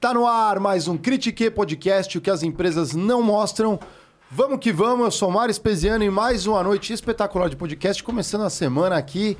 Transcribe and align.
Tá 0.00 0.14
no 0.14 0.26
ar 0.26 0.58
mais 0.58 0.88
um 0.88 0.96
Critique 0.96 1.50
Podcast, 1.50 2.16
o 2.16 2.22
que 2.22 2.30
as 2.30 2.42
empresas 2.42 2.94
não 2.94 3.22
mostram. 3.22 3.78
Vamos 4.30 4.58
que 4.58 4.72
vamos, 4.72 5.04
eu 5.04 5.10
sou 5.10 5.30
Mário 5.30 5.50
Espesiano 5.50 6.02
e 6.02 6.08
mais 6.08 6.46
uma 6.46 6.62
noite 6.62 6.90
espetacular 6.90 7.50
de 7.50 7.56
podcast, 7.56 8.02
começando 8.02 8.44
a 8.44 8.48
semana 8.48 8.96
aqui. 8.96 9.36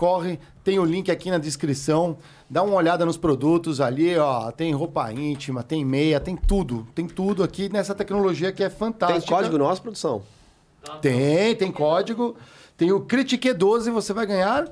corre, 0.03 0.41
tem 0.65 0.81
o 0.81 0.85
link 0.85 1.13
aqui 1.13 1.31
na 1.31 1.39
descrição. 1.39 2.19
Dá 2.51 2.61
uma 2.65 2.75
olhada 2.75 3.07
nos 3.07 3.17
produtos 3.17 3.81
ali, 3.81 4.19
ó. 4.19 4.51
Tem 4.51 4.75
roupa 4.75 5.13
íntima, 5.13 5.63
tem 5.63 5.85
meia, 5.85 6.19
tem 6.19 6.35
tudo. 6.35 6.89
Tem 6.93 7.07
tudo 7.07 7.45
aqui 7.45 7.73
nessa 7.73 7.95
tecnologia 7.95 8.51
que 8.51 8.65
é 8.65 8.69
fantástica. 8.69 9.21
Tem 9.21 9.29
código 9.29 9.57
nosso, 9.57 9.81
produção? 9.81 10.25
Tem, 11.01 11.55
tem 11.55 11.71
código. 11.71 12.35
Tem 12.77 12.91
o 12.91 13.03
Critique 13.03 13.53
12, 13.53 13.93
você 13.93 14.13
vai 14.13 14.27
ganhar 14.27 14.69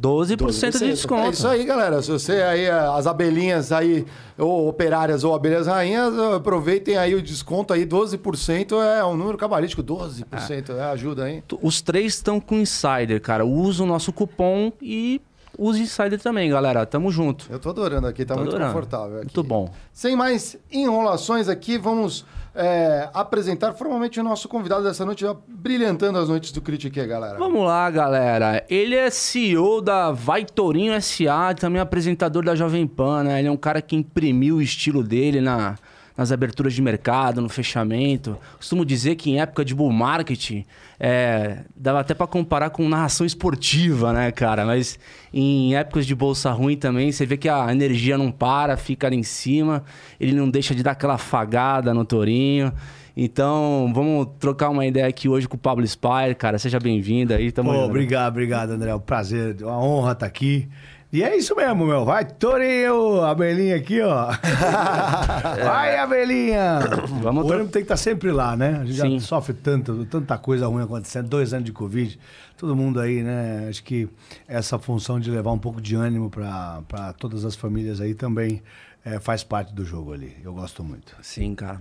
12%, 0.00 0.78
de 0.78 0.86
desconto. 0.90 1.26
é 1.26 1.30
isso 1.30 1.48
aí, 1.48 1.64
galera. 1.64 2.02
Se 2.02 2.10
você 2.10 2.32
aí, 2.42 2.68
as 2.68 3.06
abelhinhas 3.06 3.72
aí, 3.72 4.04
ou 4.38 4.68
operárias 4.68 5.24
ou 5.24 5.34
abelhas 5.34 5.66
rainhas, 5.66 6.16
aproveitem 6.34 6.96
aí 6.96 7.14
o 7.14 7.22
desconto 7.22 7.72
aí, 7.72 7.86
12% 7.86 8.72
é 8.82 9.04
um 9.04 9.16
número 9.16 9.38
cabalístico, 9.38 9.82
12% 9.82 10.76
é, 10.76 10.82
ajuda, 10.84 11.30
hein? 11.30 11.42
Os 11.62 11.80
três 11.80 12.14
estão 12.14 12.38
com 12.38 12.56
Insider, 12.56 13.20
cara. 13.20 13.44
Usa 13.44 13.82
o 13.82 13.86
nosso 13.86 14.12
cupom 14.12 14.72
e 14.82 15.20
use 15.58 15.80
Insider 15.80 16.20
também, 16.20 16.50
galera. 16.50 16.84
Tamo 16.84 17.10
junto. 17.10 17.46
Eu 17.50 17.58
tô 17.58 17.70
adorando 17.70 18.06
aqui, 18.06 18.24
tá 18.24 18.34
Tô 18.34 18.40
muito 18.40 18.50
adorando. 18.54 18.74
confortável 18.74 19.16
aqui. 19.16 19.24
Muito 19.26 19.42
bom. 19.42 19.70
Sem 19.92 20.14
mais 20.14 20.56
enrolações 20.70 21.48
aqui, 21.48 21.78
vamos 21.78 22.24
é, 22.56 23.08
apresentar 23.12 23.74
formalmente 23.74 24.18
o 24.18 24.22
nosso 24.22 24.48
convidado 24.48 24.82
dessa 24.82 25.04
noite, 25.04 25.20
já 25.20 25.36
brilhantando 25.46 26.18
as 26.18 26.28
noites 26.28 26.50
do 26.52 26.60
Critique, 26.60 27.04
galera. 27.06 27.38
Vamos 27.38 27.64
lá, 27.64 27.90
galera. 27.90 28.64
Ele 28.68 28.94
é 28.94 29.10
CEO 29.10 29.80
da 29.82 30.10
Vai 30.10 30.44
Tourinho 30.44 31.00
SA, 31.00 31.54
também 31.54 31.80
apresentador 31.80 32.44
da 32.44 32.54
Jovem 32.54 32.86
Pan, 32.86 33.24
né? 33.24 33.38
Ele 33.38 33.48
é 33.48 33.50
um 33.50 33.56
cara 33.56 33.82
que 33.82 33.94
imprimiu 33.94 34.56
o 34.56 34.62
estilo 34.62 35.02
dele 35.02 35.40
na, 35.40 35.76
nas 36.16 36.32
aberturas 36.32 36.72
de 36.72 36.80
mercado, 36.80 37.40
no 37.40 37.48
fechamento. 37.48 38.36
Costumo 38.56 38.84
dizer 38.84 39.16
que 39.16 39.30
em 39.30 39.40
época 39.40 39.64
de 39.64 39.74
bull 39.74 39.92
market, 39.92 40.64
é, 40.98 41.58
dava 41.76 42.00
até 42.00 42.14
para 42.14 42.26
comparar 42.26 42.70
com 42.70 42.88
narração 42.88 43.26
esportiva, 43.26 44.12
né, 44.12 44.32
cara? 44.32 44.64
Mas 44.64 44.98
em 45.32 45.76
épocas 45.76 46.06
de 46.06 46.14
bolsa 46.14 46.50
ruim 46.50 46.76
também, 46.76 47.12
você 47.12 47.26
vê 47.26 47.36
que 47.36 47.48
a 47.48 47.70
energia 47.70 48.16
não 48.16 48.32
para, 48.32 48.76
fica 48.76 49.06
ali 49.06 49.16
em 49.16 49.22
cima. 49.22 49.84
Ele 50.18 50.34
não 50.34 50.48
deixa 50.48 50.74
de 50.74 50.82
dar 50.82 50.92
aquela 50.92 51.18
fagada 51.18 51.92
no 51.92 52.04
tourinho. 52.04 52.72
Então, 53.18 53.90
vamos 53.94 54.28
trocar 54.38 54.68
uma 54.68 54.84
ideia 54.84 55.06
aqui 55.06 55.26
hoje 55.26 55.48
com 55.48 55.56
o 55.56 55.58
Pablo 55.58 55.86
Spire, 55.86 56.34
cara. 56.36 56.58
Seja 56.58 56.78
bem-vindo 56.78 57.32
aí. 57.32 57.50
Tamo 57.50 57.72
Pô, 57.72 57.78
obrigado, 57.84 58.32
obrigado, 58.32 58.70
André. 58.72 58.90
É 58.90 58.94
um 58.94 59.00
prazer, 59.00 59.56
uma 59.62 59.82
honra 59.82 60.12
estar 60.12 60.26
aqui. 60.26 60.68
E 61.12 61.22
é 61.22 61.36
isso 61.36 61.54
mesmo, 61.54 61.86
meu. 61.86 62.04
Vai, 62.04 62.24
Torinho, 62.24 63.20
a 63.20 63.30
Abelhinha 63.30 63.76
aqui, 63.76 64.00
ó. 64.00 64.26
Vai, 65.64 65.96
Abelhinha. 65.96 66.80
Vamos 67.22 67.46
o 67.46 67.52
ânimo 67.52 67.68
tem 67.68 67.82
que 67.82 67.84
estar 67.84 67.96
sempre 67.96 68.32
lá, 68.32 68.56
né? 68.56 68.80
A 68.80 68.84
gente 68.84 69.00
Sim. 69.00 69.18
já 69.18 69.26
sofre 69.26 69.54
tanto, 69.54 70.04
tanta 70.06 70.36
coisa 70.36 70.66
ruim 70.66 70.82
acontecendo, 70.82 71.28
dois 71.28 71.54
anos 71.54 71.64
de 71.64 71.72
Covid. 71.72 72.18
Todo 72.56 72.74
mundo 72.74 72.98
aí, 72.98 73.22
né? 73.22 73.66
Acho 73.68 73.84
que 73.84 74.08
essa 74.48 74.78
função 74.78 75.20
de 75.20 75.30
levar 75.30 75.52
um 75.52 75.58
pouco 75.58 75.80
de 75.80 75.94
ânimo 75.94 76.28
para 76.28 77.12
todas 77.18 77.44
as 77.44 77.54
famílias 77.54 78.00
aí 78.00 78.12
também 78.12 78.62
eh, 79.04 79.20
faz 79.20 79.44
parte 79.44 79.72
do 79.72 79.84
jogo 79.84 80.12
ali. 80.12 80.36
Eu 80.42 80.52
gosto 80.52 80.82
muito. 80.82 81.16
Sim, 81.22 81.54
cara. 81.54 81.78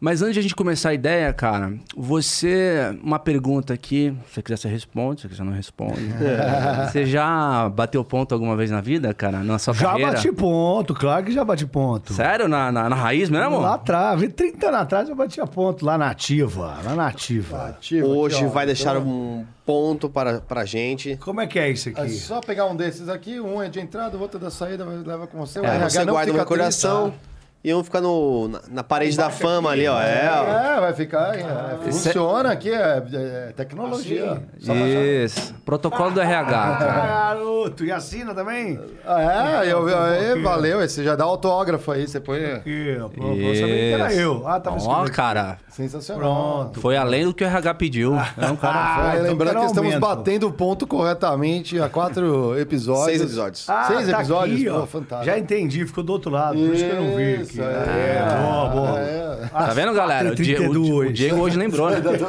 Mas 0.00 0.20
antes 0.22 0.34
de 0.34 0.40
a 0.40 0.42
gente 0.42 0.54
começar 0.54 0.90
a 0.90 0.94
ideia, 0.94 1.32
cara, 1.32 1.72
você. 1.96 2.96
Uma 3.02 3.18
pergunta 3.18 3.72
aqui. 3.74 4.14
Se 4.28 4.34
você 4.34 4.42
quiser, 4.42 4.56
você 4.58 4.68
responde. 4.68 5.20
Se 5.20 5.26
você 5.26 5.32
quiser, 5.32 5.44
não 5.44 5.52
responde. 5.52 6.00
Você 6.92 7.04
já 7.06 7.68
bateu 7.68 8.04
ponto 8.04 8.32
alguma 8.32 8.56
vez 8.56 8.70
na 8.70 8.80
vida, 8.80 9.12
cara? 9.12 9.38
Na 9.42 9.58
sua 9.58 9.74
Já 9.74 9.88
carreira? 9.90 10.12
bati 10.12 10.30
ponto, 10.32 10.94
claro 10.94 11.24
que 11.24 11.32
já 11.32 11.44
bati 11.44 11.66
ponto. 11.66 12.12
Sério? 12.12 12.46
Na, 12.48 12.70
na, 12.70 12.88
na 12.88 12.96
raiz 12.96 13.28
mesmo? 13.28 13.58
Lá 13.58 13.74
atrás, 13.74 14.20
vi 14.20 14.28
30 14.28 14.66
anos 14.68 14.80
atrás 14.80 15.08
eu 15.08 15.16
batia 15.16 15.46
ponto 15.46 15.84
lá 15.84 15.98
na 15.98 16.10
ativa, 16.10 16.78
lá 16.84 16.94
na 16.94 17.06
ativa. 17.08 17.68
Ativo 17.68 18.06
aqui, 18.06 18.16
Hoje 18.18 18.44
ó. 18.44 18.48
vai 18.48 18.66
deixar 18.66 18.96
Então, 18.96 19.08
um 19.08 19.44
ponto 19.64 20.08
para, 20.08 20.40
pra 20.40 20.64
gente. 20.64 21.16
Como 21.16 21.40
é 21.40 21.46
que 21.46 21.58
é 21.58 21.70
isso 21.70 21.88
É 21.88 21.92
aqui? 21.92 22.10
só 22.10 22.40
pegar 22.40 22.66
um 22.66 22.76
desses 22.76 23.08
aqui, 23.08 23.40
um 23.40 23.62
é 23.62 23.68
de 23.68 23.80
entrada, 23.80 24.16
o 24.16 24.20
outro 24.20 24.38
é 24.38 24.40
da 24.40 24.50
saída, 24.50 24.84
leva 24.84 25.26
com 25.26 25.38
você. 25.38 25.58
O 25.60 25.64
Aí 25.64 25.70
RH 25.76 25.90
você 25.90 26.04
não 26.04 26.12
guarda 26.12 26.32
no 26.32 26.44
coração 26.44 27.02
triste, 27.10 27.20
e 27.20 27.35
um 27.74 27.82
fica 27.82 28.00
no, 28.00 28.48
na, 28.48 28.60
na 28.70 28.84
parede 28.84 29.16
da 29.16 29.30
fama 29.30 29.70
ali, 29.70 29.86
ó. 29.88 29.94
tá? 29.94 30.04
É, 30.04 30.30
ó. 30.30 30.44
É, 30.76 30.80
vai 30.80 30.92
ficar. 30.94 31.34
é, 31.38 31.78
funciona 31.82 32.50
aqui, 32.52 32.70
é, 32.70 33.02
é 33.12 33.52
tecnologia. 33.56 34.42
Só 34.58 34.72
baixar. 34.74 34.86
Isso. 34.86 35.54
Protocolo 35.64 36.10
do 36.12 36.20
RH, 36.20 36.44
cara. 36.52 36.92
Ah, 37.02 37.34
garoto, 37.34 37.84
e 37.84 37.90
assina 37.90 38.34
também? 38.34 38.78
Ah, 39.04 39.62
é, 39.64 39.72
eu, 39.72 39.86
aí, 39.86 40.42
valeu. 40.42 40.80
Você 40.80 41.02
já 41.02 41.16
dá 41.16 41.24
autógrafo 41.24 41.90
aí, 41.92 42.06
você 42.06 42.20
põe. 42.20 42.44
Aqui, 42.44 42.96
ó, 43.02 43.08
pô, 43.08 43.24
eu 43.32 43.54
sabia 43.54 43.66
que 43.74 43.92
era 43.94 44.14
eu. 44.14 44.46
Ah, 44.46 44.60
tava 44.60 44.76
Ó, 44.76 44.78
escrito 44.78 45.00
aqui. 45.02 45.10
cara. 45.12 45.58
Sensacional. 45.68 46.20
Pronto. 46.64 46.80
Foi 46.80 46.96
além 46.96 47.24
do 47.24 47.34
que 47.34 47.44
o 47.44 47.46
RH 47.46 47.74
pediu. 47.74 48.14
É 48.36 48.46
um 48.50 48.56
cara. 48.56 48.76
Ah, 48.96 49.10
então 49.14 49.22
lembrando 49.30 49.48
quero 49.50 49.60
que 49.60 49.66
estamos 49.66 49.94
aumento. 49.94 50.00
batendo 50.16 50.48
o 50.48 50.52
ponto 50.52 50.86
corretamente 50.86 51.80
há 51.80 51.88
quatro 51.88 52.56
episódios. 52.60 53.06
Seis 53.06 53.20
episódios. 53.22 53.68
Ah, 53.70 53.84
Seis 53.84 54.08
tá 54.08 54.18
episódios? 54.18 54.60
aqui, 54.60 54.70
Pô, 54.70 54.76
ó. 54.82 54.86
fantástico. 54.86 55.24
Já 55.26 55.38
entendi, 55.38 55.86
ficou 55.86 56.04
do 56.04 56.12
outro 56.12 56.30
lado, 56.30 56.58
por 56.58 56.74
isso 56.74 56.84
que 56.84 56.90
eu 56.90 57.02
não 57.02 57.16
vi 57.16 57.34
aqui. 57.34 57.55
Isso, 57.56 57.62
É, 57.62 58.16
é. 58.16 58.42
boa, 58.42 58.68
boa. 58.68 59.25
Tá 59.50 59.66
vendo, 59.74 59.92
galera? 59.94 60.30
O 60.32 60.34
Diego, 60.34 60.64
o 60.64 60.70
32. 60.72 61.12
Diego 61.14 61.40
hoje 61.40 61.56
lembrou, 61.58 61.90
né? 61.90 61.96
Aí 61.96 62.02
você 62.02 62.08
não 62.08 62.18
tem 62.18 62.28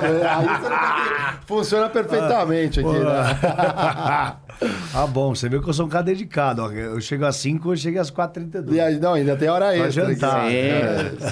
que- 1.39 1.47
Funciona 1.47 1.89
perfeitamente 1.89 2.79
aqui, 2.81 2.89
né? 2.89 3.35
ah, 4.93 5.07
bom, 5.07 5.33
você 5.33 5.47
viu 5.47 5.61
que 5.61 5.69
eu 5.69 5.73
sou 5.73 5.85
um 5.85 5.89
cara 5.89 6.03
dedicado. 6.03 6.61
ó. 6.63 6.71
Eu 6.71 6.99
chego 6.99 7.25
às 7.25 7.35
5, 7.37 7.71
eu 7.71 7.77
chego 7.77 7.99
às 7.99 8.11
4h32. 8.11 8.73
E 8.75 8.79
aí, 8.81 8.99
não, 8.99 9.13
ainda 9.13 9.35
tem 9.37 9.47
hora 9.47 9.67
Pra 9.67 9.77
extra. 9.77 10.03
aqui. 10.03 10.13
jantar. 10.15 10.45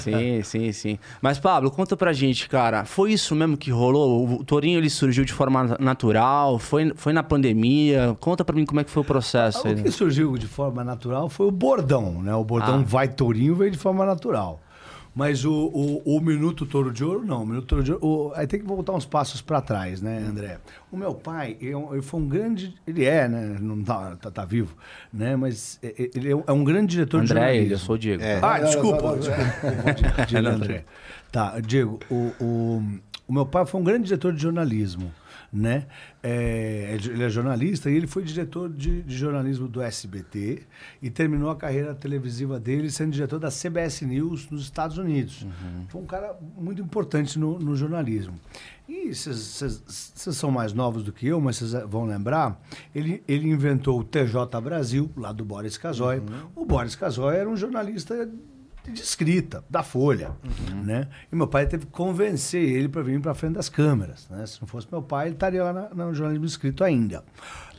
sim, 0.00 0.42
sim, 0.42 0.72
sim. 0.72 0.98
Mas, 1.20 1.38
Pablo, 1.38 1.70
conta 1.70 1.96
pra 1.96 2.12
gente, 2.14 2.48
cara. 2.48 2.84
Foi 2.86 3.12
isso 3.12 3.34
mesmo 3.34 3.56
que 3.58 3.70
rolou? 3.70 4.26
O 4.40 4.44
Torinho 4.44 4.78
ele 4.78 4.88
surgiu 4.88 5.24
de 5.24 5.32
forma 5.34 5.76
natural? 5.78 6.58
Foi, 6.58 6.92
foi 6.96 7.12
na 7.12 7.22
pandemia? 7.22 8.16
Conta 8.20 8.42
pra 8.44 8.54
mim 8.56 8.64
como 8.64 8.80
é 8.80 8.84
que 8.84 8.90
foi 8.90 9.02
o 9.02 9.06
processo 9.06 9.64
O 9.66 9.68
aí. 9.68 9.82
que 9.82 9.90
surgiu 9.90 10.36
de 10.38 10.46
forma 10.46 10.82
natural 10.82 11.28
foi 11.28 11.46
o 11.46 11.50
bordão, 11.50 12.22
né? 12.22 12.34
O 12.34 12.44
bordão 12.44 12.80
Ah. 12.80 12.84
vai 12.86 13.08
tourinho 13.08 13.54
veio 13.54 13.70
de 13.70 13.78
forma 13.78 14.06
natural. 14.06 14.60
Mas 15.18 15.46
o, 15.46 15.50
o, 15.52 16.16
o 16.16 16.20
Minuto 16.20 16.66
Touro 16.66 16.92
de 16.92 17.02
Ouro, 17.02 17.24
não. 17.24 17.42
O 17.42 17.46
Minuto 17.46 17.64
Touro 17.66 17.82
de 17.82 17.90
Ouro, 17.90 18.06
o- 18.06 18.32
aí 18.34 18.46
tem 18.46 18.60
que 18.60 18.66
voltar 18.66 18.92
uns 18.92 19.06
passos 19.06 19.40
para 19.40 19.62
trás, 19.62 20.02
né, 20.02 20.18
André? 20.18 20.58
O 20.92 20.96
meu 20.98 21.14
pai, 21.14 21.56
eu- 21.58 21.88
ele 21.94 22.02
foi 22.02 22.20
um 22.20 22.28
grande. 22.28 22.74
Ele 22.86 23.02
é, 23.06 23.26
né? 23.26 23.56
Não 23.58 23.82
tá, 23.82 24.14
tá, 24.16 24.30
tá 24.30 24.44
vivo, 24.44 24.76
né? 25.10 25.34
Mas 25.34 25.78
é- 25.82 25.86
é- 26.02 26.10
ele 26.14 26.30
é 26.46 26.52
um 26.52 26.62
grande 26.62 26.88
diretor 26.88 27.22
de 27.24 27.32
André, 27.32 27.40
jornalismo. 27.40 27.64
ele, 27.66 27.74
eu 27.74 27.78
sou 27.78 27.94
o 27.94 27.98
Diego. 27.98 28.22
É. 28.22 28.38
Ah, 28.42 28.58
desculpa, 28.60 29.16
desculpa. 29.16 30.22
Diego 30.28 30.48
André. 30.48 30.84
Tá, 31.32 31.58
Diego, 31.60 31.98
o, 32.10 32.32
o, 32.38 32.82
o 33.26 33.32
meu 33.32 33.46
pai 33.46 33.64
foi 33.64 33.80
um 33.80 33.84
grande 33.84 34.04
diretor 34.08 34.34
de 34.34 34.42
jornalismo, 34.42 35.10
né? 35.52 35.86
É, 36.22 36.96
ele 37.02 37.22
é 37.22 37.28
jornalista 37.28 37.90
e 37.90 37.94
ele 37.94 38.06
foi 38.06 38.22
diretor 38.22 38.68
de, 38.68 39.02
de 39.02 39.16
jornalismo 39.16 39.68
do 39.68 39.80
SBT 39.80 40.62
e 41.00 41.10
terminou 41.10 41.50
a 41.50 41.56
carreira 41.56 41.94
televisiva 41.94 42.58
dele 42.58 42.90
sendo 42.90 43.12
diretor 43.12 43.38
da 43.38 43.48
CBS 43.48 44.02
News 44.02 44.50
nos 44.50 44.62
Estados 44.62 44.98
Unidos. 44.98 45.46
Foi 45.88 46.00
um 46.00 46.06
cara 46.06 46.36
muito 46.56 46.82
importante 46.82 47.38
no, 47.38 47.58
no 47.58 47.76
jornalismo. 47.76 48.34
E 48.88 49.12
vocês 49.12 49.82
são 50.14 50.50
mais 50.50 50.72
novos 50.72 51.02
do 51.02 51.12
que 51.12 51.26
eu, 51.26 51.40
mas 51.40 51.56
vocês 51.56 51.72
vão 51.88 52.04
lembrar, 52.04 52.60
ele, 52.94 53.22
ele 53.26 53.48
inventou 53.48 53.98
o 53.98 54.04
TJ 54.04 54.60
Brasil, 54.62 55.10
lá 55.16 55.32
do 55.32 55.44
Boris 55.44 55.76
Casoy. 55.76 56.22
O 56.54 56.64
Boris 56.64 56.94
Casoy 56.94 57.36
era 57.36 57.48
um 57.48 57.56
jornalista 57.56 58.28
de 58.92 59.00
escrita, 59.02 59.64
da 59.68 59.82
Folha, 59.82 60.32
né? 60.84 61.08
E 61.32 61.36
meu 61.36 61.46
pai 61.46 61.66
teve 61.66 61.86
que 61.86 61.92
convencer 61.92 62.62
ele 62.62 62.88
para 62.88 63.02
vir 63.02 63.20
para 63.20 63.34
frente 63.34 63.54
das 63.54 63.68
câmeras, 63.68 64.28
né? 64.30 64.44
Se 64.46 64.60
não 64.60 64.68
fosse 64.68 64.86
meu 64.90 65.02
pai, 65.02 65.26
ele 65.26 65.34
estaria 65.34 65.62
lá 65.64 65.72
na- 65.72 66.06
no 66.06 66.14
jornalismo 66.14 66.46
escrito 66.46 66.82
ainda. 66.84 67.24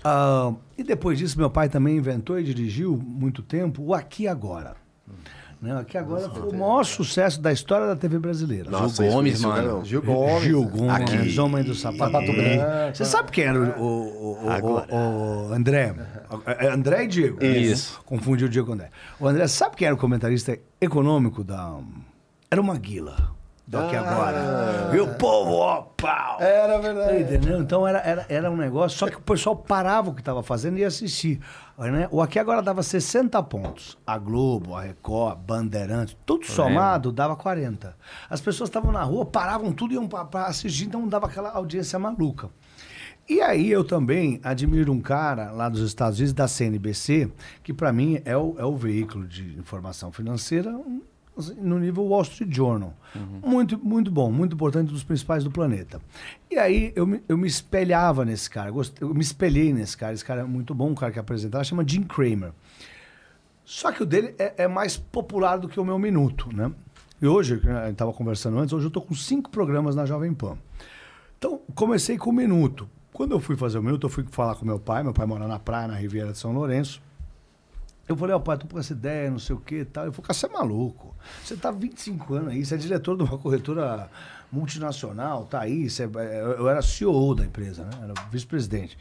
Ah, 0.03 0.53
e 0.77 0.83
depois 0.83 1.17
disso, 1.17 1.37
meu 1.37 1.49
pai 1.49 1.69
também 1.69 1.97
inventou 1.97 2.39
e 2.39 2.43
dirigiu 2.43 2.95
muito 2.97 3.41
tempo 3.41 3.81
o 3.83 3.93
Aqui 3.93 4.27
Agora. 4.27 4.75
Né? 5.59 5.75
Aqui 5.79 5.97
Agora 5.97 6.29
foi 6.29 6.49
o 6.49 6.53
maior 6.53 6.83
sucesso 6.83 7.41
da 7.41 7.51
história 7.51 7.87
da 7.87 7.95
TV 7.95 8.19
brasileira. 8.19 8.69
Nossa, 8.69 9.03
Gil 9.03 9.11
Gomes, 9.11 9.41
mano. 9.41 9.67
não. 9.77 9.85
Gil 9.85 10.01
Gomes. 10.03 10.43
Gil 10.43 10.63
Gomes, 10.63 10.91
Aqui. 10.91 11.39
Homem 11.39 11.63
do 11.63 11.73
Sapato, 11.73 12.11
Branco. 12.11 12.33
Branco. 12.33 12.95
Você 12.95 13.05
sabe 13.05 13.31
quem 13.31 13.43
era 13.45 13.59
o, 13.59 13.81
o, 13.81 14.37
o, 14.45 14.95
o- 14.95 15.49
o 15.49 15.53
André? 15.53 15.95
É 16.45 16.67
André 16.67 17.05
e 17.05 17.07
Diego. 17.07 17.43
Isso. 17.43 17.99
Confundiu 18.05 18.45
o 18.47 18.49
Diego 18.49 18.67
com 18.67 18.71
o 18.73 18.75
André. 18.75 18.89
O 19.19 19.27
André, 19.27 19.47
sabe 19.47 19.75
quem 19.75 19.87
era 19.87 19.95
o 19.95 19.97
comentarista 19.97 20.57
econômico 20.79 21.43
da... 21.43 21.77
Era 22.51 22.61
o 22.61 22.63
Maguila. 22.63 23.35
Daqui 23.67 23.97
agora. 23.97 24.95
E 24.95 24.99
o 25.01 25.13
povo, 25.15 25.55
ó, 25.55 25.81
pau. 25.81 26.39
Era 26.39 26.79
verdade. 26.79 27.21
Entendeu? 27.21 27.59
Então 27.59 27.85
era, 27.85 27.99
era, 27.99 28.25
era 28.29 28.49
um 28.49 28.55
negócio, 28.55 28.97
só 28.97 29.09
que 29.09 29.17
o 29.17 29.21
pessoal 29.21 29.57
parava 29.57 30.09
o 30.09 30.13
que 30.13 30.21
estava 30.21 30.41
fazendo 30.41 30.77
e 30.77 30.81
ia 30.81 30.87
assistir. 30.87 31.41
Né? 31.77 32.07
O 32.09 32.21
Aqui 32.21 32.39
Agora 32.39 32.61
dava 32.61 32.81
60 32.81 33.43
pontos. 33.43 33.97
A 34.07 34.17
Globo, 34.17 34.73
a 34.73 34.83
Record, 34.83 35.39
Bandeirantes, 35.39 36.15
tudo 36.25 36.45
somado 36.45 37.11
dava 37.11 37.35
40. 37.35 37.93
As 38.29 38.39
pessoas 38.39 38.69
estavam 38.69 38.93
na 38.93 39.03
rua, 39.03 39.25
paravam 39.25 39.73
tudo 39.73 39.91
e 39.91 39.95
iam 39.95 40.07
para 40.07 40.45
assistir, 40.45 40.85
então 40.85 41.05
dava 41.05 41.25
aquela 41.25 41.51
audiência 41.51 41.99
maluca. 41.99 42.49
E 43.27 43.41
aí 43.41 43.69
eu 43.69 43.83
também 43.83 44.39
admiro 44.41 44.93
um 44.93 45.01
cara 45.01 45.51
lá 45.51 45.67
dos 45.67 45.81
Estados 45.81 46.17
Unidos, 46.19 46.33
da 46.33 46.47
CNBC, 46.47 47.29
que 47.61 47.73
para 47.73 47.91
mim 47.91 48.21
é 48.23 48.37
o, 48.37 48.55
é 48.57 48.63
o 48.63 48.77
veículo 48.77 49.27
de 49.27 49.59
informação 49.59 50.09
financeira 50.09 50.73
no 51.57 51.79
nível 51.79 52.05
Wall 52.05 52.21
Street 52.23 52.53
Journal. 52.53 52.93
Muito, 53.45 53.77
muito 53.83 54.11
bom, 54.11 54.31
muito 54.31 54.53
importante, 54.53 54.89
um 54.89 54.93
dos 54.93 55.03
principais 55.03 55.43
do 55.43 55.51
planeta. 55.51 56.01
E 56.49 56.57
aí 56.57 56.91
eu 56.95 57.05
me, 57.05 57.21
eu 57.27 57.37
me 57.37 57.47
espelhava 57.47 58.25
nesse 58.25 58.49
cara, 58.49 58.71
eu 59.01 59.13
me 59.13 59.21
espelhei 59.21 59.73
nesse 59.73 59.95
cara. 59.97 60.13
Esse 60.13 60.25
cara 60.25 60.41
é 60.41 60.43
muito 60.43 60.73
bom, 60.73 60.89
um 60.89 60.95
cara 60.95 61.11
que 61.11 61.19
apresentava, 61.19 61.63
chama 61.63 61.87
Jim 61.87 62.03
Cramer. 62.03 62.51
Só 63.63 63.91
que 63.91 64.01
o 64.01 64.05
dele 64.05 64.33
é, 64.39 64.63
é 64.63 64.67
mais 64.67 64.97
popular 64.97 65.57
do 65.57 65.67
que 65.67 65.79
o 65.79 65.85
meu 65.85 65.99
minuto, 65.99 66.55
né? 66.55 66.71
E 67.21 67.27
hoje, 67.27 67.55
gente 67.55 67.91
estava 67.91 68.13
conversando 68.13 68.59
antes, 68.59 68.71
hoje 68.73 68.85
eu 68.85 68.89
estou 68.89 69.01
com 69.01 69.15
cinco 69.15 69.49
programas 69.49 69.95
na 69.95 70.05
Jovem 70.05 70.33
Pan. 70.33 70.57
Então, 71.37 71.59
comecei 71.75 72.17
com 72.17 72.29
o 72.29 72.33
Minuto. 72.33 72.89
Quando 73.11 73.31
eu 73.31 73.39
fui 73.39 73.55
fazer 73.55 73.77
o 73.79 73.83
Minuto, 73.83 74.05
eu 74.05 74.09
fui 74.09 74.25
falar 74.29 74.55
com 74.55 74.65
meu 74.65 74.79
pai. 74.79 75.03
Meu 75.03 75.13
pai 75.13 75.25
mora 75.25 75.47
na 75.47 75.59
praia, 75.59 75.87
na 75.87 75.95
Riviera 75.95 76.31
de 76.31 76.37
São 76.37 76.51
Lourenço. 76.51 77.01
Eu 78.07 78.15
falei, 78.15 78.35
ó, 78.35 78.39
pai, 78.39 78.57
tô 78.57 78.67
com 78.67 78.79
essa 78.79 78.93
ideia, 78.93 79.29
não 79.29 79.39
sei 79.39 79.55
o 79.55 79.59
que 79.59 79.79
e 79.79 79.85
tal. 79.85 80.05
Ele 80.05 80.13
falou, 80.13 80.25
cara, 80.25 80.33
você 80.33 80.45
é 80.45 80.49
maluco. 80.49 81.15
Você 81.43 81.57
tá 81.57 81.71
25 81.71 82.33
anos 82.35 82.53
aí, 82.53 82.65
você 82.65 82.75
é 82.75 82.77
diretor 82.77 83.17
de 83.17 83.23
uma 83.23 83.37
corretora 83.37 84.09
multinacional, 84.51 85.45
tá 85.45 85.61
aí. 85.61 85.89
Você 85.89 86.03
eu 86.03 86.67
era 86.69 86.81
CEO 86.81 87.35
da 87.35 87.45
empresa, 87.45 87.83
né? 87.83 87.91
Era 88.03 88.13
vice-presidente. 88.31 88.97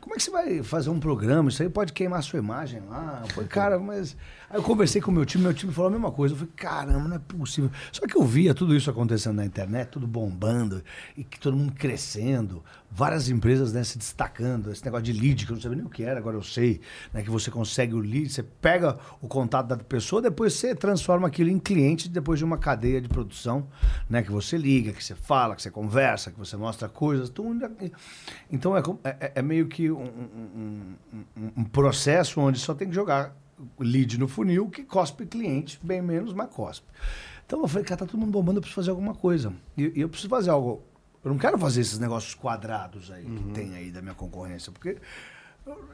Como 0.00 0.14
é 0.14 0.16
que 0.16 0.22
você 0.22 0.30
vai 0.30 0.62
fazer 0.62 0.88
um 0.90 0.98
programa? 0.98 1.50
Isso 1.50 1.62
aí 1.62 1.68
pode 1.68 1.92
queimar 1.92 2.20
a 2.20 2.22
sua 2.22 2.38
imagem 2.38 2.80
lá. 2.88 3.20
Eu 3.22 3.28
falei, 3.28 3.48
cara, 3.48 3.78
mas. 3.78 4.16
Aí 4.48 4.56
eu 4.56 4.62
conversei 4.62 5.00
com 5.00 5.10
o 5.10 5.14
meu 5.14 5.24
time, 5.24 5.44
meu 5.44 5.54
time 5.54 5.72
falou 5.72 5.88
a 5.88 5.92
mesma 5.92 6.10
coisa. 6.10 6.34
Eu 6.34 6.38
falei, 6.38 6.52
caramba, 6.56 7.08
não 7.08 7.16
é 7.16 7.18
possível. 7.18 7.70
Só 7.90 8.06
que 8.06 8.16
eu 8.16 8.22
via 8.22 8.54
tudo 8.54 8.74
isso 8.74 8.90
acontecendo 8.90 9.36
na 9.36 9.44
internet, 9.44 9.88
tudo 9.88 10.06
bombando, 10.06 10.82
e 11.16 11.24
que 11.24 11.38
todo 11.38 11.56
mundo 11.56 11.72
crescendo, 11.72 12.62
várias 12.90 13.28
empresas 13.28 13.72
né, 13.72 13.84
se 13.84 13.98
destacando. 13.98 14.70
Esse 14.70 14.84
negócio 14.84 15.04
de 15.04 15.12
lead, 15.12 15.44
que 15.44 15.52
eu 15.52 15.56
não 15.56 15.62
sabia 15.62 15.76
nem 15.76 15.86
o 15.86 15.90
que 15.90 16.02
era, 16.02 16.18
agora 16.18 16.36
eu 16.36 16.42
sei, 16.42 16.80
né? 17.12 17.22
Que 17.22 17.30
você 17.30 17.50
consegue 17.50 17.94
o 17.94 17.98
lead, 17.98 18.30
você 18.30 18.42
pega 18.42 18.98
o 19.20 19.28
contato 19.28 19.68
da 19.68 19.76
pessoa, 19.76 20.22
depois 20.22 20.54
você 20.54 20.74
transforma 20.74 21.28
aquilo 21.28 21.50
em 21.50 21.58
cliente 21.58 22.08
depois 22.08 22.38
de 22.38 22.44
uma 22.44 22.56
cadeia 22.56 23.00
de 23.00 23.08
produção, 23.08 23.68
né? 24.08 24.22
Que 24.22 24.32
você 24.32 24.56
liga, 24.56 24.81
que 24.90 25.04
você 25.04 25.14
fala, 25.14 25.54
que 25.54 25.60
você 25.60 25.70
conversa, 25.70 26.30
que 26.30 26.38
você 26.38 26.56
mostra 26.56 26.88
coisas, 26.88 27.28
tudo. 27.28 27.70
Então 28.50 28.74
é, 28.74 28.80
como- 28.80 28.98
é- 29.04 29.32
é 29.34 29.42
meio 29.42 29.68
que 29.68 29.90
um, 29.90 30.02
um- 30.02 30.96
um- 31.36 31.52
um 31.58 31.64
processo 31.64 32.40
onde 32.40 32.58
só 32.58 32.72
tem 32.74 32.88
que 32.88 32.94
jogar 32.94 33.36
lead 33.78 34.18
no 34.18 34.26
funil 34.26 34.68
que 34.70 34.82
cospe 34.82 35.26
cliente, 35.26 35.78
bem 35.82 36.00
menos, 36.00 36.32
mas 36.32 36.48
cospe. 36.50 36.86
Então 37.46 37.60
eu 37.60 37.68
falei, 37.68 37.84
cara, 37.84 37.98
tá 37.98 38.06
todo 38.06 38.18
mundo 38.18 38.32
bombando, 38.32 38.58
eu 38.58 38.62
preciso 38.62 38.76
fazer 38.80 38.90
alguma 38.90 39.14
coisa. 39.14 39.52
E, 39.76 39.92
e 39.94 40.00
eu 40.00 40.08
preciso 40.08 40.28
fazer 40.30 40.50
algo. 40.50 40.82
Eu 41.24 41.30
não 41.30 41.38
quero 41.38 41.56
fazer 41.58 41.82
esses 41.82 41.98
negócios 42.00 42.34
quadrados 42.34 43.10
aí 43.12 43.24
que 43.24 43.44
tem 43.52 43.76
aí 43.76 43.90
da 43.92 44.00
minha 44.02 44.14
concorrência, 44.14 44.72
porque 44.72 44.96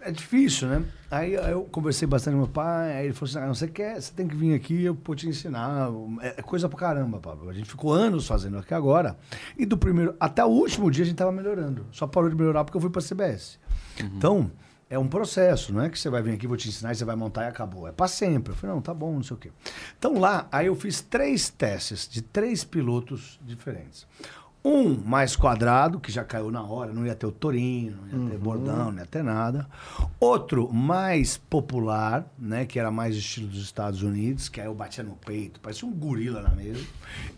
é 0.00 0.11
difícil, 0.11 0.69
né? 0.69 0.85
Aí, 1.11 1.37
aí 1.37 1.53
eu 1.53 1.65
conversei 1.65 2.06
bastante 2.09 2.35
com 2.35 2.41
meu 2.41 2.49
pai, 2.49 2.97
aí 2.97 3.05
ele 3.06 3.15
falou 3.15 3.31
assim: 3.31 3.38
ah, 3.38 3.55
você 3.55 3.69
quer, 3.69 4.00
você 4.00 4.12
tem 4.12 4.26
que 4.26 4.35
vir 4.35 4.55
aqui, 4.55 4.85
eu 4.85 4.97
vou 5.05 5.15
te 5.15 5.29
ensinar. 5.29 5.91
É, 6.21 6.35
é 6.38 6.43
coisa 6.43 6.69
pra 6.69 6.78
caramba, 6.78 7.19
Pablo. 7.19 7.50
A 7.50 7.52
gente 7.52 7.69
ficou 7.69 7.93
anos 7.93 8.26
fazendo 8.26 8.59
aqui 8.59 8.73
agora. 8.73 9.16
E 9.57 9.66
do 9.66 9.76
primeiro 9.76 10.14
até 10.19 10.45
o 10.45 10.49
último 10.49 10.90
dia 10.90 11.04
a 11.04 11.07
gente 11.07 11.16
tava 11.16 11.33
melhorando. 11.33 11.87
Só 11.93 12.07
parou 12.07 12.31
de 12.31 12.37
melhorar 12.37 12.64
porque 12.64 12.76
eu 12.76 12.81
fui 12.81 12.90
pra 12.90 13.02
CBS. 13.02 13.59
Então, 14.00 14.50
é 14.90 14.99
um 14.99 15.09
processo, 15.09 15.73
não 15.73 15.83
é 15.83 15.90
que 15.90 15.99
você 15.99 16.09
vai 16.09 16.23
vir 16.23 16.33
aqui, 16.33 16.47
vou 16.47 16.57
te 16.57 16.69
ensinar 16.69 16.95
você 16.95 17.04
vai 17.04 17.16
montar 17.16 17.45
e 17.45 17.49
acabou. 17.49 17.87
É 17.87 17.93
pra 17.93 18.09
sempre. 18.09 18.52
Eu 18.52 18.57
falei, 18.57 18.75
não, 18.75 18.83
tá 18.83 18.95
bom, 18.95 19.12
não 19.12 19.23
sei 19.23 19.37
o 19.37 19.38
quê. 19.38 19.50
Então 19.99 20.19
lá, 20.19 20.49
aí 20.50 20.66
eu 20.66 20.75
fiz 20.75 21.00
três 21.02 21.50
testes 21.50 22.09
de 22.09 22.23
três 22.23 22.64
pilotos 22.64 23.38
diferentes. 23.45 24.07
Um 24.69 25.03
mais 25.03 25.35
quadrado, 25.35 25.99
que 25.99 26.13
já 26.13 26.23
caiu 26.23 26.51
na 26.51 26.63
hora, 26.63 26.93
não 26.93 27.07
ia 27.07 27.15
ter 27.15 27.25
o 27.25 27.33
Torino, 27.33 27.97
não 28.13 28.25
ia 28.25 28.31
ter 28.33 28.37
bordão, 28.37 28.93
não 28.93 28.99
ia 28.99 29.07
ter 29.07 29.25
nada. 29.25 29.67
Outro 30.21 30.71
mais 30.71 31.39
popular, 31.39 32.27
né, 32.39 32.67
que 32.67 32.79
era 32.79 32.91
mais 32.91 33.17
estilo 33.17 33.49
dos 33.49 33.63
Estados 33.63 34.03
Unidos, 34.03 34.51
que 34.51 34.61
aí 34.61 34.67
eu 34.67 34.75
batia 34.75 35.03
no 35.03 35.13
peito, 35.13 35.59
parecia 35.59 35.89
um 35.89 35.93
gorila 35.93 36.43
na 36.43 36.51
mesa. 36.51 36.85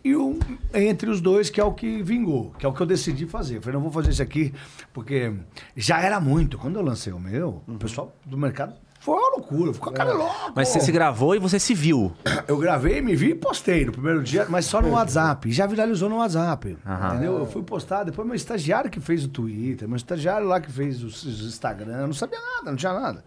E 0.02 0.16
um 0.16 0.40
entre 0.74 1.08
os 1.08 1.20
dois, 1.20 1.48
que 1.48 1.60
é 1.60 1.64
o 1.64 1.72
que 1.72 2.02
vingou, 2.02 2.50
que 2.58 2.66
é 2.66 2.68
o 2.68 2.72
que 2.72 2.80
eu 2.80 2.86
decidi 2.86 3.24
fazer. 3.26 3.58
Eu 3.58 3.62
falei, 3.62 3.74
não 3.74 3.82
vou 3.82 3.92
fazer 3.92 4.10
isso 4.10 4.22
aqui, 4.22 4.52
porque 4.92 5.32
já 5.76 6.00
era 6.00 6.18
muito. 6.18 6.58
Quando 6.58 6.80
eu 6.80 6.82
lancei 6.82 7.12
o 7.12 7.20
meu, 7.20 7.62
o 7.68 7.78
pessoal 7.78 8.12
do 8.26 8.36
mercado 8.36 8.74
foi 9.14 9.20
uma 9.20 9.30
loucura, 9.36 9.72
ficou 9.74 9.92
cara 9.92 10.12
louco. 10.12 10.52
Mas 10.54 10.68
você 10.68 10.80
se 10.80 10.92
gravou 10.92 11.34
e 11.34 11.38
você 11.38 11.58
se 11.58 11.74
viu. 11.74 12.12
Eu 12.46 12.56
gravei, 12.58 13.00
me 13.00 13.14
vi 13.16 13.30
e 13.30 13.34
postei 13.34 13.84
no 13.84 13.92
primeiro 13.92 14.22
dia, 14.22 14.46
mas 14.48 14.64
só 14.66 14.80
no 14.80 14.90
WhatsApp. 14.90 15.48
E 15.48 15.52
já 15.52 15.66
viralizou 15.66 16.08
no 16.08 16.18
WhatsApp. 16.18 16.76
Aham. 16.86 17.08
Entendeu? 17.14 17.38
Eu 17.38 17.46
fui 17.46 17.62
postar, 17.62 18.04
depois 18.04 18.26
meu 18.26 18.36
estagiário 18.36 18.90
que 18.90 19.00
fez 19.00 19.24
o 19.24 19.28
Twitter, 19.28 19.88
meu 19.88 19.96
estagiário 19.96 20.46
lá 20.46 20.60
que 20.60 20.70
fez 20.70 21.02
os, 21.02 21.24
os 21.24 21.40
Instagram, 21.46 22.00
eu 22.02 22.06
não 22.06 22.14
sabia 22.14 22.38
nada, 22.38 22.70
não 22.70 22.76
tinha 22.76 22.92
nada. 22.92 23.24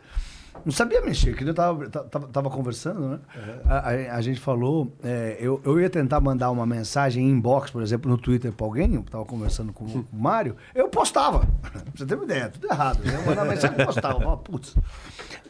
Não 0.63 0.71
sabia 0.71 1.01
mexer, 1.01 1.35
que 1.35 1.43
eu 1.43 1.51
tava, 1.53 1.89
tava, 1.89 2.27
tava 2.27 2.47
conversando, 2.51 3.09
né? 3.09 3.19
A, 3.65 3.89
a- 3.89 4.15
a 4.17 4.21
gente 4.21 4.39
falou, 4.39 4.95
é, 5.03 5.35
eu, 5.39 5.59
eu 5.65 5.81
ia 5.81 5.89
tentar 5.89 6.19
mandar 6.19 6.51
uma 6.51 6.63
mensagem 6.63 7.25
em 7.25 7.31
inbox, 7.31 7.71
por 7.71 7.81
exemplo, 7.81 8.09
no 8.09 8.19
Twitter 8.19 8.51
pra 8.51 8.63
alguém, 8.67 8.93
eu 8.93 9.01
tava 9.01 9.25
conversando 9.25 9.73
com, 9.73 9.83
o- 9.83 10.03
com 10.03 10.15
o 10.15 10.21
Mário, 10.21 10.55
eu 10.75 10.87
postava. 10.89 11.39
Pra 11.73 11.81
você 11.95 12.05
ter 12.05 12.13
uma 12.15 12.23
ideia, 12.25 12.49
tudo 12.49 12.67
errado. 12.71 12.99
Eu 13.03 13.25
mandava 13.25 13.49
mensagem 13.49 13.75
e 13.81 13.83
postava. 13.85 14.13
Eu 14.13 14.19
falava, 14.21 14.37
Putz. 14.43 14.75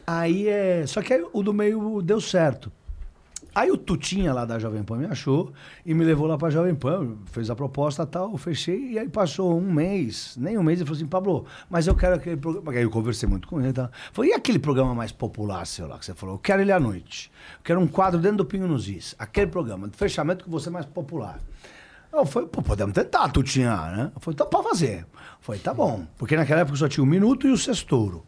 Aí 0.06 0.48
é. 0.48 0.86
Só 0.86 1.02
que 1.02 1.26
o 1.32 1.42
do 1.42 1.52
meio 1.52 2.02
deu 2.02 2.20
certo. 2.20 2.70
Aí 3.54 3.70
o 3.70 3.76
Tutinha 3.76 4.32
lá 4.32 4.44
da 4.44 4.58
Jovem 4.58 4.82
Pan 4.82 4.96
me 4.96 5.06
achou 5.06 5.52
e 5.86 5.94
me 5.94 6.04
levou 6.04 6.26
lá 6.26 6.36
pra 6.36 6.50
Jovem 6.50 6.74
Pan, 6.74 7.12
fez 7.26 7.48
a 7.48 7.54
proposta 7.54 8.04
tal, 8.04 8.36
fechei, 8.36 8.90
e 8.90 8.98
aí 8.98 9.08
passou 9.08 9.56
um 9.56 9.72
mês, 9.72 10.34
nem 10.36 10.58
um 10.58 10.62
mês, 10.64 10.80
ele 10.80 10.86
falou 10.86 10.96
assim, 10.96 11.06
Pablo, 11.06 11.46
mas 11.70 11.86
eu 11.86 11.94
quero 11.94 12.16
aquele 12.16 12.36
programa. 12.36 12.72
Aí 12.72 12.82
eu 12.82 12.90
conversei 12.90 13.28
muito 13.28 13.46
com 13.46 13.60
ele 13.60 13.72
tal. 13.72 13.88
Falei, 14.12 14.32
e 14.32 14.34
aquele 14.34 14.58
programa 14.58 14.92
mais 14.92 15.12
popular 15.12 15.64
seu 15.68 15.86
lá 15.86 15.96
que 16.00 16.04
você 16.04 16.14
falou? 16.14 16.34
Eu 16.34 16.38
quero 16.40 16.62
ele 16.62 16.72
à 16.72 16.80
noite. 16.80 17.30
Eu 17.58 17.60
quero 17.62 17.80
um 17.80 17.86
quadro 17.86 18.18
dentro 18.18 18.38
do 18.38 18.44
Pinho 18.44 18.66
nos 18.66 18.88
Is. 18.88 19.14
Aquele 19.20 19.46
programa, 19.46 19.86
de 19.86 19.96
fechamento 19.96 20.42
que 20.42 20.50
você 20.50 20.68
é 20.68 20.72
mais 20.72 20.86
popular. 20.86 21.38
Eu 22.12 22.26
falei, 22.26 22.48
pô, 22.48 22.60
podemos 22.60 22.92
tentar, 22.92 23.28
Tutinha, 23.28 23.76
né? 23.92 24.10
Eu 24.12 24.20
falei, 24.20 24.34
então 24.34 24.48
pode 24.48 24.68
fazer. 24.68 25.00
Eu 25.00 25.38
falei, 25.40 25.60
tá 25.60 25.72
bom. 25.72 26.04
Porque 26.18 26.36
naquela 26.36 26.62
época 26.62 26.76
só 26.76 26.88
tinha 26.88 27.04
o 27.04 27.06
Minuto 27.06 27.46
e 27.46 27.52
o 27.52 27.56
Sextouro. 27.56 28.24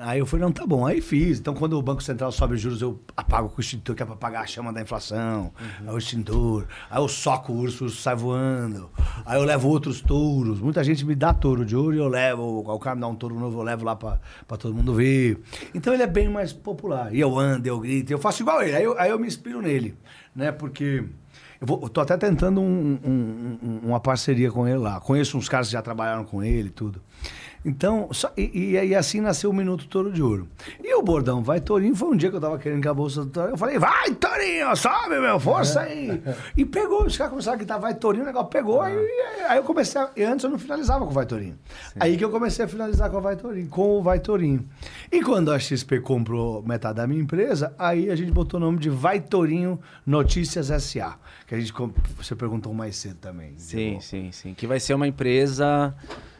Aí 0.00 0.20
eu 0.20 0.26
falei, 0.26 0.44
não, 0.44 0.52
tá 0.52 0.64
bom. 0.66 0.86
Aí 0.86 1.00
fiz. 1.00 1.40
Então, 1.40 1.52
quando 1.54 1.72
o 1.76 1.82
Banco 1.82 2.02
Central 2.02 2.30
sobe 2.30 2.54
os 2.54 2.60
juros, 2.60 2.80
eu 2.80 3.00
apago 3.16 3.48
com 3.48 3.58
o 3.58 3.60
extintor, 3.60 3.96
que 3.96 4.02
é 4.02 4.06
pra 4.06 4.14
apagar 4.14 4.44
a 4.44 4.46
chama 4.46 4.72
da 4.72 4.80
inflação. 4.80 5.52
Aí 5.80 5.92
o 5.92 5.98
extintor. 5.98 6.66
Aí 6.88 7.02
eu 7.02 7.08
soco 7.08 7.52
o 7.52 7.56
urso, 7.56 7.82
o 7.82 7.86
urso 7.88 8.00
sai 8.00 8.14
voando. 8.14 8.88
Aí 9.26 9.38
eu 9.40 9.44
levo 9.44 9.68
outros 9.68 10.00
touros. 10.00 10.60
Muita 10.60 10.84
gente 10.84 11.04
me 11.04 11.14
dá 11.16 11.34
touro 11.34 11.64
de 11.64 11.74
ouro 11.74 11.96
e 11.96 11.98
eu 11.98 12.06
levo. 12.08 12.60
O 12.60 12.78
cara 12.78 12.94
me 12.94 13.00
dá 13.00 13.08
um 13.08 13.14
touro 13.16 13.34
novo, 13.38 13.58
eu 13.58 13.64
levo 13.64 13.84
lá 13.84 13.96
pra, 13.96 14.20
pra 14.46 14.56
todo 14.56 14.72
mundo 14.74 14.94
ver. 14.94 15.40
Então 15.74 15.92
ele 15.92 16.04
é 16.04 16.06
bem 16.06 16.28
mais 16.28 16.52
popular. 16.52 17.12
E 17.12 17.18
eu 17.18 17.36
ando, 17.36 17.66
eu 17.68 17.80
grito, 17.80 18.12
eu 18.12 18.18
faço 18.18 18.42
igual 18.42 18.62
ele. 18.62 18.76
Aí 18.76 18.84
eu, 18.84 18.96
aí 19.00 19.10
eu 19.10 19.18
me 19.18 19.26
inspiro 19.26 19.60
nele, 19.60 19.96
né? 20.34 20.52
Porque... 20.52 21.04
Eu, 21.60 21.66
vou, 21.66 21.80
eu 21.82 21.88
tô 21.88 22.00
até 22.00 22.16
tentando 22.16 22.60
um- 22.60 23.00
um- 23.04 23.58
um- 23.60 23.80
uma 23.88 23.98
parceria 23.98 24.48
com 24.48 24.68
ele 24.68 24.78
lá. 24.78 25.00
Conheço 25.00 25.36
uns 25.36 25.48
caras 25.48 25.66
que 25.66 25.72
já 25.72 25.82
trabalharam 25.82 26.22
com 26.24 26.40
ele 26.40 26.68
e 26.68 26.70
tudo. 26.70 27.02
Então, 27.68 28.08
só- 28.12 28.32
e, 28.36 28.70
e 28.72 28.78
aí 28.78 28.94
assim 28.94 29.20
nasceu 29.20 29.50
o 29.50 29.52
Minuto 29.52 29.86
Touro 29.86 30.10
de 30.12 30.22
Ouro. 30.22 30.48
E 30.82 30.94
o 30.94 31.02
bordão 31.02 31.42
Vai 31.42 31.60
Tourinho 31.60 31.94
foi 31.94 32.08
um 32.08 32.16
dia 32.16 32.30
que 32.30 32.36
eu 32.36 32.40
tava 32.40 32.58
querendo 32.58 32.80
que 32.82 32.88
a 32.88 32.94
bolsa 32.94 33.24
do 33.24 33.30
Tourinho. 33.30 33.54
Eu 33.54 33.58
falei, 33.58 33.78
vai 33.78 34.14
Tourinho, 34.14 34.74
sobe 34.76 35.20
meu, 35.20 35.38
força 35.38 35.80
aí. 35.82 36.20
E 36.56 36.64
pegou, 36.64 37.04
os 37.04 37.16
caras 37.16 37.30
começaram 37.30 37.54
a 37.54 37.58
gritar 37.58 37.78
Vai 37.78 37.94
Tourinho, 37.94 38.24
o 38.24 38.26
negócio 38.26 38.48
pegou. 38.48 38.80
Aí, 38.80 38.96
aí 39.48 39.58
eu 39.58 39.64
comecei, 39.64 40.00
a, 40.00 40.10
e 40.16 40.22
antes 40.24 40.44
eu 40.44 40.50
não 40.50 40.58
finalizava 40.58 41.04
com 41.04 41.10
o 41.10 41.14
Vai 41.14 41.26
Tourinho. 41.26 41.58
Aí 42.00 42.16
que 42.16 42.24
eu 42.24 42.30
comecei 42.30 42.64
a 42.64 42.68
finalizar 42.68 43.10
com 43.10 43.18
o 43.18 43.20
Vai 43.20 43.36
Tourinho, 43.36 43.68
com 43.68 43.98
o 43.98 44.02
Vai 44.02 44.18
Tourinho. 44.20 44.66
E 45.12 45.22
quando 45.22 45.52
a 45.52 45.58
XP 45.58 46.00
comprou 46.00 46.62
metade 46.62 46.96
da 46.96 47.06
minha 47.06 47.20
empresa, 47.20 47.74
aí 47.78 48.10
a 48.10 48.16
gente 48.16 48.32
botou 48.32 48.58
o 48.58 48.62
nome 48.62 48.78
de 48.78 48.88
Vai 48.90 49.20
Tourinho 49.20 49.78
Notícias 50.06 50.68
SA. 50.82 51.16
Que 51.46 51.54
a 51.54 51.58
gente, 51.60 51.72
você 52.16 52.34
perguntou 52.34 52.72
mais 52.74 52.96
cedo 52.96 53.16
também. 53.16 53.52
Sim, 53.56 53.98
sim, 54.00 54.30
sim. 54.32 54.54
Que 54.54 54.66
vai 54.66 54.78
ser 54.80 54.94
uma 54.94 55.06
empresa 55.06 55.94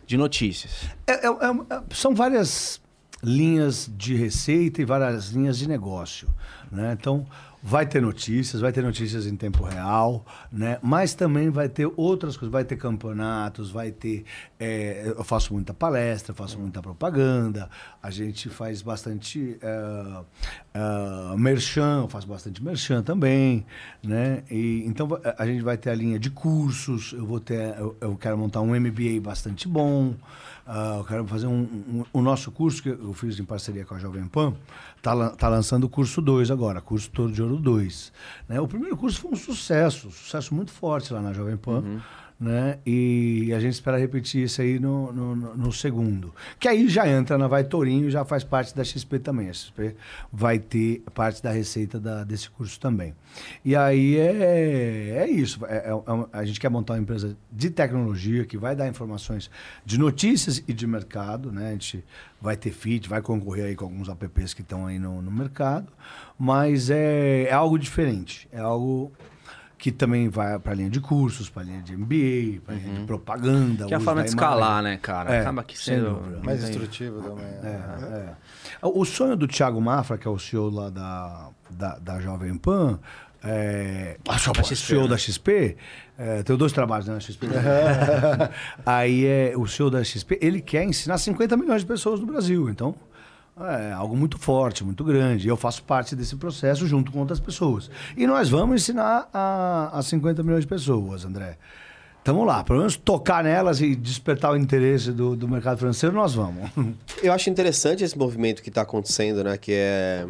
de 0.08 0.16
notícias. 0.16 0.72
É- 1.06 1.26
é- 1.26 1.28
é- 1.28 1.76
é- 1.76 1.82
são 1.94 2.14
várias 2.14 2.80
linhas 3.22 3.90
de 3.94 4.14
receita 4.14 4.80
e 4.80 4.84
várias 4.86 5.28
linhas 5.28 5.58
de 5.58 5.68
negócio. 5.68 6.28
Né? 6.72 6.96
Então, 6.98 7.26
vai 7.62 7.86
ter 7.86 8.00
notícias, 8.00 8.60
vai 8.60 8.72
ter 8.72 8.82
notícias 8.82 9.26
em 9.26 9.36
tempo 9.36 9.64
real, 9.64 10.24
né? 10.50 10.78
mas 10.82 11.14
também 11.14 11.50
vai 11.50 11.68
ter 11.68 11.90
outras 11.96 12.36
coisas, 12.36 12.52
vai 12.52 12.64
ter 12.64 12.76
campeonatos, 12.76 13.70
vai 13.70 13.90
ter. 13.90 14.24
é, 14.58 15.14
eu 15.16 15.24
faço 15.24 15.52
muita 15.52 15.74
palestra, 15.74 16.34
faço 16.34 16.58
muita 16.58 16.80
propaganda, 16.80 17.68
a 18.02 18.10
gente 18.10 18.48
faz 18.48 18.82
bastante 18.82 19.58
é, 19.62 21.36
merchan, 21.36 22.02
eu 22.02 22.08
faço 22.08 22.26
bastante 22.26 22.62
merchan 22.62 23.02
também. 23.02 23.66
Né? 24.02 24.42
E, 24.50 24.84
então 24.86 25.08
a 25.36 25.46
gente 25.46 25.62
vai 25.62 25.76
ter 25.76 25.90
a 25.90 25.94
linha 25.94 26.18
de 26.18 26.30
cursos, 26.30 27.12
eu 27.12 27.26
vou 27.26 27.40
ter. 27.40 27.76
Eu, 27.78 27.96
eu 28.00 28.16
quero 28.16 28.38
montar 28.38 28.60
um 28.60 28.78
MBA 28.78 29.20
bastante 29.22 29.66
bom. 29.68 30.14
Ah, 30.70 30.96
eu 30.98 31.04
quero 31.04 31.26
fazer 31.26 31.46
um, 31.46 31.60
um- 31.62 32.04
O 32.12 32.20
nosso 32.20 32.50
curso, 32.52 32.82
que 32.82 32.90
eu 32.90 33.14
fiz 33.14 33.40
em 33.40 33.44
parceria 33.44 33.86
com 33.86 33.94
a 33.94 33.98
Jovem 33.98 34.26
Pan, 34.26 34.52
está 34.98 35.30
tá 35.30 35.48
lançando 35.48 35.84
o 35.84 35.88
curso 35.88 36.20
2 36.20 36.50
agora, 36.50 36.78
curso 36.82 37.10
Toro 37.10 37.32
de 37.32 37.42
Ouro 37.42 37.56
2. 37.56 38.12
Né? 38.46 38.60
O 38.60 38.68
primeiro 38.68 38.94
curso 38.94 39.18
foi 39.18 39.30
um 39.30 39.36
sucesso, 39.36 40.08
um 40.08 40.10
sucesso 40.10 40.54
muito 40.54 40.70
forte 40.70 41.10
lá 41.12 41.22
na 41.22 41.32
Jovem 41.32 41.56
Pan. 41.56 41.82
Né? 42.40 42.78
E 42.86 43.52
a 43.52 43.58
gente 43.58 43.72
espera 43.72 43.98
repetir 43.98 44.44
isso 44.44 44.62
aí 44.62 44.78
no, 44.78 45.12
no, 45.12 45.34
no- 45.56 45.72
segundo. 45.72 46.32
Que 46.60 46.68
aí 46.68 46.88
já 46.88 47.08
entra 47.08 47.36
na 47.36 47.48
Vai 47.48 47.64
Tourinho 47.64 48.06
e 48.06 48.10
já 48.12 48.24
faz 48.24 48.44
parte 48.44 48.76
da 48.76 48.84
XP 48.84 49.18
também. 49.18 49.48
A 49.48 49.52
XP 49.52 49.96
vai 50.32 50.60
ter 50.60 51.02
parte 51.12 51.42
da 51.42 51.50
receita 51.50 51.98
da- 51.98 52.22
desse 52.22 52.48
curso 52.48 52.78
também. 52.78 53.12
E 53.64 53.74
aí 53.74 54.16
é, 54.16 55.16
é 55.24 55.28
isso. 55.28 55.66
É- 55.66 55.88
é- 55.88 55.90
é 55.90 56.26
a 56.32 56.44
gente 56.44 56.60
quer 56.60 56.68
montar 56.68 56.92
uma 56.94 57.00
empresa 57.00 57.36
de 57.50 57.70
tecnologia 57.70 58.44
que 58.44 58.56
vai 58.56 58.76
dar 58.76 58.86
informações 58.86 59.50
de 59.84 59.98
notícias 59.98 60.62
e 60.68 60.72
de 60.72 60.86
mercado. 60.86 61.50
Né? 61.50 61.70
A 61.70 61.72
gente 61.72 62.04
vai 62.40 62.56
ter 62.56 62.70
feed, 62.70 63.08
vai 63.08 63.20
concorrer 63.20 63.64
aí 63.66 63.74
com 63.74 63.84
alguns 63.84 64.08
apps 64.08 64.54
que 64.54 64.62
estão 64.62 64.86
aí 64.86 65.00
no, 65.00 65.20
no 65.20 65.30
mercado. 65.32 65.88
Mas 66.38 66.88
é, 66.88 67.46
é 67.48 67.52
algo 67.52 67.76
diferente. 67.76 68.48
É 68.52 68.60
algo 68.60 69.10
que 69.78 69.92
também 69.92 70.28
vai 70.28 70.58
para 70.58 70.72
a 70.72 70.74
linha 70.74 70.90
de 70.90 71.00
cursos, 71.00 71.48
para 71.48 71.62
a 71.62 71.64
linha 71.64 71.80
de 71.80 71.96
MBA, 71.96 72.60
para 72.66 72.74
a 72.74 72.78
linha 72.78 73.00
de 73.00 73.06
propaganda. 73.06 73.86
Que 73.86 73.94
é 73.94 73.96
a 73.96 74.00
forma 74.00 74.22
de 74.22 74.28
escalar, 74.30 74.82
né, 74.82 74.98
cara? 75.00 75.32
É, 75.32 75.40
Acaba 75.40 75.64
sem 75.72 75.76
sendo. 75.96 76.20
Mais 76.44 76.64
instrutivo 76.64 77.22
também. 77.22 77.44
É, 77.62 78.34
é. 78.82 78.86
O 78.86 79.04
sonho 79.04 79.36
do 79.36 79.46
Thiago 79.46 79.80
Mafra, 79.80 80.18
que 80.18 80.26
é 80.26 80.30
o 80.30 80.38
CEO 80.38 80.68
lá 80.68 80.90
da, 80.90 81.50
da, 81.70 81.98
da 81.98 82.20
Jovem 82.20 82.56
Pan, 82.56 82.98
é, 83.42 84.18
ah, 84.28 84.36
só- 84.36 84.52
Da 84.52 84.64
XP, 84.64 84.76
CEO 84.76 85.02
né? 85.02 85.08
da 85.10 85.16
XP, 85.16 85.76
é, 86.18 86.42
tem 86.42 86.56
dois 86.56 86.72
trabalhos 86.72 87.06
né, 87.06 87.14
na 87.14 87.20
XP. 87.20 87.46
Aí 88.84 89.24
é 89.26 89.52
o 89.56 89.64
CEO 89.66 89.90
da 89.90 90.02
XP, 90.02 90.38
ele 90.42 90.60
quer 90.60 90.82
ensinar 90.84 91.18
50 91.18 91.56
milhões 91.56 91.82
de 91.82 91.86
pessoas 91.86 92.18
no 92.18 92.26
Brasil. 92.26 92.68
Então, 92.68 92.96
é 93.66 93.92
algo 93.92 94.16
muito 94.16 94.38
forte, 94.38 94.84
muito 94.84 95.02
grande. 95.04 95.48
Eu 95.48 95.56
faço 95.56 95.82
parte 95.82 96.14
desse 96.14 96.36
processo 96.36 96.86
junto 96.86 97.10
com 97.10 97.20
outras 97.20 97.40
pessoas. 97.40 97.90
E 98.16 98.26
nós 98.26 98.48
vamos 98.48 98.82
ensinar 98.82 99.28
a, 99.32 99.90
a 99.92 100.02
50 100.02 100.42
milhões 100.42 100.62
de 100.62 100.66
pessoas, 100.66 101.24
André. 101.24 101.56
Tamo 102.24 102.44
lá, 102.44 102.62
pelo 102.62 102.80
menos 102.80 102.96
tocar 102.96 103.42
nelas 103.42 103.80
e 103.80 103.94
despertar 103.94 104.52
o 104.52 104.56
interesse 104.56 105.12
do, 105.12 105.34
do 105.34 105.48
mercado 105.48 105.78
financeiro, 105.78 106.14
nós 106.14 106.34
vamos. 106.34 106.70
Eu 107.22 107.32
acho 107.32 107.48
interessante 107.48 108.04
esse 108.04 108.18
movimento 108.18 108.62
que 108.62 108.68
está 108.68 108.82
acontecendo, 108.82 109.42
né? 109.42 109.56
Que 109.56 109.72
é. 109.72 110.26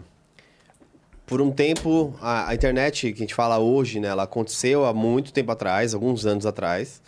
Por 1.26 1.42
um 1.42 1.50
tempo, 1.50 2.14
a, 2.22 2.50
a 2.50 2.54
internet 2.54 3.12
que 3.12 3.18
a 3.18 3.24
gente 3.24 3.34
fala 3.34 3.58
hoje, 3.58 4.00
né? 4.00 4.08
Ela 4.08 4.22
aconteceu 4.22 4.86
há 4.86 4.94
muito 4.94 5.32
tempo 5.32 5.50
atrás, 5.50 5.92
alguns 5.92 6.24
anos 6.24 6.46
atrás. 6.46 7.02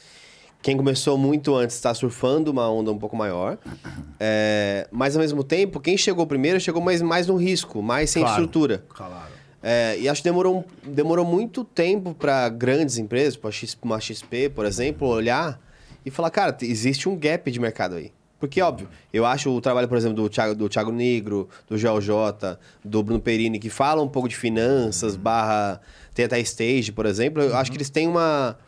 Quem 0.62 0.76
começou 0.76 1.16
muito 1.16 1.54
antes 1.54 1.76
está 1.76 1.94
surfando 1.94 2.50
uma 2.50 2.70
onda 2.70 2.90
um 2.92 2.98
pouco 2.98 3.16
maior. 3.16 3.58
É, 4.22 4.86
mas, 4.90 5.16
ao 5.16 5.22
mesmo 5.22 5.42
tempo, 5.42 5.80
quem 5.80 5.96
chegou 5.96 6.26
primeiro 6.26 6.60
chegou 6.60 6.82
mais, 6.82 7.00
mais 7.00 7.26
no 7.26 7.36
risco, 7.36 7.80
mais 7.82 8.10
sem 8.10 8.22
Claro. 8.22 8.42
estrutura. 8.42 8.84
Claro. 8.90 9.14
É, 9.62 9.96
e 9.98 10.06
acho 10.10 10.20
que 10.22 10.28
demorou, 10.28 10.62
demorou 10.82 11.24
muito 11.24 11.64
tempo 11.64 12.12
para 12.12 12.46
grandes 12.50 12.98
empresas, 12.98 13.34
para 13.34 13.50
uma 13.82 13.98
XP, 13.98 14.50
por 14.50 14.66
exemplo, 14.66 15.08
olhar 15.08 15.58
e 16.04 16.10
falar, 16.10 16.28
cara, 16.28 16.52
te- 16.52 16.66
existe 16.66 17.08
um 17.08 17.16
gap 17.16 17.50
de 17.50 17.58
mercado 17.58 17.94
aí. 17.94 18.12
Porque, 18.38 18.60
óbvio, 18.60 18.90
eu 19.10 19.24
acho 19.24 19.50
o 19.50 19.58
trabalho, 19.62 19.88
por 19.88 19.96
exemplo, 19.96 20.16
do 20.16 20.28
Thiago, 20.28 20.54
do 20.54 20.68
Thiago 20.68 20.92
Negro, 20.92 21.48
do 21.66 21.78
GeoJ, 21.78 22.58
do 22.84 23.02
Bruno 23.02 23.20
Perini, 23.20 23.58
que 23.58 23.70
fala 23.70 24.02
um 24.02 24.08
pouco 24.08 24.28
de 24.28 24.36
finanças, 24.36 25.16
barra 25.16 25.80
tem 26.14 26.26
até 26.26 26.38
stage, 26.40 26.92
por 26.92 27.06
exemplo, 27.06 27.42
eu 27.42 27.56
acho 27.56 27.70
que 27.70 27.78
eles 27.78 27.88
têm 27.88 28.06
uma 28.06 28.58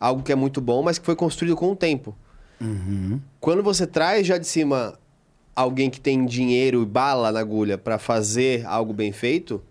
algo 0.00 0.22
que 0.22 0.32
é 0.32 0.34
muito 0.34 0.60
bom, 0.60 0.82
mas 0.82 0.98
que 0.98 1.04
foi 1.04 1.14
construído 1.14 1.54
com 1.54 1.70
o 1.70 1.76
tempo. 1.76 2.16
Quando 3.38 3.62
você 3.62 3.86
traz 3.86 4.26
já 4.26 4.38
de 4.38 4.46
cima 4.46 4.98
alguém 5.54 5.90
que 5.90 6.00
tem 6.00 6.24
dinheiro 6.24 6.82
e 6.82 6.86
bala 6.86 7.30
na 7.30 7.40
agulha 7.40 7.76
para 7.76 7.98
fazer 7.98 8.64
algo 8.66 8.92
bem 8.94 9.12
feito, 9.12 9.62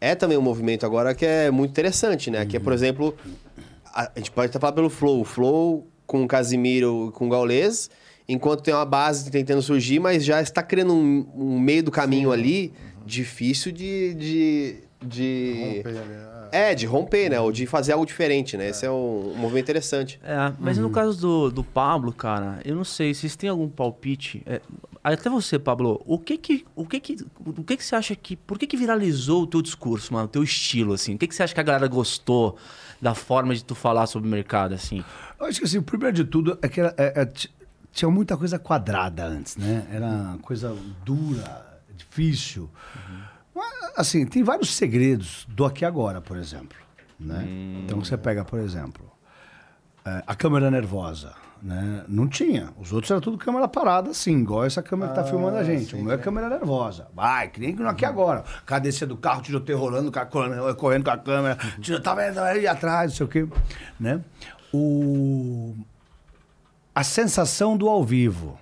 é 0.00 0.14
também 0.14 0.36
um 0.38 0.42
movimento 0.42 0.84
agora 0.84 1.14
que 1.14 1.24
é 1.24 1.50
muito 1.50 1.70
interessante, 1.70 2.30
né? 2.30 2.44
Que 2.46 2.56
é, 2.56 2.60
por 2.60 2.72
exemplo, 2.72 3.14
a, 3.86 4.10
a 4.14 4.18
gente 4.18 4.30
pode 4.30 4.50
até 4.50 4.58
falar 4.58 4.72
pelo 4.72 4.90
Flow. 4.90 5.20
O 5.20 5.24
Flow 5.24 5.86
com 6.06 6.24
o 6.24 6.28
Casimiro 6.28 7.08
e 7.08 7.12
com 7.12 7.26
o 7.26 7.30
Gaules, 7.30 7.90
enquanto 8.28 8.62
tem 8.62 8.74
uma 8.74 8.84
base 8.84 9.30
tentando 9.30 9.62
surgir, 9.62 9.98
mas 9.98 10.24
já 10.24 10.40
está 10.42 10.62
criando 10.62 10.94
um, 10.94 11.26
um 11.34 11.58
meio 11.58 11.82
do 11.82 11.90
caminho 11.90 12.32
ali 12.32 12.72
difícil 13.06 13.72
de... 13.72 14.14
de, 14.14 14.76
de... 15.02 15.74
Romper 15.76 15.88
ali, 15.88 16.33
é. 16.54 16.70
É, 16.70 16.74
de 16.74 16.86
romper, 16.86 17.30
né? 17.30 17.40
Ou 17.40 17.50
de 17.52 17.66
fazer 17.66 17.92
algo 17.92 18.06
diferente, 18.06 18.56
né? 18.56 18.68
Esse 18.70 18.86
é 18.86 18.90
um, 18.90 19.32
um 19.32 19.36
movimento 19.36 19.64
interessante. 19.64 20.18
É, 20.22 20.52
mas 20.58 20.78
no 20.78 20.88
caso 20.90 21.20
do, 21.20 21.50
do 21.50 21.64
Pablo, 21.64 22.12
cara, 22.12 22.60
eu 22.64 22.74
não 22.74 22.84
sei, 22.84 23.12
vocês 23.12 23.34
têm 23.36 23.50
algum 23.50 23.68
palpite? 23.68 24.42
É, 24.46 24.60
até 25.02 25.28
você, 25.28 25.58
Pablo, 25.58 26.00
o 26.06 26.18
que 26.18 26.38
que, 26.38 26.64
o 26.74 26.86
que 26.86 27.00
que, 27.00 27.16
o 27.44 27.62
que 27.64 27.76
que 27.76 27.84
você 27.84 27.94
acha 27.96 28.14
que, 28.16 28.36
por 28.36 28.58
que 28.58 28.66
que 28.66 28.76
viralizou 28.76 29.42
o 29.42 29.46
teu 29.46 29.60
discurso, 29.60 30.12
mano, 30.14 30.24
o 30.24 30.28
teu 30.28 30.42
estilo, 30.42 30.94
assim? 30.94 31.14
O 31.14 31.18
que 31.18 31.26
que 31.26 31.34
você 31.34 31.42
acha 31.42 31.52
que 31.54 31.60
a 31.60 31.64
galera 31.64 31.86
gostou 31.88 32.56
da 33.02 33.14
forma 33.14 33.54
de 33.54 33.62
tu 33.62 33.74
falar 33.74 34.06
sobre 34.06 34.28
o 34.28 34.30
mercado, 34.30 34.72
assim? 34.74 35.04
Eu 35.38 35.46
acho 35.46 35.58
que 35.58 35.66
assim, 35.66 35.78
o 35.78 35.82
primeiro 35.82 36.14
de 36.16 36.24
tudo 36.24 36.58
é 36.62 36.68
que 36.68 36.80
era- 36.80 36.94
é- 36.96 37.22
é- 37.22 37.32
tinha 37.92 38.10
muita 38.10 38.36
coisa 38.36 38.58
quadrada 38.58 39.24
antes, 39.26 39.56
né? 39.56 39.86
Era 39.92 40.38
coisa 40.42 40.74
dura, 41.04 41.80
difícil. 41.96 42.70
Mas, 42.94 43.23
assim, 43.96 44.26
tem 44.26 44.42
vários 44.42 44.74
segredos 44.74 45.46
do 45.48 45.64
aqui 45.64 45.84
agora, 45.84 46.20
por 46.20 46.36
exemplo. 46.36 46.76
Né? 47.18 47.44
Então 47.84 48.02
você 48.02 48.16
pega, 48.16 48.44
por 48.44 48.58
exemplo, 48.58 49.10
é, 50.04 50.22
a 50.26 50.34
câmera 50.34 50.70
nervosa. 50.70 51.34
Né? 51.62 52.04
Não 52.08 52.28
tinha. 52.28 52.68
Os 52.78 52.92
outros 52.92 53.10
era 53.10 53.22
tudo 53.22 53.38
câmera 53.38 53.66
parada, 53.66 54.10
assim, 54.10 54.38
igual 54.38 54.66
essa 54.66 54.82
câmera 54.82 55.12
que 55.12 55.16
tá 55.16 55.24
filmando 55.24 55.56
a 55.56 55.64
gente. 55.64 55.96
o 55.96 56.02
meu 56.02 56.12
é 56.12 56.18
câmera 56.18 56.46
nervosa. 56.46 57.08
Vai, 57.14 57.48
que 57.48 57.58
nem 57.58 57.74
aqui 57.86 58.04
e 58.04 58.06
agora. 58.06 58.44
Descia 58.82 59.06
do 59.06 59.16
carro, 59.16 59.40
tiroteio 59.40 59.78
rolando, 59.78 60.12
correndo, 60.30 60.74
correndo 60.76 61.04
com 61.04 61.10
a 61.10 61.16
câmera, 61.16 61.56
tiro, 61.80 62.00
tá 62.00 62.14
vendo 62.14 62.38
aí 62.38 62.66
atrás, 62.66 63.12
não 63.12 63.16
sei 63.16 63.26
o 63.26 63.28
quê. 63.30 63.48
Né? 63.98 64.20
O... 64.74 65.74
A 66.94 67.02
sensação 67.02 67.78
do 67.78 67.88
ao 67.88 68.04
vivo. 68.04 68.58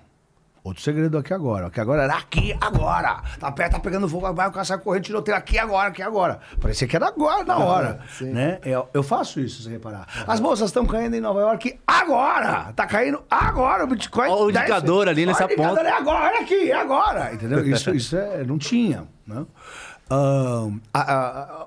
Outro 0.63 0.81
segredo 0.81 1.17
aqui 1.17 1.33
agora. 1.33 1.67
Aqui 1.67 1.81
agora 1.81 2.03
era 2.03 2.15
aqui 2.15 2.55
agora. 2.61 3.21
Tá 3.37 3.51
perto, 3.51 3.73
tá 3.73 3.79
pegando 3.79 4.07
fogo, 4.07 4.31
vai 4.33 4.47
o 4.47 4.51
cara 4.51 4.63
sai 4.63 4.77
correndo, 4.77 5.03
tiroteio 5.03 5.35
aqui 5.35 5.59
agora, 5.59 5.89
aqui 5.89 6.01
agora. 6.01 6.39
Parecia 6.61 6.87
que 6.87 6.95
era 6.95 7.07
agora, 7.07 7.43
na 7.43 7.57
hora. 7.57 7.99
né? 8.21 8.59
Eu, 8.63 8.87
eu 8.93 9.03
faço 9.03 9.41
isso, 9.41 9.61
se 9.63 9.69
reparar. 9.69 10.07
As 10.25 10.39
bolsas 10.39 10.69
estão 10.69 10.85
caindo 10.85 11.15
em 11.15 11.19
Nova 11.19 11.41
York 11.41 11.77
agora. 11.85 12.71
Tá 12.73 12.87
caindo 12.87 13.21
agora. 13.29 13.83
O 13.83 13.87
Bitcoin. 13.87 14.29
Olha 14.29 14.41
o 14.43 14.51
desce. 14.53 14.63
indicador 14.63 15.09
ali 15.09 15.25
nessa 15.25 15.43
Olha 15.43 15.49
o 15.49 15.53
indicador 15.53 15.77
ponta. 15.77 15.89
É 15.89 15.91
agora, 15.91 16.25
olha 16.29 16.39
aqui, 16.41 16.71
é 16.71 16.75
agora. 16.75 17.33
Entendeu? 17.33 17.59
Isso, 17.67 17.93
isso 17.93 18.15
é, 18.15 18.43
não 18.45 18.57
tinha. 18.57 19.05
Né? 19.27 19.45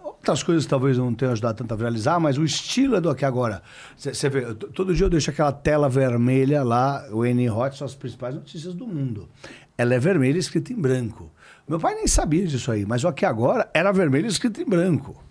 Outras 0.05 0.43
coisas 0.43 0.67
talvez 0.67 0.99
não 0.99 1.15
tenham 1.15 1.33
ajudado 1.33 1.59
tanto 1.59 1.73
a 1.73 1.77
viralizar, 1.77 2.21
mas 2.21 2.39
o 2.39 2.45
estilo 2.45 2.97
é 2.97 3.01
do 3.01 3.11
aqui 3.11 3.25
agora. 3.25 3.63
Você 3.97 4.29
vê, 4.29 4.55
todo 4.55 4.95
dia 4.95 5.07
eu 5.07 5.11
deixo 5.11 5.31
aquela 5.31 5.53
tela 5.53 5.89
vermelha 5.89 6.63
lá, 6.63 7.07
o 7.11 7.25
N 7.25 7.51
Hot, 7.51 7.77
são 7.77 7.87
as 7.87 7.95
principais 7.95 8.35
notícias 8.35 8.75
do 8.75 8.87
mundo. 8.87 9.29
Ela 9.79 9.95
é 9.95 9.99
vermelha 9.99 10.39
escrita 10.39 10.73
em 10.73 10.77
branco. 10.77 11.31
Meu 11.69 11.81
pai 11.81 11.95
nem 11.95 12.07
sabia 12.07 12.47
disso 12.47 12.71
aí, 12.71 12.87
mas 12.87 13.05
o 13.05 13.09
aqui 13.09 13.27
agora 13.27 13.69
era 13.75 13.93
vermelho 13.93 14.27
escrito 14.27 14.61
em 14.61 14.65
branco. 14.65 15.26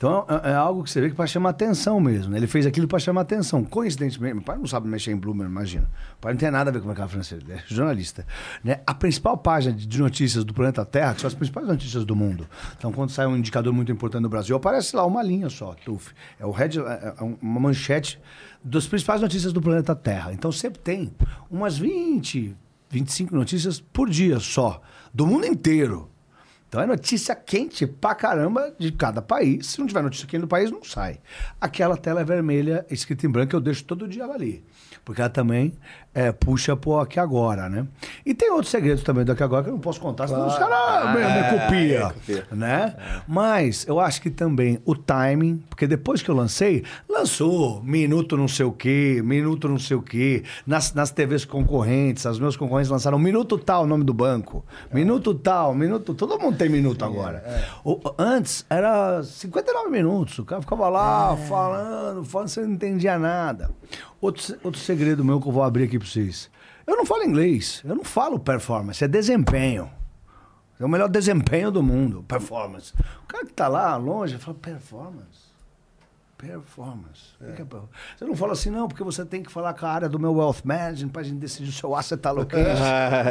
Então 0.00 0.24
é, 0.42 0.52
é 0.52 0.54
algo 0.54 0.82
que 0.82 0.90
você 0.90 0.98
vê 0.98 1.10
que 1.10 1.14
para 1.14 1.26
chamar 1.26 1.50
atenção 1.50 2.00
mesmo. 2.00 2.32
né? 2.32 2.38
Ele 2.38 2.46
fez 2.46 2.64
aquilo 2.64 2.88
para 2.88 2.98
chamar 2.98 3.20
atenção. 3.20 3.62
Coincidentemente, 3.62 4.34
meu 4.34 4.42
pai 4.42 4.56
não 4.56 4.66
sabe 4.66 4.88
mexer 4.88 5.10
em 5.10 5.16
Bloomer, 5.16 5.46
imagina. 5.46 5.90
O 6.16 6.20
pai 6.22 6.32
não 6.32 6.38
tem 6.40 6.50
nada 6.50 6.70
a 6.70 6.72
ver 6.72 6.78
com 6.78 6.86
o 6.86 6.88
mercado 6.88 7.10
financeiro, 7.10 7.44
ele 7.44 7.52
é 7.52 7.62
jornalista. 7.66 8.26
Né? 8.64 8.80
A 8.86 8.94
principal 8.94 9.36
página 9.36 9.76
de 9.76 9.86
de 9.86 9.98
notícias 9.98 10.42
do 10.42 10.54
planeta 10.54 10.86
Terra, 10.86 11.12
que 11.12 11.20
são 11.20 11.28
as 11.28 11.34
principais 11.34 11.66
notícias 11.66 12.06
do 12.06 12.16
mundo. 12.16 12.48
Então, 12.78 12.90
quando 12.90 13.10
sai 13.10 13.26
um 13.26 13.36
indicador 13.36 13.74
muito 13.74 13.92
importante 13.92 14.22
no 14.22 14.30
Brasil, 14.30 14.56
aparece 14.56 14.96
lá 14.96 15.04
uma 15.04 15.22
linha 15.22 15.50
só, 15.50 15.74
tuf. 15.84 16.14
É 16.38 16.46
o 16.46 16.50
head, 16.50 16.78
é 16.78 17.14
é 17.18 17.22
uma 17.22 17.60
manchete 17.60 18.18
das 18.64 18.86
principais 18.86 19.20
notícias 19.20 19.52
do 19.52 19.60
planeta 19.60 19.94
Terra. 19.94 20.32
Então, 20.32 20.50
sempre 20.50 20.78
tem 20.78 21.12
umas 21.50 21.76
20, 21.76 22.56
25 22.88 23.34
notícias 23.34 23.80
por 23.80 24.08
dia 24.08 24.40
só, 24.40 24.80
do 25.12 25.26
mundo 25.26 25.44
inteiro. 25.44 26.09
Então 26.70 26.80
é 26.80 26.86
notícia 26.86 27.34
quente 27.34 27.84
pra 27.84 28.14
caramba 28.14 28.72
de 28.78 28.92
cada 28.92 29.20
país. 29.20 29.66
Se 29.66 29.80
não 29.80 29.88
tiver 29.88 30.04
notícia 30.04 30.24
quente 30.24 30.42
do 30.42 30.46
país, 30.46 30.70
não 30.70 30.84
sai. 30.84 31.18
Aquela 31.60 31.96
tela 31.96 32.22
vermelha, 32.24 32.86
escrita 32.88 33.26
em 33.26 33.28
branco, 33.28 33.56
eu 33.56 33.60
deixo 33.60 33.82
todo 33.82 34.06
dia 34.06 34.24
ali. 34.24 34.62
Porque 35.04 35.20
ela 35.20 35.28
também 35.28 35.72
é, 36.12 36.32
puxa 36.32 36.74
pro 36.76 36.98
aqui 36.98 37.20
agora, 37.20 37.68
né? 37.68 37.86
E 38.26 38.34
tem 38.34 38.50
outros 38.50 38.70
segredos 38.70 39.02
também 39.04 39.24
do 39.24 39.30
aqui 39.32 39.42
agora 39.42 39.62
que 39.62 39.70
eu 39.70 39.74
não 39.74 39.80
posso 39.80 40.00
contar, 40.00 40.26
senão 40.26 40.46
os 40.46 40.58
caras 40.58 41.14
me, 41.14 41.20
me 41.42 41.60
copia, 41.60 42.14
né? 42.50 42.96
Mas 43.28 43.86
eu 43.86 44.00
acho 44.00 44.20
que 44.20 44.28
também 44.30 44.80
o 44.84 44.94
timing, 44.96 45.62
porque 45.70 45.86
depois 45.86 46.20
que 46.22 46.28
eu 46.28 46.34
lancei, 46.34 46.82
lançou 47.08 47.82
minuto 47.82 48.36
não 48.36 48.48
sei 48.48 48.66
o 48.66 48.72
quê, 48.72 49.20
minuto 49.24 49.68
não 49.68 49.78
sei 49.78 49.96
o 49.96 50.02
quê, 50.02 50.42
nas, 50.66 50.92
nas 50.94 51.10
TVs 51.12 51.44
concorrentes, 51.44 52.24
os 52.24 52.40
meus 52.40 52.56
concorrentes 52.56 52.90
lançaram 52.90 53.18
minuto 53.18 53.56
tal, 53.58 53.84
o 53.84 53.86
nome 53.86 54.02
do 54.04 54.12
banco, 54.14 54.64
minuto 54.92 55.32
tal, 55.34 55.74
minuto, 55.74 56.12
todo 56.14 56.38
mundo 56.38 56.56
tem 56.56 56.68
minuto 56.68 57.04
agora. 57.04 57.44
O- 57.84 58.00
antes 58.18 58.64
era 58.68 59.22
59 59.22 59.90
minutos, 59.90 60.38
o 60.40 60.44
cara 60.44 60.60
ficava 60.60 60.88
lá 60.88 61.36
falando, 61.36 62.24
falando, 62.24 62.48
você 62.48 62.62
não 62.62 62.72
entendia 62.72 63.18
nada. 63.18 63.70
Outro, 64.20 64.54
outro 64.62 64.78
segredo 64.80 65.24
meu 65.24 65.40
que 65.40 65.48
eu 65.48 65.52
vou 65.52 65.62
abrir 65.62 65.84
aqui 65.84 65.98
pra 66.00 66.08
vocês. 66.08 66.50
Eu 66.86 66.96
não 66.96 67.06
falo 67.06 67.24
inglês, 67.24 67.82
eu 67.84 67.94
não 67.94 68.04
falo 68.04 68.38
performance, 68.38 69.04
é 69.04 69.08
desempenho. 69.08 69.90
É 70.78 70.84
o 70.84 70.88
melhor 70.88 71.08
desempenho 71.08 71.70
do 71.70 71.82
mundo, 71.82 72.24
performance. 72.26 72.92
O 73.22 73.26
cara 73.26 73.44
que 73.44 73.52
tá 73.52 73.68
lá 73.68 73.94
longe 73.96 74.38
fala 74.38 74.56
performance. 74.56 75.49
Performance. 76.40 77.34
É 77.40 77.52
Você 78.16 78.24
não 78.24 78.34
fala 78.34 78.52
assim, 78.54 78.70
não, 78.70 78.88
porque 78.88 79.04
você 79.04 79.24
tem 79.26 79.42
que 79.42 79.52
falar 79.52 79.74
com 79.74 79.84
a 79.84 79.90
área 79.90 80.08
do 80.08 80.18
meu 80.18 80.32
wealth 80.34 80.62
management 80.64 81.10
pra 81.10 81.22
gente 81.22 81.36
decidir 81.38 81.68
o 81.68 81.72
seu 81.72 81.94
asset 81.94 82.26
allocation. 82.26 82.82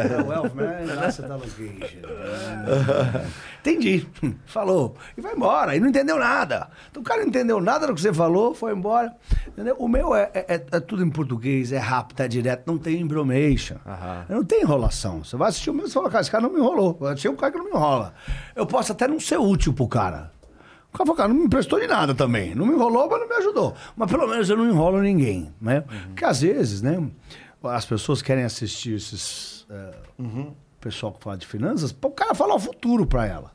Meu 0.10 0.28
wealth 0.30 0.54
management, 0.54 1.00
asset 1.06 1.32
allocation. 1.32 2.01
Entendi. 3.62 4.08
Falou. 4.46 4.96
E 5.18 5.22
vai 5.22 5.34
embora. 5.34 5.75
E 5.75 5.80
não 5.80 5.88
entendeu 5.89 6.18
nada. 6.18 6.70
Então 6.89 7.01
o 7.01 7.06
cara 7.06 7.22
não 7.22 7.28
entendeu 7.28 7.60
nada 7.60 7.88
do 7.88 7.96
que 7.96 8.01
você 8.01 8.13
falou, 8.13 8.54
foi 8.54 8.74
embora. 8.74 9.13
Entendeu? 9.48 9.75
O 9.80 9.88
meu 9.88 10.13
é, 10.16 10.30
é- 10.34 10.45
é- 10.56 10.65
é 10.72 10.80
tudo 10.80 11.04
em 11.04 11.10
português, 11.10 11.72
é 11.72 11.78
rápido, 11.80 12.22
é 12.22 12.28
direto, 12.28 12.63
não 12.67 12.78
tem 12.78 13.00
embromation. 13.02 13.78
Não 14.30 14.43
tem 14.43 14.62
enrolação. 14.62 15.24
Você 15.24 15.36
vai 15.36 15.50
assistir 15.50 15.69
o 15.69 15.74
meu 15.74 15.88
e 15.88 15.89
fala, 15.91 16.10
cara, 16.10 16.22
esse 16.22 16.32
cara 16.32 16.43
não 16.43 16.52
me 16.54 16.60
enrolou. 16.60 16.98
Eu 17.02 17.08
achei 17.08 17.30
um 17.30 17.36
cara 17.36 17.52
que 17.52 17.58
não 17.58 17.65
me 17.65 17.72
enrola. 17.72 18.13
Eu 18.56 18.65
posso 18.65 18.91
até 18.91 19.08
não 19.08 19.19
ser 19.19 19.38
útil 19.39 19.74
pro 19.74 19.88
cara. 19.88 20.32
O 20.93 20.97
cara 20.97 21.06
falou, 21.06 21.15
cara, 21.15 21.30
não 21.30 21.36
me 21.41 21.49
prestou 21.49 21.80
de 21.80 21.88
nada 21.88 22.15
também. 22.15 22.56
Não 22.56 22.65
me 22.65 22.73
enrolou, 22.73 23.08
mas 23.10 23.19
não 23.19 23.28
me 23.28 23.36
ajudou. 23.36 23.75
Mas 23.95 24.10
pelo 24.10 24.28
menos 24.28 24.49
eu 24.49 24.58
não 24.58 24.67
enrolo 24.67 25.02
ninguém, 25.02 25.54
né? 25.62 25.82
Porque 26.08 26.25
às 26.25 26.41
vezes, 26.41 26.82
né, 26.82 27.10
as 27.63 27.86
pessoas 27.86 28.21
querem 28.21 28.43
assistir 28.43 28.95
esses... 28.95 29.65
eh, 29.69 29.95
Pessoal 30.82 31.12
que 31.12 31.21
fala 31.23 31.38
de 31.38 31.45
finanças, 31.45 31.93
o 32.02 32.10
cara 32.12 32.34
fala 32.34 32.56
o 32.56 32.60
futuro 32.60 33.06
pra 33.06 33.25
ela. 33.25 33.52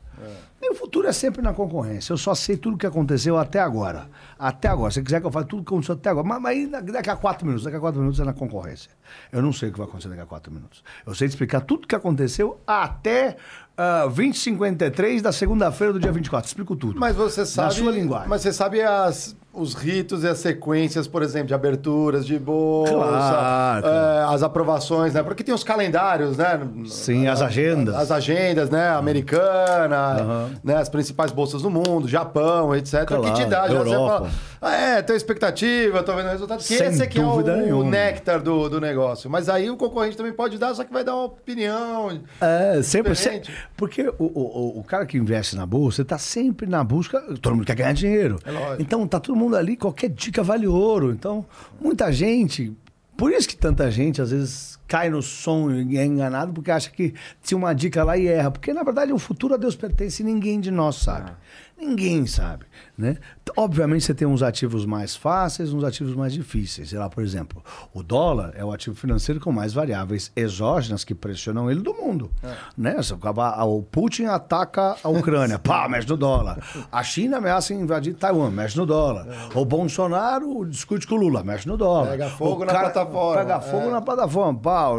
E 0.61 0.69
o 0.71 0.75
futuro 0.75 1.07
é 1.07 1.11
sempre 1.11 1.41
na 1.41 1.53
concorrência. 1.53 2.13
Eu 2.13 2.17
só 2.17 2.33
sei 2.33 2.55
tudo 2.55 2.75
o 2.75 2.77
que 2.77 2.85
aconteceu 2.87 3.37
até 3.37 3.59
agora. 3.59 4.07
Até 4.39 4.67
agora. 4.67 4.89
Se 4.91 4.95
você 4.99 5.03
quiser 5.03 5.19
que 5.19 5.27
eu 5.27 5.31
fale 5.31 5.45
tudo 5.45 5.61
o 5.61 5.63
que 5.65 5.73
aconteceu 5.73 5.93
até 5.95 6.09
agora. 6.09 6.25
Mas, 6.25 6.39
mas 6.39 6.83
daqui 6.85 7.09
a 7.09 7.15
quatro 7.15 7.45
minutos. 7.45 7.65
Daqui 7.65 7.77
a 7.77 7.79
quatro 7.79 7.99
minutos 7.99 8.19
é 8.19 8.23
na 8.23 8.33
concorrência. 8.33 8.89
Eu 9.31 9.41
não 9.41 9.51
sei 9.51 9.69
o 9.69 9.71
que 9.73 9.77
vai 9.77 9.87
acontecer 9.87 10.07
daqui 10.09 10.21
a 10.21 10.25
quatro 10.25 10.51
minutos. 10.53 10.83
Eu 11.05 11.13
sei 11.13 11.27
te 11.27 11.31
explicar 11.31 11.61
tudo 11.61 11.83
o 11.83 11.87
que 11.87 11.95
aconteceu 11.95 12.59
até 12.65 13.35
uh, 13.77 14.09
2053 14.09 15.21
da 15.21 15.31
segunda-feira 15.31 15.93
do 15.93 15.99
dia 15.99 16.11
24. 16.11 16.47
Explico 16.47 16.75
tudo. 16.75 16.99
Mas 16.99 17.15
você 17.15 17.45
sabe. 17.45 17.67
Na 17.67 17.73
sua 17.73 17.91
linguagem. 17.91 18.29
Mas 18.29 18.41
você 18.41 18.53
sabe 18.53 18.81
as, 18.81 19.35
os 19.55 19.73
ritos 19.73 20.23
e 20.23 20.27
as 20.27 20.37
sequências, 20.39 21.07
por 21.07 21.21
exemplo, 21.23 21.47
de 21.47 21.53
aberturas 21.53 22.25
de 22.25 22.37
bolsa, 22.37 22.93
Claro, 22.93 23.87
é, 23.87 24.33
as 24.33 24.43
aprovações, 24.43 25.13
né? 25.13 25.23
Porque 25.23 25.43
tem 25.43 25.53
os 25.53 25.63
calendários, 25.63 26.37
né? 26.37 26.59
Sim, 26.87 27.27
as 27.27 27.41
agendas. 27.41 27.95
As 27.95 28.11
agendas, 28.11 28.69
né? 28.69 28.89
Americana, 28.89 30.49
né? 30.63 30.75
As 30.77 30.89
principais 30.89 31.31
bolsas 31.31 31.61
do 31.61 31.69
mundo, 31.69 32.07
Japão, 32.07 32.75
etc. 32.75 33.05
Claro, 33.05 33.23
que 33.23 33.33
te 33.33 33.45
dá, 33.45 33.67
já 33.67 33.79
você 33.83 33.89
fala, 33.95 34.29
ah, 34.61 34.71
é, 34.75 35.01
tenho 35.01 35.17
expectativa, 35.17 36.01
tô 36.03 36.15
vendo 36.15 36.27
o 36.27 36.29
resultado. 36.31 36.57
Que 36.59 36.63
Sem 36.63 36.87
esse 36.87 37.03
aqui 37.03 37.19
é 37.19 37.23
o, 37.25 37.41
nenhuma. 37.41 37.89
néctar 37.89 38.41
do, 38.41 38.69
do 38.69 38.81
negócio. 38.81 39.29
Mas 39.29 39.47
aí 39.49 39.69
o 39.69 39.77
concorrente 39.77 40.17
também 40.17 40.33
pode 40.33 40.57
dar, 40.57 40.73
só 40.73 40.83
que 40.83 40.91
vai 40.91 41.03
dar 41.03 41.15
uma 41.15 41.25
opinião. 41.25 42.19
É, 42.41 42.81
sempre. 42.81 43.15
Se- 43.15 43.41
porque 43.77 44.07
o, 44.17 44.23
o, 44.25 44.79
o 44.79 44.83
cara 44.83 45.05
que 45.05 45.17
investe 45.17 45.55
na 45.55 45.65
bolsa 45.65 46.01
está 46.01 46.17
sempre 46.17 46.67
na 46.67 46.83
busca. 46.83 47.21
Todo 47.41 47.55
mundo 47.55 47.65
quer 47.65 47.75
ganhar 47.75 47.93
dinheiro. 47.93 48.39
É 48.45 48.51
lógico. 48.51 48.81
então 48.81 49.07
tá 49.07 49.19
todo 49.19 49.35
mundo 49.35 49.44
ali, 49.53 49.75
qualquer 49.75 50.09
dica 50.09 50.41
vale 50.41 50.65
ouro. 50.65 51.11
Então, 51.11 51.45
muita 51.79 52.11
gente. 52.11 52.73
Por 53.17 53.31
isso 53.31 53.47
que 53.47 53.55
tanta 53.55 53.91
gente 53.91 54.21
às 54.21 54.31
vezes 54.31 54.79
cai 54.87 55.09
no 55.09 55.21
sonho 55.21 55.89
e 55.89 55.97
é 55.97 56.05
enganado 56.05 56.53
porque 56.53 56.71
acha 56.71 56.89
que 56.89 57.13
tinha 57.41 57.57
uma 57.57 57.73
dica 57.73 58.03
lá 58.03 58.17
e 58.17 58.27
erra. 58.27 58.51
Porque 58.51 58.73
na 58.73 58.83
verdade 58.83 59.13
o 59.13 59.19
futuro 59.19 59.53
a 59.53 59.57
Deus 59.57 59.75
pertence 59.75 60.21
e 60.21 60.25
ninguém 60.25 60.59
de 60.59 60.71
nós 60.71 60.95
sabe. 60.97 61.31
Ninguém 61.77 62.25
sabe. 62.25 62.65
Né? 62.97 63.17
Obviamente 63.57 64.05
você 64.05 64.13
tem 64.13 64.27
uns 64.27 64.41
ativos 64.41 64.85
mais 64.85 65.15
fáceis, 65.15 65.73
uns 65.73 65.83
ativos 65.83 66.15
mais 66.15 66.33
difíceis. 66.33 66.89
Sei 66.89 66.97
lá, 66.99 67.09
por 67.09 67.23
exemplo, 67.23 67.63
o 67.93 68.01
dólar 68.01 68.53
é 68.55 68.63
o 68.63 68.71
ativo 68.71 68.95
financeiro 68.95 69.39
com 69.39 69.51
mais 69.51 69.73
variáveis 69.73 70.31
exógenas 70.35 71.03
que 71.03 71.13
pressionam 71.13 71.69
ele 71.69 71.81
do 71.81 71.93
mundo. 71.93 72.31
Né? 72.77 73.01
Se 73.03 73.13
acabar- 73.13 73.63
O 73.65 73.81
Putin 73.83 74.25
ataca 74.25 74.95
a 75.03 75.09
Ucrânia, 75.09 75.57
pá, 75.59 75.87
mexe 75.89 76.07
no 76.07 76.17
dólar. 76.17 76.57
A 76.91 77.03
China 77.03 77.37
ameaça 77.37 77.73
invadir 77.73 78.13
Taiwan, 78.13 78.49
mexe 78.51 78.77
no 78.77 78.85
dólar. 78.85 79.27
O 79.53 79.65
Bolsonaro 79.65 80.65
discute 80.65 81.05
com 81.07 81.15
o 81.15 81.17
Lula, 81.17 81.43
mexe 81.43 81.67
no 81.67 81.77
dólar. 81.77 82.11
Pega 82.11 82.29
fogo 82.29 82.63
O 82.63 82.65
na 82.65 82.73
plataforma, 82.79 83.41
Pega 83.41 83.55
é. 83.55 83.59
fogo 83.61 83.89
na 83.91 84.01
plataforma, 84.01 84.59
pá. 84.59 84.89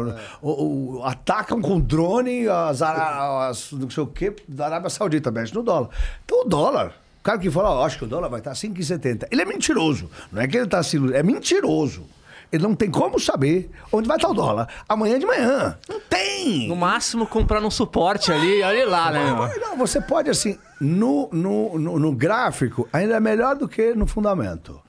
O- 0.41 0.97
o- 0.97 1.03
atacam 1.03 1.61
com 1.61 1.79
drone 1.79 2.47
as, 2.47 2.81
as 2.81 3.71
não 3.71 3.89
sei 3.89 4.03
o 4.03 4.07
quê 4.07 4.35
da 4.47 4.65
Arábia 4.65 4.89
Saudita, 4.89 5.31
mexe 5.31 5.53
no 5.53 5.63
dólar. 5.63 5.89
Então 6.25 6.41
o 6.41 6.45
dólar. 6.45 6.93
O 7.27 7.29
cara 7.29 7.39
que 7.39 7.51
fala, 7.51 7.71
ó, 7.71 7.85
acho 7.85 7.97
que 7.97 8.05
o 8.05 8.07
dólar 8.07 8.29
vai 8.29 8.39
estar 8.39 8.53
5,70. 8.53 9.27
Ele 9.29 9.41
é 9.41 9.45
mentiroso. 9.45 10.09
Não 10.31 10.41
é 10.41 10.47
que 10.47 10.55
ele 10.55 10.63
está 10.63 10.81
se 10.81 10.95
é 11.13 11.21
mentiroso. 11.21 12.05
Ele 12.49 12.63
não 12.63 12.73
tem 12.73 12.89
como 12.89 13.19
saber 13.19 13.69
onde 13.91 14.07
vai 14.07 14.15
estar 14.15 14.29
o 14.29 14.33
dólar. 14.33 14.69
Amanhã 14.87 15.19
de 15.19 15.25
manhã. 15.25 15.77
Não 15.89 15.99
tem. 15.99 16.69
No 16.69 16.75
máximo, 16.77 17.27
comprar 17.27 17.61
um 17.61 17.69
suporte 17.69 18.31
ali, 18.31 18.61
olha 18.63 18.87
lá, 18.87 19.11
né? 19.11 19.25
Não, 19.59 19.71
não, 19.71 19.77
você 19.77 19.99
pode, 19.99 20.29
assim, 20.29 20.57
no, 20.79 21.27
no, 21.33 21.77
no, 21.77 21.99
no 21.99 22.11
gráfico, 22.13 22.87
ainda 22.93 23.17
é 23.17 23.19
melhor 23.19 23.57
do 23.57 23.67
que 23.67 23.93
no 23.93 24.07
fundamento. 24.07 24.79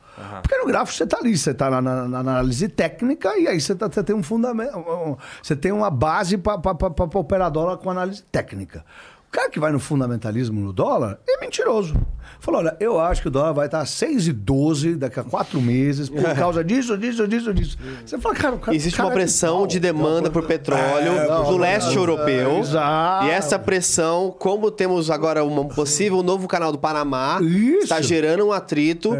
Porque 0.41 0.57
no 0.59 0.67
gráfico 0.67 0.97
você 0.97 1.03
está 1.05 1.19
ali, 1.19 1.37
você 1.37 1.51
está 1.51 1.69
na, 1.69 1.83
na- 1.83 2.07
na 2.09 2.19
análise 2.21 2.69
técnica 2.69 3.37
e 3.37 3.49
aí 3.49 3.61
você, 3.61 3.75
tá- 3.75 3.89
você 3.91 4.05
tem 4.05 4.15
um 4.15 4.23
fundamento, 4.23 4.73
você 5.43 5.57
tem 5.57 5.73
uma 5.73 5.91
base 5.91 6.39
para 6.39 6.55
operar 7.15 7.51
dólar 7.51 7.79
com 7.79 7.91
análise 7.91 8.23
técnica. 8.31 8.85
O 9.29 9.31
cara 9.31 9.51
que 9.51 9.61
vai 9.61 9.71
no 9.73 9.79
fundamentalismo 9.81 10.61
no 10.61 10.73
dólar 10.73 11.19
é 11.29 11.41
mentiroso. 11.41 11.95
Falou, 12.41 12.61
olha, 12.61 12.77
eu 12.81 13.01
acho 13.01 13.23
que 13.23 13.29
o 13.29 13.31
dólar 13.31 13.53
vai 13.53 13.67
estar 13.67 13.83
6,12 13.85 14.97
daqui 14.97 15.19
a 15.21 15.25
quatro 15.25 15.61
meses 15.61 16.09
por 16.09 16.23
causa 16.37 16.63
disso, 16.63 16.97
disso, 16.97 17.27
disso, 17.27 17.53
disso. 17.53 17.77
Você 18.05 18.19
fala, 18.19 18.35
cara, 18.35 18.55
o 18.55 18.59
cara 18.59 18.77
Existe 18.77 18.97
cara 18.97 19.09
uma 19.09 19.13
é 19.13 19.17
de 19.17 19.21
pressão 19.23 19.57
pau. 19.59 19.67
de 19.67 19.81
demanda 19.81 20.31
por 20.31 20.45
petróleo 20.47 21.13
É, 21.13 21.25
do 21.27 21.29
não, 21.29 21.57
leste 21.57 21.89
não, 21.95 22.03
europeu. 22.03 22.59
exato. 22.59 23.27
E 23.27 23.31
essa 23.31 23.59
pressão, 23.59 24.35
como 24.39 24.71
temos 24.71 25.11
agora 25.11 25.45
um 25.45 25.69
possível 25.69 26.23
novo 26.23 26.47
canal 26.47 26.71
do 26.73 26.79
Panamá, 26.79 27.39
Isso. 27.43 27.83
está 27.85 28.01
gerando 28.01 28.47
um 28.47 28.53
atrito. 28.53 29.11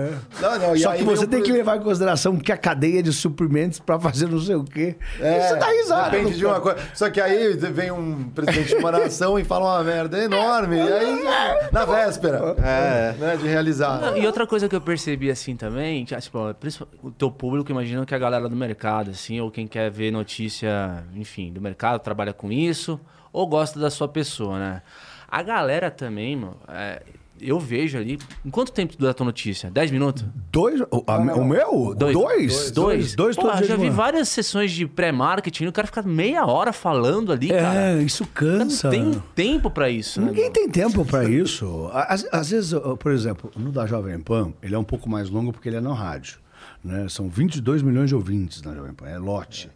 Não, 0.41 0.59
não, 0.59 0.77
e 0.77 0.81
Só 0.81 0.91
aí 0.91 0.99
que 0.99 1.05
você 1.05 1.25
um 1.25 1.29
tem 1.29 1.43
que 1.43 1.53
levar 1.53 1.77
em 1.77 1.81
consideração 1.81 2.37
que 2.37 2.53
a 2.53 2.57
cadeia 2.57 3.03
de 3.03 3.13
suprimentos 3.13 3.79
para 3.81 3.99
fazer 3.99 4.29
não 4.29 4.41
sei 4.41 4.55
o 4.55 4.65
quê. 4.65 4.97
É, 5.21 5.49
você 5.49 5.57
dá 5.57 5.67
risada. 5.67 6.11
Depende 6.11 6.37
de 6.37 6.47
uma 6.47 6.61
coisa. 6.61 6.79
Só 6.95 7.11
que 7.11 7.21
aí 7.21 7.55
vem 7.57 7.91
um 7.91 8.25
presidente 8.35 8.69
de 8.69 8.75
uma 8.77 8.93
nação 8.93 9.39
e 9.39 9.45
fala 9.45 9.75
uma 9.77 9.85
merda 9.85 10.19
enorme. 10.23 10.77
E 10.77 10.81
aí, 10.93 11.25
na 11.73 11.85
véspera 11.85 12.55
É. 12.63 13.08
né, 13.13 13.37
de 13.37 13.47
realizar. 13.47 14.17
E 14.17 14.27
outra 14.27 14.47
coisa 14.47 14.69
que 14.69 14.77
eu 14.77 14.81
percebi 14.81 15.31
assim 15.31 15.57
também, 15.57 16.05
que, 16.05 16.17
tipo, 16.17 16.39
o 17.03 17.11
teu 17.11 17.31
público, 17.31 17.71
imagino 17.71 18.05
que 18.05 18.15
é 18.15 18.17
a 18.17 18.21
galera 18.21 18.49
do 18.49 18.57
mercado, 18.57 19.11
assim, 19.11 19.41
ou 19.41 19.51
quem 19.51 19.67
quer 19.67 19.91
ver 19.91 20.11
notícia, 20.11 21.05
enfim, 21.15 21.53
do 21.53 21.61
mercado, 21.61 22.01
trabalha 22.01 22.33
com 22.33 22.51
isso, 22.51 23.01
ou 23.33 23.47
gosta 23.47 23.79
da 23.79 23.91
sua 23.91 24.09
pessoa, 24.09 24.59
né? 24.59 24.83
A 25.29 25.43
galera 25.43 25.91
também, 25.91 26.37
mano, 26.37 26.57
é, 26.69 27.03
eu 27.41 27.59
vejo 27.59 27.99
ali. 27.99 28.19
Em 28.45 28.51
quanto 28.51 28.73
tempo 28.73 28.97
dura 28.97 29.11
a 29.11 29.15
tua 29.15 29.27
notícia? 29.27 29.71
10 29.71 29.91
minutos? 29.91 30.25
Dois? 30.51 30.81
O, 30.81 31.05
a- 31.07 31.19
o 31.19 31.45
meu? 31.45 31.95
Dois. 31.95 32.13
Dois? 32.15 32.71
Dois? 32.71 33.15
Dois 33.15 33.37
Pô, 33.37 33.51
já 33.63 33.77
vi 33.77 33.91
várias 33.91 34.29
sessões 34.29 34.71
de 34.73 34.87
pré-marketing, 34.87 35.67
o 35.67 35.73
cara 35.73 35.87
fica 35.87 36.03
meia 36.03 36.47
hora 36.47 36.73
falando 36.73 37.33
ali, 37.33 37.49
cara. 37.49 37.93
É, 37.93 38.03
isso 38.03 38.27
cansa. 38.27 38.91
Não 38.91 39.13
tem 39.13 39.23
tempo 39.35 39.71
pra 39.71 39.91
isso, 39.91 40.21
né? 40.21 40.29
Ninguém 40.29 40.45
mano? 40.45 40.55
tem 40.55 40.69
tempo 40.69 41.05
para 41.05 41.25
isso. 41.25 41.91
Às, 41.93 42.27
às 42.33 42.51
vezes, 42.51 42.73
por 42.99 43.13
exemplo, 43.13 43.51
no 43.57 43.71
da 43.71 43.87
Jovem 43.87 44.19
Pan, 44.21 44.53
ele 44.63 44.75
é 44.75 44.79
um 44.79 44.85
pouco 44.85 45.09
mais 45.09 45.31
longo 45.31 45.53
porque 45.53 45.69
ele 45.69 45.77
é 45.77 45.81
na 45.81 45.95
rádio. 45.95 46.39
Né? 46.83 47.09
São 47.09 47.29
22 47.29 47.83
milhões 47.83 48.09
de 48.09 48.15
ouvintes 48.15 48.63
na 48.63 48.75
Jovem 48.75 48.93
Pan, 48.93 49.09
é 49.09 49.19
lote. 49.19 49.71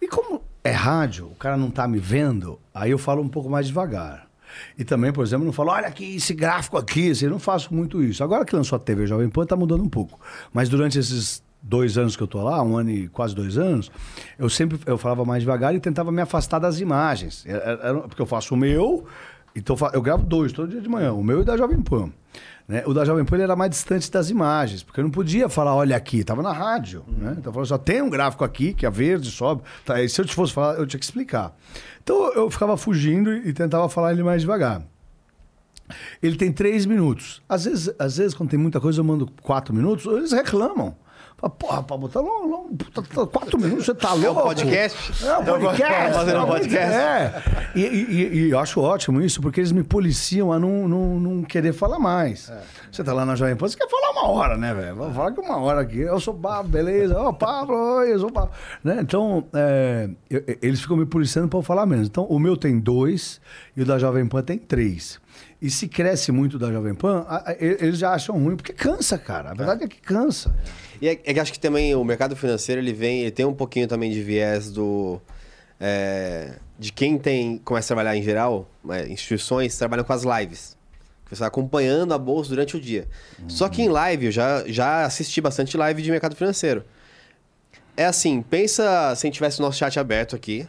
E 0.00 0.08
como 0.08 0.42
é 0.64 0.70
rádio, 0.70 1.26
o 1.26 1.34
cara 1.34 1.56
não 1.56 1.70
tá 1.70 1.86
me 1.86 1.98
vendo, 1.98 2.58
aí 2.74 2.90
eu 2.90 2.98
falo 2.98 3.22
um 3.22 3.28
pouco 3.28 3.48
mais 3.48 3.66
devagar. 3.66 4.25
E 4.78 4.84
também, 4.84 5.12
por 5.12 5.24
exemplo, 5.24 5.44
não 5.44 5.52
falo, 5.52 5.70
olha 5.70 5.86
aqui, 5.88 6.16
esse 6.16 6.34
gráfico 6.34 6.76
aqui, 6.76 7.10
assim, 7.10 7.26
não 7.26 7.38
faço 7.38 7.72
muito 7.74 8.02
isso. 8.02 8.22
Agora 8.22 8.44
que 8.44 8.54
lançou 8.54 8.76
a 8.76 8.78
TV 8.78 9.06
Jovem 9.06 9.28
Pan, 9.28 9.44
tá 9.46 9.56
mudando 9.56 9.82
um 9.82 9.88
pouco. 9.88 10.18
Mas 10.52 10.68
durante 10.68 10.98
esses 10.98 11.42
dois 11.62 11.98
anos 11.98 12.14
que 12.16 12.22
eu 12.22 12.26
tô 12.28 12.42
lá, 12.42 12.62
um 12.62 12.76
ano 12.76 12.90
e 12.90 13.08
quase 13.08 13.34
dois 13.34 13.58
anos, 13.58 13.90
eu 14.38 14.48
sempre 14.48 14.78
eu 14.86 14.96
falava 14.96 15.24
mais 15.24 15.42
devagar 15.42 15.74
e 15.74 15.80
tentava 15.80 16.12
me 16.12 16.20
afastar 16.22 16.58
das 16.58 16.78
imagens. 16.80 17.44
Era- 17.46 17.80
era- 17.82 18.00
Porque 18.02 18.22
eu 18.22 18.26
faço 18.26 18.54
o 18.54 18.56
meu, 18.56 19.04
então 19.54 19.76
eu 19.92 20.00
gravo 20.02 20.24
dois 20.24 20.52
todo 20.52 20.68
dia 20.70 20.80
de 20.80 20.88
manhã, 20.88 21.12
o 21.12 21.24
meu 21.24 21.42
e 21.42 21.44
da 21.44 21.56
Jovem 21.56 21.80
Pan. 21.82 22.10
Né? 22.68 22.82
O 22.86 22.92
da 22.92 23.04
Jovem 23.04 23.24
Pan 23.24 23.36
ele 23.36 23.44
era 23.44 23.54
mais 23.54 23.70
distante 23.70 24.10
das 24.10 24.28
imagens, 24.28 24.82
porque 24.82 24.98
eu 24.98 25.04
não 25.04 25.10
podia 25.10 25.48
falar, 25.48 25.74
olha 25.74 25.96
aqui, 25.96 26.24
tava 26.24 26.42
na 26.42 26.52
rádio. 26.52 27.04
Né? 27.06 27.36
Então 27.38 27.50
eu 27.50 27.52
falava, 27.52 27.66
só 27.66 27.78
tem 27.78 28.02
um 28.02 28.10
gráfico 28.10 28.44
aqui, 28.44 28.74
que 28.74 28.84
é 28.84 28.90
verde, 28.90 29.30
sobe. 29.30 29.62
Tá, 29.84 30.02
e 30.02 30.08
se 30.08 30.20
eu 30.20 30.24
te 30.24 30.34
fosse 30.34 30.52
falar, 30.52 30.74
eu 30.74 30.86
tinha 30.86 30.98
que 30.98 31.04
explicar. 31.04 31.54
Então 32.02 32.32
eu 32.32 32.50
ficava 32.50 32.76
fugindo 32.76 33.32
e 33.32 33.52
tentava 33.52 33.88
falar 33.88 34.12
ele 34.12 34.22
mais 34.22 34.40
devagar. 34.40 34.82
Ele 36.20 36.36
tem 36.36 36.52
três 36.52 36.84
minutos. 36.84 37.40
Às 37.48 37.64
vezes, 37.64 37.94
às 37.98 38.16
vezes, 38.16 38.34
quando 38.34 38.50
tem 38.50 38.58
muita 38.58 38.80
coisa, 38.80 39.00
eu 39.00 39.04
mando 39.04 39.30
quatro 39.42 39.72
minutos, 39.72 40.04
eles 40.06 40.32
reclamam. 40.32 40.96
Porra, 41.58 41.82
pra 41.82 41.96
botar 41.98 42.20
long, 42.20 42.46
long, 42.46 42.76
puta, 42.76 43.02
tá 43.02 43.26
quatro 43.26 43.58
minutos, 43.60 43.84
você 43.84 43.94
tá 43.94 44.14
louco? 44.14 44.42
podcast? 44.42 45.24
É 45.24 45.36
um 45.38 45.44
podcast. 45.44 46.12
Fazendo 46.14 46.36
um 46.38 46.40
é 46.40 46.44
um 46.44 46.46
podcast. 46.46 46.94
É. 46.96 47.42
E, 47.74 47.80
e- 47.82 48.38
e- 48.46 48.50
eu 48.50 48.58
acho 48.58 48.80
ótimo 48.80 49.20
isso, 49.20 49.40
porque 49.42 49.60
eles 49.60 49.70
me 49.70 49.82
policiam 49.84 50.50
a 50.50 50.58
não, 50.58 50.88
não, 50.88 51.20
não 51.20 51.42
querer 51.42 51.74
falar 51.74 51.98
mais. 51.98 52.50
Você 52.90 53.04
tá 53.04 53.12
lá 53.12 53.26
na 53.26 53.36
Jovem 53.36 53.54
Pan, 53.54 53.68
você 53.68 53.76
quer 53.76 53.86
falar 53.88 54.12
uma 54.12 54.28
hora, 54.30 54.56
né, 54.56 54.72
velho? 54.72 54.96
Vou 54.96 55.12
falar 55.12 55.32
que 55.32 55.40
uma 55.40 55.58
hora 55.58 55.82
aqui. 55.82 55.98
Eu 56.00 56.18
sou 56.18 56.32
Pablo, 56.32 56.70
beleza? 56.72 57.18
Ó, 57.18 57.30
Pablo, 57.34 57.76
oi, 57.98 58.14
eu 58.14 58.18
sou 58.18 58.30
Pablo. 58.32 58.50
Né? 58.82 58.98
Então, 59.02 59.44
é, 59.54 60.08
eu- 60.30 60.42
eles 60.62 60.80
ficam 60.80 60.96
me 60.96 61.04
policiando 61.04 61.48
pra 61.48 61.58
eu 61.58 61.62
falar 61.62 61.84
menos. 61.84 62.08
Então, 62.08 62.24
o 62.24 62.38
meu 62.38 62.56
tem 62.56 62.78
dois 62.80 63.42
e 63.76 63.82
o 63.82 63.84
da 63.84 63.98
Jovem 63.98 64.26
Pan 64.26 64.42
tem 64.42 64.56
três. 64.58 65.20
E 65.60 65.70
se 65.70 65.86
cresce 65.86 66.32
muito 66.32 66.58
da 66.58 66.72
Jovem 66.72 66.94
Pan, 66.94 67.26
eles 67.60 67.98
já 67.98 68.12
acham 68.14 68.38
ruim, 68.38 68.56
porque 68.56 68.72
cansa, 68.72 69.18
cara. 69.18 69.50
A 69.50 69.54
verdade 69.54 69.84
é 69.84 69.88
que 69.88 70.00
cansa. 70.00 70.54
E 71.00 71.08
é, 71.08 71.12
é 71.12 71.34
que 71.34 71.40
acho 71.40 71.52
que 71.52 71.60
também 71.60 71.94
o 71.94 72.04
mercado 72.04 72.34
financeiro 72.36 72.80
ele 72.80 72.92
vem, 72.92 73.20
ele 73.20 73.30
tem 73.30 73.44
um 73.44 73.54
pouquinho 73.54 73.86
também 73.86 74.10
de 74.10 74.22
viés 74.22 74.70
do 74.70 75.20
é, 75.80 76.56
de 76.78 76.92
quem 76.92 77.18
tem 77.18 77.58
começa 77.58 77.86
a 77.86 77.88
trabalhar 77.88 78.16
em 78.16 78.22
geral, 78.22 78.68
é, 78.90 79.06
instituições 79.08 79.76
trabalham 79.76 80.04
com 80.04 80.12
as 80.12 80.22
lives. 80.22 80.76
Você 81.26 81.34
está 81.34 81.46
acompanhando 81.46 82.14
a 82.14 82.18
bolsa 82.18 82.50
durante 82.50 82.76
o 82.76 82.80
dia. 82.80 83.08
Só 83.48 83.68
que 83.68 83.82
em 83.82 83.88
live, 83.88 84.26
eu 84.26 84.32
já, 84.32 84.62
já 84.68 85.04
assisti 85.04 85.40
bastante 85.40 85.76
live 85.76 86.00
de 86.00 86.08
mercado 86.08 86.36
financeiro. 86.36 86.84
É 87.96 88.04
assim, 88.04 88.40
pensa 88.42 89.12
se 89.16 89.26
a 89.26 89.28
gente 89.28 89.34
tivesse 89.34 89.58
o 89.58 89.62
nosso 89.62 89.76
chat 89.76 89.98
aberto 89.98 90.36
aqui. 90.36 90.68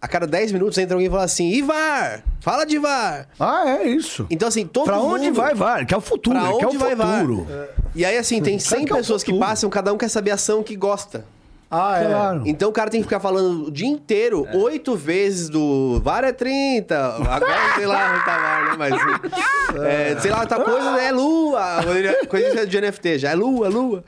A 0.00 0.06
cada 0.06 0.26
10 0.26 0.52
minutos 0.52 0.78
entra 0.78 0.94
alguém 0.94 1.08
e 1.08 1.10
fala 1.10 1.24
assim: 1.24 1.48
Ivar! 1.50 2.22
Fala 2.40 2.64
de 2.64 2.76
Ivar! 2.76 3.26
Ah, 3.38 3.64
é 3.66 3.88
isso. 3.88 4.26
Então, 4.30 4.46
assim, 4.46 4.64
todo 4.64 4.84
pra 4.84 4.96
mundo... 4.96 5.14
onde 5.14 5.30
vai, 5.30 5.54
vai? 5.54 5.84
Que 5.84 5.92
é 5.92 5.96
o 5.96 6.00
futuro, 6.00 6.38
Pra 6.38 6.56
que 6.56 6.64
é 6.64 6.66
o 6.66 6.68
onde 6.68 6.78
vai, 6.78 6.94
futuro. 6.94 7.46
E 7.94 8.04
aí, 8.04 8.16
assim, 8.16 8.40
tem 8.40 8.58
Sabe 8.58 8.82
100 8.82 8.86
que 8.86 8.92
é 8.92 8.96
pessoas 8.96 9.22
que 9.24 9.36
passam, 9.36 9.68
cada 9.68 9.92
um 9.92 9.98
quer 9.98 10.08
saber 10.08 10.30
a 10.30 10.34
ação 10.34 10.62
que 10.62 10.76
gosta. 10.76 11.24
Ah, 11.70 12.00
é. 12.00 12.06
Claro. 12.06 12.42
Então 12.46 12.70
o 12.70 12.72
cara 12.72 12.90
tem 12.90 13.00
que 13.00 13.06
ficar 13.06 13.20
falando 13.20 13.66
o 13.66 13.70
dia 13.70 13.88
inteiro, 13.88 14.46
oito 14.54 14.96
vezes 14.96 15.50
do 15.50 16.00
VAR 16.00 16.24
é 16.24 16.32
30, 16.32 16.96
agora 16.96 17.74
sei 17.74 17.86
lá 17.86 18.12
onde 18.14 18.24
tá 18.24 18.38
VAR, 18.38 18.64
né? 18.64 18.76
Mas, 18.78 19.82
é, 19.84 20.20
sei 20.20 20.30
lá, 20.30 20.40
outra 20.40 20.60
coisa 20.60 21.02
é 21.02 21.12
lua, 21.12 21.80
coisa 22.28 22.66
de 22.66 22.80
NFT 22.80 23.18
já, 23.18 23.30
é 23.30 23.34
lua, 23.34 23.66
é 23.66 23.70
lua. 23.70 24.04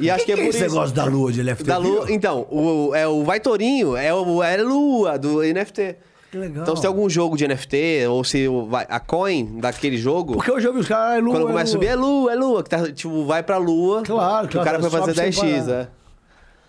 E 0.00 0.10
acho 0.10 0.24
que, 0.24 0.32
é 0.32 0.36
por 0.36 0.44
esse 0.44 0.58
isso. 0.58 0.74
negócio 0.74 0.94
da 0.94 1.04
lua 1.04 1.32
de 1.32 1.42
NFT? 1.42 1.64
Da 1.64 1.76
lua, 1.78 2.10
então, 2.10 2.46
o, 2.50 2.94
é 2.94 3.06
o 3.06 3.22
Vai 3.24 3.40
Torinho, 3.40 3.96
é 3.96 4.12
o 4.12 4.42
é 4.42 4.56
lua 4.56 5.18
do 5.18 5.42
NFT. 5.42 5.96
Que 6.30 6.38
legal. 6.38 6.62
Então 6.62 6.74
se 6.74 6.80
tem 6.82 6.88
algum 6.88 7.08
jogo 7.10 7.36
de 7.36 7.46
NFT, 7.46 8.06
ou 8.08 8.24
se 8.24 8.48
o- 8.48 8.66
vai- 8.66 8.86
a 8.88 8.98
coin 8.98 9.60
daquele 9.60 9.98
jogo... 9.98 10.34
Porque 10.34 10.50
eu 10.50 10.72
vi 10.72 10.78
os 10.80 10.88
caras, 10.88 11.12
ah, 11.12 11.16
é 11.18 11.20
lua, 11.20 11.34
Quando 11.34 11.44
é 11.44 11.50
começa 11.52 11.64
a 11.70 11.72
subir, 11.72 11.86
é 11.88 11.94
lua, 11.94 12.32
é 12.32 12.34
lua. 12.34 12.62
Que 12.62 12.70
tá, 12.70 12.90
tipo, 12.90 13.24
vai 13.26 13.42
pra 13.42 13.58
lua. 13.58 14.02
Claro, 14.02 14.48
que 14.48 14.56
O 14.56 14.64
cara 14.64 14.78
vai 14.78 14.90
fazer 14.90 15.14
sem 15.14 15.30
10x, 15.30 15.66
parar. 15.66 15.80
é. 15.82 15.88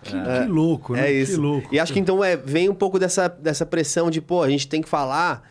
Que, 0.03 0.11
que 0.11 0.51
louco, 0.51 0.93
né? 0.93 1.07
É 1.07 1.11
isso. 1.13 1.35
Que 1.35 1.37
louco. 1.37 1.69
E 1.73 1.79
acho 1.79 1.93
que 1.93 1.99
então 1.99 2.21
é, 2.21 2.35
vem 2.35 2.67
um 2.67 2.75
pouco 2.75 2.99
dessa, 2.99 3.29
dessa 3.29 3.65
pressão 3.65 4.11
de, 4.11 4.19
pô, 4.19 4.43
a 4.43 4.49
gente 4.49 4.67
tem 4.67 4.81
que 4.81 4.89
falar 4.89 5.49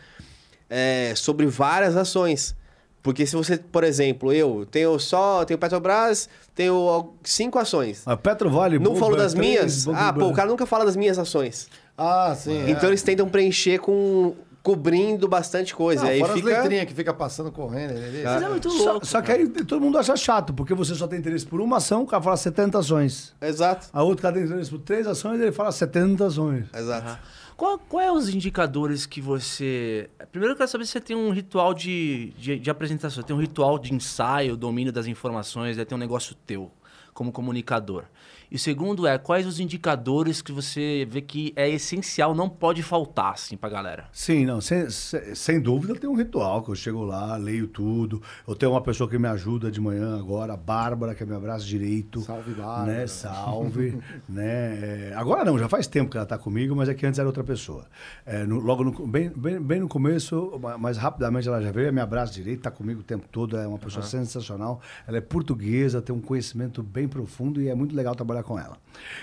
é, 0.69 1.13
sobre 1.15 1.47
várias 1.47 1.97
ações. 1.97 2.55
Porque 3.03 3.25
se 3.25 3.35
você, 3.35 3.57
por 3.57 3.83
exemplo, 3.83 4.31
eu 4.31 4.65
tenho 4.71 4.97
só, 4.97 5.43
tenho 5.43 5.59
Petrobras, 5.59 6.29
tenho 6.55 7.13
cinco 7.21 7.59
ações. 7.59 8.01
A 8.05 8.15
Petro 8.15 8.49
Vale... 8.49 8.79
Não 8.79 8.95
falo 8.95 9.17
das 9.17 9.33
três, 9.33 9.85
minhas. 9.85 9.87
Ah, 9.89 10.13
pô, 10.13 10.27
o 10.27 10.33
cara 10.33 10.49
nunca 10.49 10.65
fala 10.65 10.85
das 10.85 10.95
minhas 10.95 11.19
ações. 11.19 11.67
Ah, 11.97 12.33
sim. 12.35 12.63
Então 12.69 12.89
eles 12.89 13.03
tentam 13.03 13.27
preencher 13.27 13.79
com. 13.79 14.33
cobrindo 14.63 15.27
bastante 15.27 15.75
coisa. 15.75 16.03
Não, 16.03 16.09
e 16.09 16.13
aí 16.13 16.19
fora 16.21 16.33
fica. 16.33 16.49
as 16.49 16.57
letrinhas 16.63 16.85
que 16.85 16.93
fica 16.93 17.13
passando 17.13 17.51
correndo. 17.51 17.91
ali. 17.91 18.23
Mas 18.23 18.41
é 18.41 18.47
muito 18.49 18.69
Só, 18.71 18.91
louco. 18.91 19.05
só 19.05 19.21
que 19.21 19.31
aí 19.33 19.47
todo 19.49 19.81
mundo 19.81 19.97
acha 19.97 20.15
chato, 20.15 20.53
porque 20.53 20.73
você 20.73 20.95
só 20.95 21.05
tem 21.05 21.19
interesse 21.19 21.45
por 21.45 21.59
uma 21.59 21.77
ação, 21.77 22.03
o 22.03 22.07
cara 22.07 22.23
fala 22.23 22.37
70 22.37 22.79
ações. 22.79 23.33
Exato. 23.41 23.87
A 23.91 24.01
outra 24.01 24.21
cara 24.23 24.35
tem 24.35 24.45
interesse 24.45 24.69
por 24.69 24.79
três 24.79 25.05
ações, 25.05 25.41
ele 25.41 25.51
fala 25.51 25.73
70 25.73 26.25
ações. 26.25 26.65
Exato. 26.73 27.19
Qual, 27.55 27.77
qual 27.77 28.01
é 28.01 28.11
os 28.11 28.29
indicadores 28.29 29.05
que 29.05 29.21
você. 29.21 30.09
Primeiro 30.31 30.53
eu 30.53 30.57
quero 30.57 30.69
saber 30.69 30.85
se 30.85 30.91
você 30.93 31.01
tem 31.01 31.15
um 31.15 31.31
ritual 31.31 31.73
de, 31.73 32.33
de, 32.37 32.59
de 32.59 32.69
apresentação, 32.69 33.23
tem 33.23 33.35
um 33.35 33.39
ritual 33.39 33.77
de 33.77 33.93
ensaio, 33.93 34.57
domínio 34.57 34.91
das 34.91 35.05
informações, 35.05 35.77
tem 35.77 35.95
um 35.95 35.99
negócio 35.99 36.35
teu 36.45 36.71
como 37.13 37.31
comunicador. 37.31 38.05
E 38.53 38.55
o 38.55 38.59
segundo 38.59 39.07
é, 39.07 39.17
quais 39.17 39.47
os 39.47 39.59
indicadores 39.59 40.39
que 40.39 40.51
você 40.51 41.07
vê 41.09 41.21
que 41.21 41.51
é 41.55 41.67
essencial, 41.67 42.35
não 42.35 42.47
pode 42.47 42.83
faltar, 42.83 43.33
assim, 43.33 43.57
pra 43.57 43.67
galera? 43.67 44.05
Sim, 44.11 44.45
não, 44.45 44.61
sem, 44.61 44.87
sem, 44.91 45.33
sem 45.33 45.59
dúvida 45.59 45.95
tem 45.95 46.07
um 46.07 46.13
ritual, 46.15 46.61
que 46.61 46.69
eu 46.69 46.75
chego 46.75 47.03
lá, 47.03 47.35
leio 47.35 47.65
tudo. 47.65 48.21
Eu 48.47 48.55
tenho 48.55 48.73
uma 48.73 48.81
pessoa 48.81 49.09
que 49.09 49.17
me 49.17 49.27
ajuda 49.27 49.71
de 49.71 49.81
manhã 49.81 50.19
agora, 50.19 50.53
a 50.53 50.55
Bárbara, 50.55 51.15
que 51.15 51.23
é 51.23 51.25
meu 51.25 51.41
braço 51.41 51.65
direito. 51.65 52.21
Salve, 52.21 52.53
Bárbara. 52.53 52.91
Né? 52.91 53.07
Salve. 53.07 53.97
né? 54.29 55.09
É, 55.09 55.13
agora 55.15 55.43
não, 55.43 55.57
já 55.57 55.67
faz 55.67 55.87
tempo 55.87 56.11
que 56.11 56.17
ela 56.17 56.23
está 56.23 56.37
comigo, 56.37 56.75
mas 56.75 56.87
é 56.87 56.93
que 56.93 57.07
antes 57.07 57.17
era 57.17 57.27
outra 57.27 57.43
pessoa. 57.43 57.87
É, 58.23 58.45
no- 58.45 58.59
logo 58.59 58.83
no, 58.83 59.07
bem, 59.07 59.31
bem, 59.35 59.59
bem 59.59 59.79
no 59.79 59.87
começo, 59.87 60.59
ma- 60.61 60.77
mas 60.77 60.95
rapidamente 60.95 61.47
ela 61.47 61.59
já 61.59 61.71
veio, 61.71 61.87
é 61.87 61.91
meu 61.91 62.05
braço 62.05 62.31
direito, 62.31 62.59
está 62.59 62.69
comigo 62.69 62.99
o 62.99 63.03
tempo 63.03 63.27
todo, 63.31 63.57
é 63.57 63.65
uma 63.65 63.79
pessoa 63.79 64.05
sensacional. 64.05 64.79
Ela 65.07 65.17
é 65.17 65.21
portuguesa, 65.21 66.03
tem 66.03 66.15
um 66.15 66.21
conhecimento 66.21 66.83
bem 66.83 67.07
profundo 67.07 67.59
e 67.59 67.67
é 67.67 67.73
muito 67.73 67.95
legal 67.95 68.13
trabalhar 68.13 68.42
com 68.43 68.59
ela. 68.59 68.77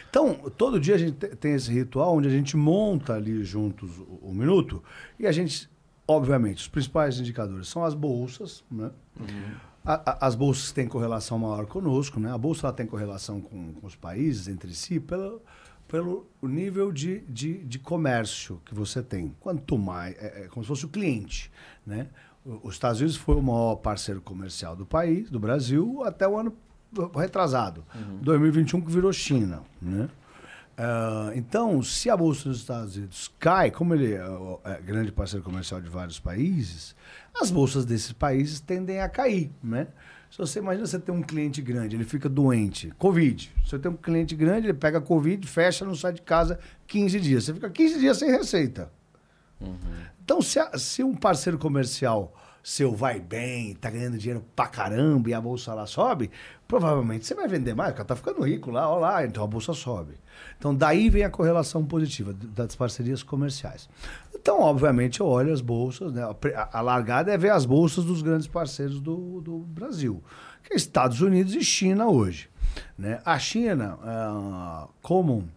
Então, 0.09 0.35
todo 0.57 0.81
dia 0.81 0.95
a 0.95 0.99
gente 0.99 1.13
te- 1.13 1.37
tem 1.37 1.53
esse 1.55 1.71
ritual 1.73 2.17
onde 2.17 2.27
a 2.29 2.31
gente 2.31 2.57
monta 2.57 3.15
ali 3.15 3.45
juntos 3.45 3.99
o, 3.99 4.19
o 4.23 4.35
minuto 4.35 4.83
e 5.19 5.27
a 5.27 5.33
gente, 5.33 5.69
obviamente, 6.09 6.59
os 6.59 6.69
principais 6.69 7.21
indicadores 7.21 7.69
são 7.69 7.85
as 7.85 7.95
bolsas, 7.95 8.65
né? 8.71 8.91
A- 9.85 10.11
a- 10.13 10.27
as 10.27 10.35
bolsas 10.35 10.73
têm 10.73 10.87
correlação 10.89 11.39
maior 11.39 11.67
conosco, 11.67 12.19
né? 12.21 12.33
A 12.33 12.39
bolsa 12.39 12.67
ela 12.67 12.73
tem 12.77 12.87
correlação 12.87 13.41
com, 13.41 13.73
com 13.75 13.87
os 13.87 13.95
países 13.97 14.47
entre 14.49 14.75
si 14.75 14.99
pela, 15.01 15.39
pelo 15.89 16.27
nível 16.43 16.93
de, 16.93 17.21
de, 17.23 17.65
de 17.65 17.79
comércio 17.79 18.61
que 18.67 18.75
você 18.75 19.03
tem. 19.03 19.35
Quanto 19.41 19.79
mais. 19.79 20.15
É, 20.19 20.43
é 20.45 20.49
como 20.49 20.63
se 20.65 20.69
fosse 20.69 20.85
o 20.85 20.89
cliente. 20.89 21.51
Né? 21.87 22.09
Os 22.63 22.75
Estados 22.75 23.01
Unidos 23.01 23.17
foi 23.17 23.37
o 23.37 23.43
maior 23.43 23.77
parceiro 23.77 24.21
comercial 24.21 24.77
do 24.77 24.85
país, 24.85 25.31
do 25.31 25.39
Brasil, 25.41 26.03
até 26.05 26.27
o 26.29 26.39
ano 26.39 26.55
retrasado. 27.17 27.85
2021 28.23 28.81
que 28.81 28.91
virou 28.93 29.13
China. 29.13 29.63
Né? 29.81 30.09
Ah, 30.77 31.31
então, 31.35 31.83
se 31.83 32.09
a 32.09 32.17
Bolsa 32.17 32.49
dos 32.49 32.59
Estados 32.59 32.97
Unidos 32.97 33.31
cai, 33.39 33.71
como 33.71 33.95
ele 33.95 34.15
é, 34.15 34.25
o- 34.29 34.61
é 34.65 34.81
grande 34.81 35.13
parceiro 35.13 35.45
comercial 35.45 35.81
de 35.81 35.89
vários 35.89 36.19
países, 36.19 36.97
as 37.39 37.51
bolsas 37.51 37.85
desses 37.85 38.13
países 38.13 38.61
tendem 38.61 39.01
a 39.01 39.09
cair, 39.09 39.51
né? 39.63 39.89
Se 40.31 40.39
você 40.39 40.61
imagina 40.61 40.87
você 40.87 40.99
tem 40.99 41.13
um 41.15 41.23
cliente 41.23 41.61
grande, 41.61 41.97
ele 41.97 42.05
fica 42.05 42.29
doente, 42.29 42.93
Covid. 42.97 43.53
Você 43.65 43.79
tem 43.81 43.91
um 43.91 43.97
cliente 43.97 44.35
grande, 44.37 44.67
ele 44.69 44.75
pega 44.79 45.01
Covid, 45.01 45.45
fecha, 45.47 45.85
não 45.85 45.95
sai 45.97 46.13
de 46.13 46.23
casa 46.23 46.59
15 46.87 47.19
dias. 47.21 47.45
Você 47.45 47.53
fica 47.55 47.69
15 47.69 47.99
dias 47.99 48.17
sem 48.17 48.31
receita. 48.31 48.91
Então, 50.25 50.41
se, 50.41 50.59
a- 50.59 50.79
se 50.79 51.03
um 51.03 51.15
parceiro 51.15 51.59
comercial 51.59 52.33
seu 52.63 52.95
vai 52.95 53.21
bem, 53.21 53.75
tá 53.75 53.91
ganhando 53.91 54.19
dinheiro 54.19 54.45
pra 54.55 54.67
caramba 54.67 55.31
e 55.31 55.35
a 55.35 55.41
bolsa 55.41 55.73
lá 55.75 55.87
sobe, 55.87 56.31
provavelmente 56.69 57.27
você 57.27 57.35
vai 57.35 57.49
vender 57.49 57.75
mais, 57.75 57.93
o 57.93 57.95
cara 57.95 58.05
tá 58.05 58.17
ficando 58.17 58.43
rico 58.43 58.71
lá, 58.71 58.89
ó 58.89 58.99
lá, 58.99 59.25
então 59.25 59.43
a 59.43 59.47
bolsa 59.47 59.73
sobe. 59.73 60.15
Então, 60.59 60.75
daí 60.75 61.09
vem 61.09 61.25
a 61.25 61.31
correlação 61.31 61.85
positiva 61.85 62.33
das 62.33 62.75
parcerias 62.77 63.23
comerciais. 63.23 63.89
Então, 64.35 64.61
obviamente, 64.61 65.21
eu 65.21 65.27
olho 65.27 65.53
as 65.53 65.61
bolsas, 65.61 66.13
né? 66.13 66.23
A 66.73 66.81
largada 66.81 67.33
é 67.33 67.39
ver 67.39 67.51
as 67.51 67.65
bolsas 67.65 68.05
dos 68.05 68.23
grandes 68.23 68.47
parceiros 68.47 69.01
do, 69.01 69.41
do 69.41 69.59
Brasil, 69.59 70.23
que 70.63 70.75
é 70.75 70.77
Estados 70.77 71.21
Unidos 71.21 71.55
e 71.55 71.63
China 71.63 72.07
hoje. 72.09 72.49
Né? 72.97 73.21
A 73.25 73.39
China, 73.39 73.99
ah, 74.03 74.89
como 75.03 75.49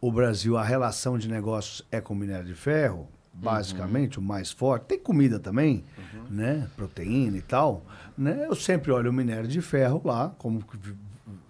o 0.00 0.10
Brasil, 0.10 0.56
a 0.56 0.64
relação 0.64 1.16
de 1.16 1.28
negócios 1.28 1.86
é 1.90 2.00
com 2.00 2.14
minério 2.14 2.46
de 2.46 2.54
ferro, 2.54 3.08
basicamente, 3.32 4.18
o 4.18 4.22
mais 4.22 4.50
forte. 4.50 4.84
Tem 4.84 4.98
comida 4.98 5.38
também, 5.38 5.84
né? 6.30 6.68
Proteína 6.76 7.36
e 7.36 7.42
tal. 7.42 7.84
Né? 8.16 8.46
Eu 8.48 8.54
sempre 8.54 8.90
olho 8.92 9.10
o 9.10 9.12
minério 9.12 9.48
de 9.48 9.60
ferro 9.60 10.00
lá, 10.04 10.34
como, 10.38 10.62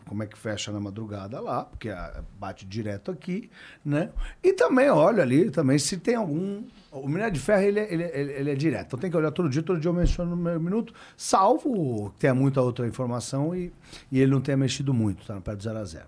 como 0.06 0.22
é 0.22 0.26
que 0.26 0.38
fecha 0.38 0.70
na 0.70 0.78
madrugada 0.80 1.40
lá, 1.40 1.64
porque 1.64 1.88
ah, 1.88 2.22
bate 2.38 2.64
direto 2.66 3.10
aqui, 3.10 3.50
né? 3.84 4.10
E 4.42 4.52
também 4.52 4.90
olho 4.90 5.20
ali, 5.22 5.50
também, 5.50 5.78
se 5.78 5.96
tem 5.96 6.14
algum... 6.14 6.62
O 6.90 7.08
minério 7.08 7.32
de 7.32 7.40
ferro, 7.40 7.62
ele 7.62 7.80
é, 7.80 7.92
ele, 7.92 8.02
é- 8.02 8.20
ele, 8.20 8.32
ele 8.32 8.50
é 8.50 8.54
direto. 8.54 8.86
Então 8.88 8.98
tem 8.98 9.10
que 9.10 9.16
olhar 9.16 9.30
todo 9.30 9.48
dia, 9.48 9.62
todo 9.62 9.80
dia 9.80 9.88
eu 9.88 9.94
menciono 9.94 10.36
no 10.36 10.36
meu 10.36 10.60
minuto, 10.60 10.92
salvo 11.16 12.10
que 12.10 12.20
tenha 12.20 12.34
muita 12.34 12.60
outra 12.60 12.86
informação 12.86 13.56
e, 13.56 13.72
e 14.10 14.20
ele 14.20 14.30
não 14.30 14.40
tenha 14.42 14.56
mexido 14.58 14.92
muito, 14.92 15.24
tá 15.26 15.40
perto 15.40 15.56
do 15.58 15.62
zero 15.64 15.78
a 15.78 15.84
zero, 15.84 16.06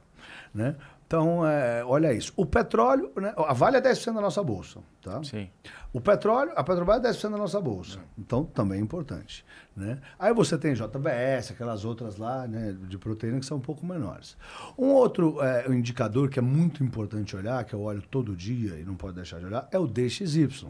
né? 0.54 0.76
Então, 1.06 1.46
é, 1.46 1.84
olha 1.84 2.12
isso. 2.12 2.32
O 2.36 2.46
petróleo, 2.46 3.12
né? 3.16 3.34
a 3.36 3.52
Vale 3.52 3.76
é 3.76 3.80
10% 3.80 4.14
da 4.14 4.20
nossa 4.20 4.42
bolsa, 4.42 4.80
tá? 5.02 5.22
Sim. 5.22 5.50
O 5.94 6.00
petróleo, 6.00 6.50
a 6.56 6.64
Petrobras 6.64 7.04
é 7.04 7.08
10% 7.08 7.30
da 7.30 7.38
nossa 7.38 7.60
bolsa. 7.60 8.00
Então, 8.18 8.44
também 8.44 8.80
é 8.80 8.82
importante. 8.82 9.44
Né? 9.76 10.00
Aí 10.18 10.34
você 10.34 10.58
tem 10.58 10.74
JBS, 10.74 11.52
aquelas 11.52 11.84
outras 11.84 12.16
lá, 12.16 12.48
né, 12.48 12.76
de 12.88 12.98
proteína, 12.98 13.38
que 13.38 13.46
são 13.46 13.58
um 13.58 13.60
pouco 13.60 13.86
menores. 13.86 14.36
Um 14.76 14.88
outro 14.88 15.40
é, 15.40 15.68
indicador 15.68 16.28
que 16.28 16.40
é 16.40 16.42
muito 16.42 16.82
importante 16.82 17.36
olhar, 17.36 17.62
que 17.64 17.74
eu 17.74 17.80
olho 17.80 18.02
todo 18.02 18.34
dia 18.34 18.74
e 18.76 18.84
não 18.84 18.96
pode 18.96 19.14
deixar 19.14 19.38
de 19.38 19.46
olhar, 19.46 19.68
é 19.70 19.78
o 19.78 19.86
DXY. 19.86 20.66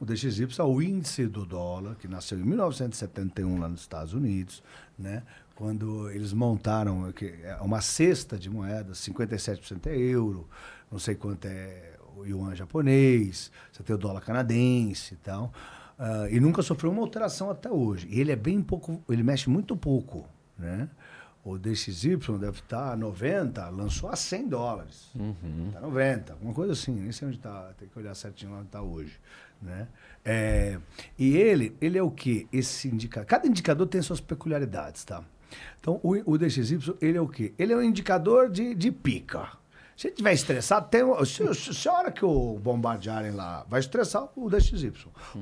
O 0.00 0.06
DXY 0.06 0.48
é 0.58 0.62
o 0.62 0.80
índice 0.80 1.26
do 1.26 1.44
dólar, 1.44 1.94
que 1.96 2.08
nasceu 2.08 2.38
em 2.38 2.42
1971 2.42 3.58
lá 3.58 3.68
nos 3.68 3.80
Estados 3.82 4.14
Unidos, 4.14 4.62
né? 4.98 5.22
Quando 5.62 6.10
eles 6.10 6.32
montaram 6.32 7.12
que 7.12 7.26
é 7.44 7.56
uma 7.60 7.80
cesta 7.80 8.36
de 8.36 8.50
moedas, 8.50 8.98
57% 8.98 9.86
é 9.86 9.96
euro, 9.96 10.48
não 10.90 10.98
sei 10.98 11.14
quanto 11.14 11.46
é 11.46 11.92
o 12.16 12.24
yuan 12.24 12.52
japonês, 12.56 13.52
você 13.72 13.80
tem 13.84 13.94
o 13.94 13.98
dólar 13.98 14.22
canadense 14.22 15.14
e 15.14 15.18
tal. 15.18 15.52
Ah, 15.96 16.26
e 16.28 16.40
nunca 16.40 16.62
sofreu 16.62 16.90
uma 16.90 17.00
alteração 17.00 17.48
até 17.48 17.70
hoje. 17.70 18.08
E 18.10 18.20
ele 18.20 18.32
é 18.32 18.36
bem 18.36 18.60
pouco, 18.60 19.00
ele 19.08 19.22
mexe 19.22 19.48
muito 19.48 19.76
pouco, 19.76 20.26
né? 20.58 20.88
O 21.44 21.56
DXY 21.56 22.16
deve 22.40 22.58
estar 22.58 22.94
a 22.94 22.96
90, 22.96 23.68
lançou 23.68 24.10
a 24.10 24.16
100 24.16 24.48
dólares. 24.48 25.12
Está 25.68 25.80
90, 25.80 26.32
alguma 26.32 26.54
coisa 26.54 26.72
assim, 26.72 26.92
nem 26.92 27.12
sei 27.12 27.28
onde 27.28 27.36
está, 27.36 27.72
tem 27.78 27.88
que 27.88 27.96
olhar 27.96 28.16
certinho 28.16 28.52
onde 28.52 28.66
está 28.66 28.82
hoje. 28.82 29.16
Né? 29.60 29.86
É, 30.24 30.80
e 31.16 31.36
ele, 31.36 31.76
ele 31.80 31.96
é 31.96 32.02
o 32.02 32.10
quê? 32.10 32.48
Esse 32.52 32.88
indicador. 32.88 33.28
Cada 33.28 33.46
indicador 33.46 33.86
tem 33.86 34.02
suas 34.02 34.20
peculiaridades, 34.20 35.04
tá? 35.04 35.22
Então, 35.80 36.00
o, 36.02 36.32
o 36.32 36.38
DXY, 36.38 36.94
ele 37.00 37.18
é 37.18 37.20
o 37.20 37.28
quê? 37.28 37.52
Ele 37.58 37.72
é 37.72 37.76
um 37.76 37.82
indicador 37.82 38.48
de, 38.50 38.74
de 38.74 38.90
pica. 38.90 39.48
Se 39.96 40.08
ele 40.08 40.14
estiver 40.14 40.32
estressado, 40.32 40.88
tem, 40.88 41.02
se, 41.24 41.54
se 41.54 41.88
a 41.88 41.92
hora 41.92 42.10
que 42.10 42.24
o 42.24 42.58
bombardearem 42.58 43.30
lá, 43.32 43.64
vai 43.68 43.80
estressar 43.80 44.28
o 44.34 44.48
DXY. 44.48 44.92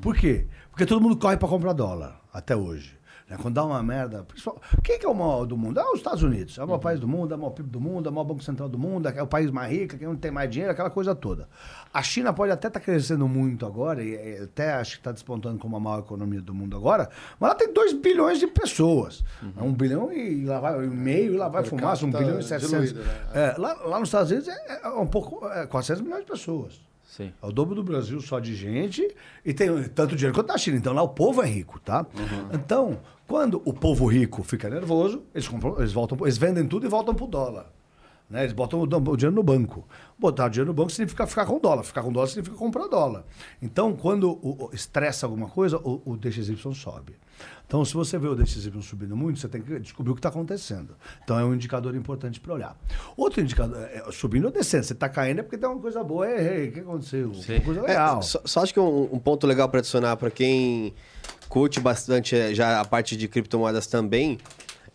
Por 0.03 0.17
quê? 0.17 0.47
Porque 0.71 0.85
todo 0.85 1.01
mundo 1.01 1.17
corre 1.17 1.37
para 1.37 1.49
comprar 1.49 1.73
dólar, 1.73 2.21
até 2.33 2.55
hoje. 2.55 3.00
Né? 3.31 3.39
Quando 3.41 3.55
dá 3.55 3.65
uma 3.65 3.83
merda. 3.83 4.25
principal- 4.25 4.61
Quem 4.83 4.99
que 4.99 5.07
é 5.07 5.09
o 5.09 5.15
maior 5.15 5.47
do 5.47 5.57
mundo? 5.57 5.79
É 5.79 5.85
os 5.91 5.99
Estados 5.99 6.23
Unidos. 6.23 6.59
É 6.59 6.65
o 6.65 6.67
maior 6.67 6.81
país 6.81 6.99
do 6.99 7.07
mundo, 7.09 7.33
é 7.33 7.37
o 7.37 7.39
maior 7.41 7.51
PIB 7.53 7.71
do 7.71 7.81
mundo, 7.81 8.09
é 8.09 8.11
o 8.11 8.15
maior 8.15 8.25
Banco 8.25 8.43
Central 8.43 8.69
do 8.69 8.77
mundo, 8.79 9.09
é 9.09 9.23
o 9.23 9.27
país 9.27 9.51
mais 9.51 9.71
rico, 9.73 9.97
quem 9.97 10.09
não 10.09 10.17
tem 10.17 10.31
mais 10.31 10.51
dinheiro, 10.51 10.73
aquela 10.73 10.91
coisa 10.91 11.15
toda. 11.15 11.49
A 11.95 12.03
China 12.03 12.33
pode 12.33 12.51
até 12.53 12.67
estar 12.69 12.81
crescendo 12.81 13.27
muito 13.29 13.65
agora, 13.65 14.03
e 14.03 14.43
até 14.43 14.73
acho 14.75 14.93
que 14.93 14.99
está 14.99 15.13
despontando 15.13 15.59
como 15.59 15.77
a 15.77 15.81
maior 15.81 16.01
economia 16.01 16.41
do 16.41 16.53
mundo 16.53 16.77
agora, 16.77 17.09
mas 17.39 17.51
ela 17.51 17.59
tem 17.59 17.73
2 17.73 17.93
bilhões 17.95 18.39
de 18.41 18.49
pessoas. 18.49 19.23
É 19.57 19.63
um 19.63 19.73
bilhão 19.73 20.13
e 20.13 20.45
lá 20.45 20.59
vai, 20.61 20.85
e 20.85 20.89
meio, 20.89 21.35
e 21.35 21.37
lá 21.37 21.49
vai 21.49 21.63
fumaça, 21.65 22.05
um 22.05 22.11
bilhão 22.11 22.39
e 22.41 22.43
700. 22.43 22.91
diluído, 22.91 23.01
né? 23.09 23.15
É, 23.33 23.55
lá, 23.59 23.75
lá 23.85 23.99
nos 24.01 24.09
Estados 24.09 24.31
Unidos 24.31 24.49
é, 24.49 24.81
é 24.85 24.89
um 24.89 25.07
pouco, 25.07 25.47
é 25.49 25.67
400 25.67 26.03
milhões 26.03 26.25
de 26.25 26.31
pessoas. 26.31 26.81
Sim. 27.05 27.33
É 27.43 27.47
o 27.47 27.51
dobro 27.51 27.75
do 27.75 27.83
Brasil 27.83 28.21
só 28.21 28.39
de 28.39 28.55
gente 28.55 29.05
e 29.45 29.53
tem 29.53 29.83
tanto 29.89 30.15
dinheiro 30.15 30.33
quanto 30.33 30.47
na 30.47 30.57
China. 30.57 30.77
Então 30.77 30.93
lá 30.93 31.03
o 31.03 31.09
povo 31.09 31.43
é 31.43 31.47
rico, 31.47 31.81
tá? 31.81 32.07
Então, 32.53 33.01
quando 33.31 33.63
o 33.65 33.73
povo 33.73 34.07
rico 34.07 34.43
fica 34.43 34.69
nervoso, 34.69 35.23
eles, 35.33 35.47
compram, 35.47 35.79
eles, 35.79 35.93
voltam, 35.93 36.19
eles 36.23 36.37
vendem 36.37 36.67
tudo 36.67 36.85
e 36.85 36.89
voltam 36.89 37.15
pro 37.15 37.29
dólar. 37.29 37.73
Né? 38.29 38.43
Eles 38.43 38.53
botam 38.53 38.81
o, 38.81 38.83
o 38.83 39.17
dinheiro 39.17 39.35
no 39.35 39.43
banco. 39.43 39.87
Botar 40.19 40.47
o 40.47 40.49
dinheiro 40.51 40.67
no 40.71 40.75
banco 40.75 40.91
significa 40.91 41.27
ficar 41.29 41.47
com 41.47 41.59
dólar. 41.61 41.85
Ficar 41.85 42.03
com 42.03 42.13
dólar 42.13 42.27
significa 42.27 42.57
comprar 42.57 42.89
dólar. 42.89 43.25
Então, 43.63 43.93
quando 43.95 44.31
o, 44.31 44.67
o- 44.67 44.71
estressa 44.73 45.27
alguma 45.27 45.49
coisa, 45.49 45.79
o, 45.79 46.03
o 46.05 46.17
DXY 46.17 46.57
sobe. 46.75 47.15
Então, 47.67 47.85
se 47.85 47.95
você 47.95 48.19
vê 48.19 48.27
o 48.29 48.35
DXY 48.35 48.83
subindo 48.83 49.17
muito, 49.17 49.39
você 49.41 49.49
tem 49.49 49.63
que 49.63 49.79
descobrir 49.81 50.11
o 50.13 50.15
que 50.15 50.19
está 50.21 50.29
acontecendo. 50.29 50.97
Então, 51.25 51.39
é 51.39 51.45
um 51.45 51.55
indicador 51.55 51.95
importante 51.97 52.39
para 52.41 52.53
olhar. 52.55 52.77
Outro 53.17 53.41
indicador, 53.41 53.77
é, 53.81 54.05
subindo 54.13 54.45
ou 54.47 54.51
descendo. 54.53 54.85
Você 54.85 54.93
está 54.93 55.09
caindo 55.09 55.39
é 55.41 55.43
porque 55.43 55.57
tem 55.59 55.69
uma 55.69 55.81
coisa 55.81 56.03
boa. 56.05 56.29
Ei, 56.29 56.47
ei, 56.65 56.69
o 56.69 56.73
que 56.73 56.81
aconteceu? 56.81 57.31
Uma 57.33 57.61
coisa 57.61 57.81
É, 57.81 57.85
legal. 57.85 58.23
só, 58.23 58.41
só 58.45 58.63
acho 58.63 58.73
que 58.75 58.79
um, 58.81 59.09
um 59.13 59.19
ponto 59.21 59.45
legal 59.47 59.69
para 59.69 59.79
adicionar 59.81 60.17
para 60.17 60.31
quem 60.31 60.95
curte 61.49 61.81
bastante 61.81 62.37
é, 62.37 62.55
já 62.55 62.81
a 62.81 62.85
parte 62.85 63.17
de 63.17 63.27
criptomoedas 63.29 63.87
também. 63.87 64.39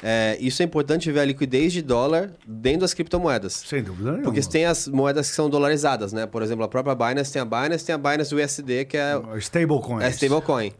é, 0.03 0.37
isso 0.41 0.61
é 0.61 0.65
importante 0.65 1.09
ver 1.11 1.21
a 1.21 1.25
liquidez 1.25 1.71
de 1.71 1.81
dólar 1.81 2.29
dentro 2.45 2.81
das 2.81 2.93
criptomoedas. 2.93 3.63
Sem 3.65 3.81
dúvida 3.81 4.11
nenhuma. 4.11 4.23
Porque 4.25 4.41
tem 4.41 4.65
as 4.65 4.87
moedas 4.89 5.29
que 5.29 5.35
são 5.35 5.49
dolarizadas, 5.49 6.11
né? 6.13 6.25
Por 6.25 6.41
exemplo, 6.41 6.63
a 6.65 6.67
própria 6.67 6.93
Binance 6.93 7.31
tem 7.31 7.41
a 7.41 7.45
Binance, 7.45 7.85
tem 7.85 7.95
a 7.95 7.97
Binance 7.97 8.35
USD, 8.35 8.85
que 8.85 8.97
é, 8.97 9.19
Stablecoin. 9.39 10.03
é 10.03 10.09
stablecoin. 10.09 10.73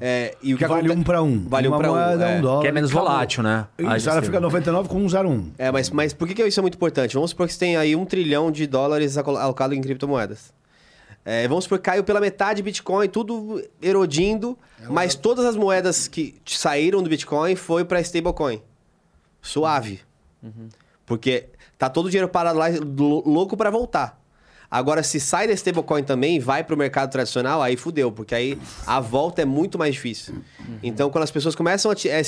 É, 0.00 0.36
e 0.42 0.52
o 0.54 0.58
Que 0.58 0.64
que 0.64 0.68
vale 0.68 0.86
aconte- 0.86 1.00
um 1.00 1.02
para 1.02 1.22
um. 1.22 1.48
Vale 1.48 1.66
um 1.68 1.70
Uma 1.70 1.78
para 1.78 1.90
um. 1.90 1.94
moeda, 1.94 2.28
é. 2.30 2.38
um 2.38 2.42
dólar. 2.42 2.60
Que 2.62 2.68
é 2.68 2.72
menos 2.72 2.90
acabou. 2.90 3.08
volátil, 3.10 3.42
né? 3.42 3.66
A 3.86 3.96
Isso, 3.96 4.10
ela 4.10 4.22
fica 4.22 4.38
99 4.40 4.88
com 4.88 5.08
101. 5.08 5.50
É, 5.58 5.70
mas, 5.72 5.90
mas 5.90 6.12
por 6.12 6.28
que, 6.28 6.34
que 6.34 6.46
isso 6.46 6.60
é 6.60 6.62
muito 6.62 6.74
importante? 6.74 7.14
Vamos 7.14 7.30
supor 7.30 7.46
que 7.46 7.54
você 7.54 7.58
tem 7.58 7.76
aí 7.76 7.96
um 7.96 8.04
trilhão 8.04 8.50
de 8.50 8.66
dólares 8.66 9.16
alo- 9.16 9.36
alocado 9.38 9.74
em 9.74 9.80
criptomoedas. 9.80 10.52
É, 11.24 11.46
vamos 11.46 11.64
supor 11.64 11.78
caiu 11.78 12.02
pela 12.02 12.20
metade 12.20 12.62
Bitcoin, 12.62 13.08
tudo 13.08 13.62
erodindo, 13.80 14.58
mas 14.90 15.14
todas 15.14 15.44
as 15.44 15.54
moedas 15.56 16.08
que 16.08 16.34
saíram 16.44 17.00
do 17.02 17.08
Bitcoin 17.08 17.54
foi 17.54 17.84
para 17.84 18.00
stablecoin. 18.00 18.60
Suave. 19.40 20.00
Porque 21.06 21.46
tá 21.78 21.88
todo 21.88 22.06
o 22.06 22.10
dinheiro 22.10 22.28
parado 22.28 22.58
lá, 22.58 22.66
lou- 22.68 23.22
louco 23.26 23.56
para 23.56 23.70
voltar. 23.70 24.20
Agora, 24.70 25.02
se 25.02 25.20
sai 25.20 25.46
da 25.46 25.52
stablecoin 25.52 26.02
também 26.02 26.36
e 26.36 26.38
vai 26.40 26.64
para 26.64 26.74
o 26.74 26.78
mercado 26.78 27.10
tradicional, 27.12 27.60
aí 27.60 27.76
fudeu, 27.76 28.10
porque 28.10 28.34
aí 28.34 28.58
a 28.86 28.98
volta 29.00 29.42
é 29.42 29.44
muito 29.44 29.78
mais 29.78 29.94
difícil. 29.94 30.42
Então, 30.82 31.10
quando 31.10 31.24
as 31.24 31.30
pessoas 31.30 31.54
começam 31.54 31.90
a... 31.90 31.94
é, 32.08 32.22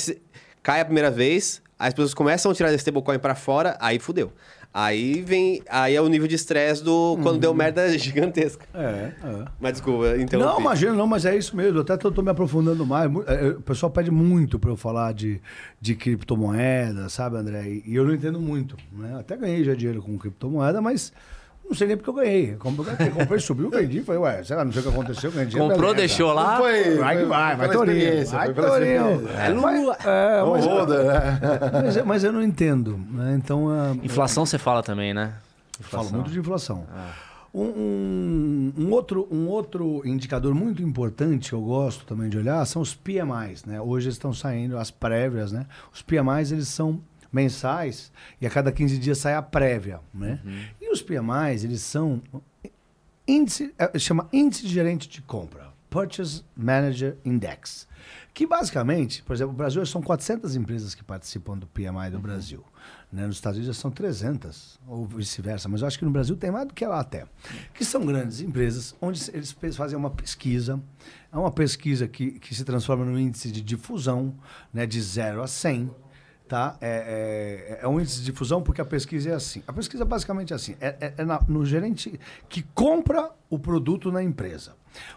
cai 0.61 0.79
a 0.79 0.85
primeira 0.85 1.09
vez, 1.09 1.61
as 1.77 1.93
pessoas 1.93 2.13
começam 2.13 2.51
a 2.51 2.55
tirar 2.55 2.69
da 2.69 2.75
stablecoin 2.75 3.17
para 3.17 3.33
fora, 3.35 3.75
aí 3.81 3.97
fudeu. 3.97 4.31
Aí 4.77 5.21
vem... 5.21 5.61
Aí 5.69 5.95
é 5.95 6.01
o 6.01 6.07
nível 6.09 6.27
de 6.27 6.35
estresse 6.35 6.83
do... 6.83 7.17
Quando 7.23 7.39
deu 7.39 7.53
merda 7.53 7.87
gigantesca. 7.97 8.65
É, 8.73 9.13
é. 9.23 9.45
Mas 9.57 9.71
desculpa, 9.71 10.17
então... 10.17 10.37
Não, 10.37 10.59
imagina, 10.59 10.91
não, 10.91 11.07
mas 11.07 11.23
é 11.23 11.33
isso 11.33 11.55
mesmo. 11.55 11.79
Até 11.79 11.95
tô, 11.95 12.11
tô 12.11 12.21
me 12.21 12.29
aprofundando 12.29 12.85
mais. 12.85 13.09
É, 13.25 13.45
é, 13.45 13.47
O 13.51 13.61
pessoal 13.61 13.89
pede 13.89 14.11
muito 14.11 14.59
para 14.59 14.69
eu 14.69 14.75
falar 14.75 15.13
de, 15.13 15.41
de 15.79 15.95
criptomoeda, 15.95 17.07
sabe, 17.07 17.37
André? 17.37 17.69
E, 17.69 17.83
e 17.85 17.95
eu 17.95 18.03
não 18.03 18.13
entendo 18.13 18.37
muito. 18.37 18.75
Né? 18.91 19.15
Até 19.17 19.37
ganhei 19.37 19.63
já 19.63 19.73
dinheiro 19.73 20.01
com 20.01 20.17
criptomoeda, 20.17 20.81
mas 20.81 21.13
não 21.67 21.73
sei 21.75 21.87
nem 21.87 21.97
porque 21.97 22.09
eu 22.09 22.13
ganhei. 22.13 22.55
Comprei, 22.55 23.09
comprei 23.09 23.39
subiu, 23.39 23.69
vendi. 23.69 24.01
Falei, 24.01 24.21
ué, 24.21 24.43
sei 24.43 24.55
lá, 24.55 24.63
não 24.65 24.71
sei 24.71 24.81
o 24.81 24.83
que 24.83 24.89
aconteceu. 24.89 25.31
Dinheiro, 25.31 25.51
Comprou, 25.57 25.93
beleza. 25.93 25.95
deixou 25.95 26.33
lá. 26.33 26.57
Foi, 26.57 26.95
Vai 26.95 27.17
que 27.17 27.25
vai, 27.25 27.55
vai 27.55 27.69
Torinho. 27.71 28.25
Vai 28.27 28.53
Torinho. 28.53 29.29
É, 29.29 29.53
mas, 29.53 30.05
é, 30.05 30.43
mas, 30.45 30.65
Roda, 30.65 31.03
né? 31.03 31.39
mas, 31.83 32.05
mas 32.05 32.23
eu 32.23 32.31
não 32.31 32.41
entendo. 32.43 32.99
Né? 33.11 33.35
Então, 33.37 33.69
ah, 33.69 33.95
Inflação 34.03 34.45
você 34.45 34.57
fala 34.57 34.81
também, 34.83 35.13
né? 35.13 35.33
Falo 35.81 36.09
muito 36.11 36.29
de 36.31 36.39
inflação. 36.39 36.85
Um, 37.53 37.63
um- 37.63 38.73
um 38.77 38.91
outro, 38.91 39.27
um 39.31 39.47
outro 39.47 40.01
indicador 40.05 40.53
muito 40.53 40.81
importante 40.83 41.49
que 41.49 41.55
eu 41.55 41.61
gosto 41.61 42.05
também 42.05 42.29
de 42.29 42.37
olhar 42.37 42.65
são 42.65 42.81
os 42.81 42.93
PMIs, 42.93 43.63
né? 43.65 43.79
Hoje 43.79 44.09
estão 44.09 44.33
saindo 44.33 44.77
as 44.77 44.91
prévias, 44.91 45.51
né? 45.53 45.65
Os 45.93 46.01
PMIs, 46.01 46.51
eles 46.51 46.67
são 46.67 46.99
mensais 47.31 48.11
e 48.41 48.47
a 48.47 48.49
cada 48.49 48.71
15 48.71 48.97
dias 48.97 49.17
sai 49.17 49.33
a 49.35 49.41
prévia, 49.41 49.99
né? 50.13 50.39
E 50.81 50.84
os 50.95 51.01
PMIs, 51.01 51.63
eles 51.63 51.81
são 51.81 52.21
índice, 53.27 53.73
é, 53.77 53.97
chama 53.99 54.27
índice 54.31 54.63
de 54.63 54.69
gerente 54.69 55.07
de 55.09 55.21
compra, 55.21 55.73
Purchase 55.89 56.43
Manager 56.55 57.17
Index, 57.23 57.87
que 58.33 58.45
basicamente, 58.45 59.23
por 59.23 59.33
exemplo, 59.33 59.51
no 59.53 59.57
Brasil 59.57 59.85
são 59.85 60.01
400 60.01 60.55
empresas 60.55 60.95
que 60.95 61.03
participam 61.03 61.57
do 61.57 61.67
PMI 61.67 62.09
do 62.11 62.19
Brasil. 62.19 62.63
Né? 63.11 63.25
Nos 63.25 63.37
Estados 63.37 63.57
Unidos 63.57 63.77
são 63.77 63.89
300, 63.89 64.79
ou 64.87 65.05
vice-versa, 65.05 65.69
mas 65.69 65.81
eu 65.81 65.87
acho 65.87 65.97
que 65.97 66.05
no 66.05 66.11
Brasil 66.11 66.35
tem 66.35 66.51
mais 66.51 66.67
do 66.67 66.73
que 66.73 66.85
lá 66.85 66.99
até. 66.99 67.25
Que 67.73 67.85
são 67.85 68.05
grandes 68.05 68.41
empresas, 68.41 68.95
onde 69.01 69.29
eles 69.33 69.55
fazem 69.75 69.97
uma 69.97 70.09
pesquisa, 70.09 70.81
é 71.31 71.37
uma 71.37 71.51
pesquisa 71.51 72.07
que, 72.07 72.31
que 72.39 72.53
se 72.53 72.63
transforma 72.63 73.05
no 73.05 73.17
índice 73.17 73.51
de 73.51 73.61
difusão, 73.61 74.35
né? 74.73 74.85
de 74.85 75.01
0 75.01 75.41
a 75.41 75.47
100, 75.47 75.89
Tá? 76.47 76.77
É, 76.79 77.79
é, 77.81 77.83
é 77.83 77.87
um 77.87 77.99
índice 77.99 78.19
de 78.19 78.25
difusão 78.25 78.61
porque 78.61 78.79
a 78.79 78.85
pesquisa 78.85 79.31
é 79.31 79.33
assim. 79.33 79.63
A 79.67 79.73
pesquisa 79.73 80.05
basicamente 80.05 80.53
é 80.53 80.55
assim: 80.55 80.75
é, 80.79 80.95
é- 81.01 81.13
é 81.17 81.25
na- 81.25 81.41
no 81.47 81.65
gerente 81.65 82.19
que 82.47 82.61
compra 82.75 83.31
o 83.49 83.57
produto 83.57 84.11
na 84.11 84.21
empresa. 84.21 84.73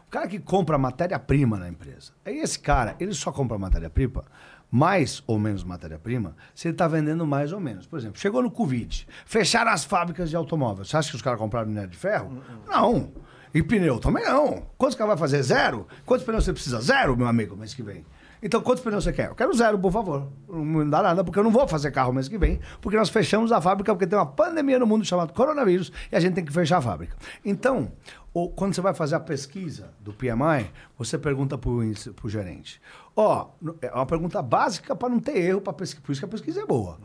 O 0.07 0.11
cara 0.11 0.27
que 0.27 0.39
compra 0.39 0.79
matéria-prima 0.79 1.59
na 1.59 1.69
empresa. 1.69 2.13
Aí 2.25 2.39
esse 2.39 2.59
cara, 2.59 2.97
ele 2.99 3.13
só 3.13 3.31
compra 3.31 3.59
matéria-prima, 3.59 4.25
mais 4.71 5.23
ou 5.27 5.39
menos 5.39 5.63
matéria-prima, 5.63 6.35
se 6.55 6.67
ele 6.69 6.75
está 6.75 6.89
vendendo 6.89 7.27
mais 7.27 7.53
ou 7.53 7.61
menos. 7.61 7.87
Por 7.87 7.99
exemplo, 7.99 8.19
chegou 8.19 8.43
no 8.43 8.51
Covid, 8.51 9.07
fecharam 9.27 9.71
as 9.71 9.85
fábricas 9.85 10.31
de 10.31 10.37
automóveis. 10.37 10.89
Você 10.89 10.97
acha 10.97 11.11
que 11.11 11.17
os 11.17 11.23
caras 11.23 11.39
compraram 11.39 11.69
minério 11.69 11.91
de 11.91 11.97
ferro? 11.99 12.43
Não. 12.67 13.13
E 13.55 13.63
pneu 13.63 13.99
também 13.99 14.25
não. 14.25 14.63
Quantos 14.79 14.97
caras 14.97 15.11
vai 15.11 15.19
fazer? 15.19 15.43
Zero? 15.43 15.87
Quantos 16.07 16.25
pneus 16.25 16.45
você 16.45 16.53
precisa? 16.55 16.81
Zero, 16.81 17.17
meu 17.17 17.27
amigo, 17.27 17.55
mês 17.57 17.73
que 17.75 17.83
vem. 17.83 18.05
Então, 18.43 18.61
quantos 18.61 18.83
pneus 18.83 19.05
você 19.05 19.13
quer? 19.13 19.29
Eu 19.29 19.35
quero 19.35 19.53
zero, 19.53 19.79
por 19.79 19.91
favor. 19.93 20.29
Não 20.49 20.89
dá 20.89 21.03
nada, 21.03 21.25
porque 21.25 21.39
eu 21.39 21.45
não 21.45 21.51
vou 21.51 21.67
fazer 21.67 21.91
carro 21.91 22.13
mês 22.13 22.29
que 22.29 22.39
vem, 22.39 22.61
porque 22.81 22.97
nós 22.97 23.09
fechamos 23.09 23.51
a 23.51 23.61
fábrica, 23.61 23.93
porque 23.93 24.07
tem 24.07 24.19
uma 24.19 24.27
pandemia 24.27 24.79
no 24.79 24.87
mundo 24.87 25.05
chamada 25.05 25.33
coronavírus 25.33 25.91
e 26.13 26.17
a 26.17 26.21
gente 26.21 26.35
tem 26.35 26.45
que 26.45 26.53
fechar 26.53 26.79
a 26.79 26.81
fábrica. 26.83 27.17
Então, 27.45 27.91
o- 28.33 28.49
quando 28.51 28.75
você 28.75 28.81
vai 28.81 28.95
fazer 28.95 29.17
a 29.17 29.21
pesquisa 29.21 29.91
do 30.01 30.13
PMI, 30.13 30.71
você 30.97 31.19
pergunta 31.19 31.59
para 31.59 31.69
o 31.71 32.29
gerente. 32.29 32.81
Ó, 33.17 33.49
no- 33.61 33.77
é 33.83 33.91
uma 33.93 34.07
pergunta 34.07 34.41
básica 34.41 34.95
para 34.95 35.09
não 35.09 35.19
ter 35.19 35.37
erro, 35.37 35.61
pra 35.61 35.73
pesquisa, 35.73 36.03
por 36.07 36.13
isso 36.13 36.21
que 36.21 36.25
a 36.25 36.29
pesquisa 36.29 36.61
é 36.63 36.67
boa. 36.67 36.99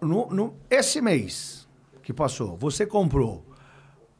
No, 0.00 0.28
no- 0.28 0.54
esse 0.70 1.00
mês 1.00 1.66
que 2.02 2.12
passou, 2.12 2.56
você 2.56 2.86
comprou 2.86 3.44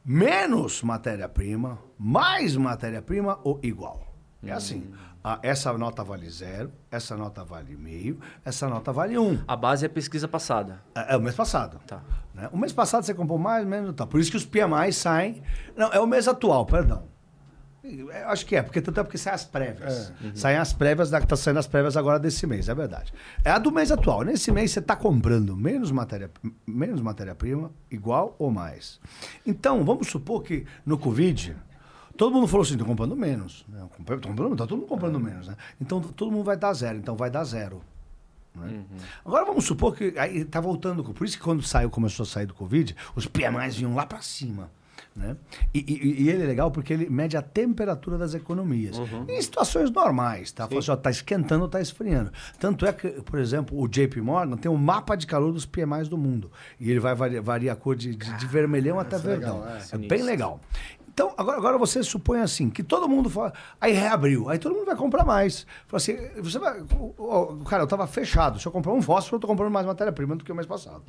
menos 0.05 0.83
matéria-prima, 0.83 1.79
mais 1.99 2.57
matéria-prima 2.57 3.39
ou 3.45 3.61
igual. 3.63 4.07
É 4.43 4.53
assim. 4.53 4.91
Ah, 5.23 5.39
essa 5.43 5.73
nota 5.77 6.05
vale 6.05 6.31
zero, 6.31 6.73
essa 6.91 7.17
nota 7.17 7.45
vale 7.45 7.77
meio, 7.77 8.19
essa 8.45 8.69
nota 8.69 8.93
vale 8.93 9.19
um. 9.19 9.39
A 9.49 9.57
base 9.57 9.85
é 9.85 9.89
a 9.89 9.91
pesquisa 9.91 10.29
passada. 10.29 10.81
É, 10.95 11.15
é 11.15 11.17
o 11.17 11.21
mês 11.21 11.35
passado. 11.35 11.81
Tá. 11.87 12.01
né? 12.33 12.49
O 12.53 12.57
mês 12.57 12.73
passado 12.73 13.05
você 13.05 13.13
comprou 13.13 13.39
mais, 13.39 13.67
menos, 13.67 13.95
tá. 13.95 14.07
Por 14.07 14.21
isso 14.21 14.31
que 14.31 14.37
os 14.37 14.47
PMI 14.47 14.93
saem. 14.93 15.43
Não, 15.77 15.93
é 15.93 15.99
o 15.99 16.07
mês 16.07 16.29
atual, 16.29 16.65
perdão. 16.65 17.05
Eu 17.83 18.29
acho 18.29 18.45
que 18.45 18.55
é, 18.55 18.63
porque 18.63 18.83
tanto 18.83 19.01
é 19.01 19.03
porque 19.03 19.17
saem 19.17 19.35
as 19.35 19.45
prévias. 19.45 20.13
Saem 20.35 20.59
as 20.59 20.73
prévias, 20.73 21.11
da, 21.11 21.21
tá 21.21 21.37
saindo 21.37 21.59
as 21.59 21.67
prévias 21.67 21.97
agora 21.97 22.19
desse 22.19 22.47
mês, 22.47 22.69
é 22.69 22.75
verdade. 22.75 23.13
É 23.45 23.51
a 23.51 23.59
do 23.59 23.73
mês 23.73 23.91
atual. 23.91 24.23
Nesse 24.23 24.53
mês 24.53 24.73
você 24.73 24.81
está 24.81 24.95
comprando 24.95 25.57
menos 25.57 25.91
matéria, 25.91 26.31
menos 26.67 27.01
matéria-prima, 27.01 27.71
igual 27.91 28.37
ou 28.39 28.51
mais. 28.51 29.01
Então, 29.47 29.85
vamos 29.85 30.09
supor 30.09 30.43
que 30.43 30.67
no 30.85 30.99
Covid, 30.99 31.57
todo 32.19 32.35
mundo 32.35 32.47
falou 32.47 32.63
assim, 32.65 32.73
estou 32.75 32.87
comprando 32.87 33.17
menos. 33.17 33.65
Né? 33.69 33.81
Comprando- 33.97 34.57
Tá 34.57 34.67
todo 34.67 34.77
mundo 34.79 34.89
comprando 34.89 35.19
menos, 35.19 35.49
né? 35.49 35.57
Então 35.81 36.01
todo 36.03 36.31
mundo 36.31 36.45
vai 36.45 36.57
dar 36.57 36.75
zero, 36.75 36.99
então 36.99 37.17
vai 37.17 37.31
dar 37.31 37.45
zero. 37.45 37.81
né? 38.55 38.85
Agora 39.25 39.45
vamos 39.45 39.65
supor 39.65 39.95
que 39.95 40.13
aí 40.19 40.45
tá 40.45 40.61
voltando, 40.61 41.03
por 41.05 41.25
isso 41.25 41.37
que 41.39 41.43
quando 41.43 41.63
saiu, 41.63 41.89
começou 41.91 42.25
a 42.25 42.27
sair 42.27 42.47
do 42.47 42.55
Covid, 42.55 42.95
os 43.15 43.27
PMIs 43.27 43.77
vinham 43.77 43.95
lá 43.95 44.05
para 44.05 44.21
cima. 44.21 44.71
Né? 45.15 45.37
E, 45.75 45.79
e- 45.81 46.23
e 46.25 46.29
ele 46.31 46.45
é 46.45 46.47
legal 46.47 46.71
porque 46.71 46.93
ele 46.93 47.09
mede 47.11 47.37
a 47.37 47.43
temperatura 47.43 48.17
das 48.17 48.35
economias. 48.35 48.97
Em 49.29 49.43
situações 49.43 49.91
normais, 49.91 50.53
tá? 50.53 50.67
Fala 50.69 50.79
assim, 50.79 50.91
ó, 50.93 50.97
tá 50.97 51.11
esquentando 51.11 51.63
ou 51.65 51.69
tá 51.69 51.81
esfriando. 51.81 52.33
Tanto 52.59 52.87
é 52.87 52.93
que, 52.93 53.09
por 53.23 53.39
exemplo, 53.41 53.81
o 53.81 53.89
JP 53.89 54.21
Morgan 54.21 54.57
tem 54.57 54.71
um 54.71 54.77
mapa 54.77 55.17
de 55.17 55.27
calor 55.27 55.53
dos 55.53 55.67
PMIs 55.67 56.09
do 56.09 56.17
mundo. 56.17 56.53
E 56.79 56.89
ele 56.91 57.01
vai 57.01 57.17
variar, 57.17 57.43
varia 57.43 57.73
a 57.73 57.77
cor 57.77 57.97
de, 57.97 58.15
de- 58.15 58.33
de 58.39 58.47
vermelhão 58.47 58.99
até 59.01 59.19
verdão. 59.19 59.61
legal, 59.61 59.77
é. 59.77 59.95
é 59.95 59.99
bem 59.99 60.23
legal. 60.23 60.61
Então, 61.19 61.35
agora, 61.37 61.59
agora 61.59 61.79
você 61.79 62.01
supõe 62.01 62.43
assim, 62.43 62.71
que 62.71 62.81
todo 62.81 63.09
mundo 63.09 63.29
fala. 63.29 63.53
Aí 63.81 63.93
reabriu, 63.93 64.49
aí 64.49 64.57
todo 64.57 64.73
mundo 64.73 64.87
vai 64.87 64.95
comprar 64.95 65.25
mais. 65.25 65.67
Fala 65.89 65.97
assim, 65.97 66.17
você 66.41 66.61
vai. 66.61 66.81
Cara, 67.69 67.83
eu 67.83 67.89
tava 67.89 68.07
fechado. 68.07 68.61
Se 68.61 68.67
eu 68.69 68.71
comprar 68.71 68.93
um 68.93 69.03
fósforo, 69.03 69.35
eu 69.35 69.41
tô 69.41 69.49
comprando 69.49 69.73
mais 69.73 69.85
matéria-prima 69.85 70.37
do 70.37 70.45
que 70.45 70.53
o 70.53 70.55
mês 70.55 70.69
passado. 70.69 71.03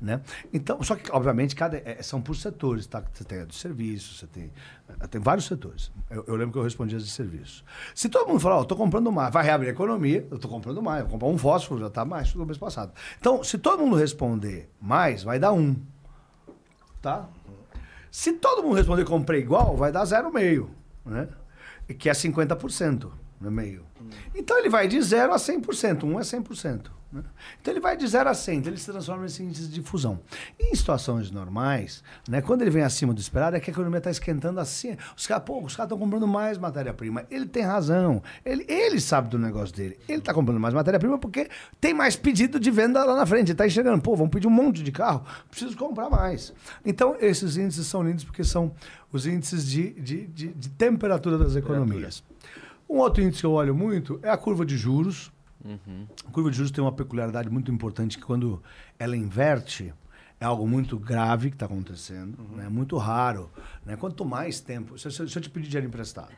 Né? 0.00 0.20
Então, 0.54 0.80
só 0.84 0.94
que, 0.94 1.10
obviamente, 1.10 1.56
cada, 1.56 1.78
é, 1.78 2.00
são 2.00 2.22
por 2.22 2.36
setores, 2.36 2.86
tá? 2.86 3.02
Você 3.12 3.24
tem 3.24 3.40
a 3.40 3.44
de 3.44 3.56
serviço, 3.56 4.14
você 4.14 4.28
tem. 4.28 4.52
é, 5.00 5.06
Tem 5.08 5.20
vários 5.20 5.46
setores. 5.46 5.90
Eu, 6.08 6.22
eu 6.28 6.36
lembro 6.36 6.52
que 6.52 6.58
eu 6.58 6.62
respondi 6.62 6.94
as 6.94 7.04
de 7.04 7.10
serviço. 7.10 7.64
Se 7.92 8.08
todo 8.08 8.28
mundo 8.28 8.38
falar, 8.38 8.58
ó, 8.58 8.60
eu 8.60 8.66
tô 8.66 8.76
comprando 8.76 9.10
mais, 9.10 9.32
vai 9.32 9.42
reabrir 9.42 9.70
a 9.70 9.72
economia, 9.72 10.24
eu 10.30 10.38
tô 10.38 10.46
comprando 10.46 10.80
mais, 10.80 11.02
vou 11.02 11.10
comprar 11.10 11.26
um 11.26 11.38
fósforo, 11.38 11.80
já 11.80 11.90
tá 11.90 12.04
mais 12.04 12.28
do 12.28 12.34
que 12.34 12.38
o 12.38 12.46
mês 12.46 12.56
passado. 12.56 12.92
Então, 13.18 13.42
se 13.42 13.58
todo 13.58 13.82
mundo 13.82 13.96
responder 13.96 14.70
mais, 14.80 15.24
vai 15.24 15.40
dar 15.40 15.52
um. 15.52 15.74
Tá? 17.02 17.28
Se 18.16 18.32
todo 18.32 18.62
mundo 18.62 18.76
responder 18.76 19.04
comprei 19.04 19.42
igual, 19.42 19.76
vai 19.76 19.92
dar 19.92 20.02
0,5, 20.02 20.70
né? 21.04 21.28
Que 21.98 22.08
é 22.08 22.12
50%, 22.14 23.10
no 23.38 23.50
meio. 23.50 23.84
Então 24.34 24.58
ele 24.58 24.70
vai 24.70 24.88
de 24.88 25.02
0 25.02 25.34
a 25.34 25.36
100%, 25.36 26.04
1 26.04 26.18
é 26.18 26.22
100%. 26.22 26.90
Né? 27.12 27.22
Então 27.60 27.72
ele 27.72 27.80
vai 27.80 27.96
de 27.96 28.06
0 28.06 28.28
a 28.28 28.34
100, 28.34 28.58
então 28.58 28.72
ele 28.72 28.80
se 28.80 28.90
transforma 28.90 29.22
nesse 29.22 29.42
índice 29.42 29.62
de 29.62 29.74
difusão. 29.74 30.18
Em 30.58 30.74
situações 30.74 31.30
normais, 31.30 32.02
né, 32.28 32.42
quando 32.42 32.62
ele 32.62 32.70
vem 32.70 32.82
acima 32.82 33.14
do 33.14 33.20
esperado, 33.20 33.56
é 33.56 33.60
que 33.60 33.70
a 33.70 33.72
economia 33.72 33.98
está 33.98 34.10
esquentando 34.10 34.58
assim. 34.58 34.96
Os 35.16 35.26
caras, 35.26 35.44
os 35.48 35.72
estão 35.72 35.98
comprando 35.98 36.26
mais 36.26 36.58
matéria-prima. 36.58 37.24
Ele 37.30 37.46
tem 37.46 37.62
razão. 37.62 38.22
Ele, 38.44 38.64
ele 38.68 39.00
sabe 39.00 39.28
do 39.28 39.38
negócio 39.38 39.74
dele. 39.74 39.98
Ele 40.08 40.18
está 40.18 40.34
comprando 40.34 40.60
mais 40.60 40.74
matéria-prima 40.74 41.18
porque 41.18 41.48
tem 41.80 41.94
mais 41.94 42.16
pedido 42.16 42.58
de 42.58 42.70
venda 42.70 43.04
lá 43.04 43.14
na 43.14 43.26
frente. 43.26 43.46
Ele 43.46 43.52
está 43.52 43.66
enxergando, 43.66 44.02
pô, 44.02 44.16
vamos 44.16 44.32
pedir 44.32 44.46
um 44.46 44.50
monte 44.50 44.82
de 44.82 44.90
carro, 44.90 45.24
preciso 45.50 45.76
comprar 45.76 46.10
mais. 46.10 46.52
Então, 46.84 47.16
esses 47.20 47.56
índices 47.56 47.86
são 47.86 48.02
lindos 48.02 48.24
porque 48.24 48.42
são 48.42 48.72
os 49.12 49.26
índices 49.26 49.66
de, 49.66 49.90
de, 49.92 50.26
de, 50.26 50.48
de 50.48 50.68
temperatura 50.70 51.38
das 51.38 51.56
economias. 51.56 52.22
Um 52.88 52.98
outro 52.98 53.22
índice 53.22 53.40
que 53.40 53.46
eu 53.46 53.52
olho 53.52 53.74
muito 53.74 54.18
é 54.22 54.30
a 54.30 54.36
curva 54.36 54.64
de 54.64 54.76
juros. 54.76 55.32
A 56.26 56.30
curva 56.30 56.50
de 56.50 56.56
juros 56.56 56.70
tem 56.70 56.82
uma 56.82 56.92
peculiaridade 56.92 57.48
muito 57.50 57.70
importante 57.70 58.16
que 58.18 58.24
quando 58.24 58.62
ela 58.98 59.16
inverte, 59.16 59.92
é 60.40 60.44
algo 60.44 60.66
muito 60.68 60.98
grave 60.98 61.48
que 61.50 61.56
está 61.56 61.66
acontecendo, 61.66 62.36
né? 62.54 62.68
muito 62.68 62.96
raro. 62.96 63.50
Né? 63.84 63.96
Quanto 63.96 64.24
mais 64.24 64.60
tempo... 64.60 64.98
Se, 64.98 65.06
eu- 65.08 65.10
se 65.28 65.36
eu 65.38 65.42
te 65.42 65.50
pedir 65.50 65.68
dinheiro 65.68 65.86
emprestado, 65.88 66.32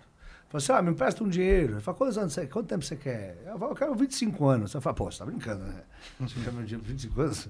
Fala 0.51 0.63
assim, 0.63 0.73
ah, 0.73 0.81
me 0.81 0.91
empresta 0.93 1.23
um 1.23 1.29
dinheiro. 1.29 1.75
Ele 1.75 1.81
fala, 1.83 1.95
quantos 1.95 2.17
anos 2.17 2.33
você, 2.33 2.47
quanto 2.47 2.69
tempo 2.69 2.83
você 2.83 2.97
quer? 2.97 3.37
Eu 3.47 3.59
falo, 3.59 3.73
eu 3.73 3.77
quero 3.77 3.95
25 3.95 4.47
anos. 4.47 4.71
Você 4.71 4.81
fala, 4.81 4.95
pô, 4.97 5.11
você 5.11 5.19
tá 5.19 5.27
brincando, 5.27 5.63
né? 5.63 5.83
Você 6.21 6.41
quer 6.41 6.51
meu 6.55 6.63
dinheiro 6.65 6.83
por 6.83 6.89
25 6.91 7.21
anos? 7.21 7.49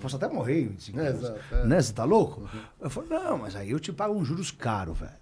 Posso 0.00 0.16
até 0.16 0.26
morrer 0.28 0.62
em 0.62 0.66
25 0.70 0.98
É, 0.98 1.06
anos. 1.10 1.24
é. 1.52 1.64
Né? 1.66 1.80
Você 1.80 1.92
tá 1.92 2.02
louco? 2.02 2.50
Eu 2.80 2.90
falo, 2.90 3.06
não, 3.08 3.38
mas 3.38 3.54
aí 3.54 3.70
eu 3.70 3.78
te 3.78 3.92
pago 3.92 4.14
um 4.18 4.24
juros 4.24 4.50
caro, 4.50 4.92
velho. 4.92 5.12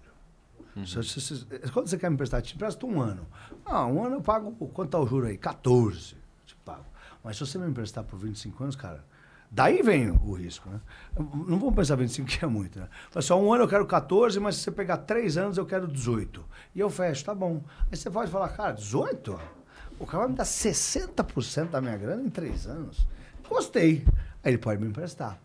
Se- 0.85 1.03
se- 1.03 1.21
se- 1.21 1.45
quando 1.73 1.87
você 1.87 1.97
quer 1.97 2.09
me 2.09 2.13
emprestar, 2.15 2.41
te 2.41 2.55
empresta 2.55 2.85
um 2.85 3.01
ano. 3.01 3.27
Ah, 3.65 3.85
um 3.85 4.03
ano 4.03 4.15
eu 4.17 4.21
pago, 4.21 4.51
quanto 4.73 4.89
tá 4.91 4.99
o 4.99 5.05
juro 5.07 5.27
aí? 5.27 5.37
14, 5.37 6.15
te 6.45 6.55
pago. 6.65 6.85
Mas 7.23 7.37
se 7.37 7.45
você 7.45 7.57
me 7.57 7.67
emprestar 7.67 8.03
por 8.03 8.17
25 8.19 8.63
anos, 8.63 8.75
cara, 8.75 9.03
daí 9.51 9.81
vem 9.81 10.09
o 10.11 10.33
risco, 10.33 10.69
né? 10.69 10.79
Não 11.17 11.59
vamos 11.59 11.75
pensar 11.75 11.95
25 11.95 12.27
que 12.27 12.43
é 12.43 12.47
muito, 12.47 12.79
né? 12.79 12.87
Fala 13.11 13.21
só 13.21 13.41
um 13.41 13.53
ano 13.53 13.63
eu 13.63 13.67
quero 13.67 13.85
14, 13.85 14.39
mas 14.39 14.55
se 14.55 14.61
você 14.63 14.71
pegar 14.71 14.97
3 14.97 15.37
anos 15.37 15.57
eu 15.57 15.65
quero 15.65 15.87
18. 15.87 16.43
E 16.73 16.79
eu 16.79 16.89
fecho, 16.89 17.25
tá 17.25 17.35
bom. 17.35 17.61
Aí 17.91 17.97
você 17.97 18.09
pode 18.09 18.31
falar, 18.31 18.49
cara, 18.49 18.73
18? 18.73 19.39
O 19.99 20.05
cara 20.05 20.19
vai 20.23 20.29
me 20.29 20.35
dar 20.35 20.45
60% 20.45 21.71
da 21.71 21.81
minha 21.81 21.97
grana 21.97 22.21
em 22.23 22.29
3 22.29 22.67
anos. 22.67 23.05
Gostei. 23.47 24.05
Aí 24.43 24.51
ele 24.51 24.57
pode 24.57 24.81
me 24.81 24.87
emprestar. 24.87 25.37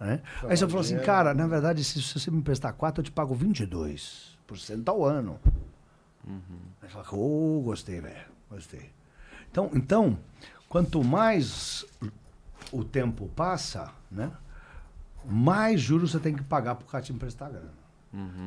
Né? 0.00 0.20
Aí 0.42 0.56
você 0.56 0.66
falou 0.66 0.80
assim, 0.80 0.98
cara, 0.98 1.32
na 1.32 1.46
verdade, 1.46 1.84
se, 1.84 2.02
se 2.02 2.18
você 2.18 2.30
me 2.30 2.38
emprestar 2.38 2.72
4, 2.74 3.00
eu 3.00 3.04
te 3.04 3.12
pago 3.12 3.34
22% 3.36 4.33
ao 4.86 5.04
ano. 5.04 5.38
Aí 6.82 6.88
fala, 6.88 7.04
ô, 7.12 7.60
gostei, 7.64 8.00
velho, 8.00 8.14
gostei. 8.50 8.90
Então, 9.50 9.70
então, 9.74 10.18
quanto 10.68 11.02
mais 11.04 11.84
o 12.72 12.82
tempo 12.84 13.28
passa, 13.36 13.90
né, 14.10 14.30
mais 15.24 15.80
juros 15.80 16.12
você 16.12 16.18
tem 16.18 16.34
que 16.34 16.42
pagar 16.42 16.74
pro 16.74 16.86
cara 16.86 17.02
te 17.04 17.12
emprestar 17.12 17.50
grana. 17.50 17.84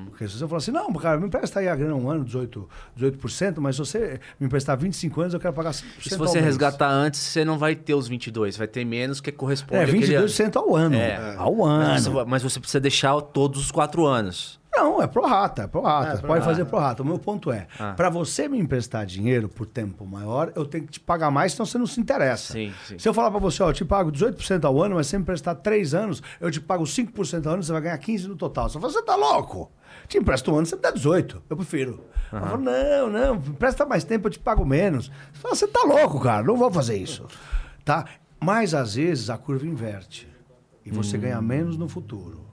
Porque 0.05 0.25
se 0.29 0.37
você 0.37 0.47
falar 0.47 0.59
assim, 0.59 0.71
não, 0.71 0.93
cara, 0.93 1.19
me 1.19 1.27
empresta 1.27 1.59
aí 1.59 1.67
a 1.67 1.75
grana 1.75 1.93
um 1.93 2.09
ano, 2.09 2.23
18%, 2.23 2.67
18% 2.97 3.55
mas 3.59 3.75
se 3.75 3.79
você 3.79 4.17
me 4.39 4.47
emprestar 4.47 4.77
25 4.77 5.19
anos, 5.19 5.33
eu 5.33 5.41
quero 5.41 5.53
pagar 5.53 5.71
5% 5.71 5.83
Se 6.07 6.13
ao 6.13 6.19
você 6.19 6.39
resgatar 6.39 6.89
antes, 6.89 7.19
você 7.19 7.43
não 7.43 7.57
vai 7.57 7.75
ter 7.75 7.93
os 7.93 8.07
22, 8.07 8.55
vai 8.55 8.65
ter 8.65 8.85
menos 8.85 9.19
que 9.19 9.29
corresponde 9.29 9.81
É, 9.81 9.83
àquele 9.83 10.15
ano. 10.15 10.25
22% 10.25 10.55
ao 10.55 10.73
ano. 10.73 10.95
É. 10.95 11.35
Ao 11.35 11.65
ano. 11.65 11.83
Mas 11.89 12.05
você- 12.07 12.25
Mas 12.25 12.43
você 12.43 12.59
precisa 12.61 12.79
deixar 12.79 13.19
todos 13.19 13.59
os 13.59 13.69
quatro 13.69 14.05
anos. 14.05 14.57
Não, 14.79 15.01
é 15.01 15.07
pro 15.07 15.25
rata, 15.25 15.63
é 15.63 15.67
pro 15.67 15.81
rata. 15.81 16.13
É, 16.13 16.17
pro 16.17 16.27
pode 16.27 16.39
rata. 16.39 16.51
fazer 16.51 16.65
pro 16.65 16.77
rata. 16.79 17.03
O 17.03 17.05
meu 17.05 17.17
ponto 17.19 17.51
é, 17.51 17.67
Ah. 17.79 17.93
para 17.93 18.09
você 18.09 18.47
me 18.47 18.59
emprestar 18.59 19.05
dinheiro 19.05 19.49
por 19.49 19.65
tempo 19.65 20.05
maior, 20.05 20.51
eu 20.55 20.65
tenho 20.65 20.85
que 20.85 20.91
te 20.93 20.99
pagar 20.99 21.31
mais, 21.31 21.53
senão 21.53 21.65
você 21.65 21.77
não 21.77 21.87
se 21.87 21.99
interessa. 21.99 22.53
Sim, 22.53 22.73
sim. 22.87 22.99
Se 22.99 23.07
eu 23.09 23.13
falar 23.13 23.31
para 23.31 23.39
você, 23.39 23.61
ó, 23.63 23.69
eu 23.69 23.73
te 23.73 23.83
pago 23.85 24.11
18% 24.11 24.65
ao 24.65 24.81
ano, 24.81 24.95
mas 24.95 25.07
se 25.07 25.11
você 25.11 25.17
me 25.17 25.21
emprestar 25.23 25.55
3 25.55 25.93
anos, 25.93 26.21
eu 26.39 26.51
te 26.51 26.61
pago 26.61 26.85
5% 26.85 27.47
ao 27.47 27.53
ano, 27.53 27.63
você 27.63 27.71
vai 27.71 27.81
ganhar 27.81 27.97
15 27.97 28.27
no 28.27 28.35
total. 28.35 28.69
Você 28.69 28.79
fala, 28.79 28.93
você 28.93 29.01
tá 29.03 29.15
louco? 29.15 29.71
Te 30.07 30.17
empresto 30.17 30.51
um 30.51 30.57
ano, 30.57 30.65
você 30.65 30.75
me 30.75 30.81
dá 30.81 30.91
18. 30.91 31.41
Eu 31.49 31.57
prefiro. 31.57 32.03
Eu 32.31 32.39
falo, 32.39 32.57
não, 32.61 33.09
não, 33.09 33.35
empresta 33.35 33.85
mais 33.85 34.03
tempo, 34.03 34.27
eu 34.27 34.31
te 34.31 34.39
pago 34.39 34.65
menos. 34.65 35.07
Você 35.33 35.39
fala, 35.41 35.55
você 35.55 35.67
tá 35.67 35.81
louco, 35.83 36.19
cara, 36.19 36.43
não 36.43 36.55
vou 36.55 36.71
fazer 36.71 36.97
isso. 36.97 37.25
Tá? 37.83 38.05
Mas 38.39 38.73
às 38.73 38.95
vezes 38.95 39.29
a 39.29 39.37
curva 39.37 39.65
inverte. 39.65 40.27
E 40.85 40.91
você 40.91 41.17
ganha 41.17 41.41
menos 41.41 41.77
no 41.77 41.89
futuro 41.89 42.45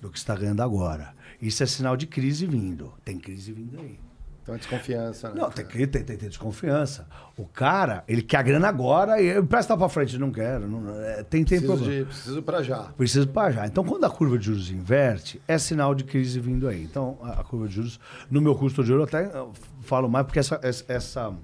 do 0.00 0.10
que 0.10 0.18
está 0.18 0.34
ganhando 0.36 0.60
agora. 0.62 1.14
Isso 1.40 1.62
é 1.62 1.66
sinal 1.66 1.96
de 1.96 2.06
crise 2.06 2.46
vindo. 2.46 2.92
Tem 3.04 3.18
crise 3.18 3.52
vindo 3.52 3.78
aí. 3.80 3.98
Então 4.46 4.54
é 4.54 4.58
desconfiança, 4.58 5.30
né? 5.30 5.40
Não, 5.40 5.50
tem 5.50 5.64
tem, 5.66 5.88
tem, 5.88 6.04
tem 6.04 6.28
desconfiança. 6.28 7.08
O 7.36 7.44
cara, 7.44 8.04
ele 8.06 8.22
quer 8.22 8.36
a 8.36 8.42
grana 8.42 8.68
agora 8.68 9.20
e 9.20 9.26
eu 9.26 9.42
empresta 9.42 9.76
pra 9.76 9.88
frente. 9.88 10.16
Não 10.18 10.30
quero. 10.30 10.68
Não, 10.68 10.88
é, 11.00 11.24
tem 11.24 11.44
tem 11.44 11.58
Preciso, 11.58 11.66
problema. 11.66 11.98
de, 11.98 12.04
preciso 12.04 12.42
pra 12.44 12.62
já. 12.62 12.78
Preciso 12.96 13.28
para 13.28 13.50
já. 13.50 13.66
Então, 13.66 13.82
quando 13.82 14.04
a 14.04 14.10
curva 14.10 14.38
de 14.38 14.44
juros 14.46 14.70
inverte, 14.70 15.42
é 15.48 15.58
sinal 15.58 15.96
de 15.96 16.04
crise 16.04 16.38
vindo 16.38 16.68
aí. 16.68 16.80
Então, 16.80 17.18
a, 17.22 17.40
a 17.40 17.44
curva 17.44 17.66
de 17.66 17.74
juros, 17.74 17.98
no 18.30 18.40
meu 18.40 18.54
custo 18.54 18.82
de 18.82 18.88
juros, 18.88 19.12
eu 19.12 19.18
até 19.18 19.36
uh, 19.36 19.50
falo 19.80 20.08
mais, 20.08 20.24
porque 20.24 20.38
essa, 20.38 20.60
essa, 20.62 21.34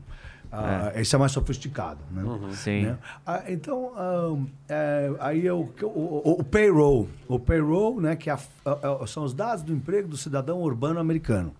ah, 0.53 0.93
esse 0.95 1.15
é 1.15 1.19
mais 1.19 1.33
sofisticado. 1.33 2.01
Né? 2.11 2.23
Sim. 2.53 2.83
Né? 2.87 2.99
Ah, 3.27 3.43
então, 3.49 3.93
ah, 3.97 4.37
é, 4.69 5.11
aí 5.21 5.47
é 5.47 5.53
o, 5.53 5.69
o, 5.83 5.87
o- 5.87 6.41
o 6.41 6.45
payroll. 6.45 7.09
O 7.27 7.39
payroll, 7.39 8.01
né, 8.01 8.15
que 8.17 8.29
é 8.29 8.35
a- 8.35 8.39
é- 8.67 9.03
é- 9.03 9.07
são 9.07 9.25
os 9.25 9.33
dados 9.33 9.65
do 9.65 9.73
emprego 9.73 10.07
do 10.09 10.17
cidadão 10.17 10.61
urbano 10.61 11.01
americano. 11.01 11.55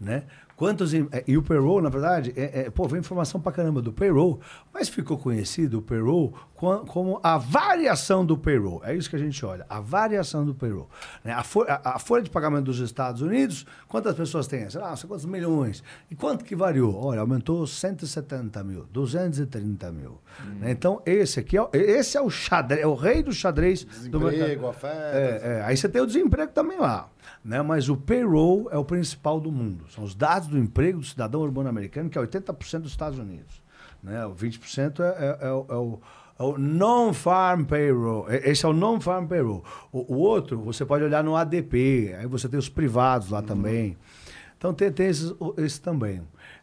Né? 0.00 0.22
Quantos, 0.58 0.92
é, 0.92 1.06
e 1.24 1.38
o 1.38 1.42
payroll, 1.42 1.80
na 1.80 1.88
verdade, 1.88 2.32
é, 2.36 2.62
é- 2.62 2.70
pô, 2.70 2.88
vem 2.88 2.98
informação 2.98 3.40
pra 3.40 3.52
caramba 3.52 3.80
do 3.80 3.92
payroll, 3.92 4.40
mas 4.74 4.88
ficou 4.88 5.16
conhecido 5.16 5.78
o 5.78 5.82
payroll 5.82 6.34
co- 6.56 6.80
como 6.80 7.20
a 7.22 7.38
variação 7.38 8.26
do 8.26 8.36
payroll. 8.36 8.82
É 8.84 8.92
isso 8.92 9.08
que 9.08 9.14
a 9.14 9.20
gente 9.20 9.46
olha, 9.46 9.64
a 9.70 9.78
variação 9.78 10.44
do 10.44 10.52
payroll. 10.56 10.90
Né? 11.22 11.32
A, 11.32 11.44
fo- 11.44 11.64
a- 11.68 12.00
folha 12.00 12.24
de 12.24 12.30
pagamento 12.30 12.64
dos 12.64 12.80
Estados 12.80 13.22
Unidos, 13.22 13.64
quantas 13.86 14.16
pessoas 14.16 14.48
tem? 14.48 14.68
Sei 14.68 14.80
lá, 14.80 14.96
quantos 15.06 15.24
milhões. 15.26 15.80
E 16.10 16.16
quanto 16.16 16.44
que 16.44 16.56
variou? 16.56 16.92
Olha, 16.92 17.20
aumentou 17.20 17.64
170 17.64 18.64
mil, 18.64 18.84
230 18.92 19.92
mil. 19.92 20.18
Né? 20.58 20.72
Então, 20.72 21.00
esse 21.06 21.38
aqui 21.38 21.56
é, 21.56 21.68
esse 21.72 22.16
é 22.16 22.20
o 22.20 22.28
xadrez, 22.28 22.82
é 22.82 22.86
o 22.86 22.94
rei 22.96 23.22
do 23.22 23.32
xadrez 23.32 23.84
do 23.84 24.18
mercado. 24.18 24.30
Desemprego, 24.32 24.66
ofertas. 24.66 25.14
É, 25.14 25.40
é, 25.60 25.62
aí 25.64 25.76
você 25.76 25.88
tem 25.88 26.02
o 26.02 26.06
desemprego 26.06 26.50
também 26.52 26.80
lá. 26.80 27.08
Né? 27.44 27.62
Mas 27.62 27.88
o 27.88 27.96
payroll 27.96 28.68
é 28.70 28.76
o 28.78 28.84
principal 28.84 29.40
do 29.40 29.50
mundo. 29.52 29.84
São 29.90 30.04
os 30.04 30.14
dados 30.14 30.48
do 30.48 30.58
emprego 30.58 30.98
do 31.00 31.06
cidadão 31.06 31.40
urbano 31.40 31.68
americano, 31.68 32.08
que 32.10 32.18
é 32.18 32.20
80% 32.20 32.80
dos 32.80 32.90
Estados 32.90 33.18
Unidos. 33.18 33.62
Né? 34.02 34.24
O 34.26 34.34
20% 34.34 35.00
é, 35.00 35.08
é, 35.42 35.46
é 35.48 35.50
o- 35.52 35.66
é 35.68 35.74
o, 35.74 36.00
é 36.38 36.42
o 36.42 36.58
non-farm 36.58 37.64
payroll. 37.64 38.28
É- 38.30 38.50
Esse 38.50 38.64
é 38.64 38.68
o 38.68 38.72
non-farm 38.72 39.26
payroll. 39.26 39.64
O, 39.92 40.14
o 40.14 40.18
outro, 40.18 40.58
você 40.60 40.84
pode 40.84 41.04
olhar 41.04 41.22
no 41.24 41.36
ADP. 41.36 42.14
Aí 42.18 42.26
você 42.26 42.48
tem 42.48 42.58
os 42.58 42.68
privados 42.68 43.30
lá 43.30 43.42
também. 43.42 43.96
Então 44.56 44.74
tem, 44.74 44.90
tem 44.90 45.06
esses, 45.06 45.30
o- 45.38 45.54
esse 45.58 45.80
também. 45.80 46.20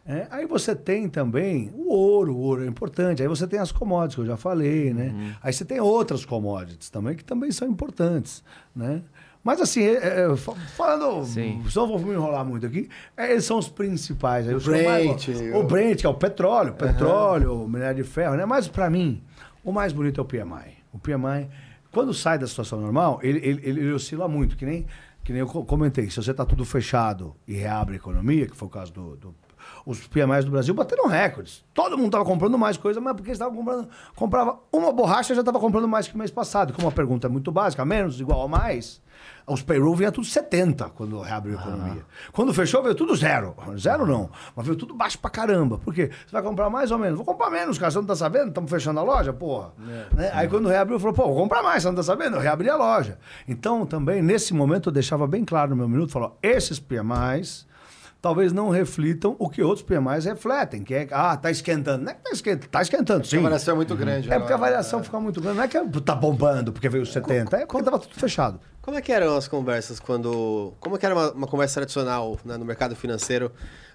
É, 0.08 0.28
aí 0.30 0.46
você 0.46 0.74
tem 0.76 1.08
também 1.08 1.70
o 1.74 1.92
ouro, 1.92 2.32
o 2.34 2.38
ouro 2.38 2.62
é 2.64 2.66
importante. 2.68 3.22
Aí 3.22 3.28
você 3.28 3.46
tem 3.46 3.58
as 3.58 3.72
commodities, 3.72 4.14
que 4.14 4.20
eu 4.20 4.26
já 4.26 4.36
falei, 4.36 4.94
né? 4.94 5.34
Aí 5.42 5.52
você 5.52 5.64
tem 5.64 5.80
outras 5.80 6.24
commodities 6.24 6.90
também, 6.90 7.16
que 7.16 7.24
também 7.24 7.50
são 7.50 7.66
importantes, 7.68 8.44
né? 8.74 9.02
Mas 9.46 9.60
assim, 9.60 9.84
é, 9.84 10.24
é, 10.32 10.36
fa- 10.36 10.54
falando, 10.76 11.24
Sim. 11.24 11.62
só 11.68 11.86
vou 11.86 12.00
me 12.00 12.12
enrolar 12.14 12.44
muito 12.44 12.66
aqui, 12.66 12.88
é, 13.16 13.30
eles 13.30 13.44
são 13.44 13.58
os 13.58 13.68
principais. 13.68 14.48
Aí 14.48 14.52
O 14.54 14.58
eu 14.58 14.84
mais 14.84 15.06
Brent, 15.06 15.28
o- 15.54 15.58
o 15.58 15.62
Brent, 15.62 16.00
que 16.00 16.06
é 16.06 16.08
o 16.08 16.14
petróleo, 16.14 16.74
petróleo, 16.74 17.62
o 17.62 17.68
minério 17.68 18.02
de 18.02 18.10
ferro, 18.10 18.34
né? 18.34 18.44
Mas 18.44 18.66
para 18.66 18.90
mim, 18.90 19.22
o 19.62 19.70
mais 19.70 19.92
bonito 19.92 20.20
é 20.20 20.22
o 20.22 20.26
PMI. 20.26 20.78
O 20.92 20.98
PMI, 20.98 21.48
quando 21.92 22.12
sai 22.12 22.38
da 22.40 22.46
situação 22.48 22.80
normal, 22.80 23.20
ele, 23.22 23.38
ele, 23.38 23.60
ele- 23.62 23.80
ele 23.82 23.92
oscila 23.92 24.26
muito, 24.26 24.56
que 24.56 24.66
nem, 24.66 24.84
que 25.22 25.32
nem 25.32 25.40
eu 25.42 25.46
co- 25.46 25.64
comentei. 25.64 26.10
Se 26.10 26.16
você 26.16 26.32
está 26.32 26.44
tudo 26.44 26.64
fechado 26.64 27.32
e 27.46 27.54
reabre 27.54 27.94
a 27.94 27.96
economia, 27.98 28.46
que 28.48 28.56
foi 28.56 28.66
o 28.66 28.70
caso 28.70 28.92
do, 28.92 29.16
do- 29.16 29.34
os 29.86 30.04
PMIs 30.08 30.44
do 30.44 30.50
Brasil 30.50 30.74
bateram 30.74 31.06
recordes. 31.06 31.64
Todo 31.72 31.96
mundo 31.96 32.06
estava 32.08 32.24
comprando 32.24 32.58
mais 32.58 32.76
coisa, 32.76 33.00
mas 33.00 33.14
porque 33.14 33.30
estava 33.30 33.54
comprando, 33.54 33.88
comprava 34.16 34.58
uma 34.72 34.92
borracha 34.92 35.32
já 35.32 35.42
estava 35.42 35.60
comprando 35.60 35.86
mais 35.86 36.08
que 36.08 36.14
o 36.16 36.18
mês 36.18 36.30
passado. 36.30 36.72
Como 36.72 36.88
a 36.88 36.92
pergunta 36.92 37.28
é 37.28 37.30
muito 37.30 37.52
básica, 37.52 37.84
menos 37.84 38.20
igual 38.20 38.42
a 38.42 38.48
mais, 38.48 39.00
os 39.46 39.62
payroll 39.62 39.94
vinha 39.94 40.10
tudo 40.10 40.26
70 40.26 40.90
quando 40.90 41.20
reabriu 41.20 41.56
a 41.56 41.60
economia. 41.62 42.04
Quando 42.32 42.52
fechou, 42.52 42.82
veio 42.82 42.96
tudo 42.96 43.14
zero. 43.14 43.54
Zero 43.78 44.04
não, 44.04 44.28
mas 44.56 44.66
veio 44.66 44.76
tudo 44.76 44.92
baixo 44.92 45.20
pra 45.20 45.30
caramba. 45.30 45.78
Por 45.78 45.94
quê? 45.94 46.10
Você 46.26 46.32
vai 46.32 46.42
comprar 46.42 46.68
mais 46.68 46.90
ou 46.90 46.98
menos? 46.98 47.16
Vou 47.16 47.24
comprar 47.24 47.48
menos, 47.48 47.78
cara. 47.78 47.92
Você 47.92 47.98
não 47.98 48.06
tá 48.06 48.16
sabendo? 48.16 48.48
Estamos 48.48 48.68
fechando 48.68 48.98
a 48.98 49.04
loja, 49.04 49.32
porra. 49.32 49.70
Né? 49.78 50.32
Aí 50.34 50.48
quando 50.48 50.68
reabriu, 50.68 50.98
falou, 50.98 51.14
pô, 51.14 51.26
vou 51.26 51.36
comprar 51.36 51.62
mais, 51.62 51.84
você 51.84 51.88
não 51.88 51.94
tá 51.94 52.02
sabendo? 52.02 52.34
Eu 52.34 52.40
reabri 52.40 52.68
a 52.68 52.74
loja. 52.74 53.20
Então, 53.46 53.86
também, 53.86 54.20
nesse 54.20 54.52
momento, 54.52 54.88
eu 54.88 54.92
deixava 54.92 55.28
bem 55.28 55.44
claro 55.44 55.70
no 55.70 55.76
meu 55.76 55.88
minuto, 55.88 56.10
falou, 56.10 56.36
esses 56.42 56.80
PMIs 56.80 57.68
talvez 58.26 58.52
não 58.52 58.70
reflitam 58.70 59.36
o 59.38 59.48
que 59.48 59.62
outros 59.62 59.86
PMIs 59.86 60.24
refletem, 60.24 60.82
que 60.82 60.92
é, 60.92 61.06
ah, 61.12 61.36
tá 61.36 61.48
esquentando. 61.48 62.02
Não 62.02 62.10
é 62.10 62.14
que 62.14 62.22
tá 62.22 62.32
esquentando, 62.32 62.68
tá 62.68 62.82
esquentando, 62.82 63.20
A 63.20 63.24
sim. 63.24 63.38
variação 63.38 63.74
é 63.74 63.76
muito 63.76 63.94
grande. 63.94 64.26
É 64.26 64.30
né? 64.32 64.38
porque 64.40 64.52
a 64.52 64.56
variação 64.56 65.00
fica 65.00 65.20
muito 65.20 65.40
grande. 65.40 65.58
Não 65.58 65.62
é 65.62 65.68
que 65.68 66.00
tá 66.00 66.12
bombando 66.12 66.72
porque 66.72 66.88
veio 66.88 67.06
70, 67.06 67.56
é 67.56 67.64
porque 67.64 67.84
tava 67.84 68.00
tudo 68.00 68.16
fechado. 68.16 68.58
Como 68.82 68.98
é 68.98 69.00
que 69.00 69.12
eram 69.12 69.36
as 69.36 69.46
conversas 69.46 70.00
quando. 70.00 70.74
Como 70.80 70.96
é 70.96 70.98
que 70.98 71.06
era 71.06 71.14
uma, 71.14 71.30
uma 71.30 71.46
conversa 71.46 71.74
tradicional 71.74 72.36
né, 72.44 72.56
no 72.56 72.64
mercado 72.64 72.96
financeiro 72.96 73.52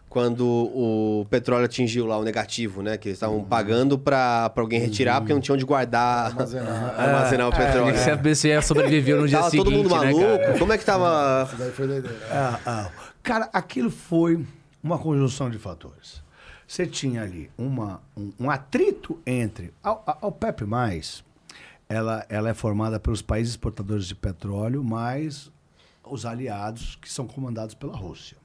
quando 0.08 0.46
o 0.46 1.26
petróleo 1.30 1.66
atingiu 1.66 2.06
lá 2.06 2.18
o 2.18 2.24
negativo, 2.24 2.82
né? 2.82 2.98
Que 2.98 3.10
eles 3.10 3.18
estavam 3.18 3.44
pagando 3.44 4.00
para 4.00 4.50
alguém 4.56 4.80
retirar 4.80 5.20
porque 5.20 5.34
não 5.34 5.42
tinham 5.42 5.56
onde 5.56 5.66
guardar, 5.66 6.28
Armazenar. 6.28 6.96
armazenar 7.00 7.48
o 7.50 7.52
petróleo. 7.52 7.98
Se 7.98 8.12
a 8.12 8.16
BCE 8.16 8.62
sobreviveu 8.62 9.20
no 9.20 9.28
dia 9.28 9.40
Tava 9.40 9.50
seguinte, 9.50 9.66
todo 9.66 9.74
mundo 9.74 9.90
né, 9.90 10.12
maluco. 10.12 10.40
cara? 10.40 10.60
Como 10.60 10.72
é 10.72 10.78
que 10.78 10.86
tava. 10.86 11.46
Isso 11.48 11.58
daí 11.58 11.72
foi 11.72 11.88
doideira. 11.88 12.18
Ah, 12.30 12.60
ah. 12.66 13.11
Cara, 13.24 13.50
aquilo 13.54 13.90
foi 13.92 14.46
uma 14.84 14.98
conjunção 14.98 15.50
de 15.50 15.60
fatores. 15.60 16.24
Você 16.68 16.88
tinha 16.88 17.22
ali 17.22 17.52
uma, 17.58 18.02
um, 18.18 18.32
um 18.40 18.50
atrito 18.50 19.20
entre. 19.26 19.74
A, 19.84 19.92
OPEP, 20.26 20.64
ela, 21.88 22.26
ela 22.30 22.50
é 22.50 22.54
formada 22.54 23.00
pelos 23.00 23.22
países 23.22 23.54
exportadores 23.54 24.06
de 24.08 24.16
petróleo, 24.16 24.84
mais 24.84 25.52
os 26.04 26.26
aliados 26.26 26.98
que 27.02 27.12
são 27.12 27.28
comandados 27.28 27.76
pela 27.76 27.96
Rússia. 27.96 28.38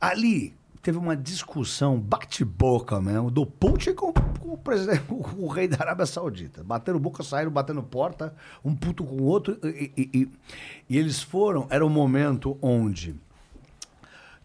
Ali 0.00 0.54
teve 0.82 0.98
uma 0.98 1.16
discussão 1.16 1.98
bate-boca 1.98 3.00
mesmo 3.00 3.30
do 3.30 3.46
Putin 3.46 3.94
com, 3.94 4.12
com 4.12 4.52
o, 4.52 4.58
presidente, 4.58 5.00
com 5.08 5.40
o 5.42 5.48
rei 5.48 5.66
da 5.66 5.78
Arábia 5.80 6.04
Saudita. 6.04 6.62
Bateram 6.62 6.98
boca, 6.98 7.22
saíram 7.22 7.50
batendo 7.50 7.82
porta, 7.82 8.34
um 8.64 8.74
puto 8.74 9.04
com 9.04 9.16
o 9.16 9.22
outro. 9.22 9.56
E, 9.64 9.90
e- 9.96 10.10
e- 10.12 10.28
e 10.90 10.98
eles 10.98 11.22
foram. 11.22 11.66
Era 11.70 11.86
um 11.86 11.90
momento 11.90 12.58
onde 12.60 13.14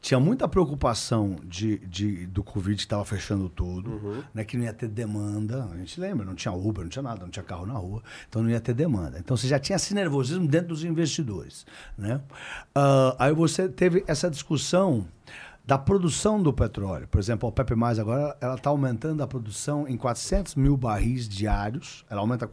tinha 0.01 0.19
muita 0.19 0.47
preocupação 0.47 1.35
de, 1.43 1.77
de- 1.79 2.25
do 2.27 2.41
Covid 2.43 2.75
que 2.77 2.83
estava 2.83 3.03
fechando 3.03 3.49
tudo, 3.49 4.23
né, 4.33 4.43
que 4.45 4.55
não 4.57 4.63
ia 4.63 4.73
ter 4.73 4.87
demanda. 4.87 5.67
A 5.73 5.77
gente 5.77 5.99
lembra, 5.99 6.25
não 6.25 6.35
tinha 6.35 6.53
Uber, 6.53 6.83
não 6.83 6.89
tinha 6.89 7.03
nada, 7.03 7.21
não 7.21 7.29
tinha 7.29 7.43
carro 7.43 7.65
na 7.65 7.73
rua, 7.73 8.01
então 8.29 8.41
não 8.41 8.49
ia 8.49 8.61
ter 8.61 8.73
demanda. 8.73 9.19
Então 9.19 9.35
você 9.35 9.47
já 9.47 9.59
tinha 9.59 9.75
esse 9.75 9.93
nervosismo 9.93 10.47
dentro 10.47 10.69
dos 10.69 10.83
investidores. 10.85 11.65
Né? 11.97 12.21
Ah, 12.73 13.15
aí 13.19 13.33
você 13.33 13.67
teve 13.67 14.03
essa 14.07 14.29
discussão 14.29 15.05
da 15.65 15.77
produção 15.77 16.41
do 16.41 16.51
petróleo. 16.53 17.07
Por 17.07 17.19
exemplo, 17.19 17.45
a 17.45 17.49
OPEP+, 17.49 17.73
agora, 17.99 18.35
ela 18.41 18.55
está 18.55 18.69
aumentando 18.69 19.21
a 19.21 19.27
produção 19.27 19.87
em 19.87 19.97
400 19.97 20.55
mil 20.55 20.75
barris 20.75 21.27
diários. 21.29 22.03
Ela 22.09 22.21
aumenta 22.21 22.49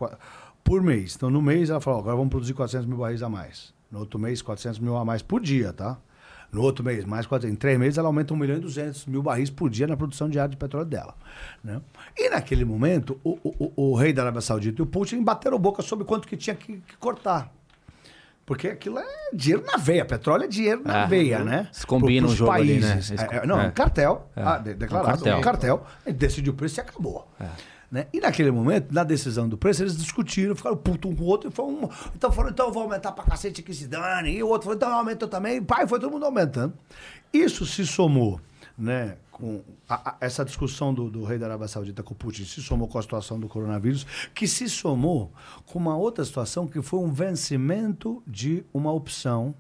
por 0.63 0.83
mês. 0.83 1.15
Então, 1.17 1.31
no 1.31 1.41
mês, 1.41 1.71
ela 1.71 1.81
falou, 1.81 2.01
agora 2.01 2.17
vamos 2.17 2.29
produzir 2.31 2.53
400 2.55 2.87
mil 2.87 2.99
barris 2.99 3.23
a 3.23 3.29
mais. 3.29 3.73
No 3.91 4.01
outro 4.01 4.19
mês, 4.19 4.43
400 4.43 4.79
mil 4.81 4.97
a 4.97 5.05
mais 5.05 5.23
por 5.23 5.41
dia, 5.41 5.73
tá? 5.73 5.97
No 6.53 6.63
outro 6.63 6.85
mês, 6.85 7.05
mais 7.05 7.27
400. 7.27 7.53
Em 7.55 7.57
três 7.59 7.79
meses, 7.79 7.99
ela 7.99 8.09
aumenta 8.09 8.33
1 8.33 8.37
milhão 8.37 8.57
e 8.57 8.61
200 8.61 9.07
mil 9.07 9.23
barris 9.23 9.51
por 9.51 9.69
dia 9.69 9.87
na 9.87 9.97
produção 9.97 10.29
diária 10.31 10.49
de 10.51 10.57
petróleo 10.57 10.87
dela. 10.87 11.15
Né? 11.63 11.81
E 12.17 12.31
naquele 12.31 12.65
momento, 12.65 13.21
o, 13.23 13.39
o, 13.43 13.73
o- 13.77 13.91
o 13.91 13.95
rei 13.95 14.13
da 14.13 14.23
Arábia 14.23 14.41
Saudita 14.41 14.81
e 14.81 14.83
o 14.83 14.87
Putin 14.87 15.23
bateram 15.23 15.59
boca 15.59 15.83
sobre 15.83 16.05
quanto 16.05 16.27
que 16.27 16.37
tinha 16.37 16.57
que, 16.57 16.79
que 16.79 16.97
cortar. 16.99 17.53
Porque 18.47 18.69
aquilo 18.69 18.99
é 19.01 19.05
dinheiro 19.35 19.65
na 19.67 19.77
veia. 19.77 20.05
Petróleo 20.05 20.45
é 20.45 20.47
dinheiro 20.47 20.81
na 20.85 21.03
É. 21.03 21.07
veia, 21.09 21.41
né? 21.45 21.69
Se 21.73 21.85
combina 21.85 22.27
Pro- 22.27 22.33
um 22.33 22.37
jogo 22.37 22.53
ali, 22.53 22.79
né? 22.79 22.93
países. 22.93 23.21
É, 23.21 23.37
é, 23.39 23.47
não, 23.47 23.61
é. 23.61 23.67
um 23.67 23.71
cartel. 23.73 24.31
É. 24.37 24.43
Ah, 24.43 24.59
de- 24.59 24.75
declarado. 24.75 25.09
Um 25.09 25.17
cartel. 25.17 25.39
Um 25.39 25.41
cartel. 25.41 25.87
Decidiu 26.15 26.53
o 26.53 26.57
preço 26.57 26.79
e 26.79 26.81
acabou. 26.81 27.29
Né? 27.91 28.07
E 28.13 28.19
naquele 28.21 28.51
momento, 28.51 28.93
na 28.93 29.05
decisão 29.05 29.49
do 29.49 29.57
preço, 29.57 29.83
eles 29.83 29.97
discutiram, 29.97 30.57
ficaram 30.57 30.77
puto 30.77 31.09
um 31.09 31.15
com 31.15 31.23
o 31.23 31.27
outro, 31.27 31.49
e 31.49 31.53
foi 31.53 31.65
um. 31.67 31.89
Então 32.15 32.33
falou, 32.33 32.51
então 32.51 32.67
eu 32.67 32.73
vou 32.73 32.83
aumentar 32.83 33.13
pra 33.13 33.25
cacete 33.25 33.63
que 33.63 33.73
se 33.73 33.87
dane. 33.87 34.33
E 34.33 34.43
o 34.43 34.49
outro 34.49 34.65
falou, 34.65 34.77
então 34.77 34.93
aumenta 34.93 35.29
também. 35.29 35.63
Pai, 35.63 35.87
foi 35.87 36.01
todo 36.01 36.11
mundo 36.11 36.25
aumentando. 36.25 36.75
Isso 37.33 37.65
se 37.65 37.87
somou, 37.87 38.41
né? 38.77 39.17
Com 39.31 39.61
a- 39.89 40.11
a- 40.11 40.17
essa 40.21 40.45
discussão 40.45 40.93
do, 40.95 41.11
do 41.11 41.23
rei 41.23 41.39
da 41.39 41.47
Arábia 41.47 41.69
Saudita 41.69 42.03
com 42.03 42.15
o 42.15 42.17
Putin 42.17 42.45
se 42.47 42.63
somou 42.63 42.89
com 42.89 42.99
a 42.99 43.03
situação 43.03 43.39
do 43.39 43.47
coronavírus, 43.47 44.07
que 44.35 44.49
se 44.49 44.69
somou 44.69 45.31
com 45.67 45.79
uma 45.79 45.95
outra 45.97 46.25
situação 46.25 46.67
que 46.67 46.81
foi 46.81 46.99
um 47.01 47.13
vencimento 47.13 48.23
de 48.27 48.65
uma 48.73 48.91
opção 48.91 49.55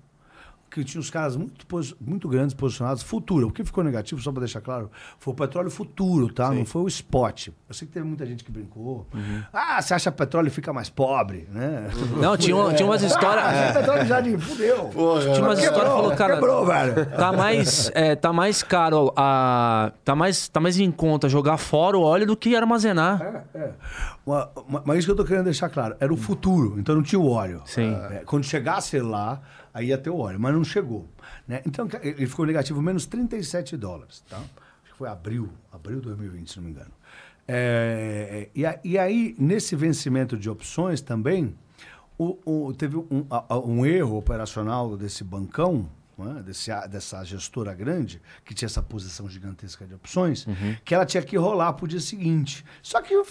que 0.70 0.84
tinha 0.84 1.00
os 1.00 1.08
caras 1.10 1.36
muito, 1.36 1.64
muito 2.00 2.28
grandes 2.28 2.54
posicionados, 2.54 3.02
futuro. 3.02 3.48
O 3.48 3.50
que 3.52 3.64
ficou 3.64 3.82
negativo, 3.82 4.20
só 4.20 4.30
para 4.30 4.40
deixar 4.40 4.60
claro, 4.60 4.90
foi 5.18 5.32
o 5.32 5.36
petróleo 5.36 5.70
futuro, 5.70 6.32
tá? 6.32 6.50
Não 6.50 6.64
foi 6.66 6.82
o 6.82 6.88
spot. 6.88 7.48
Eu 7.68 7.74
sei 7.74 7.86
que 7.88 7.94
teve 7.94 8.06
muita 8.06 8.26
gente 8.26 8.44
que 8.44 8.50
brincou. 8.52 9.06
Ah, 9.52 9.80
você 9.80 9.94
acha 9.94 10.12
petróleo 10.12 10.50
fica 10.50 10.72
mais 10.72 10.90
pobre, 10.90 11.48
né? 11.50 11.88
Não, 12.20 12.36
tinha, 12.36 12.54
uma- 12.56 12.72
tinha 12.74 12.86
umas 12.86 13.02
histórias. 13.02 13.44
Ah, 13.46 13.64
esse 13.66 13.78
petróleo 13.78 14.06
já 14.06 14.20
de 14.20 14.36
fudeu. 14.38 14.90
Tinha 14.90 15.42
umas 15.42 15.58
histórias 15.58 15.84
que 15.84 15.96
falou, 15.96 16.14
cara. 16.16 16.34
Quebrou, 16.34 16.66
velho. 16.66 17.06
Tá 17.16 17.32
mais, 17.32 17.90
é, 17.94 18.14
tá 18.14 18.32
mais 18.32 18.62
caro, 18.62 19.12
a, 19.16 19.92
tá, 20.04 20.14
mais, 20.14 20.48
tá 20.48 20.60
mais 20.60 20.78
em 20.78 20.90
conta 20.90 21.28
jogar 21.28 21.56
fora 21.56 21.96
o 21.96 22.02
óleo 22.02 22.26
do 22.26 22.36
que 22.36 22.54
armazenar. 22.54 23.44
É. 23.54 23.70
Uma- 24.26 24.50
uma- 24.68 24.82
Mas 24.84 24.98
isso 24.98 25.06
que 25.06 25.12
eu 25.12 25.16
tô 25.16 25.24
querendo 25.24 25.44
deixar 25.44 25.68
claro, 25.70 25.94
era 26.00 26.12
o 26.12 26.16
futuro, 26.16 26.74
então 26.78 26.94
não 26.94 27.02
tinha 27.02 27.18
o 27.20 27.28
óleo. 27.30 27.62
Sim. 27.64 27.94
É, 28.10 28.22
quando 28.26 28.44
chegasse 28.44 28.98
lá, 29.00 29.40
aí 29.76 29.88
ia 29.88 29.98
ter 29.98 30.10
o 30.10 30.16
óleo, 30.16 30.40
mas 30.40 30.54
não 30.54 30.64
chegou. 30.64 31.06
Né? 31.46 31.60
Então 31.66 31.86
ele 32.02 32.26
ficou 32.26 32.46
negativo 32.46 32.80
menos 32.80 33.04
37 33.06 33.76
dólares, 33.76 34.24
tá? 34.28 34.38
Acho 34.38 34.92
que 34.92 34.98
foi 34.98 35.08
abril, 35.08 35.50
abril 35.70 35.96
de 36.00 36.06
2020, 36.06 36.50
se 36.50 36.56
não 36.56 36.64
me 36.64 36.70
engano. 36.70 36.90
É, 37.46 38.48
e, 38.54 38.64
a- 38.66 38.80
e 38.82 38.98
aí, 38.98 39.34
nesse 39.38 39.76
vencimento 39.76 40.36
de 40.36 40.50
opções 40.50 41.00
também, 41.00 41.54
o- 42.18 42.38
o- 42.44 42.72
teve 42.74 42.96
um, 42.96 43.24
a- 43.30 43.58
um 43.58 43.84
erro 43.86 44.16
operacional 44.16 44.96
desse 44.96 45.22
bancão, 45.22 45.88
né, 46.18 46.42
desse, 46.44 46.70
dessa 46.88 47.22
gestora 47.24 47.74
grande, 47.74 48.20
que 48.44 48.54
tinha 48.54 48.66
essa 48.66 48.82
posição 48.82 49.28
gigantesca 49.28 49.86
de 49.86 49.94
opções, 49.94 50.46
que 50.84 50.94
ela 50.94 51.04
tinha 51.06 51.22
que 51.22 51.36
rolar 51.36 51.74
para 51.74 51.84
o 51.84 51.88
dia 51.88 52.00
seguinte. 52.00 52.64
Só 52.82 53.00
que 53.02 53.12
eu 53.14 53.24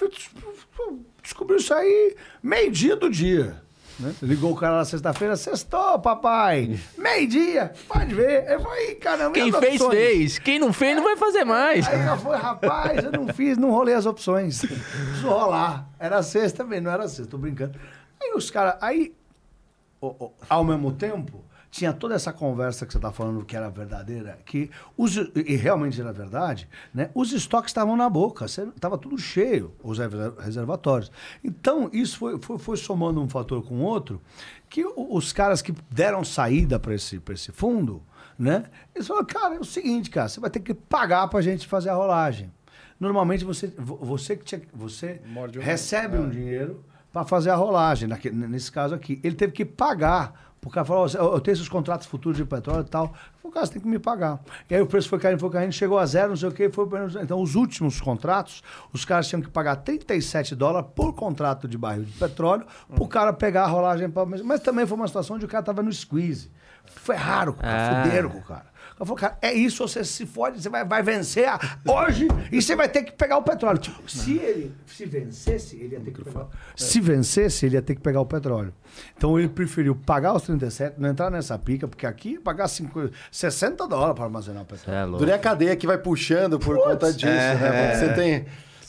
descobri 1.21 1.57
isso 1.57 1.73
aí 1.73 2.15
meio-dia 2.43 2.95
do 2.95 3.09
dia. 3.09 3.61
Né? 3.99 4.13
Ligou 4.21 4.51
o 4.51 4.55
cara 4.55 4.77
na 4.77 4.85
sexta-feira, 4.85 5.35
sextou, 5.35 5.99
papai. 5.99 6.79
Meio-dia, 6.97 7.73
pode 7.87 8.13
ver. 8.13 8.45
Eu 8.49 8.59
falei, 8.59 8.95
caramba, 8.95 9.31
Quem 9.33 9.51
fez, 9.51 9.81
opções? 9.81 9.93
fez. 9.93 10.39
Quem 10.39 10.59
não 10.59 10.73
fez, 10.73 10.95
não 10.95 11.03
vai 11.03 11.15
fazer 11.15 11.43
mais. 11.45 11.87
Aí 11.87 11.99
ela 12.01 12.17
foi, 12.17 12.35
rapaz, 12.35 13.03
eu 13.03 13.11
não 13.11 13.27
fiz, 13.33 13.57
não 13.57 13.71
rolei 13.71 13.93
as 13.93 14.05
opções. 14.05 14.59
Preciso 14.59 15.27
rolar. 15.29 15.87
Era 15.99 16.21
sexta 16.23 16.63
também, 16.63 16.81
não 16.81 16.91
era 16.91 17.07
sexta, 17.07 17.31
tô 17.31 17.37
brincando. 17.37 17.79
Aí 18.21 18.33
os 18.35 18.49
caras, 18.51 18.75
aí, 18.81 19.13
ao 20.49 20.63
mesmo 20.63 20.91
tempo, 20.91 21.44
tinha 21.77 21.91
toda 21.91 22.15
essa 22.15 22.31
conversa 22.31 22.85
que 22.85 22.93
você 22.93 22.99
tá 22.99 23.11
falando 23.11 23.43
que 23.43 23.53
era 23.53 23.67
verdadeira, 23.69 24.39
que 24.45 24.71
os, 24.95 25.17
e 25.17 25.57
realmente 25.57 25.99
era 25.99 26.13
verdade, 26.13 26.69
né? 26.93 27.09
Os 27.13 27.33
estoques 27.33 27.69
estavam 27.71 27.97
na 27.97 28.09
boca, 28.09 28.47
você- 28.47 28.65
tava 28.79 28.97
tudo 28.97 29.17
cheio, 29.17 29.73
os 29.83 29.97
reser- 29.99 30.33
reservatórios. 30.39 31.11
Então, 31.43 31.89
isso 31.91 32.17
foi, 32.17 32.39
foi, 32.39 32.57
foi 32.57 32.77
somando 32.77 33.21
um 33.21 33.27
fator 33.27 33.61
com 33.61 33.81
outro, 33.81 34.21
que 34.69 34.85
os 34.85 35.33
caras 35.33 35.61
que 35.61 35.73
deram 35.91 36.23
saída 36.23 36.79
para 36.79 36.95
esse, 36.95 37.19
pra 37.19 37.33
esse 37.33 37.51
fundo, 37.51 38.01
né? 38.39 38.63
Eles 38.95 39.05
falaram, 39.05 39.27
cara, 39.27 39.55
é 39.55 39.59
o 39.59 39.65
seguinte, 39.65 40.09
cara, 40.09 40.29
você 40.29 40.39
vai 40.39 40.49
ter 40.49 40.61
que 40.61 40.73
pagar 40.73 41.27
pra 41.27 41.41
gente 41.41 41.67
fazer 41.67 41.89
a 41.89 41.95
rolagem. 41.95 42.49
Normalmente 42.97 43.43
você, 43.43 43.67
vo- 43.77 43.97
você 43.97 44.37
que 44.37 44.45
tinha, 44.45 44.61
você 44.73 45.19
Morde 45.25 45.59
recebe 45.59 46.17
um 46.17 46.29
dinheiro 46.29 46.85
para 47.11 47.25
fazer 47.25 47.49
a 47.49 47.55
rolagem, 47.55 48.07
nesse 48.31 48.71
caso 48.71 48.95
aqui. 48.95 49.19
Ele 49.21 49.35
teve 49.35 49.51
que 49.51 49.65
pagar. 49.65 50.44
O 50.65 50.69
cara 50.69 50.83
falou, 50.83 51.05
"Ó, 51.05 51.35
eu 51.35 51.39
tenho 51.39 51.53
esses 51.53 51.69
contratos 51.69 52.07
futuros 52.07 52.37
de 52.37 52.43
petróleo 52.43 52.81
e 52.81 52.89
tal. 52.89 53.05
Eu 53.05 53.11
falei, 53.41 53.53
cara, 53.53 53.65
você 53.67 53.73
tem 53.73 53.81
que 53.83 53.87
me 53.87 53.99
pagar. 53.99 54.39
E 54.69 54.75
aí 54.75 54.81
o 54.81 54.87
preço 54.87 55.07
foi 55.07 55.19
caindo, 55.19 55.39
foi 55.39 55.49
caindo, 55.51 55.71
chegou 55.71 55.97
a 55.99 56.05
zero, 56.05 56.29
não 56.29 56.35
sei 56.35 56.49
o 56.49 56.51
quê. 56.51 56.69
Foi... 56.69 56.87
Então, 57.21 57.39
os 57.41 57.53
últimos 57.55 58.01
contratos, 58.01 58.63
os 58.91 59.05
caras 59.05 59.27
tinham 59.27 59.41
que 59.41 59.49
pagar 59.49 59.75
37 59.77 60.55
dólares 60.55 60.89
por 60.95 61.13
contrato 61.13 61.67
de 61.67 61.77
barril 61.77 62.03
de 62.03 62.11
petróleo, 62.13 62.65
para 62.93 63.03
o 63.03 63.07
cara 63.07 63.31
pegar 63.31 63.63
a 63.63 63.67
rolagem. 63.67 64.09
Pra... 64.09 64.25
Mas 64.25 64.59
também 64.61 64.85
foi 64.87 64.97
uma 64.97 65.07
situação 65.07 65.35
onde 65.35 65.45
o 65.45 65.47
cara 65.47 65.61
estava 65.61 65.83
no 65.83 65.93
squeeze. 65.93 66.51
Foi 66.87 67.15
raro, 67.15 67.53
com 67.53 67.59
o 67.59 67.63
cara, 67.63 67.99
Ah. 68.01 68.03
fuderam 68.03 68.29
com 68.29 68.37
o 68.39 68.43
cara. 68.43 68.65
Cara 68.97 69.05
falou, 69.05 69.15
cara, 69.15 69.37
é 69.41 69.53
isso, 69.53 69.85
você 69.85 70.05
se 70.05 70.25
fode, 70.25 70.61
você 70.61 70.69
vai, 70.69 70.85
vai 70.85 71.03
vencer 71.03 71.49
hoje 71.85 72.29
e 72.49 72.61
você 72.61 72.77
vai 72.77 72.87
ter 72.87 73.03
que 73.03 73.11
pegar 73.11 73.37
o 73.37 73.43
petróleo. 73.43 73.77
Tipo, 73.77 74.09
se 74.09 74.37
ele 74.37 74.73
se 74.85 75.05
vencesse, 75.05 75.75
ele 75.75 75.95
ia 75.95 75.99
ter 75.99 76.11
que 76.11 76.23
pegar. 76.23 76.47
Se 76.77 77.01
vencesse, 77.01 77.65
ele 77.65 77.75
ia 77.75 77.81
ter 77.81 77.95
que 77.95 78.01
pegar 78.01 78.21
o 78.21 78.25
petróleo. 78.25 78.73
Então 79.17 79.37
ele 79.37 79.49
preferiu 79.49 79.95
pagar 79.95 80.33
os 80.33 80.43
37, 80.43 80.95
não 80.97 81.09
entrar 81.09 81.29
nessa 81.29 81.59
pica, 81.59 81.89
porque 81.89 82.05
aqui 82.05 82.33
ia 82.33 82.41
pagar 82.41 82.69
50, 82.69 83.11
60 83.29 83.85
dólares 83.85 84.15
para 84.15 84.23
armazenar 84.23 84.63
o 84.63 84.65
petróleo. 84.65 84.97
É 84.97 85.03
louco. 85.03 85.19
Durante 85.19 85.35
a 85.35 85.39
cadeia 85.39 85.75
que 85.75 85.85
vai 85.85 85.97
puxando 85.97 86.57
por 86.57 86.77
conta 86.81 87.11
disso, 87.11 87.25
né? 87.27 87.89
Porque 87.89 87.97
você 87.97 88.13
tem 88.13 88.45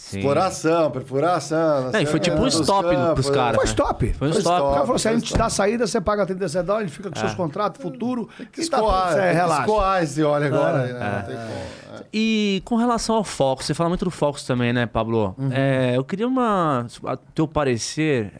Sim. 0.06 0.18
exploração, 0.18 0.88
perfuração. 0.92 1.90
Não, 1.90 2.00
e 2.00 2.06
foi 2.06 2.20
tipo 2.20 2.36
um 2.36 2.44
dos 2.44 2.54
stop 2.54 2.88
campos, 2.88 3.14
pros 3.14 3.28
né? 3.28 3.34
caras. 3.34 3.56
Foi 3.56 3.64
né? 3.64 3.70
stop. 3.70 4.12
Foi 4.12 4.28
um 4.28 4.32
Foi 4.32 4.40
stop. 4.40 4.60
O 4.60 4.70
cara 4.70 4.80
falou 4.82 4.94
assim: 4.94 5.08
a 5.08 5.12
gente 5.14 5.24
stop. 5.24 5.38
dá 5.38 5.46
a 5.46 5.50
saída, 5.50 5.84
você 5.84 6.00
paga 6.00 6.24
37 6.24 6.64
dólares, 6.64 6.92
fica 6.92 7.10
com 7.10 7.18
seus 7.18 7.34
contratos, 7.34 7.82
futuro. 7.82 8.28
Que 8.36 8.68
tá 8.68 8.78
escoar, 8.78 9.14
que 9.14 9.20
relaxa. 9.32 9.60
escoar 9.62 10.02
esse 10.04 10.22
óleo 10.22 10.46
agora. 10.46 10.88
É. 10.88 10.92
né? 10.92 11.16
Não 11.16 11.22
tem 11.26 11.36
como. 11.36 12.06
E 12.12 12.62
com 12.64 12.76
relação 12.76 13.16
ao 13.16 13.24
Fox, 13.24 13.66
você 13.66 13.74
fala 13.74 13.88
muito 13.88 14.04
do 14.04 14.10
Fox 14.12 14.44
também, 14.44 14.72
né, 14.72 14.86
Pablo? 14.86 15.34
É, 15.50 15.94
eu 15.96 16.04
queria 16.04 16.28
uma. 16.28 16.86
A 17.04 17.16
teu 17.16 17.48
parecer. 17.48 18.32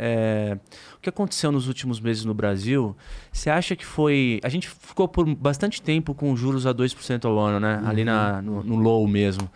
É, 1.09 1.12
que 1.12 1.16
aconteceu 1.16 1.52
nos 1.52 1.68
últimos 1.68 2.00
meses 2.00 2.24
no 2.24 2.34
Brasil? 2.34 2.96
Você 3.32 3.48
acha 3.50 3.74
que 3.76 3.84
foi. 3.84 4.40
A 4.42 4.48
gente 4.48 4.68
ficou 4.68 5.07
por 5.07 5.24
bastante 5.34 5.80
tempo 5.80 6.14
com 6.14 6.34
juros 6.36 6.66
a 6.66 6.74
2% 6.74 7.24
ao 7.24 7.38
ano, 7.38 7.61
né? 7.61 7.82
Ali 7.86 8.04
na, 8.04 8.40
no, 8.42 8.62
no 8.62 8.76
low 8.76 9.07
mesmo. 9.07 9.48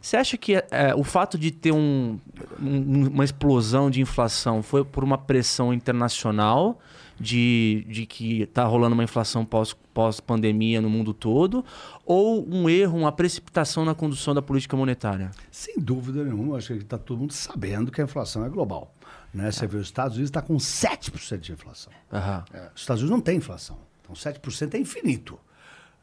Você 0.00 0.16
acha 0.16 0.36
que 0.36 0.54
é, 0.54 0.94
o 0.96 1.02
fato 1.04 1.38
de 1.38 1.50
ter 1.50 1.72
um, 1.72 2.18
um- 2.60 3.08
uma 3.08 3.24
explosão 3.24 3.90
de 3.90 4.00
inflação 4.00 4.62
foi 4.62 4.84
por 4.84 5.02
uma 5.04 5.18
pressão 5.18 5.72
internacional? 5.72 6.78
De, 7.20 7.86
de 7.88 8.04
que 8.04 8.46
tá 8.46 8.64
rolando 8.64 8.94
uma 8.94 9.04
inflação 9.04 9.44
pós- 9.44 9.76
pós-pandemia 9.94 10.80
no 10.80 10.90
mundo 10.90 11.14
todo, 11.14 11.64
ou 12.04 12.44
um 12.52 12.68
erro, 12.68 12.98
uma 12.98 13.12
precipitação 13.12 13.84
na 13.84 13.94
condução 13.94 14.34
da 14.34 14.42
política 14.42 14.76
monetária? 14.76 15.30
Sem 15.48 15.76
dúvida 15.78 16.24
nenhuma, 16.24 16.56
acho 16.56 16.68
que 16.74 16.80
está 16.82 16.98
todo 16.98 17.20
mundo 17.20 17.32
sabendo 17.32 17.92
que 17.92 18.00
a 18.00 18.04
inflação 18.04 18.44
é 18.44 18.48
global. 18.48 18.92
Né? 19.32 19.50
Você 19.50 19.66
vê, 19.66 19.76
os 19.78 19.86
Estados 19.86 20.16
Unidos 20.16 20.28
está 20.30 20.42
com 20.42 20.56
7% 20.56 21.38
de 21.38 21.52
inflação. 21.52 21.92
Aham. 22.12 22.44
Os 22.74 22.80
Estados 22.82 23.02
Unidos 23.02 23.10
não 23.10 23.20
tem 23.20 23.38
inflação. 23.38 23.78
Então 24.02 24.14
7% 24.14 24.74
é 24.74 24.78
infinito. 24.78 25.38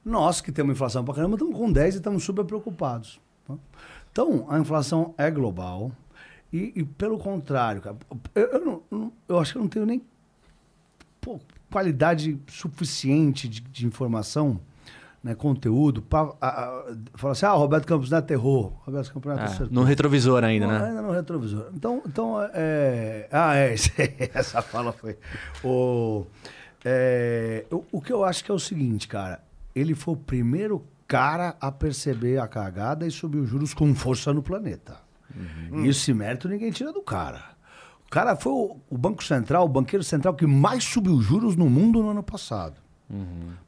Nós 0.03 0.41
que 0.41 0.51
temos 0.51 0.73
inflação 0.73 1.03
pra 1.05 1.13
caramba, 1.13 1.35
estamos 1.35 1.55
com 1.55 1.71
10 1.71 1.95
e 1.95 1.97
estamos 1.97 2.23
super 2.23 2.43
preocupados. 2.45 3.19
tá? 3.45 3.55
Então, 4.11 4.47
a 4.49 4.57
inflação 4.57 5.13
é 5.17 5.29
global. 5.29 5.91
E, 6.51 6.73
e, 6.75 6.83
pelo 6.83 7.19
contrário, 7.19 7.81
cara, 7.81 7.95
eu, 8.33 8.47
eu 8.47 8.83
não- 8.89 9.13
eu 9.27 9.37
acho 9.37 9.51
que 9.51 9.57
eu 9.59 9.61
não 9.61 9.69
tenho 9.69 9.85
nem 9.85 10.01
pô, 11.21 11.39
qualidade 11.69 12.39
suficiente 12.47 13.47
de, 13.47 13.61
de 13.61 13.85
informação, 13.85 14.59
né, 15.23 15.35
conteúdo, 15.35 16.01
para 16.01 16.33
falar 17.15 17.33
assim, 17.33 17.45
ah, 17.45 17.51
Roberto 17.51 17.85
Campos 17.85 18.09
não 18.09 18.17
é 18.17 18.21
terror. 18.21 18.73
Roberto 18.85 19.13
Campos 19.13 19.35
não 19.35 19.39
é 19.41 19.45
É, 19.45 19.49
terror. 19.49 19.67
no 19.71 19.83
retrovisor 19.83 20.43
ainda, 20.43 20.67
Não, 20.67 20.79
né? 20.79 20.87
Ainda 20.89 21.01
no 21.01 21.11
retrovisor. 21.11 21.69
Então, 21.73 22.01
então 22.05 22.35
é... 22.53 23.27
Ah, 23.31 23.55
é. 23.55 23.73
Essa 24.33 24.61
fala 24.61 24.91
foi... 24.93 25.17
O, 25.63 26.25
é, 26.85 27.65
o, 27.71 27.83
o 27.91 28.01
que 28.01 28.13
eu 28.13 28.23
acho 28.23 28.43
que 28.43 28.51
é 28.51 28.53
o 28.53 28.59
seguinte, 28.59 29.07
cara. 29.07 29.43
Ele 29.75 29.93
foi 29.93 30.13
o 30.13 30.17
primeiro 30.17 30.83
cara 31.07 31.55
a 31.59 31.71
perceber 31.71 32.39
a 32.39 32.47
cagada 32.47 33.05
e 33.05 33.11
subir 33.11 33.39
os 33.39 33.49
juros 33.49 33.73
com 33.73 33.93
força 33.95 34.33
no 34.33 34.41
planeta. 34.43 34.97
E 35.83 35.87
esse 35.87 36.13
mérito 36.13 36.47
ninguém 36.47 36.71
tira 36.71 36.91
do 36.91 37.01
cara. 37.01 37.43
O 38.07 38.09
cara 38.09 38.35
foi 38.35 38.51
o, 38.51 38.77
o 38.89 38.97
Banco 38.97 39.23
Central, 39.23 39.65
o 39.65 39.69
banqueiro 39.69 40.03
central 40.03 40.33
que 40.33 40.47
mais 40.47 40.83
subiu 40.83 41.21
juros 41.21 41.55
no 41.55 41.69
mundo 41.69 42.01
no 42.01 42.09
ano 42.09 42.23
passado. 42.23 42.75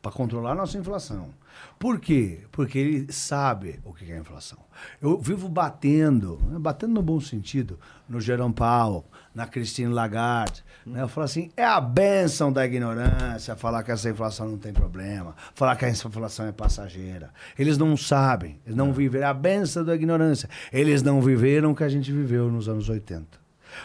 Para 0.01 0.11
controlar 0.11 0.51
a 0.51 0.55
nossa 0.55 0.77
inflação. 0.77 1.29
Por 1.77 1.99
quê? 1.99 2.41
Porque 2.51 2.77
ele 2.77 3.11
sabe 3.11 3.79
o 3.83 3.93
que 3.93 4.11
é 4.11 4.17
inflação. 4.17 4.59
Eu 5.01 5.17
vivo 5.17 5.49
batendo, 5.49 6.39
né, 6.47 6.59
batendo 6.59 6.93
no 6.93 7.01
bom 7.01 7.19
sentido, 7.19 7.79
no 8.07 8.21
Jerome 8.21 8.53
Powell, 8.53 9.05
na 9.33 9.47
Christine 9.47 9.93
Lagarde. 9.93 10.63
Né? 10.85 11.01
Eu 11.01 11.07
falo 11.07 11.25
assim, 11.25 11.49
é 11.55 11.65
a 11.65 11.81
benção 11.81 12.51
da 12.51 12.65
ignorância 12.65 13.55
falar 13.55 13.83
que 13.83 13.91
essa 13.91 14.09
inflação 14.09 14.47
não 14.49 14.57
tem 14.57 14.73
problema, 14.73 15.35
falar 15.53 15.75
que 15.75 15.85
a 15.85 15.89
inflação 15.89 16.45
é 16.45 16.51
passageira. 16.51 17.31
Eles 17.57 17.77
não 17.77 17.95
sabem, 17.97 18.59
eles 18.65 18.75
não 18.75 18.93
viveram. 18.93 19.25
É 19.25 19.29
a 19.29 19.33
benção 19.33 19.83
da 19.83 19.95
ignorância. 19.95 20.49
Eles 20.71 21.01
não 21.01 21.21
viveram 21.21 21.71
o 21.71 21.75
que 21.75 21.83
a 21.83 21.89
gente 21.89 22.11
viveu 22.11 22.51
nos 22.51 22.67
anos 22.67 22.89
80. 22.89 23.41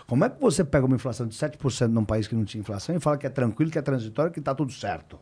Como 0.07 0.25
é 0.25 0.29
que 0.29 0.41
você 0.41 0.65
pega 0.65 0.85
uma 0.85 0.97
inflação 0.97 1.27
de 1.27 1.37
7% 1.37 1.89
num 1.89 2.05
país 2.05 2.27
que 2.27 2.35
não 2.35 2.45
tinha 2.45 2.61
inflação 2.61 2.95
e 2.95 3.01
fala 3.01 3.17
que 3.17 3.27
é 3.27 3.31
tranquilo, 3.31 3.71
que 3.71 3.79
é 3.79 3.83
transitório, 3.83 4.33
que 4.33 4.41
está 4.41 4.55
tudo 4.55 4.73
certo? 4.73 5.19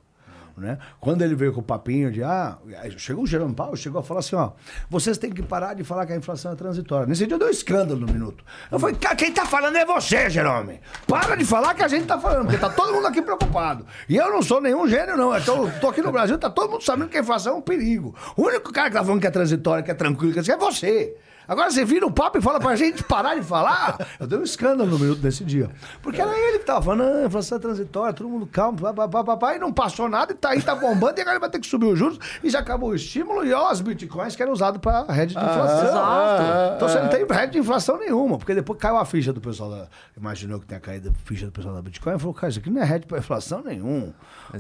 Né? 0.57 0.79
Quando 1.01 1.23
ele 1.23 1.35
veio 1.35 1.53
com 1.53 1.61
o 1.61 1.65
papinho 1.65 2.13
de, 2.13 2.23
ah, 2.23 2.59
chegou 2.97 3.25
o 3.25 3.27
Jerome 3.27 3.55
Powell, 3.55 3.75
chegou 3.75 4.01
a 4.01 4.05
falar 4.05 4.21
assim, 4.21 4.37
ó, 4.37 4.53
vocês 4.89 5.19
têm 5.19 5.33
que 5.33 5.43
parar 5.43 5.75
de 5.75 5.83
falar 5.83 6.07
que 6.07 6.13
a 6.13 6.17
inflação 6.17 6.53
é 6.53 6.55
transitória. 6.55 7.07
Nesse 7.07 7.27
dia 7.27 7.37
deu 7.37 7.49
um 7.49 7.51
escândalo 7.51 7.99
no 7.99 8.13
minuto. 8.13 8.45
Eu 8.71 8.79
falei, 8.79 8.95
cara, 8.95 9.17
quem 9.17 9.33
tá 9.33 9.45
falando 9.45 9.77
é 9.77 9.85
você, 9.85 10.31
Jerome. 10.31 10.81
Para 11.09 11.35
de 11.37 11.45
falar 11.45 11.75
que 11.75 11.83
a 11.83 11.89
gente 11.89 12.07
tá 12.07 12.21
falando, 12.21 12.45
porque 12.45 12.59
tá 12.59 12.71
todo 12.71 12.93
mundo 12.93 13.07
aqui 13.07 13.21
preocupado. 13.21 13.85
E 14.09 14.17
eu 14.17 14.31
não 14.31 14.43
sou 14.43 14.61
nenhum 14.61 14.87
gênio, 14.87 15.17
não. 15.17 15.35
Eu 15.35 15.45
tô, 15.45 15.69
tô 15.81 15.89
aqui 15.89 16.01
no 16.01 16.13
Brasil, 16.13 16.39
tá 16.39 16.49
todo 16.49 16.71
mundo 16.71 16.85
sabendo 16.85 17.09
que 17.09 17.17
a 17.17 17.21
inflação 17.21 17.55
é 17.55 17.57
um 17.57 17.63
perigo. 17.63 18.15
O 18.37 18.43
único 18.43 18.73
cara 18.73 18.91
que 18.91 18.97
tá 18.97 19.05
falando 19.05 19.21
que 19.21 19.27
é 19.27 19.31
transitória, 19.31 19.83
que 19.83 19.91
é 19.91 19.95
tranquilo, 19.95 20.33
que 20.33 20.51
é 20.51 20.57
você. 20.57 21.17
Agora 21.47 21.71
você 21.71 21.85
vira 21.85 22.07
o 22.07 22.11
papo 22.11 22.39
e 22.39 22.41
fala 22.41 22.59
pra 22.59 22.75
gente 22.77 23.03
parar 23.03 23.35
de 23.35 23.43
falar. 23.43 23.99
Eu 24.19 24.27
dei 24.27 24.39
um 24.39 24.43
escândalo 24.43 24.91
no 24.91 24.99
minuto 24.99 25.21
desse 25.21 25.45
dia. 25.45 25.71
Porque 26.03 26.21
era 26.21 26.37
ele 26.37 26.59
que 26.59 26.65
tava 26.65 26.83
falando, 26.83 27.03
ah, 27.03 27.23
a 27.23 27.27
inflação 27.27 27.59
é 27.59 27.61
transitória, 27.61 28.13
todo 28.13 28.29
mundo 28.29 28.47
calmo, 28.47 28.79
papapá, 28.81 29.55
e 29.55 29.59
não 29.59 29.73
passou 29.73 30.09
nada, 30.09 30.33
e 30.33 30.37
tá 30.37 30.51
aí, 30.51 30.63
tá 30.63 30.75
bombando, 30.75 31.19
e 31.19 31.23
agora 31.23 31.39
vai 31.39 31.51
ter 31.51 31.59
que 31.59 31.67
subir 31.67 31.87
os 31.87 31.99
juros, 31.99 32.19
e 32.43 32.49
já 32.49 32.61
acabou 32.61 32.91
o 32.91 32.95
estímulo, 32.95 33.45
e 33.45 33.53
ó, 33.53 33.71
os 33.71 33.81
bitcoins 33.81 34.35
que 34.35 34.43
eram 34.43 34.53
usados 34.53 34.81
pra 34.81 35.05
rede 35.05 35.35
de 35.35 35.41
inflação. 35.41 35.89
exato. 35.89 36.77
Então 36.77 36.89
você 36.89 37.01
não 37.01 37.09
tem 37.09 37.27
rede 37.27 37.53
de 37.53 37.59
inflação 37.59 37.99
nenhuma, 37.99 38.39
porque 38.39 38.55
depois 38.55 38.79
caiu 38.79 38.97
a 38.97 39.05
ficha 39.05 39.33
do 39.33 39.41
pessoal 39.41 39.71
da. 39.71 39.87
Imaginou 40.17 40.61
que 40.61 40.67
tenha 40.67 40.81
caído 40.81 41.11
a 41.11 41.13
ficha 41.27 41.47
do 41.47 41.53
pessoal 41.53 41.75
da 41.75 41.83
Bitcoin, 41.83 42.17
e 42.17 42.19
falou, 42.19 42.35
cara, 42.35 42.49
isso 42.49 42.59
aqui 42.59 42.71
não 42.71 42.81
é 42.81 42.85
rede 42.85 43.07
pra 43.07 43.19
inflação 43.19 43.63
nenhum. 43.63 44.13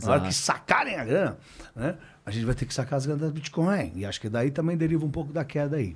Na 0.03 0.13
hora 0.13 0.21
que 0.21 0.33
sacarem 0.33 0.97
a 0.97 1.05
grana, 1.05 1.39
né? 1.75 1.97
A 2.27 2.31
gente 2.31 2.47
vai 2.47 2.55
ter 2.55 2.65
que 2.65 2.73
sacar 2.73 2.97
as 2.97 3.05
granas 3.05 3.23
da 3.23 3.31
Bitcoin. 3.31 3.93
E 3.95 4.07
acho 4.07 4.19
que 4.21 4.31
daí 4.31 4.51
também 4.51 4.77
deriva 4.77 5.05
um 5.05 5.11
pouco 5.11 5.33
da 5.33 5.45
queda 5.45 5.77
aí. 5.77 5.95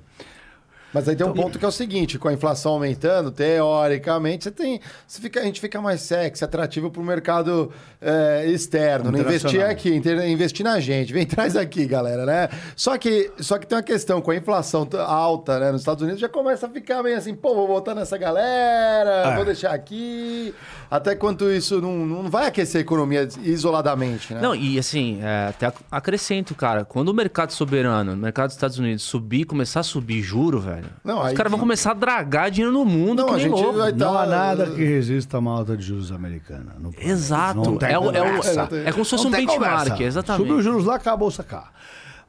Mas 0.93 1.07
aí 1.07 1.15
tem 1.15 1.25
Então, 1.25 1.31
um 1.33 1.43
ponto 1.45 1.59
que 1.59 1.65
é 1.65 1.67
o 1.67 1.71
seguinte, 1.71 2.17
com 2.17 2.27
a 2.27 2.33
inflação 2.33 2.73
aumentando, 2.73 3.31
teoricamente, 3.31 4.45
você 4.45 4.51
tem, 4.51 4.79
você 5.07 5.21
fica, 5.21 5.39
a 5.39 5.43
gente 5.43 5.61
fica 5.61 5.79
mais 5.81 6.01
sexy, 6.01 6.43
atrativo 6.43 6.89
para 6.89 7.01
o 7.01 7.05
mercado 7.05 7.71
é, 8.01 8.45
externo, 8.47 9.11
né? 9.11 9.19
investir 9.19 9.63
aqui, 9.63 9.89
investir 10.27 10.63
na 10.63 10.79
gente, 10.79 11.13
vem 11.13 11.25
traz 11.27 11.55
aqui, 11.55 11.85
galera, 11.85 12.25
né? 12.25 12.49
Só 12.75 12.97
que, 12.97 13.31
só 13.39 13.57
que 13.57 13.67
tem 13.67 13.77
uma 13.77 13.83
questão, 13.83 14.21
com 14.21 14.31
a 14.31 14.35
inflação 14.35 14.87
alta 14.97 15.59
né, 15.59 15.71
nos 15.71 15.81
Estados 15.81 16.01
Unidos, 16.01 16.19
já 16.19 16.29
começa 16.29 16.65
a 16.65 16.69
ficar 16.69 17.03
meio 17.03 17.17
assim, 17.17 17.35
pô, 17.35 17.53
vou 17.53 17.67
botar 17.67 17.93
nessa 17.93 18.17
galera, 18.17 19.29
É. 19.31 19.35
vou 19.35 19.45
deixar 19.45 19.71
aqui, 19.73 20.53
até 20.89 21.15
quanto 21.15 21.49
isso 21.51 21.79
não, 21.81 21.93
não 22.05 22.29
vai 22.29 22.47
aquecer 22.47 22.79
a 22.79 22.81
economia 22.81 23.27
isoladamente, 23.43 24.33
né? 24.33 24.41
Não, 24.41 24.55
e 24.55 24.79
assim, 24.79 25.19
é, 25.21 25.47
até 25.49 25.67
ac- 25.67 25.81
acrescento, 25.91 26.55
cara, 26.55 26.83
quando 26.85 27.09
o 27.09 27.13
mercado 27.13 27.51
soberano, 27.51 28.13
o 28.13 28.17
mercado 28.17 28.47
dos 28.47 28.55
Estados 28.55 28.79
Unidos 28.79 29.03
subir, 29.03 29.45
começar 29.45 29.81
a 29.81 29.83
subir 29.83 30.21
juro, 30.21 30.59
velho, 30.59 30.78
Não, 31.03 31.23
os 31.25 31.33
caras 31.33 31.49
vão 31.51 31.59
começar 31.59 31.91
a 31.91 31.93
dragar 31.93 32.49
dinheiro 32.51 32.71
no 32.73 32.85
mundo 32.85 33.19
Não, 33.21 33.27
que 33.29 33.33
a 33.33 33.37
nem 33.37 33.47
louco. 33.49 33.73
vai- 33.77 33.91
Não 33.91 34.13
Tá- 34.13 34.21
há 34.23 34.25
nada 34.25 34.65
que 34.71 34.83
resista 34.83 35.37
a 35.37 35.39
uma 35.39 35.51
alta 35.51 35.75
de 35.77 35.83
juros 35.83 36.11
americana. 36.11 36.75
Exato. 36.99 37.59
Não 37.59 37.77
É, 37.87 37.97
o- 37.97 38.11
é, 38.11 38.21
o- 38.21 38.35
conversa. 38.37 38.69
é 38.85 38.91
como 38.91 39.03
se 39.05 39.11
fosse 39.11 39.23
Não 39.23 39.29
um 39.31 39.33
benchmark, 39.33 39.59
conversa. 39.87 40.03
exatamente. 40.03 40.41
Subiu 40.41 40.57
os 40.57 40.63
juros 40.63 40.85
lá, 40.85 40.95
acabou 40.95 41.29
sacar. 41.31 41.71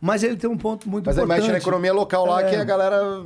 Mas 0.01 0.23
ele 0.23 0.37
tem 0.37 0.49
um 0.49 0.57
ponto 0.57 0.89
muito 0.89 1.07
Mas 1.07 1.17
importante. 1.19 1.39
mexe 1.41 1.53
na 1.53 1.59
economia 1.59 1.93
local 1.93 2.25
lá, 2.27 2.43
É. 2.43 2.51
que 2.51 2.57
a 2.57 2.65
galera... 2.65 3.23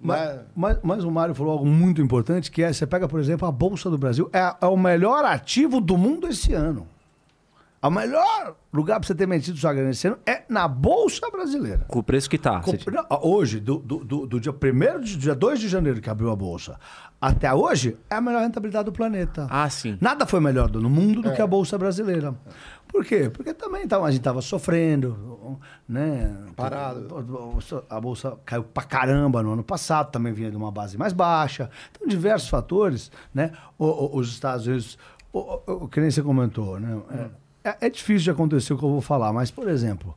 Mas, 0.00 0.20
né? 0.20 0.38
mas, 0.54 0.78
mas 0.82 1.04
o 1.04 1.10
Mário 1.10 1.34
falou 1.34 1.52
algo 1.54 1.66
muito 1.66 2.00
importante, 2.00 2.50
que 2.50 2.62
é, 2.62 2.72
você 2.72 2.86
pega, 2.86 3.08
por 3.08 3.18
exemplo, 3.18 3.48
a 3.48 3.50
Bolsa 3.50 3.90
do 3.90 3.98
Brasil, 3.98 4.28
é, 4.32 4.54
é 4.60 4.66
o 4.66 4.76
melhor 4.76 5.24
ativo 5.24 5.80
do 5.80 5.96
mundo 5.96 6.28
esse 6.28 6.52
ano. 6.52 6.86
O 7.86 7.90
melhor 7.90 8.56
lugar 8.72 8.98
para 9.00 9.06
você 9.06 9.14
ter 9.14 9.26
metido 9.26 9.56
sua 9.58 9.72
grana 9.72 9.90
esse 9.90 10.06
ano 10.06 10.18
é 10.26 10.42
na 10.48 10.66
Bolsa 10.68 11.30
Brasileira. 11.30 11.84
Com 11.88 11.98
o 11.98 12.02
preço 12.02 12.28
que 12.28 12.38
tá. 12.38 12.60
Com- 12.60 12.72
não, 12.90 13.04
hoje, 13.22 13.60
do, 13.60 13.78
do, 13.78 14.04
do, 14.04 14.26
do 14.26 14.40
dia 14.40 14.52
1 14.52 15.00
de 15.00 15.16
dia 15.16 15.34
2 15.34 15.60
de 15.60 15.68
janeiro 15.68 16.00
que 16.00 16.10
abriu 16.10 16.30
a 16.30 16.36
Bolsa, 16.36 16.78
até 17.20 17.52
hoje, 17.52 17.96
é 18.10 18.14
a 18.16 18.20
melhor 18.20 18.42
rentabilidade 18.42 18.84
do 18.86 18.92
planeta. 18.92 19.46
Ah, 19.50 19.68
sim. 19.70 19.96
Nada 20.00 20.26
foi 20.26 20.40
melhor 20.40 20.70
no 20.70 20.90
mundo 20.90 21.22
do 21.22 21.32
que 21.32 21.40
a 21.40 21.46
Bolsa 21.46 21.78
Brasileira. 21.78 22.34
Por 22.88 23.04
quê? 23.04 23.28
Porque 23.30 23.52
também 23.52 23.86
tava, 23.86 24.06
a 24.06 24.10
gente 24.10 24.20
estava 24.20 24.40
sofrendo, 24.40 25.58
né? 25.88 26.34
Parado. 26.54 27.08
A 27.90 28.00
Bolsa 28.00 28.38
caiu 28.44 28.62
pra 28.64 28.82
caramba 28.84 29.42
no 29.42 29.52
ano 29.52 29.64
passado, 29.64 30.10
também 30.10 30.32
vinha 30.32 30.50
de 30.50 30.56
uma 30.56 30.70
base 30.70 30.96
mais 30.96 31.12
baixa. 31.12 31.68
Então, 31.90 32.06
diversos 32.06 32.48
fatores, 32.48 33.10
né? 33.34 33.52
O- 33.78 33.86
o- 33.86 34.16
os 34.18 34.28
Estados 34.30 34.66
Unidos, 34.66 34.98
o, 35.32 35.38
o, 35.38 35.60
o 35.84 35.88
que 35.88 36.00
nem 36.00 36.10
você 36.10 36.22
comentou, 36.22 36.78
né? 36.78 36.96
É, 37.10 37.26
é- 37.68 37.76
é 37.86 37.90
difícil 37.90 38.24
de 38.24 38.30
acontecer 38.30 38.72
o 38.72 38.78
que 38.78 38.84
eu 38.84 38.90
vou 38.90 39.00
falar, 39.00 39.32
mas, 39.32 39.50
por 39.50 39.68
exemplo, 39.68 40.16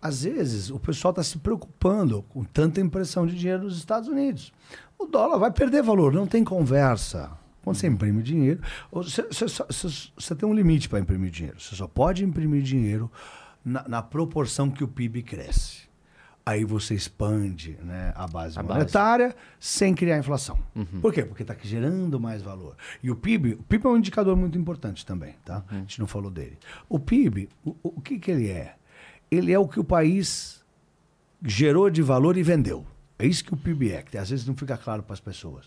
às 0.00 0.22
vezes 0.24 0.70
o 0.70 0.78
pessoal 0.78 1.10
está 1.10 1.22
se 1.22 1.38
preocupando 1.38 2.22
com 2.28 2.44
tanta 2.44 2.80
impressão 2.80 3.26
de 3.26 3.34
dinheiro 3.34 3.64
nos 3.64 3.76
Estados 3.78 4.08
Unidos. 4.08 4.52
O 4.98 5.06
dólar 5.06 5.38
vai 5.38 5.50
perder 5.50 5.82
valor, 5.82 6.12
não 6.12 6.26
tem 6.26 6.44
conversa. 6.44 7.30
Quando 7.62 7.76
você 7.76 7.86
imprime 7.86 8.22
dinheiro, 8.22 8.60
você, 8.92 9.26
você 9.30 10.34
tem 10.34 10.46
um 10.46 10.52
limite 10.54 10.88
para 10.88 11.00
imprimir 11.00 11.30
dinheiro. 11.30 11.58
Você 11.58 11.74
só 11.74 11.86
pode 11.88 12.22
imprimir 12.22 12.62
dinheiro 12.62 13.10
na, 13.64 13.88
na 13.88 14.02
proporção 14.02 14.70
que 14.70 14.84
o 14.84 14.88
PIB 14.88 15.22
cresce. 15.22 15.83
Aí 16.46 16.62
você 16.62 16.94
expande 16.94 17.78
né, 17.82 18.12
a 18.14 18.26
base 18.26 18.58
A 18.58 18.62
base. 18.62 18.78
monetária 18.80 19.34
sem 19.58 19.94
criar 19.94 20.18
inflação. 20.18 20.58
Por 21.00 21.10
quê? 21.12 21.24
Porque 21.24 21.42
está 21.42 21.56
gerando 21.62 22.20
mais 22.20 22.42
valor. 22.42 22.76
E 23.02 23.10
o 23.10 23.16
PIB, 23.16 23.54
o 23.54 23.62
PIB 23.62 23.86
é 23.86 23.88
um 23.88 23.96
indicador 23.96 24.36
muito 24.36 24.58
importante 24.58 25.06
também, 25.06 25.34
tá? 25.44 25.64
A 25.70 25.74
gente 25.76 25.98
não 25.98 26.06
falou 26.06 26.30
dele. 26.30 26.58
O 26.86 26.98
PIB, 26.98 27.48
o, 27.64 27.74
o- 27.82 28.00
que, 28.00 28.18
que 28.18 28.30
ele 28.30 28.50
é? 28.50 28.76
Ele 29.30 29.52
é 29.52 29.58
o 29.58 29.66
que 29.66 29.80
o 29.80 29.84
país 29.84 30.62
gerou 31.42 31.88
de 31.88 32.02
valor 32.02 32.36
e 32.36 32.42
vendeu. 32.42 32.86
É 33.18 33.26
isso 33.26 33.44
que 33.44 33.54
o 33.54 33.56
PIB 33.56 33.92
é, 33.92 34.02
que 34.02 34.18
às 34.18 34.28
vezes 34.28 34.44
não 34.46 34.54
fica 34.54 34.76
claro 34.76 35.02
para 35.02 35.14
as 35.14 35.20
pessoas. 35.20 35.64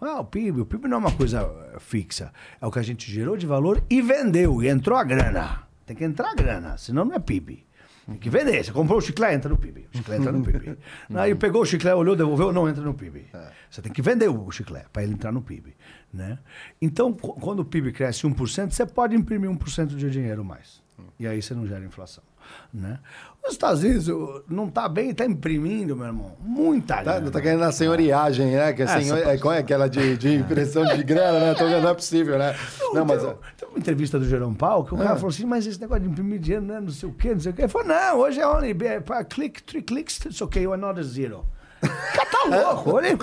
Ah, 0.00 0.20
o 0.20 0.24
PIB, 0.24 0.60
o 0.60 0.66
PIB 0.66 0.88
não 0.88 0.96
é 0.96 1.00
uma 1.00 1.12
coisa 1.12 1.40
eh, 1.74 1.78
fixa. 1.78 2.32
É 2.60 2.66
o 2.66 2.70
que 2.72 2.78
a 2.78 2.82
gente 2.82 3.10
gerou 3.10 3.36
de 3.36 3.46
valor 3.46 3.82
e 3.88 4.02
vendeu, 4.02 4.62
e 4.62 4.68
entrou 4.68 4.98
a 4.98 5.04
grana. 5.04 5.62
Tem 5.86 5.96
que 5.96 6.04
entrar 6.04 6.32
a 6.32 6.34
grana, 6.34 6.76
senão 6.76 7.04
não 7.04 7.14
é 7.14 7.18
PIB. 7.18 7.64
Tem 8.08 8.16
que 8.18 8.30
vender. 8.30 8.64
Você 8.64 8.72
comprou 8.72 8.98
o 8.98 9.00
chiclete, 9.02 9.34
entra 9.34 9.48
no 9.50 9.56
PIB. 9.58 9.86
O 9.92 9.96
chiclete 9.98 10.20
entra 10.22 10.32
no 10.32 10.42
PIB. 10.44 10.78
Aí 11.14 11.34
pegou 11.34 11.60
o 11.62 11.66
chiclete, 11.66 11.94
olhou, 11.96 12.16
devolveu, 12.16 12.52
não 12.52 12.66
entra 12.68 12.82
no 12.82 12.94
PIB. 12.94 13.26
Você 13.70 13.82
tem 13.82 13.92
que 13.92 14.00
vender 14.00 14.28
o 14.28 14.50
chiclete 14.50 14.86
para 14.92 15.02
ele 15.02 15.12
entrar 15.12 15.30
no 15.30 15.42
PIB. 15.42 15.76
Né? 16.12 16.38
Então, 16.80 17.12
qu- 17.12 17.34
quando 17.34 17.60
o 17.60 17.64
PIB 17.66 17.92
cresce 17.92 18.26
1%, 18.26 18.70
você 18.72 18.86
pode 18.86 19.14
imprimir 19.14 19.50
1% 19.50 19.88
de 19.94 20.10
dinheiro 20.10 20.42
mais. 20.44 20.82
E 21.18 21.26
aí 21.26 21.40
você 21.42 21.52
não 21.54 21.66
gera 21.66 21.84
inflação. 21.84 22.24
Né? 22.72 22.98
Os 23.46 23.52
Estados 23.52 23.82
Unidos 23.82 24.08
não 24.48 24.66
está 24.66 24.86
bem, 24.88 25.10
está 25.10 25.24
imprimindo, 25.24 25.96
meu 25.96 26.06
irmão. 26.06 26.36
Muita 26.40 26.96
Tá, 26.96 27.02
grana. 27.02 27.30
tá 27.30 27.40
querendo 27.40 27.62
a 27.64 27.72
senhoriagem, 27.72 28.52
né? 28.52 28.72
Que 28.74 28.82
é, 28.82 28.84
É, 28.84 29.00
senhor, 29.00 29.18
é, 29.18 29.38
qual 29.38 29.54
é 29.54 29.58
aquela 29.58 29.88
de, 29.88 30.16
de 30.18 30.34
impressão 30.36 30.84
de 30.84 31.02
grana, 31.02 31.40
né? 31.40 31.54
Tô 31.54 31.64
vendo, 31.66 31.82
não 31.82 31.90
é 31.90 31.94
possível, 31.94 32.38
né? 32.38 32.54
Não, 32.92 33.04
mas... 33.06 33.22
Tem, 33.22 33.34
tem 33.56 33.68
uma 33.70 33.78
entrevista 33.78 34.18
do 34.18 34.26
Jerome 34.26 34.54
Paulo 34.54 34.84
que 34.84 34.94
o 34.94 34.98
cara 34.98 35.14
falou 35.16 35.30
assim, 35.30 35.46
mas 35.46 35.66
esse 35.66 35.80
negócio 35.80 36.02
de 36.02 36.10
imprimir 36.10 36.38
dinheiro, 36.38 36.64
né, 36.64 36.78
não 36.78 36.90
sei 36.90 37.08
o 37.08 37.12
quê, 37.12 37.32
não 37.32 37.40
sei 37.40 37.52
o 37.52 37.54
quê. 37.54 37.62
Ele 37.62 37.68
falou, 37.68 37.88
não, 37.88 38.18
hoje 38.18 38.38
é 38.40 38.46
only 38.46 38.76
é, 38.86 39.00
pra 39.00 39.24
click, 39.24 39.62
three 39.62 39.82
clicks, 39.82 40.18
it's 40.26 40.42
okay, 40.42 40.66
another 40.66 41.02
zero. 41.04 41.46
O 41.82 41.88
cara 41.88 42.26
tá 42.30 42.44
louco, 42.72 42.96
olha, 42.96 43.16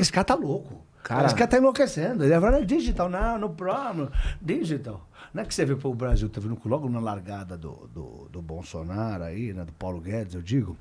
esse 0.00 0.12
cara 0.12 0.24
tá 0.24 0.34
louco. 0.34 0.84
Cara. 1.02 1.26
Esse 1.26 1.34
cara 1.34 1.48
tá 1.48 1.56
enlouquecendo. 1.58 2.24
Ele 2.24 2.40
falou, 2.40 2.64
digital, 2.64 3.08
não, 3.08 3.38
no 3.38 3.50
problem, 3.50 4.08
digital. 4.40 5.08
Não 5.32 5.42
é 5.42 5.46
que 5.46 5.54
você 5.54 5.64
vê 5.64 5.76
o 5.82 5.94
Brasil, 5.94 6.28
tá 6.28 6.40
vendo 6.40 6.58
logo 6.64 6.88
na 6.88 6.98
largada 7.00 7.56
do, 7.56 7.88
do, 7.94 8.28
do 8.30 8.42
Bolsonaro 8.42 9.22
aí, 9.24 9.52
né, 9.52 9.64
do 9.64 9.72
Paulo 9.72 10.00
Guedes, 10.00 10.34
eu 10.34 10.42
digo, 10.42 10.76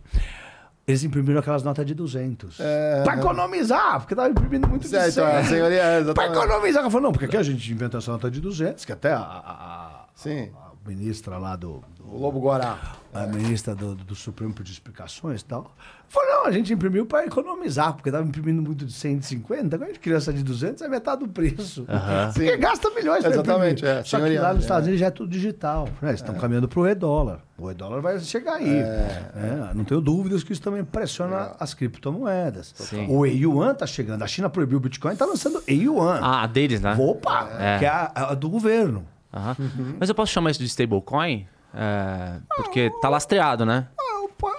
eles 0.88 1.04
imprimiram 1.04 1.40
aquelas 1.40 1.62
notas 1.62 1.86
de 1.86 1.94
200. 1.94 2.60
É. 2.60 3.04
Pra 3.04 3.16
economizar, 3.18 4.00
porque 4.00 4.16
tava 4.16 4.28
imprimindo 4.30 4.68
muito 4.68 4.82
de 4.84 4.90
Certo, 4.90 5.14
100. 5.14 5.24
a 5.24 5.44
senhoria, 5.44 5.78
é, 5.84 5.92
Pra 5.92 6.00
exatamente. 6.26 6.38
economizar. 6.38 6.82
Ela 6.82 6.90
falou, 6.92 7.04
não, 7.04 7.12
porque 7.12 7.26
aqui 7.26 7.38
a 7.38 7.44
gente 7.44 7.72
inventou 7.72 8.00
essa 8.00 8.12
nota 8.12 8.32
de 8.32 8.42
200, 8.42 8.84
que 8.86 8.92
até 8.92 9.12
a, 9.14 9.20
a- 9.20 9.54
a- 9.54 10.06
Sim. 10.16 10.50
a 10.66 10.69
ministra 10.90 11.38
lá 11.38 11.56
do... 11.56 11.84
do- 11.96 12.10
O 12.12 12.18
Lobo 12.18 12.40
Guará. 12.40 12.78
a 13.14 13.28
ministra 13.28 13.76
do, 13.76 13.94
do 13.96 14.16
Supremo 14.16 14.54
pediu 14.54 14.74
explicações 14.74 15.42
e 15.42 15.46
tal. 15.46 15.76
Falou, 16.08 16.28
não, 16.30 16.46
a 16.48 16.52
gente 16.52 16.74
imprimiu 16.74 17.06
para 17.06 17.24
economizar, 17.26 17.94
porque 17.94 18.10
estava 18.10 18.28
imprimindo 18.28 18.64
muito 18.64 18.84
de 18.84 18.92
150, 18.94 19.76
agora 19.76 19.92
a 19.92 19.94
gente 19.94 20.02
criou 20.02 20.18
essa 20.18 20.34
de 20.34 20.42
200, 20.44 20.82
é 20.82 20.88
metade 20.88 21.20
do 21.24 21.28
preço. 21.32 21.86
Porque 22.34 22.52
Sim. 22.54 22.58
gasta 22.60 22.90
milhões 22.90 23.22
para 23.22 23.30
Exatamente, 23.32 23.86
é, 23.86 24.04
Só 24.04 24.20
que 24.20 24.38
lá 24.40 24.50
nos 24.54 24.62
é. 24.62 24.66
Estados 24.66 24.84
Unidos 24.88 25.00
já 25.00 25.06
é 25.06 25.12
tudo 25.12 25.30
digital. 25.30 25.86
né? 26.02 26.10
Eles 26.10 26.20
estão 26.22 26.34
caminhando 26.34 26.68
para 26.68 26.80
o 26.80 26.88
e-dólar. 26.88 27.42
O 27.60 27.70
e-dólar 27.70 28.02
vai 28.02 28.20
chegar 28.20 28.56
aí. 28.56 28.80
É, 28.80 29.72
não 29.76 29.84
tenho 29.84 30.02
dúvidas 30.02 30.44
que 30.44 30.52
isso 30.52 30.62
também 30.64 30.84
pressiona 30.84 31.52
as 31.60 31.76
criptomoedas. 31.76 32.74
Sim. 32.76 33.06
O 33.08 33.24
e-yuan 33.26 33.74
está 33.74 33.86
chegando. 33.86 34.24
A 34.24 34.28
China 34.28 34.50
proibiu 34.50 34.78
o 34.80 34.82
Bitcoin, 34.82 35.14
está 35.14 35.26
lançando 35.26 35.62
e-yuan. 35.68 36.20
Ah, 36.24 36.42
a 36.44 36.48
deles, 36.48 36.82
né? 36.82 36.96
Opa! 37.00 37.50
É. 37.60 37.78
Que 37.80 37.86
é 37.86 37.90
a, 37.90 38.12
a 38.16 38.34
do 38.34 38.50
governo. 38.50 39.06
Aham. 39.34 39.56
Mas 40.00 40.10
eu 40.10 40.16
posso 40.16 40.32
chamar 40.32 40.52
isso 40.52 40.60
de 40.60 40.66
stablecoin? 40.68 41.46
É, 41.74 42.40
porque 42.56 42.92
tá 43.02 43.10
lastreado, 43.10 43.66
né? 43.66 43.88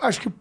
Acho 0.02 0.20
que 0.20 0.32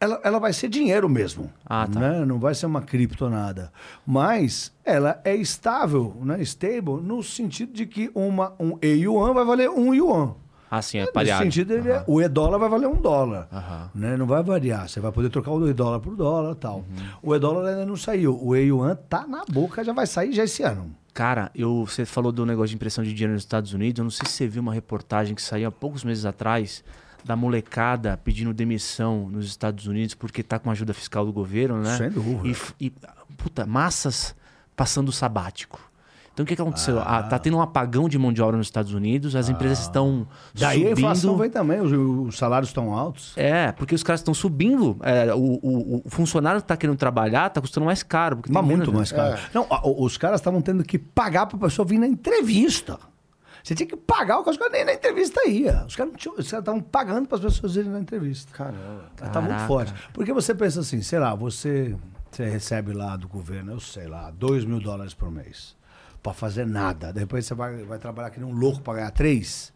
ela, 0.00 0.20
ela 0.22 0.38
vai 0.38 0.52
ser 0.52 0.68
dinheiro 0.68 1.08
mesmo. 1.08 1.50
Ah, 1.66 1.86
tá. 1.92 1.98
né? 1.98 2.24
Não 2.24 2.38
vai 2.38 2.54
ser 2.54 2.66
uma 2.66 2.80
cripto 2.80 3.28
nada. 3.28 3.72
Mas 4.06 4.72
ela 4.84 5.20
é 5.24 5.34
estável, 5.34 6.16
né? 6.22 6.40
stable, 6.42 7.02
no 7.02 7.22
sentido 7.22 7.72
de 7.72 7.84
que 7.84 8.10
uma, 8.14 8.52
um 8.60 8.78
e-yuan 8.80 9.34
vai 9.34 9.44
valer 9.44 9.68
um 9.68 9.92
yuan. 9.92 10.34
Ah, 10.70 10.82
sim, 10.82 10.98
é 10.98 11.00
Nesse 11.02 11.12
pareado. 11.14 11.42
sentido, 11.42 11.72
ele 11.72 11.90
é- 11.90 12.04
o 12.06 12.20
e-dólar 12.20 12.58
vai 12.58 12.68
valer 12.68 12.86
um 12.88 12.96
dólar. 12.96 13.48
Aham. 13.52 13.90
Né? 13.94 14.16
Não 14.18 14.26
vai 14.26 14.42
variar. 14.42 14.86
Você 14.88 15.00
vai 15.00 15.10
poder 15.10 15.30
trocar 15.30 15.50
o 15.50 15.68
e-dólar 15.68 15.98
por 15.98 16.14
dólar 16.14 16.52
e 16.52 16.56
tal. 16.56 16.76
Uhum. 16.76 16.84
O 17.22 17.34
e-dólar 17.34 17.68
ainda 17.70 17.86
não 17.86 17.96
saiu. 17.96 18.38
O 18.40 18.54
e-yuan 18.54 18.94
tá 19.08 19.26
na 19.26 19.44
boca, 19.50 19.82
já 19.82 19.92
vai 19.94 20.06
sair 20.06 20.32
já 20.32 20.44
esse 20.44 20.62
ano. 20.62 20.94
Cara, 21.18 21.50
eu, 21.52 21.84
você 21.84 22.06
falou 22.06 22.30
do 22.30 22.46
negócio 22.46 22.68
de 22.68 22.76
impressão 22.76 23.02
de 23.02 23.12
dinheiro 23.12 23.32
nos 23.32 23.42
Estados 23.42 23.72
Unidos. 23.72 23.98
Eu 23.98 24.04
não 24.04 24.10
sei 24.10 24.24
se 24.28 24.34
você 24.34 24.46
viu 24.46 24.62
uma 24.62 24.72
reportagem 24.72 25.34
que 25.34 25.42
saiu 25.42 25.66
há 25.66 25.72
poucos 25.72 26.04
meses 26.04 26.24
atrás 26.24 26.84
da 27.24 27.34
molecada 27.34 28.16
pedindo 28.16 28.54
demissão 28.54 29.28
nos 29.28 29.46
Estados 29.46 29.88
Unidos 29.88 30.14
porque 30.14 30.44
tá 30.44 30.60
com 30.60 30.70
ajuda 30.70 30.94
fiscal 30.94 31.26
do 31.26 31.32
governo, 31.32 31.82
né? 31.82 31.96
Sem 31.96 32.10
dúvida. 32.10 32.56
E, 32.78 32.86
e, 32.86 32.92
puta, 33.36 33.66
massas 33.66 34.32
passando 34.76 35.10
sabático. 35.10 35.80
Então 36.38 36.44
o 36.44 36.46
que, 36.46 36.54
que 36.54 36.62
aconteceu? 36.62 37.00
Ah, 37.00 37.20
tá 37.20 37.36
tendo 37.36 37.56
um 37.56 37.60
apagão 37.60 38.08
de 38.08 38.16
mão 38.16 38.32
de 38.32 38.40
obra 38.40 38.56
nos 38.56 38.68
Estados 38.68 38.94
Unidos, 38.94 39.34
as 39.34 39.48
empresas 39.48 39.80
estão 39.80 40.24
Daí 40.54 40.86
a 40.86 40.90
inflação 40.92 41.32
subindo. 41.32 41.38
vem 41.40 41.50
também, 41.50 41.80
os, 41.80 41.90
os 42.28 42.38
salários 42.38 42.70
estão 42.70 42.94
altos. 42.94 43.32
É, 43.36 43.72
porque 43.72 43.92
os 43.92 44.04
caras 44.04 44.20
estão 44.20 44.32
subindo. 44.32 44.96
é, 45.02 45.34
o, 45.34 45.38
o- 45.60 46.02
o 46.06 46.08
funcionário 46.10 46.60
que 46.62 46.68
tá 46.68 46.76
querendo 46.76 46.96
trabalhar 46.96 47.50
tá 47.50 47.60
custando 47.60 47.86
mais 47.86 48.04
caro. 48.04 48.36
Porque 48.36 48.52
Mas 48.52 48.60
tem 48.64 48.68
muito 48.76 48.92
menos- 48.92 49.10
mais 49.10 49.12
caro. 49.12 49.40
Não, 49.52 49.66
a- 49.68 49.84
o- 49.84 50.04
os 50.04 50.16
caras 50.16 50.38
estavam 50.40 50.62
tendo 50.62 50.84
que 50.84 50.96
pagar 50.96 51.46
pra 51.46 51.58
pessoa 51.58 51.84
vir 51.84 51.98
na 51.98 52.06
entrevista. 52.06 53.00
Você 53.64 53.74
tinha 53.74 53.88
que 53.88 53.96
pagar 53.96 54.38
o 54.38 54.44
que 54.44 54.50
os 54.50 54.56
caras 54.56 54.72
nem 54.74 54.84
na 54.84 54.94
entrevista 54.94 55.44
ia. 55.48 55.84
Os 55.88 55.96
caras 55.96 56.12
não 56.24 56.34
estavam 56.38 56.80
pagando 56.80 57.26
para 57.26 57.38
as 57.38 57.42
pessoas 57.44 57.74
irem 57.74 57.90
na 57.90 57.98
entrevista. 57.98 58.52
Caramba. 58.56 59.06
Tá 59.16 59.24
muito 59.40 59.48
Caraca. 59.54 59.66
forte. 59.66 59.92
Porque 60.14 60.32
você 60.32 60.54
pensa 60.54 60.78
assim, 60.80 61.02
sei 61.02 61.18
lá, 61.18 61.34
você, 61.34 61.96
você 62.30 62.48
recebe 62.48 62.92
lá 62.92 63.16
do 63.16 63.26
governo, 63.26 63.72
eu 63.72 63.80
sei 63.80 64.06
lá, 64.06 64.30
2 64.30 64.64
mil 64.64 64.78
dólares 64.78 65.12
por 65.14 65.30
mês. 65.32 65.76
Pra 66.28 66.34
fazer 66.34 66.66
nada. 66.66 67.12
Depois 67.12 67.46
você 67.46 67.54
vai, 67.54 67.84
vai 67.84 67.98
trabalhar 67.98 68.28
que 68.30 68.38
nem 68.38 68.48
um 68.48 68.54
louco 68.54 68.82
pra 68.82 68.94
ganhar 68.94 69.10
3. 69.10 69.72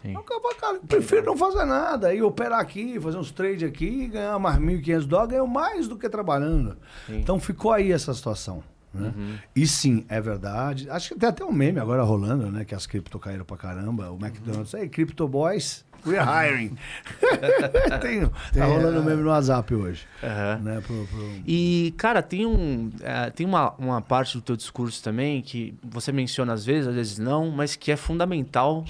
Sim. 0.00 0.14
Eu 0.14 0.22
cara, 0.22 0.76
eu 0.76 0.80
prefiro 0.80 1.26
não 1.26 1.36
fazer 1.36 1.64
nada. 1.66 2.14
E 2.14 2.22
operar 2.22 2.58
aqui, 2.58 2.98
fazer 2.98 3.18
uns 3.18 3.30
trades 3.30 3.68
aqui, 3.68 4.06
ganhar 4.06 4.38
mais 4.38 4.58
1.500 4.58 5.06
dólares, 5.06 5.32
ganho 5.32 5.46
mais 5.46 5.88
do 5.88 5.98
que 5.98 6.08
trabalhando. 6.08 6.78
Então 7.08 7.38
ficou 7.38 7.72
aí 7.72 7.92
essa 7.92 8.14
situação. 8.14 8.62
Né? 8.94 9.12
E 9.54 9.66
sim, 9.66 10.04
é 10.08 10.20
verdade. 10.20 10.88
Acho 10.88 11.10
que 11.10 11.20
tem 11.20 11.28
até 11.28 11.44
um 11.44 11.52
meme 11.52 11.78
agora 11.78 12.02
rolando, 12.02 12.50
né? 12.50 12.64
Que 12.64 12.74
as 12.74 12.86
cripto 12.86 13.18
caíram 13.18 13.44
pra 13.44 13.56
caramba. 13.56 14.10
O 14.10 14.16
McDonald's, 14.16 14.72
hey, 14.74 14.88
Crypto 14.88 15.28
Boys, 15.28 15.84
we're 16.06 16.20
hiring. 16.22 16.76
tem, 18.00 18.26
tá 18.52 18.64
rolando 18.64 19.00
um 19.00 19.04
meme 19.04 19.22
no 19.22 19.28
WhatsApp 19.28 19.74
hoje. 19.74 20.06
Aham. 20.22 20.58
Né? 20.62 20.82
Pro, 20.86 21.06
pro- 21.06 21.32
E, 21.46 21.94
cara, 21.96 22.22
tem, 22.22 22.46
um, 22.46 22.90
é, 23.02 23.30
tem 23.30 23.46
uma, 23.46 23.72
uma 23.78 24.00
parte 24.00 24.36
do 24.36 24.42
teu 24.42 24.56
discurso 24.56 25.02
também 25.02 25.42
que 25.42 25.74
você 25.82 26.12
menciona 26.12 26.52
às 26.52 26.64
vezes, 26.64 26.88
às 26.88 26.94
vezes 26.94 27.18
não, 27.18 27.50
mas 27.50 27.76
que 27.76 27.90
é 27.92 27.96
fundamental 27.96 28.84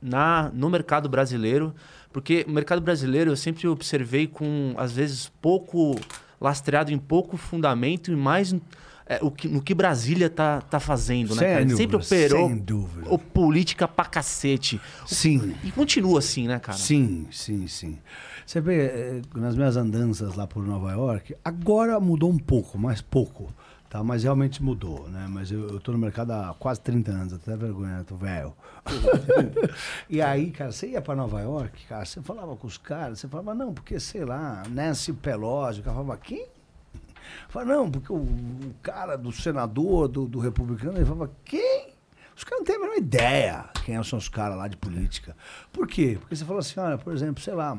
na, 0.00 0.50
no 0.52 0.68
mercado 0.70 1.08
brasileiro. 1.08 1.74
Porque 2.12 2.44
o 2.46 2.50
mercado 2.52 2.80
brasileiro 2.80 3.32
eu 3.32 3.36
sempre 3.36 3.66
observei 3.66 4.26
com, 4.28 4.74
às 4.76 4.92
vezes, 4.92 5.32
pouco 5.42 5.98
lastreado 6.40 6.92
em 6.92 6.98
pouco 6.98 7.36
fundamento 7.36 8.12
e 8.12 8.16
mais 8.16 8.54
é, 9.06 9.18
o 9.20 9.30
que, 9.30 9.48
no 9.48 9.60
que 9.60 9.74
Brasília 9.74 10.30
tá, 10.30 10.62
tá 10.62 10.80
fazendo, 10.80 11.34
né? 11.34 11.40
Sem 11.40 11.48
cara? 11.48 11.60
Ele 11.60 11.76
sempre 11.76 11.98
dúvida, 11.98 12.16
operou 12.16 12.48
sem 12.48 12.56
dúvida. 12.56 13.06
o 13.10 13.18
política 13.18 13.86
pra 13.86 14.06
cacete. 14.06 14.80
Sim. 15.06 15.54
E 15.62 15.70
continua 15.70 16.20
assim, 16.20 16.48
né, 16.48 16.58
cara? 16.58 16.78
Sim, 16.78 17.26
sim, 17.30 17.66
sim. 17.68 17.98
Você 18.46 18.60
vê, 18.60 18.86
eh, 18.86 19.22
nas 19.34 19.56
minhas 19.56 19.76
andanças 19.76 20.34
lá 20.34 20.46
por 20.46 20.66
Nova 20.66 20.90
York, 20.92 21.36
agora 21.44 22.00
mudou 22.00 22.30
um 22.30 22.38
pouco, 22.38 22.78
mais 22.78 23.02
pouco, 23.02 23.52
tá? 23.90 24.02
Mas 24.02 24.22
realmente 24.22 24.62
mudou, 24.62 25.06
né? 25.08 25.26
Mas 25.28 25.50
eu, 25.50 25.68
eu 25.68 25.80
tô 25.80 25.92
no 25.92 25.98
mercado 25.98 26.30
há 26.32 26.54
quase 26.58 26.80
30 26.80 27.10
anos, 27.10 27.32
até 27.34 27.56
vergonha, 27.56 28.04
tô 28.04 28.16
velho. 28.16 28.54
e 30.08 30.22
aí, 30.22 30.50
cara, 30.50 30.72
você 30.72 30.88
ia 30.88 31.02
para 31.02 31.14
Nova 31.14 31.40
York, 31.42 31.86
cara, 31.86 32.06
você 32.06 32.22
falava 32.22 32.56
com 32.56 32.66
os 32.66 32.78
caras, 32.78 33.18
você 33.18 33.28
falava, 33.28 33.54
não, 33.54 33.72
porque, 33.72 34.00
sei 34.00 34.24
lá, 34.24 34.62
Nancy 34.70 35.12
Pelosi, 35.12 35.80
o 35.80 35.82
cara 35.82 35.96
falava, 35.96 36.16
quem? 36.18 36.53
Falava, 37.48 37.74
não, 37.74 37.90
porque 37.90 38.12
o, 38.12 38.16
o 38.16 38.74
cara 38.82 39.16
do 39.16 39.32
senador, 39.32 40.08
do, 40.08 40.26
do 40.26 40.38
republicano, 40.38 40.98
ele 40.98 41.04
falava, 41.04 41.30
quem? 41.44 41.94
Os 42.36 42.42
caras 42.42 42.60
não 42.60 42.64
têm 42.66 42.76
a 42.76 42.78
menor 42.80 42.96
ideia 42.96 43.64
quem 43.84 44.02
são 44.02 44.18
os 44.18 44.28
caras 44.28 44.56
lá 44.56 44.66
de 44.66 44.76
política. 44.76 45.36
Por 45.72 45.86
quê? 45.86 46.16
Porque 46.18 46.34
você 46.34 46.44
falou 46.44 46.60
assim, 46.60 46.80
olha, 46.80 46.98
por 46.98 47.12
exemplo, 47.12 47.42
sei 47.42 47.54
lá, 47.54 47.78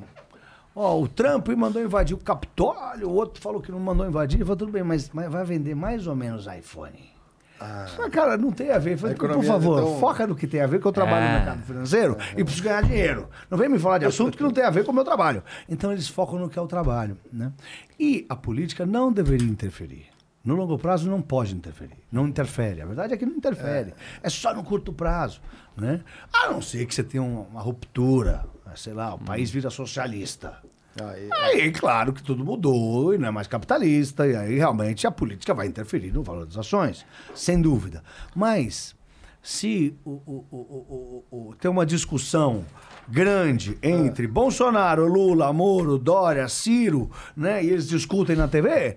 ó, 0.76 1.00
o 1.02 1.08
Trump 1.08 1.48
mandou 1.50 1.82
invadir 1.82 2.16
o 2.16 2.20
Capitólio, 2.20 3.10
o 3.10 3.14
outro 3.14 3.42
falou 3.42 3.60
que 3.60 3.72
não 3.72 3.80
mandou 3.80 4.08
invadir, 4.08 4.38
ele 4.38 4.46
falou, 4.46 4.58
tudo 4.58 4.72
bem, 4.72 4.84
mas, 4.84 5.10
mas 5.10 5.32
vai 5.32 5.44
vender 5.44 5.76
mais 5.76 6.06
ou 6.08 6.16
menos 6.16 6.46
iPhone. 6.48 7.15
Mas, 7.60 8.10
cara, 8.12 8.38
não 8.38 8.52
tem 8.52 8.70
a 8.72 8.78
ver. 8.78 8.98
Falei, 8.98 9.16
A 9.16 9.18
por 9.20 9.44
favor, 9.44 9.80
é 9.80 9.82
tão- 9.86 10.00
foca 10.00 10.28
no 10.28 10.36
que 10.36 10.46
tem 10.48 10.62
a 10.62 10.68
ver, 10.68 10.80
que 10.80 10.86
eu 10.86 10.92
trabalho 10.92 11.26
É. 11.26 11.28
no 11.30 11.36
mercado 11.36 11.64
financeiro 11.64 12.18
e 12.36 12.44
preciso 12.44 12.64
ganhar 12.64 12.82
dinheiro. 12.84 13.30
Não 13.50 13.58
vem 13.58 13.70
me 13.70 13.80
falar 13.80 13.98
de 14.00 14.06
assunto 14.06 14.38
que 14.38 14.44
não 14.44 14.52
tem 14.52 14.64
a 14.64 14.70
ver 14.70 14.84
com 14.86 14.92
o 14.92 14.96
meu 14.96 15.04
trabalho. 15.06 15.44
Então 15.70 15.92
eles 15.92 16.08
focam 16.08 16.38
no 16.38 16.50
que 16.50 16.60
é 16.60 16.62
o 16.62 16.68
trabalho. 16.68 17.18
Né? 17.32 17.52
E 18.00 18.26
a 18.30 18.36
política 18.36 18.86
não 18.86 19.12
deveria 19.12 19.48
interferir. 19.48 20.08
No 20.44 20.54
longo 20.56 20.78
prazo 20.78 21.10
não 21.10 21.22
pode 21.22 21.56
interferir. 21.56 21.98
Não 22.12 22.28
interfere. 22.28 22.82
A 22.82 22.86
verdade 22.86 23.14
é 23.14 23.18
que 23.18 23.26
não 23.26 23.34
interfere. 23.36 23.94
É, 24.22 24.30
só 24.30 24.54
no 24.54 24.64
curto 24.64 24.94
prazo. 24.94 25.42
Né? 25.76 26.02
A 26.34 26.50
não 26.52 26.62
ser 26.62 26.86
que 26.86 26.94
você 26.94 27.04
tenha 27.04 27.24
uma, 27.24 27.42
uma 27.42 27.62
ruptura. 27.62 28.46
Sei 28.76 28.94
lá, 28.94 29.14
o 29.16 29.20
país 29.20 29.50
vira 29.50 29.70
socialista. 29.70 30.58
Aí, 31.04 31.30
Aí, 31.32 31.72
claro 31.72 32.14
que 32.14 32.24
tudo 32.24 32.44
mudou 32.46 33.14
e 33.14 33.18
não 33.18 33.28
é 33.28 33.32
mais 33.32 33.48
capitalista, 33.48 34.26
e 34.28 34.36
aí 34.36 34.56
realmente 34.58 35.06
a 35.06 35.12
política 35.12 35.54
vai 35.54 35.68
interferir 35.68 36.12
no 36.12 36.24
valor 36.24 36.46
das 36.46 36.58
ações, 36.58 37.06
sem 37.34 37.62
dúvida. 37.62 38.02
Mas 38.34 38.96
se 39.44 39.94
o, 40.06 40.12
o- 40.12 40.46
o- 40.52 40.58
o- 40.58 41.26
o- 41.32 41.50
o- 41.50 41.56
tem 41.56 41.70
uma 41.70 41.86
discussão 41.86 42.66
grande 43.08 43.78
entre 43.84 44.26
Bolsonaro, 44.26 45.06
Lula, 45.06 45.52
Moro, 45.54 45.98
Dória, 45.98 46.48
Ciro, 46.48 47.12
né, 47.36 47.64
e 47.64 47.70
eles 47.70 47.88
discutem 47.88 48.36
na 48.36 48.48
TV, 48.48 48.96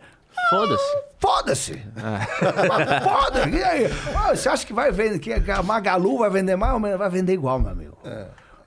Foda-se. 0.50 0.96
Foda-se! 1.18 1.82
Foda-se! 3.02 3.50
E 3.50 3.62
aí? 3.62 3.86
Ah, 4.14 4.34
Você 4.36 4.48
acha 4.48 4.64
que 4.64 4.72
vai 4.72 4.90
vender, 4.92 5.18
que 5.18 5.50
a 5.50 5.62
Magalu 5.64 6.18
vai 6.18 6.30
vender 6.30 6.54
mais 6.56 6.72
ou 6.74 6.80
menos? 6.80 6.96
Vai 6.98 7.10
vender 7.10 7.32
igual, 7.32 7.58
meu 7.58 7.70
amigo. 7.70 7.98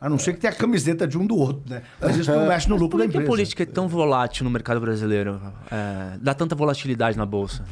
A 0.01 0.09
não 0.09 0.17
ser 0.17 0.33
que 0.33 0.39
tenha 0.39 0.51
a 0.51 0.55
camiseta 0.55 1.07
de 1.07 1.15
um 1.15 1.27
do 1.27 1.37
outro, 1.37 1.61
né? 1.69 1.83
Mas 2.01 2.17
isso 2.17 2.31
não 2.31 2.47
mexe 2.47 2.67
no 2.67 2.75
lucro 2.75 2.97
Por 2.97 2.97
da 2.97 3.05
que, 3.05 3.11
que 3.11 3.17
a 3.17 3.21
empresa. 3.21 3.31
política 3.31 3.61
é 3.61 3.65
tão 3.67 3.87
volátil 3.87 4.43
no 4.43 4.49
mercado 4.49 4.81
brasileiro? 4.81 5.39
É, 5.71 6.17
dá 6.19 6.33
tanta 6.33 6.55
volatilidade 6.55 7.15
na 7.15 7.25
bolsa? 7.25 7.63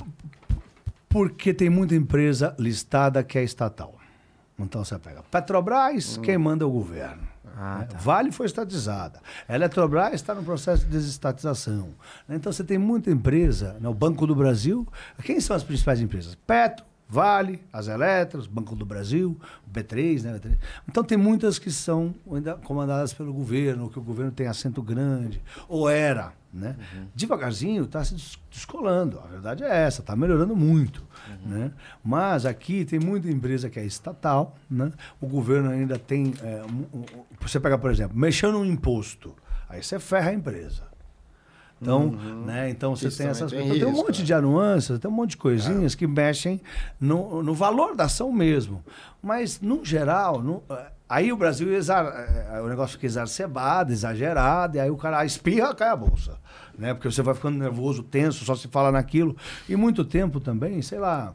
Porque 1.10 1.54
tem 1.56 1.72
muita 1.72 1.96
empresa 1.96 2.56
listada 2.60 3.24
que 3.24 3.40
é 3.40 3.44
estatal. 3.44 3.96
Então 4.60 4.84
você 4.86 5.00
pega 5.00 5.24
Petrobras, 5.24 6.18
quem 6.18 6.38
manda 6.38 6.64
é 6.64 6.68
o 6.68 6.70
governo. 6.70 7.24
né? 7.56 7.88
Vale 8.00 8.32
foi 8.32 8.46
estatizada. 8.46 9.20
A 9.48 9.56
Eletrobras 9.56 10.14
está 10.14 10.36
no 10.36 10.44
processo 10.44 10.86
de 10.86 10.92
desestatização. 10.92 11.90
Então 12.30 12.52
você 12.52 12.64
tem 12.64 12.78
muita 12.78 13.10
empresa, 13.10 13.76
né? 13.80 13.90
o 13.90 13.94
Banco 13.94 14.28
do 14.28 14.36
Brasil. 14.36 14.88
Quem 15.24 15.40
são 15.40 15.56
as 15.56 15.64
principais 15.64 16.00
empresas? 16.00 16.36
Petro, 16.36 16.86
Vale, 17.12 17.60
as 17.74 17.88
Eletras, 17.88 18.46
Banco 18.46 18.76
do 18.76 18.86
Brasil, 18.86 19.36
o 19.68 19.70
B3, 19.72 20.22
né? 20.24 20.34
B3. 20.40 20.58
Então 20.88 21.04
tem 21.04 21.18
muitas 21.18 21.58
que 21.58 21.72
são 21.72 22.14
ainda 22.32 22.54
comandadas 22.54 23.12
pelo 23.14 23.34
governo, 23.34 23.90
que 23.90 23.98
o 23.98 24.02
governo 24.02 24.32
tem 24.32 24.46
assento 24.46 24.80
grande, 24.84 25.42
ou 25.68 25.90
era, 25.90 26.34
né? 26.54 26.76
Devagarzinho 27.16 27.86
está 27.86 28.04
se 28.04 28.14
des- 28.14 28.38
descolando. 28.52 29.20
A 29.20 29.28
verdade 29.28 29.64
é 29.64 29.76
essa, 29.76 30.02
está 30.02 30.16
melhorando 30.16 30.56
muito, 30.56 31.04
né? 31.46 31.72
Mas 32.04 32.46
aqui 32.46 32.86
tem 32.86 33.00
muita 33.00 33.28
empresa 33.30 33.72
que 33.72 33.80
é 33.80 33.86
estatal, 33.86 34.56
né? 34.70 34.92
O 35.20 35.26
governo 35.28 35.72
ainda 35.72 35.98
tem, 35.98 36.34
é, 36.44 36.62
um- 36.64 37.00
um- 37.00 37.06
você 37.42 37.60
pega 37.60 37.78
por 37.78 37.90
exemplo, 37.90 38.16
mexendo 38.16 38.60
no 38.60 38.66
imposto, 38.66 39.36
aí 39.68 39.82
você 39.82 39.98
ferra 40.00 40.30
a 40.30 40.34
empresa. 40.34 40.89
Então, 41.82 42.12
né? 42.12 42.70
então 42.70 42.96
você 42.96 43.08
Isso 43.08 43.18
tem 43.18 43.28
essas 43.28 43.50
tem 43.52 43.60
coisas. 43.62 43.78
Tem 43.78 43.86
um 43.88 43.92
risco, 43.92 44.06
monte 44.08 44.20
né? 44.20 44.26
de 44.26 44.42
nuances, 44.42 45.00
tem 45.00 45.10
um 45.10 45.14
monte 45.14 45.30
de 45.32 45.38
coisinhas 45.38 45.96
que 45.96 46.06
mexem 46.06 46.60
no, 47.00 47.42
no 47.42 47.54
valor 47.54 47.96
da 47.96 48.04
ação 48.06 48.32
mesmo. 48.32 48.84
Mas, 49.22 49.62
no 49.62 49.84
geral, 49.86 50.42
no- 50.42 50.62
eh, 50.70 50.86
aí 51.08 51.32
o 51.32 51.38
Brasil, 51.38 51.74
exa- 51.74 52.02
eh, 52.54 52.62
o 52.62 52.68
negócio 52.68 52.94
fica 52.96 53.06
exacerbado, 53.06 53.92
exagerado, 53.94 54.76
e 54.78 54.80
aí 54.80 54.90
o 54.92 54.98
cara 54.98 55.24
espirra, 55.24 55.74
cai 55.74 55.90
a 55.90 55.96
bolsa. 55.96 56.38
Né? 56.78 56.94
Porque 56.94 57.10
você 57.12 57.22
vai 57.22 57.34
ficando 57.34 57.58
nervoso, 57.58 58.04
tenso, 58.04 58.44
só 58.46 58.56
se 58.56 58.68
fala 58.68 58.92
naquilo. 58.92 59.36
E 59.68 59.76
muito 59.76 60.04
tempo 60.06 60.40
também, 60.40 60.82
sei 60.82 61.00
lá, 61.00 61.34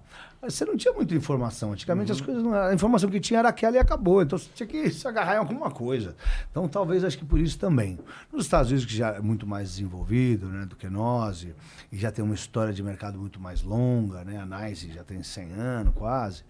você 0.50 0.64
não 0.64 0.76
tinha 0.76 0.92
muita 0.92 1.14
informação. 1.14 1.72
Antigamente 1.72 2.12
as 2.12 2.20
coisas 2.20 2.42
não, 2.42 2.52
a 2.54 2.72
informação 2.74 3.08
que 3.10 3.18
tinha 3.20 3.38
era 3.40 3.48
aquela 3.48 3.76
e 3.76 3.78
acabou. 3.78 4.22
Então 4.22 4.38
você 4.38 4.48
tinha 4.54 4.66
que 4.66 4.90
se 4.90 5.06
agarrar 5.08 5.34
em 5.34 5.38
alguma 5.38 5.70
coisa. 5.70 6.14
Então 6.50 6.68
talvez 6.68 7.02
acho 7.04 7.16
que 7.18 7.24
por 7.24 7.38
isso 7.40 7.58
também. 7.58 7.98
Nos 8.32 8.44
Estados 8.44 8.70
Unidos, 8.70 8.86
que 8.86 8.96
já 8.96 9.10
é 9.14 9.20
muito 9.20 9.46
mais 9.46 9.70
desenvolvido 9.70 10.46
né, 10.48 10.66
do 10.66 10.76
que 10.76 10.88
nós, 10.88 11.42
e, 11.42 11.54
e 11.92 11.96
já 11.96 12.10
tem 12.12 12.24
uma 12.24 12.34
história 12.34 12.72
de 12.72 12.82
mercado 12.82 13.18
muito 13.18 13.40
mais 13.40 13.62
longa, 13.62 14.24
né? 14.24 14.38
A 14.38 14.46
NICE 14.68 14.92
já 14.92 15.02
tem 15.04 15.22
100 15.22 15.52
anos 15.52 15.94
quase, 15.94 16.42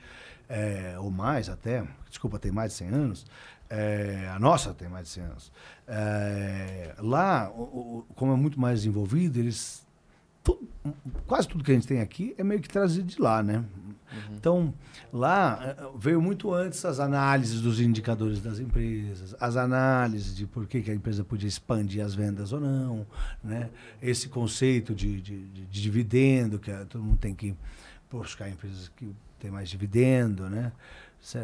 é, 0.48 0.96
ou 0.98 1.10
mais 1.10 1.48
até. 1.48 1.84
Desculpa, 2.08 2.38
tem 2.38 2.52
mais 2.52 2.72
de 2.72 2.78
100 2.78 2.88
anos. 2.88 3.26
É, 3.70 4.30
a 4.32 4.38
nossa 4.38 4.72
tem 4.74 4.88
mais 4.88 5.06
de 5.06 5.12
100 5.14 5.24
anos. 5.24 5.52
É, 5.88 6.94
lá, 6.98 7.50
o- 7.50 7.62
o- 7.62 8.06
como 8.14 8.32
é 8.32 8.36
muito 8.36 8.60
mais 8.60 8.80
desenvolvido, 8.80 9.38
eles 9.38 9.84
tu- 10.42 10.62
quase 11.26 11.48
tudo 11.48 11.64
que 11.64 11.70
a 11.70 11.74
gente 11.74 11.86
tem 11.86 12.00
aqui 12.00 12.34
é 12.36 12.44
meio 12.44 12.60
que 12.60 12.68
trazido 12.68 13.04
de 13.06 13.20
lá, 13.20 13.42
né? 13.42 13.64
Então, 14.36 14.72
lá 15.12 15.58
eh, 15.78 15.86
veio 15.98 16.20
muito 16.20 16.52
antes 16.52 16.84
as 16.84 17.00
análises 17.00 17.60
dos 17.60 17.80
indicadores 17.80 18.40
das 18.40 18.58
empresas, 18.58 19.34
as 19.40 19.56
análises 19.56 20.34
de 20.36 20.46
por 20.46 20.66
que, 20.66 20.82
que 20.82 20.90
a 20.90 20.94
empresa 20.94 21.24
podia 21.24 21.48
expandir 21.48 22.04
as 22.04 22.14
vendas 22.14 22.52
ou 22.52 22.60
não, 22.60 23.06
né? 23.42 23.70
Esse 24.02 24.28
conceito 24.28 24.94
de, 24.94 25.20
de, 25.20 25.38
de- 25.48 25.64
de 25.66 25.82
dividendo 25.82 26.58
que 26.58 26.70
eh, 26.70 26.84
todo 26.86 27.02
mundo 27.02 27.18
tem 27.18 27.34
que 27.34 27.54
buscar 28.10 28.48
empresas 28.48 28.88
que 28.96 29.14
têm 29.40 29.50
mais 29.50 29.68
dividendo, 29.68 30.48
né? 30.48 30.72
Cê, 31.20 31.38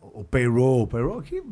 o 0.00 0.22
payroll, 0.24 0.82
o 0.82 0.86
payroll 0.86 1.22
que 1.22 1.42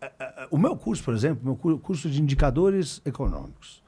é, 0.00 0.12
é, 0.18 0.48
o 0.50 0.58
meu 0.58 0.76
curso, 0.76 1.02
por 1.02 1.14
exemplo, 1.14 1.44
meu 1.44 1.56
cu- 1.56 1.78
curso 1.78 2.10
de 2.10 2.20
indicadores 2.20 3.00
econômicos, 3.04 3.82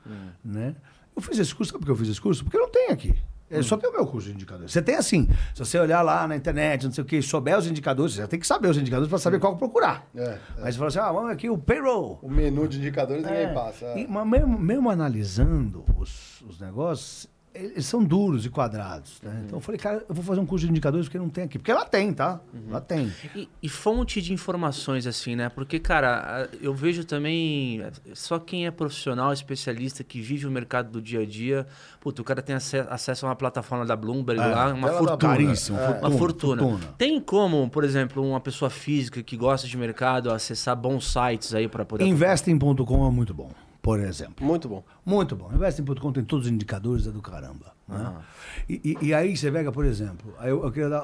né? 0.44 0.74
Eu 1.14 1.20
fiz 1.22 1.38
esse 1.38 1.54
curso, 1.54 1.72
sabe 1.72 1.80
por 1.84 1.86
que 1.86 1.92
eu 1.92 1.96
fiz 1.96 2.08
esse 2.08 2.20
curso? 2.20 2.42
Porque 2.44 2.58
não 2.58 2.68
tem 2.70 2.88
aqui. 2.90 3.14
É, 3.50 3.62
Só 3.62 3.76
tem 3.76 3.88
o 3.90 3.92
meu 3.92 4.06
curso 4.06 4.28
de 4.28 4.34
indicadores. 4.34 4.72
Você 4.72 4.80
tem 4.82 4.96
assim, 4.96 5.28
se 5.54 5.58
você 5.58 5.78
olhar 5.78 6.00
lá 6.02 6.26
na 6.26 6.34
internet, 6.34 6.84
não 6.86 6.92
sei 6.92 7.02
o 7.02 7.06
que, 7.06 7.20
souber 7.22 7.56
os 7.58 7.66
indicadores, 7.66 8.14
você 8.14 8.22
já 8.22 8.26
tem 8.26 8.40
que 8.40 8.46
saber 8.46 8.68
os 8.68 8.76
indicadores 8.78 9.08
para 9.08 9.18
saber 9.18 9.38
qual 9.38 9.56
procurar. 9.56 10.08
É, 10.14 10.22
é. 10.22 10.38
Mas 10.60 10.74
você 10.74 10.78
fala 10.78 10.88
assim, 10.88 10.98
ah, 10.98 11.12
vamos 11.12 11.30
aqui 11.30 11.48
o 11.50 11.58
payroll. 11.58 12.18
O 12.22 12.30
menu 12.30 12.66
de 12.66 12.78
indicadores 12.78 13.22
ninguém 13.22 13.42
É, 13.44 13.52
passa. 13.52 13.84
é. 13.86 14.00
e- 14.00 14.08
mas 14.08 14.26
mesmo, 14.26 14.58
mesmo 14.58 14.90
analisando 14.90 15.84
os, 15.96 16.40
os 16.48 16.58
negócios, 16.58 17.28
eles 17.54 17.86
são 17.86 18.02
duros 18.02 18.44
e 18.44 18.50
quadrados. 18.50 19.20
Né? 19.22 19.42
Então 19.46 19.58
eu 19.58 19.60
falei, 19.60 19.78
cara, 19.78 20.04
eu 20.08 20.14
vou 20.14 20.24
fazer 20.24 20.40
um 20.40 20.46
curso 20.46 20.64
de 20.66 20.70
indicadores 20.70 21.06
porque 21.06 21.18
não 21.18 21.28
tem 21.28 21.44
aqui. 21.44 21.58
Porque 21.58 21.72
lá 21.72 21.84
tem, 21.84 22.12
tá? 22.12 22.40
Lá 22.68 22.80
tem. 22.80 23.12
E, 23.34 23.48
e 23.62 23.68
fonte 23.68 24.20
de 24.20 24.32
informações, 24.32 25.06
assim, 25.06 25.36
né? 25.36 25.48
Porque, 25.48 25.78
cara, 25.78 26.48
eu 26.60 26.74
vejo 26.74 27.04
também. 27.04 27.82
Só 28.12 28.38
quem 28.38 28.66
é 28.66 28.70
profissional, 28.70 29.32
especialista, 29.32 30.02
que 30.02 30.20
vive 30.20 30.46
o 30.46 30.50
mercado 30.50 30.90
do 30.90 31.00
dia 31.00 31.20
a 31.20 31.26
dia. 31.26 31.66
Puta, 32.00 32.20
o 32.22 32.24
cara 32.24 32.42
tem 32.42 32.56
ace- 32.56 32.84
acesso 32.90 33.24
a 33.26 33.28
uma 33.30 33.36
plataforma 33.36 33.86
da 33.86 33.94
Bloomberg 33.96 34.40
É, 34.40 34.46
lá, 34.46 34.72
uma 34.74 34.88
fortuna. 34.88 35.16
Caríssimo, 35.16 35.78
Uma 35.78 36.10
fortuna, 36.10 36.62
fortuna. 36.62 36.92
Tem 36.98 37.20
como, 37.20 37.68
por 37.70 37.84
exemplo, 37.84 38.22
uma 38.28 38.40
pessoa 38.40 38.68
física 38.70 39.22
que 39.22 39.36
gosta 39.36 39.66
de 39.68 39.76
mercado 39.76 40.30
acessar 40.32 40.76
bons 40.76 41.12
sites 41.12 41.54
aí 41.54 41.68
para 41.68 41.84
poder. 41.84 42.04
Investing.com 42.04 43.06
é 43.06 43.10
muito 43.10 43.32
bom, 43.32 43.50
por 43.84 44.00
exemplo. 44.00 44.44
Muito 44.44 44.66
bom. 44.66 44.82
Muito 45.04 45.36
bom. 45.36 45.52
Investing.com 45.52 46.10
tem 46.10 46.24
todos 46.24 46.46
os 46.46 46.52
indicadores, 46.52 47.06
é 47.06 47.10
do 47.10 47.20
caramba. 47.20 47.74
né? 47.86 48.14
E, 48.66 48.96
e- 49.00 49.06
e 49.08 49.14
aí 49.14 49.36
você 49.36 49.52
pega, 49.52 49.70
por 49.70 49.84
exemplo, 49.84 50.32
eu, 50.40 50.64
eu 50.64 50.72
queria 50.72 50.88
dar, 50.88 51.02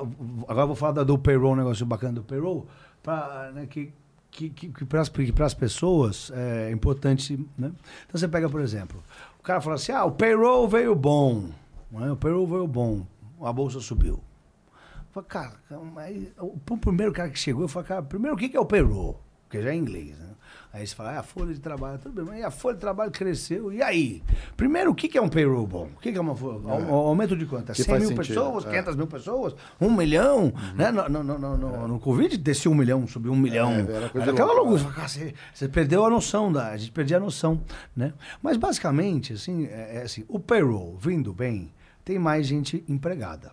agora 0.49 0.63
eu 0.63 0.67
vou 0.67 0.75
falar 0.75 1.05
do 1.05 1.19
payroll, 1.19 1.53
um 1.53 1.57
negócio 1.57 1.85
bacana 1.85 2.15
do 2.15 2.23
payroll, 2.23 2.67
pra, 3.03 3.53
né, 3.55 3.67
que, 3.67 3.93
que, 4.31 4.49
que, 4.49 4.69
que 4.71 4.85
para 4.87 5.03
as 5.03 5.55
pessoas 5.55 6.33
é 6.35 6.71
importante. 6.73 7.37
Né? 7.59 7.71
Então 8.07 8.19
você 8.19 8.27
pega, 8.27 8.49
por 8.49 8.63
exemplo, 8.63 9.03
o 9.39 9.43
cara 9.43 9.61
fala 9.61 9.77
assim: 9.77 9.93
ah, 9.93 10.07
o 10.07 10.13
payroll 10.13 10.67
veio 10.67 10.95
bom. 10.95 11.51
né? 11.93 12.11
O 12.11 12.17
payroll 12.17 12.47
veio 12.47 12.67
bom, 12.67 13.07
a 13.43 13.53
bolsa 13.53 13.79
subiu. 13.81 14.15
Eu 14.15 15.13
falei, 15.13 15.29
cara, 15.29 15.53
mas 15.93 16.29
o, 16.39 16.47
o 16.71 16.79
primeiro 16.79 17.13
cara 17.13 17.29
que 17.29 17.39
chegou, 17.39 17.63
eu 17.65 17.69
falei, 17.69 17.89
cara, 17.89 18.03
primeiro 18.03 18.35
o 18.37 18.39
que 18.39 18.49
que 18.49 18.57
é 18.57 18.61
o 18.61 18.65
payroll? 18.65 19.21
Porque 19.45 19.61
já 19.61 19.71
é 19.71 19.75
inglês, 19.77 20.17
né? 20.19 20.30
Aí 20.73 20.87
você 20.87 20.95
fala, 20.95 21.11
ah, 21.17 21.19
a 21.19 21.23
folha 21.25 21.53
de 21.53 21.59
trabalho, 21.59 21.99
tudo 21.99 22.15
bem, 22.25 22.25
mas 22.37 22.45
a 22.45 22.51
folha 22.51 22.75
de 22.77 22.81
trabalho 22.81 23.11
cresceu, 23.11 23.73
e 23.73 23.83
aí? 23.83 24.23
Primeiro, 24.57 24.93
o 24.93 24.95
que 24.95 25.19
é 25.19 25.21
um 25.21 25.29
payroll 25.29 25.67
bom? 25.67 25.89
O 25.97 26.01
que 26.01 26.11
é 26.11 26.21
uma 26.21 26.37
folha? 26.37 26.59
Um 26.59 26.95
aumento 26.95 27.37
de 27.37 27.45
quanto? 27.45 27.73
É 27.73 27.75
Que 27.75 27.83
100 27.83 27.87
faz 27.87 27.99
mil 28.01 28.09
sentido, 28.17 28.27
pessoas, 28.35 28.65
é. 28.67 28.71
500 28.71 28.97
mil 28.97 29.07
pessoas, 29.09 29.57
um 29.81 29.91
milhão, 29.93 30.53
né? 30.77 30.93
No, 30.93 31.09
no, 31.09 31.23
no, 31.25 31.39
no, 31.39 31.57
no- 31.57 31.89
no 31.89 31.99
Covid 31.99 32.37
desceu 32.37 32.71
um 32.71 32.75
milhão, 32.77 33.05
subiu 33.09 33.33
um 33.33 33.37
milhão. 33.37 33.73
É, 33.73 33.81
era 33.97 34.09
coisa 34.11 34.31
aquela 34.31 34.53
loucura. 34.53 34.85
Cara, 34.93 35.09
você, 35.09 35.35
você 35.53 35.69
perdeu 35.69 36.05
a 36.07 36.11
noção 36.11 36.53
da. 36.53 36.69
A 36.69 36.77
gente 36.77 36.93
perdia 36.93 37.17
a 37.17 37.21
noção, 37.21 37.61
né? 37.97 38.13
Mas 38.41 38.57
basicamente, 38.57 39.33
assim, 39.33 39.67
é, 39.67 39.97
é 39.97 40.03
assim, 40.03 40.25
o 40.29 40.39
payroll 40.39 40.97
vindo 40.97 41.33
bem, 41.35 41.73
tem 42.05 42.17
mais 42.19 42.47
gente 42.47 42.85
empregada. 42.89 43.51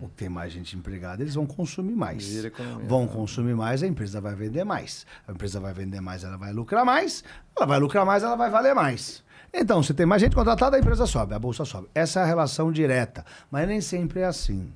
O 0.00 0.08
que 0.08 0.14
tem 0.14 0.28
mais 0.28 0.52
gente 0.52 0.76
empregada, 0.76 1.22
eles 1.22 1.34
vão 1.34 1.44
consumir 1.44 1.94
mais. 1.96 2.44
Economia, 2.44 2.86
Vão 2.88 3.02
né? 3.02 3.12
consumir 3.12 3.54
mais, 3.54 3.82
a 3.82 3.86
empresa 3.86 4.20
vai 4.20 4.34
vender 4.34 4.64
mais. 4.64 5.04
A 5.26 5.32
empresa 5.32 5.58
vai 5.60 5.72
vender 5.74 6.00
mais, 6.00 6.22
ela 6.24 6.36
vai 6.36 6.52
lucrar 6.52 6.84
mais. 6.84 7.24
Ela 7.56 7.66
vai 7.66 7.78
lucrar 7.78 8.06
mais, 8.06 8.22
ela 8.22 8.36
vai 8.36 8.48
valer 8.48 8.74
mais. 8.74 9.22
Então, 9.52 9.82
se 9.82 9.92
tem 9.94 10.06
mais 10.06 10.20
gente 10.22 10.34
contratada, 10.36 10.76
a 10.76 10.80
empresa 10.80 11.06
sobe, 11.06 11.34
a 11.34 11.38
bolsa 11.38 11.64
sobe. 11.64 11.88
Essa 11.94 12.20
é 12.20 12.22
a 12.22 12.26
relação 12.26 12.70
direta. 12.70 13.24
Mas 13.50 13.66
nem 13.66 13.80
sempre 13.80 14.20
é 14.20 14.26
assim. 14.26 14.72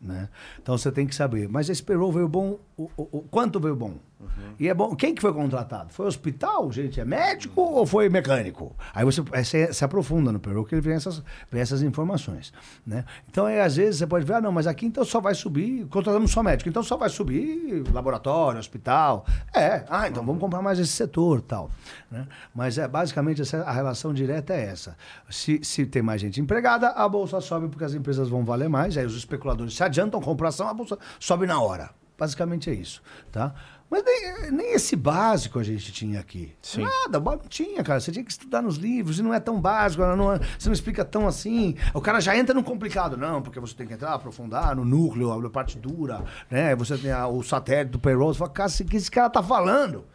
Né? 0.00 0.28
Então 0.60 0.76
você 0.76 0.90
tem 0.90 1.06
que 1.06 1.14
saber. 1.14 1.48
Mas 1.48 1.68
esse 1.68 1.82
payroll 1.82 2.10
veio 2.10 2.28
bom. 2.28 2.58
O, 2.76 2.90
o- 2.96 3.08
o- 3.18 3.22
quanto 3.30 3.60
veio 3.60 3.76
bom? 3.76 3.94
E 4.58 4.68
é 4.68 4.74
bom. 4.74 4.94
Quem 4.94 5.14
que 5.14 5.20
foi 5.20 5.32
contratado? 5.32 5.92
Foi 5.92 6.06
hospital, 6.06 6.70
gente? 6.70 7.00
É 7.00 7.04
médico 7.04 7.60
ou 7.60 7.86
foi 7.86 8.08
mecânico? 8.08 8.74
Aí 8.94 9.04
você 9.04 9.22
você 9.22 9.72
se 9.72 9.84
aprofunda 9.84 10.32
no 10.32 10.38
payroll 10.38 10.64
que 10.64 10.74
ele 10.74 10.82
vem 10.82 10.94
essas, 10.94 11.22
vem 11.50 11.60
essas 11.60 11.82
informações. 11.82 12.52
Né? 12.86 13.04
Então, 13.28 13.46
aí, 13.46 13.60
às 13.60 13.76
vezes, 13.76 13.98
você 13.98 14.06
pode 14.06 14.24
ver, 14.24 14.34
ah, 14.34 14.40
não, 14.40 14.52
mas 14.52 14.66
aqui 14.66 14.86
então 14.86 15.04
só 15.04 15.20
vai 15.20 15.34
subir, 15.34 15.86
contratamos 15.86 16.30
só 16.30 16.42
médico, 16.42 16.68
então 16.68 16.82
só 16.82 16.96
vai 16.96 17.08
subir 17.08 17.84
laboratório, 17.92 18.58
hospital. 18.58 19.24
É, 19.54 19.84
ah, 19.88 20.08
então 20.08 20.24
vamos 20.24 20.40
comprar 20.40 20.62
mais 20.62 20.78
esse 20.78 20.92
setor 20.92 21.40
tal. 21.40 21.70
Né? 22.10 22.26
Mas 22.54 22.78
é 22.78 22.86
basicamente 22.86 23.42
essa, 23.42 23.62
a 23.62 23.72
relação 23.72 24.12
direta 24.12 24.52
é 24.54 24.64
essa. 24.64 24.96
Se, 25.30 25.60
se 25.62 25.86
tem 25.86 26.02
mais 26.02 26.20
gente 26.20 26.40
empregada, 26.40 26.88
a 26.88 27.08
bolsa 27.08 27.40
sobe 27.40 27.68
porque 27.68 27.84
as 27.84 27.94
empresas 27.94 28.28
vão 28.28 28.44
valer 28.44 28.68
mais, 28.68 28.96
aí 28.96 29.06
os 29.06 29.16
especuladores 29.16 29.74
se 29.74 29.82
adiantam, 29.82 30.20
compram 30.20 30.48
ação, 30.48 30.68
a 30.68 30.74
bolsa 30.74 30.98
sobe 31.18 31.46
na 31.46 31.60
hora. 31.60 31.90
Basicamente 32.18 32.70
é 32.70 32.74
isso, 32.74 33.02
tá? 33.32 33.52
Mas 33.92 34.02
nem, 34.06 34.50
nem 34.52 34.72
esse 34.72 34.96
básico 34.96 35.58
a 35.58 35.62
gente 35.62 35.92
tinha 35.92 36.18
aqui. 36.18 36.50
Sim. 36.62 36.80
Nada, 36.82 37.20
não 37.20 37.36
tinha, 37.46 37.84
cara. 37.84 38.00
Você 38.00 38.10
tinha 38.10 38.24
que 38.24 38.30
estudar 38.30 38.62
nos 38.62 38.76
livros 38.78 39.18
e 39.18 39.22
não 39.22 39.34
é 39.34 39.38
tão 39.38 39.60
básico, 39.60 40.02
não 40.16 40.32
é- 40.32 40.38
você 40.58 40.66
não 40.70 40.72
explica 40.72 41.04
tão 41.04 41.26
assim. 41.28 41.76
O 41.92 42.00
cara 42.00 42.18
já 42.18 42.34
entra 42.34 42.54
no 42.54 42.64
complicado, 42.64 43.18
não, 43.18 43.42
porque 43.42 43.60
você 43.60 43.74
tem 43.74 43.86
que 43.86 43.92
entrar, 43.92 44.14
aprofundar 44.14 44.74
no 44.74 44.82
núcleo, 44.82 45.30
a 45.30 45.50
parte 45.50 45.76
dura, 45.78 46.24
né? 46.50 46.74
Você 46.74 46.96
tem 46.96 47.12
a- 47.12 47.26
o 47.26 47.42
satélite 47.42 47.90
do 47.92 47.98
payroll, 47.98 48.32
você 48.32 48.38
fala, 48.38 48.50
cara, 48.50 48.70
o 48.70 48.84
que 48.86 48.96
esse 48.96 49.10
cara 49.10 49.28
tá 49.28 49.42
falando? 49.42 50.06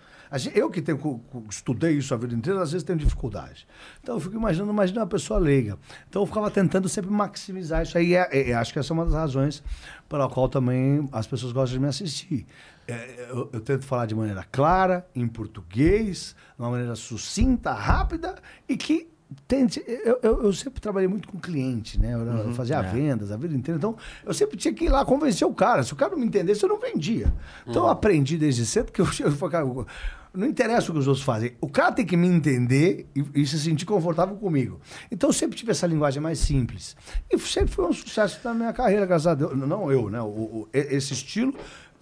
Eu 0.53 0.69
que 0.69 0.82
tenho, 0.82 1.21
estudei 1.49 1.93
isso 1.93 2.13
a 2.13 2.17
vida 2.17 2.36
inteira, 2.36 2.61
às 2.61 2.71
vezes 2.71 2.84
tenho 2.84 2.99
dificuldade. 2.99 3.67
Então 4.01 4.15
eu 4.15 4.19
fico 4.19 4.36
imaginando, 4.36 4.71
imagina 4.71 5.01
uma 5.01 5.07
pessoa 5.07 5.39
leiga. 5.39 5.78
Então 6.09 6.21
eu 6.21 6.25
ficava 6.25 6.51
tentando 6.51 6.89
sempre 6.89 7.09
maximizar 7.09 7.84
isso 7.84 7.97
aí. 7.97 8.13
É, 8.13 8.49
é, 8.49 8.53
acho 8.53 8.73
que 8.73 8.80
essa 8.80 8.91
é 8.91 8.93
uma 8.93 9.05
das 9.05 9.13
razões 9.13 9.63
pela 10.09 10.30
qual 10.30 10.49
também 10.49 11.07
as 11.11 11.25
pessoas 11.28 11.51
gostam 11.51 11.78
de 11.78 11.80
me 11.80 11.88
assistir. 11.88 12.45
É, 12.88 13.28
eu, 13.30 13.49
eu 13.51 13.61
tento 13.61 13.86
falar 13.86 14.05
de 14.05 14.15
maneira 14.15 14.43
clara, 14.43 15.07
em 15.13 15.28
português, 15.28 16.36
de 16.55 16.61
uma 16.61 16.71
maneira 16.71 16.95
sucinta, 16.95 17.73
rápida 17.73 18.36
e 18.67 18.78
que 18.78 19.09
tente. 19.47 19.84
Eu, 19.88 20.19
eu, 20.23 20.43
eu 20.43 20.53
sempre 20.53 20.80
trabalhei 20.80 21.07
muito 21.07 21.28
com 21.28 21.39
cliente, 21.39 21.99
né? 21.99 22.13
Eu, 22.13 22.19
eu 22.25 22.53
fazia 22.53 22.82
vendas 22.82 23.32
a 23.32 23.38
vida 23.38 23.55
inteira. 23.55 23.78
Então, 23.78 23.95
eu 24.25 24.34
sempre 24.34 24.57
tinha 24.57 24.73
que 24.73 24.86
ir 24.86 24.89
lá 24.89 25.03
convencer 25.05 25.47
o 25.47 25.53
cara. 25.53 25.84
Se 25.84 25.93
o 25.93 25.95
cara 25.95 26.11
não 26.11 26.19
me 26.19 26.25
entendesse, 26.25 26.63
eu 26.63 26.69
não 26.69 26.80
vendia. 26.80 27.34
Então, 27.65 27.84
eu 27.84 27.89
aprendi 27.89 28.38
desde 28.38 28.65
cedo 28.65 28.91
que 28.91 29.01
eu, 29.01 29.07
eu 29.19 29.32
eu- 29.53 29.88
não 30.34 30.45
interessa 30.45 30.91
o 30.91 30.93
que 30.93 30.99
os 30.99 31.07
outros 31.07 31.25
fazem. 31.25 31.53
O 31.59 31.67
cara 31.67 31.91
tem 31.91 32.05
que 32.05 32.15
me 32.15 32.28
entender 32.28 33.07
e, 33.15 33.41
e 33.41 33.47
se 33.47 33.57
sentir 33.57 33.86
confortável 33.86 34.36
comigo. 34.36 34.80
Então, 35.09 35.30
eu 35.30 35.34
sempre 35.34 35.57
tive 35.57 35.71
essa 35.71 35.88
linguagem 35.88 36.21
mais 36.21 36.38
simples. 36.38 36.95
E 37.32 37.39
sempre 37.39 37.73
foi 37.73 37.86
um 37.86 37.93
sucesso 37.93 38.39
na 38.43 38.53
minha 38.53 38.71
carreira, 38.73 39.05
graças 39.05 39.25
a 39.25 39.34
Deus. 39.34 39.57
Não 39.57 39.91
eu, 39.91 40.09
né? 40.11 40.21
O, 40.21 40.25
o- 40.28 40.69
esse 40.73 41.13
estilo 41.13 41.55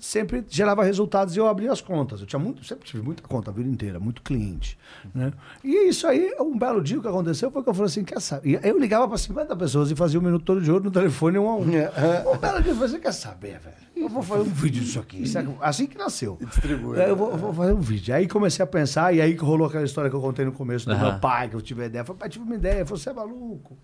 sempre 0.06 0.45
gerava 0.47 0.84
resultados 0.84 1.36
e 1.36 1.39
eu 1.39 1.47
abria 1.47 1.72
as 1.72 1.82
contas. 1.82 2.22
Eu 2.22 2.28
tinha 2.28 2.39
muito, 2.39 2.64
sempre 2.64 2.86
tive 2.86 3.01
muita 3.03 3.24
conta 3.24 3.49
a 3.49 3.53
vida 3.53 3.68
inteira, 3.68 3.99
muito 3.99 4.22
cliente. 4.22 4.78
Né? 5.14 5.34
E 5.64 5.89
isso 5.89 6.06
aí, 6.06 6.36
um 6.39 6.58
belo 6.58 6.82
dia 6.82 6.99
o 6.99 7.01
que 7.01 7.08
aconteceu 7.08 7.49
foi 7.49 7.64
que 7.64 7.70
eu 7.70 7.74
falei 7.74 7.88
assim, 7.88 8.03
quer 8.03 8.22
saber? 8.22 8.60
Eu 8.64 8.78
ligava 8.80 9.08
para 9.08 9.18
50 9.18 9.56
pessoas 9.56 9.89
e 9.91 9.95
fazia 9.95 10.20
um 10.20 10.24
minuto 10.24 10.43
todo 10.43 10.62
de 10.62 10.72
ouro 10.72 10.84
no 10.86 10.91
telefone 10.91 11.38
um 11.39 11.49
a 11.49 11.56
um. 11.56 11.62
um 11.62 12.38
belo 12.38 12.62
dia 12.62 12.72
eu 12.72 12.76
falei 12.76 12.89
assim, 12.89 12.99
quer 12.99 13.14
saber, 13.14 13.60
velho? 13.60 13.86
Eu 13.95 14.10
vou 14.10 14.22
fazer 14.22 14.41
um 14.41 14.53
vídeo 14.53 14.84
disso 14.84 14.99
aqui. 14.99 15.26
Sabe? 15.28 15.56
Assim 15.62 15.88
que 15.88 15.97
nasceu. 15.97 16.38
distribui, 16.39 16.99
Eu 16.99 17.16
vou, 17.16 17.32
eu 17.32 17.38
vou 17.38 17.53
fazer 17.53 17.72
um 17.74 17.80
vídeo. 17.80 18.14
Aí 18.14 18.28
comecei 18.28 18.62
a 18.62 18.68
pensar, 18.68 19.14
e 19.16 19.22
aí 19.22 19.36
que 19.36 19.43
rolou 19.43 19.66
aquela 19.68 19.86
história 19.86 20.10
que 20.10 20.16
eu 20.16 20.22
contei 20.22 20.43
no 20.45 20.51
começo 20.51 20.86
do 20.86 20.91
Aham. 20.91 21.12
meu 21.12 21.20
pai, 21.20 21.49
que 21.49 21.56
eu 21.56 21.62
tive 21.62 21.84
a 21.84 21.86
ideia. 21.88 22.01
Eu 22.01 22.06
falei, 22.06 22.20
pai, 22.20 22.30
tive 22.30 22.43
uma 22.45 22.56
ideia. 22.56 22.80
Eu 22.82 22.86
falei, 22.86 23.01
você 23.01 23.10
é 23.10 23.14
maluco. 23.14 23.78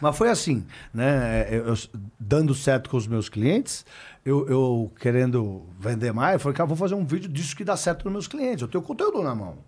Mas 0.00 0.16
foi 0.16 0.28
assim, 0.28 0.64
né? 0.92 1.46
Eu, 1.50 1.66
eu- 1.68 1.74
dando 2.18 2.54
certo 2.54 2.90
com 2.90 2.96
os 2.96 3.06
meus 3.06 3.28
clientes, 3.28 3.84
eu, 4.24 4.46
eu 4.48 4.92
querendo 4.98 5.62
vender 5.78 6.12
mais, 6.12 6.34
eu 6.34 6.40
falei, 6.40 6.56
cara, 6.56 6.66
vou 6.66 6.76
fazer 6.76 6.94
um 6.94 7.04
vídeo 7.04 7.28
disso 7.28 7.56
que 7.56 7.64
dá 7.64 7.76
certo 7.76 8.04
nos 8.04 8.12
meus 8.12 8.28
clientes. 8.28 8.62
Eu 8.62 8.68
tenho 8.68 8.82
conteúdo 8.82 9.22
na 9.22 9.34
mão. 9.34 9.58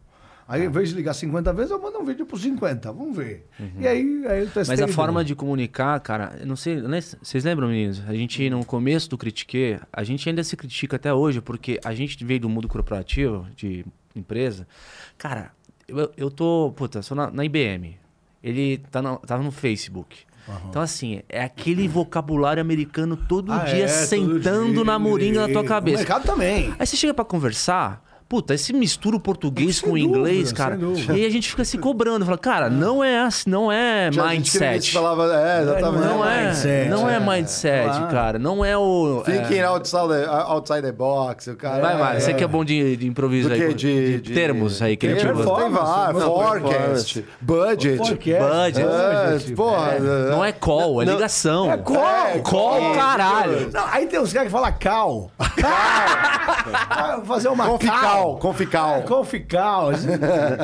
Aí, 0.46 0.64
em 0.64 0.68
vez 0.68 0.90
de 0.90 0.94
ligar 0.94 1.14
50 1.14 1.52
vezes, 1.52 1.70
eu 1.70 1.80
mando 1.80 1.98
um 1.98 2.04
vídeo 2.04 2.26
por 2.26 2.38
50. 2.38 2.92
Vamos 2.92 3.16
ver. 3.16 3.46
E 3.78 3.86
aí, 3.86 4.26
aí 4.26 4.40
eu 4.40 4.50
testei. 4.50 4.76
Mas 4.76 4.82
a 4.82 4.88
forma 4.88 5.24
de 5.24 5.34
comunicar, 5.34 5.98
cara, 6.00 6.36
eu 6.40 6.46
não 6.46 6.56
sei, 6.56 6.76
né, 6.82 7.00
vocês 7.00 7.44
lembram, 7.44 7.68
meninos? 7.68 8.02
A 8.06 8.12
gente, 8.12 8.50
no 8.50 8.64
começo 8.64 9.08
do 9.08 9.16
Critique, 9.16 9.78
a 9.92 10.04
gente 10.04 10.28
ainda 10.28 10.42
se 10.44 10.56
critica 10.56 10.96
até 10.96 11.14
hoje, 11.14 11.40
porque 11.40 11.80
a 11.84 11.94
gente 11.94 12.22
veio 12.24 12.40
do 12.40 12.48
mundo 12.48 12.68
corporativo, 12.68 13.46
de 13.56 13.84
empresa. 14.14 14.66
Cara, 15.16 15.52
eu, 15.88 16.12
eu 16.16 16.30
tô, 16.30 16.72
puta, 16.76 17.02
sou 17.02 17.16
na, 17.16 17.30
na 17.30 17.44
IBM. 17.44 17.96
Ele 18.42 18.78
tá 18.90 19.00
na, 19.00 19.16
tava 19.18 19.42
no 19.42 19.52
Facebook. 19.52 20.24
Então, 20.68 20.82
assim, 20.82 21.20
é 21.28 21.42
aquele 21.44 21.86
vocabulário 21.86 22.60
americano 22.60 23.16
todo 23.16 23.52
Ah, 23.52 23.58
dia 23.58 23.84
é, 23.84 23.86
todo 23.86 24.06
sentando 24.06 24.72
dia. 24.74 24.84
na 24.84 24.98
moringa 24.98 25.46
na 25.46 25.52
tua 25.52 25.62
O 25.62 25.64
cabeça. 25.64 25.98
mercado 25.98 26.24
também. 26.24 26.74
Aí 26.78 26.86
você 26.86 26.96
chega 26.96 27.14
pra 27.14 27.24
conversar, 27.24 28.02
puta, 28.32 28.54
esse 28.54 28.72
mistura 28.72 29.16
o 29.16 29.20
português 29.20 29.76
Sem 29.76 29.86
com 29.86 29.94
o 29.94 29.98
inglês, 29.98 30.54
dúvida, 30.54 31.04
cara. 31.04 31.18
E 31.18 31.20
aí 31.20 31.26
a 31.26 31.28
gente 31.28 31.50
fica 31.50 31.66
se 31.66 31.76
cobrando, 31.76 32.24
fala, 32.24 32.38
cara, 32.38 32.70
não 32.70 33.04
é 33.04 33.20
assim, 33.20 33.50
não 33.50 33.70
é 33.70 34.08
Tinha 34.08 34.26
gente 34.28 34.50
que 34.52 34.58
mindset. 34.58 34.90
Falava, 34.94 35.24
é, 35.36 35.60
exatamente. 35.60 36.04
Não 36.06 36.24
é, 36.26 36.46
mindset, 36.46 36.88
não 36.88 37.10
é 37.10 37.14
é. 37.16 37.20
mindset, 37.20 37.84
Claro. 37.84 38.08
cara. 38.08 38.38
Não 38.38 38.64
é 38.64 38.74
o. 38.74 39.22
Thinking 39.26 39.58
é. 39.58 39.64
outside, 39.64 40.08
the, 40.08 40.26
outside 40.26 40.80
the 40.80 40.92
box, 40.92 41.50
o 41.50 41.56
cara. 41.56 41.82
Vai, 41.82 41.92
é, 41.92 41.98
Mário, 41.98 42.20
você 42.22 42.32
que 42.32 42.42
é 42.42 42.46
bom 42.46 42.64
de, 42.64 42.96
de 42.96 43.06
improviso 43.06 43.50
Do 43.50 43.54
aí. 43.54 43.74
De, 43.74 44.18
de- 44.22 44.32
termos 44.32 44.80
aí 44.80 44.96
que 44.96 45.04
ele 45.04 45.16
Termos, 45.16 45.42
tirou. 45.42 45.56
Tem 45.56 45.70
vários. 45.70 46.22
Forecast, 46.24 47.24
budget. 47.38 47.98
Budget. 47.98 48.30
É, 48.32 49.54
porra. 49.54 49.98
Não 50.30 50.42
é 50.42 50.52
call, 50.52 51.02
é 51.02 51.04
ligação. 51.04 51.70
É 51.70 51.76
call. 51.76 52.40
Call, 52.42 52.94
caralho. 52.94 53.70
Não, 53.70 53.84
aí 53.88 54.06
tem 54.06 54.18
uns 54.18 54.32
caras 54.32 54.48
que 54.48 54.52
falam 54.52 54.72
cal. 54.80 55.30
Vou 57.16 57.24
fazer 57.26 57.48
uma 57.48 57.66
Confical, 57.66 58.00
cal. 58.00 58.21
Confical. 58.40 58.96
É, 58.96 59.02
confical. 59.02 59.90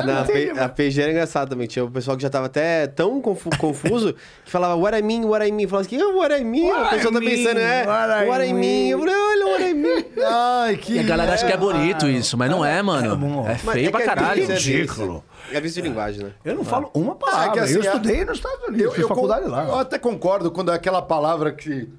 Na 0.05 0.23
P- 0.25 0.53
a 0.59 0.69
PG 0.69 1.01
era 1.01 1.11
engraçado 1.11 1.49
também. 1.49 1.67
Tinha 1.67 1.85
o 1.85 1.91
pessoal 1.91 2.17
que 2.17 2.23
já 2.23 2.29
tava 2.29 2.45
até 2.47 2.87
tão 2.87 3.21
confu- 3.21 3.49
confuso 3.57 4.13
que 4.45 4.51
falava 4.51 4.75
what 4.75 4.97
I 4.97 5.01
mean, 5.01 5.25
what 5.25 5.45
I 5.45 5.51
mean. 5.51 5.67
Falava 5.67 5.87
assim, 5.87 6.01
"Ah, 6.01 6.07
what 6.15 6.33
I 6.33 6.43
mean. 6.43 6.69
What 6.71 6.81
a 6.85 6.89
pessoa 6.89 7.11
I 7.11 7.13
tá 7.13 7.19
mean, 7.19 7.29
pensando, 7.29 7.59
é, 7.59 7.85
what 7.85 8.25
I 8.25 8.29
what 8.29 8.45
I 8.47 8.53
mean. 8.53 8.87
Eu 8.89 8.99
falei, 8.99 9.15
olha, 9.15 9.45
what 9.47 9.63
I 9.63 9.73
mean. 9.73 10.05
Ai, 10.25 10.77
que. 10.77 10.93
E 10.93 10.99
a 10.99 11.03
galera 11.03 11.33
acha 11.33 11.45
que 11.45 11.53
é 11.53 11.57
bonito 11.57 12.07
isso, 12.07 12.37
mas 12.37 12.49
não 12.49 12.63
é, 12.65 12.81
mano. 12.81 13.15
bom. 13.15 13.47
É 13.47 13.57
Mas 13.63 13.73
feio 13.75 13.87
é 13.87 13.91
pra 13.91 14.01
é 14.01 14.05
caralho. 14.05 14.43
é. 14.43 14.45
Ridículo. 14.55 15.23
É 15.51 15.59
vício 15.59 15.81
de 15.81 15.87
linguagem, 15.89 16.23
né? 16.25 16.31
Eu 16.45 16.55
não 16.55 16.63
falo 16.63 16.91
uma 16.93 17.15
palavra. 17.15 17.45
Ah, 17.45 17.47
é 17.47 17.51
que 17.53 17.59
assim, 17.59 17.73
eu 17.75 17.81
a- 17.81 17.85
estudei 17.85 18.23
nos 18.23 18.37
Estados 18.37 18.67
Unidos, 18.67 18.85
Eu, 18.85 18.91
fiz 18.91 19.01
eu, 19.01 19.07
faculdade 19.07 19.47
lá. 19.47 19.63
eu 19.65 19.79
até 19.79 19.97
concordo 19.97 20.51
quando 20.51 20.71
é 20.71 20.75
aquela 20.75 21.01
palavra 21.01 21.51
que 21.51 21.89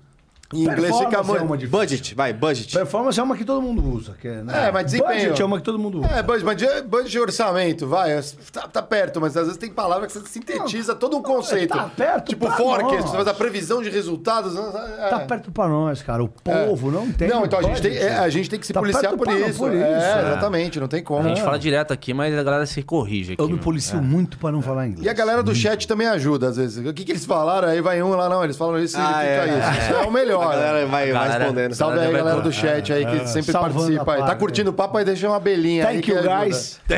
em 0.53 0.61
inglês 0.62 0.80
Performance 0.80 1.05
fica 1.05 1.16
é 1.16 1.42
uma 1.42 1.57
difícil. 1.57 1.78
Budget, 1.80 2.14
vai, 2.14 2.32
budget. 2.32 2.72
Performance 2.76 3.20
é 3.20 3.22
uma 3.22 3.36
que 3.36 3.44
todo 3.44 3.62
mundo 3.62 3.84
usa. 3.94 4.14
Que 4.20 4.28
é, 4.28 4.42
né? 4.42 4.68
É, 4.68 4.72
mas 4.72 4.84
desempenho. 4.86 5.20
Budget 5.20 5.42
é 5.42 5.44
uma 5.44 5.59
que 5.59 5.62
todo 5.64 5.78
mundo 5.78 5.98
usa. 6.01 6.09
É, 6.09 6.22
budget, 6.22 6.44
mas 6.44 6.57
de- 6.57 6.82
budget 6.82 7.11
de 7.11 7.20
orçamento, 7.20 7.86
vai. 7.86 8.20
Tá, 8.53 8.66
tá 8.68 8.82
perto, 8.82 9.20
mas 9.20 9.36
às 9.36 9.44
vezes 9.44 9.57
tem 9.59 9.70
palavra 9.70 10.07
que 10.07 10.12
você 10.12 10.20
sintetiza 10.26 10.94
todo 10.94 11.16
um 11.16 11.22
conceito. 11.22 11.76
tá 11.76 11.84
perto 11.96 12.26
Tipo 12.30 12.46
pra 12.46 12.57
forecast, 12.57 12.94
nós. 12.96 13.11
você 13.11 13.16
faz 13.16 13.28
a 13.28 13.34
previsão 13.34 13.82
de 13.82 13.90
resultados. 13.90 14.55
é. 14.57 15.09
Tá 15.09 15.20
perto 15.20 15.53
pra 15.53 15.68
nós, 15.68 16.03
cara. 16.03 16.22
O 16.24 16.28
povo 16.28 16.90
não 16.90 17.11
tem. 17.12 17.28
Não, 17.28 17.44
então 17.44 17.59
a 17.59 17.62
gente, 17.62 17.80
tem, 17.82 17.92
budget. 17.92 18.09
é, 18.12 18.18
a 18.18 18.28
gente 18.28 18.51
tem 18.51 18.59
que 18.59 18.66
se 18.66 18.72
Tá 18.72 18.80
policiar 18.80 19.16
por 19.16 19.28
isso. 19.28 19.59
por 19.59 19.72
É, 19.72 19.76
isso, 19.76 19.84
é. 20.18 20.20
exatamente, 20.32 20.80
não 20.80 20.88
tem 20.88 21.03
como. 21.03 21.24
A 21.26 21.28
gente 21.28 21.42
fala 21.42 21.59
direto 21.59 21.92
aqui, 21.92 22.12
mas 22.12 22.36
a 22.36 22.42
galera 22.42 22.66
se 22.66 22.82
corrige 22.82 23.34
aqui. 23.34 23.42
Eu 23.42 23.46
me 23.46 23.55
meu. 23.55 23.62
policio 23.62 24.03
muito 24.03 24.36
pra 24.38 24.51
não 24.51 24.61
falar 24.62 24.86
inglês. 24.88 25.07
E 25.07 25.09
a 25.09 25.12
galera 25.12 25.42
do 25.42 25.55
chat 25.55 25.86
também 25.86 26.07
ajuda, 26.09 26.48
às 26.48 26.57
vezes. 26.57 26.84
O 26.84 26.92
que, 26.92 27.05
que 27.05 27.12
eles 27.12 27.24
falaram? 27.24 27.68
Aí 27.68 27.80
vai 27.80 28.03
um 28.03 28.11
lá, 28.11 28.28
não, 28.28 28.42
eles 28.42 28.57
falam 28.57 28.78
isso, 28.78 28.94
significa 28.96 29.18
Ah, 29.18 29.24
é. 29.24 29.59
isso. 29.59 29.80
Isso 29.82 29.92
é 29.94 30.07
o 30.07 30.11
melhor. 30.11 30.39
A 30.43 30.55
galera 30.57 30.86
vai, 30.86 31.12
respondendo. 31.12 31.74
Salve 31.74 31.99
aí, 32.01 32.12
Galera 32.12 32.41
do 32.41 32.53
chat 32.53 32.93
aí, 32.93 33.05
que 33.07 33.26
sempre 33.28 33.53
Salvando 33.53 33.74
participa 33.74 34.12
aí. 34.12 34.20
Tá 34.20 34.26
parte. 34.26 34.38
curtindo 34.38 34.70
o 34.70 34.72
papo 34.72 34.97
aí, 34.99 35.05
deixa 35.05 35.28
uma 35.28 35.41
belinha 35.41 35.86
aí. 35.88 35.95
Thank 35.97 36.05
que 36.07 36.11
you, 36.12 36.18
ajuda. 36.18 36.38
guys. 36.45 36.80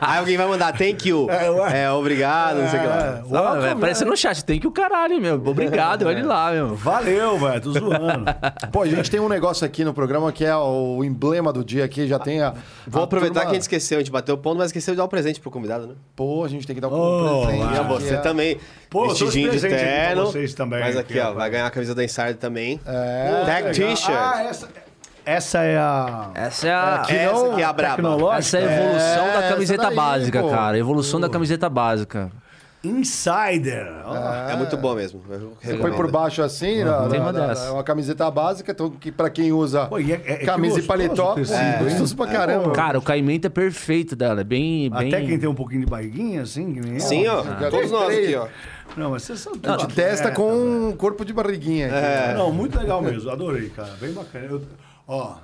Aí 0.00 0.18
alguém 0.18 0.36
vai 0.36 0.46
mandar 0.46 0.72
thank 0.76 1.08
you. 1.08 1.28
É. 1.30 1.84
É, 1.84 1.90
obrigado, 1.90 2.58
não 2.60 2.68
sei 2.68 2.78
o 2.78 2.82
que 2.82 2.88
lá. 2.88 3.22
Não, 3.28 3.42
Welcome, 3.42 3.64
é, 3.66 3.70
aparece 3.72 4.04
no 4.04 4.16
chat, 4.16 4.44
tem 4.44 4.60
que 4.60 4.66
o 4.66 4.70
caralho, 4.70 5.20
meu. 5.20 5.34
Obrigado, 5.44 6.06
olha 6.06 6.24
lá, 6.26 6.50
meu. 6.52 6.74
Valeu, 6.76 7.38
velho. 7.38 7.60
Tô 7.60 7.72
zoando. 7.72 8.24
Pô, 8.70 8.82
a 8.82 8.86
gente 8.86 9.10
tem 9.10 9.18
um 9.20 9.28
negócio 9.28 9.64
aqui 9.66 9.84
no 9.84 9.94
programa 9.94 10.30
que 10.32 10.44
é 10.44 10.54
o 10.54 11.02
emblema 11.02 11.52
do 11.52 11.64
dia 11.64 11.84
aqui, 11.84 12.06
já 12.06 12.18
tem 12.18 12.42
a... 12.42 12.54
Vou 12.86 13.02
a 13.02 13.04
aproveitar 13.04 13.34
turma- 13.40 13.46
que 13.46 13.50
a 13.50 13.54
gente 13.54 13.62
esqueceu, 13.62 13.98
a 13.98 14.00
gente 14.00 14.10
bateu 14.10 14.34
o 14.34 14.38
ponto, 14.38 14.58
mas 14.58 14.66
esqueceu 14.66 14.94
de 14.94 14.98
dar 14.98 15.04
o 15.04 15.08
presente 15.08 15.40
pro 15.40 15.50
convidado, 15.50 15.86
né? 15.86 15.94
Pô, 16.14 16.44
a 16.44 16.48
gente 16.48 16.66
tem 16.66 16.74
que 16.74 16.80
dar 16.80 16.88
um 16.88 16.92
Oh, 16.94 17.46
presente. 17.46 17.72
E 17.72 17.76
a 17.76 17.80
Ah, 17.80 17.82
você 17.82 18.14
é- 18.14 18.18
também. 18.18 18.58
Pô, 18.94 19.08
vestidinho 19.08 19.50
de 19.50 19.60
terno. 19.60 20.26
vocês 20.26 20.54
também, 20.54 20.78
Mas 20.78 20.96
aqui, 20.96 21.18
aqui, 21.18 21.26
ó, 21.28 21.32
ó. 21.32 21.34
vai 21.34 21.50
ganhar 21.50 21.66
a 21.66 21.70
camisa 21.70 21.94
da 21.96 22.04
Insider 22.04 22.36
também. 22.36 22.80
É. 22.86 23.42
Tag 23.44 23.72
T-shirt. 23.72 24.08
Ah, 24.16 24.44
essa, 24.48 24.68
essa 25.26 25.58
é 25.64 25.76
a... 25.76 26.30
Essa 26.32 26.68
é 26.68 26.72
a. 26.72 27.02
Essa 27.08 27.52
aqui 27.52 27.60
é 27.60 27.64
a 27.64 27.72
braba. 27.72 28.36
Essa 28.38 28.58
é 28.58 28.60
a 28.60 28.72
evolução 28.72 29.26
É, 29.26 29.32
da 29.32 29.48
camiseta 29.48 29.82
daí, 29.88 29.96
básica, 29.96 30.40
pô. 30.40 30.48
cara. 30.48 30.78
Evolução 30.78 31.18
da 31.20 31.28
camiseta 31.28 31.68
básica. 31.68 32.30
Insider. 32.84 33.86
Ó, 34.04 34.14
É 34.50 34.56
muito 34.56 34.76
bom 34.76 34.94
mesmo. 34.94 35.20
Você 35.60 35.74
põe 35.76 35.92
por 35.92 36.10
baixo 36.10 36.42
assim, 36.42 36.66
Tem 36.76 36.84
da- 36.84 37.00
uma 37.20 37.32
dessa. 37.32 37.66
é 37.66 37.70
uma 37.70 37.84
camiseta 37.84 38.30
básica, 38.30 38.72
então 38.72 38.90
que 38.90 39.10
pra 39.10 39.30
quem 39.30 39.52
usa 39.52 39.86
Pô, 39.86 39.98
e 39.98 40.12
é- 40.12 40.22
é- 40.24 40.32
é 40.32 40.36
que 40.38 40.46
camisa 40.46 40.78
e 40.78 40.82
paletó, 40.82 41.34
tecido, 41.34 41.56
é, 41.56 41.78
gostoso 41.82 42.16
pra 42.16 42.26
É, 42.28 42.32
caramba. 42.32 42.70
Cara, 42.72 42.98
o 42.98 43.02
caimento 43.02 43.46
é 43.46 43.50
perfeito 43.50 44.14
dela. 44.16 44.40
É 44.40 44.44
bem. 44.44 44.90
bem... 44.90 45.08
Até 45.08 45.24
quem 45.24 45.38
tem 45.38 45.48
um 45.48 45.54
pouquinho 45.54 45.80
de 45.80 45.86
barriguinha, 45.86 46.42
assim, 46.42 46.74
que. 46.74 47.00
Sim, 47.00 47.26
ó. 47.26 47.40
Ah. 47.40 47.68
Todos 47.70 47.90
nós 47.90 48.16
aqui, 48.16 48.34
ó. 48.34 48.46
Não, 48.96 49.10
mas 49.10 49.22
vocês 49.24 49.40
são... 49.40 49.52
A 49.62 49.78
gente 49.78 49.94
testa 49.94 50.30
com 50.30 50.52
um 50.52 50.92
corpo 50.96 51.24
de 51.24 51.32
barriguinha. 51.32 51.86
aqui. 51.86 51.96
É. 51.96 52.34
Não, 52.36 52.52
muito 52.52 52.78
legal 52.78 53.02
mesmo. 53.02 53.30
Adorei, 53.30 53.68
cara. 53.70 53.90
Bem 54.00 54.12
bacana. 54.12 54.46
Eu- 54.48 54.62
ó, 55.08 55.34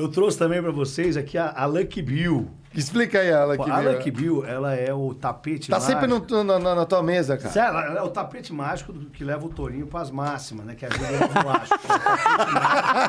eu 0.00 0.08
trouxe 0.08 0.38
também 0.38 0.60
pra 0.62 0.70
vocês 0.72 1.16
aqui 1.16 1.36
a, 1.38 1.50
a 1.50 1.66
Lucky 1.66 2.02
Bill. 2.02 2.50
Explica 2.72 3.18
aí 3.18 3.26
ela 3.28 3.56
Pô, 3.56 3.62
aqui. 3.64 3.70
a. 3.72 3.80
Lucky 3.80 4.10
Bill, 4.12 4.44
ela 4.46 4.72
é 4.76 4.94
o 4.94 5.12
tapete 5.12 5.68
Tá 5.70 5.80
sempre 5.80 6.06
no, 6.06 6.20
mágico. 6.20 6.44
na, 6.44 6.56
na- 6.60 6.74
na 6.76 6.86
tua 6.86 7.02
mesa, 7.02 7.36
cara. 7.36 7.50
Sério, 7.52 7.76
ela 7.80 7.98
é 7.98 8.02
o 8.02 8.08
tapete 8.10 8.52
mágico 8.52 8.92
do- 8.92 9.10
que 9.10 9.24
leva 9.24 9.44
o 9.44 9.48
tourinho 9.48 9.88
pras 9.88 10.08
máximas, 10.12 10.64
né? 10.64 10.76
Que 10.76 10.86
ajuda 10.86 11.04
ele 11.08 11.18
no 11.18 11.28
plástico. 11.28 11.80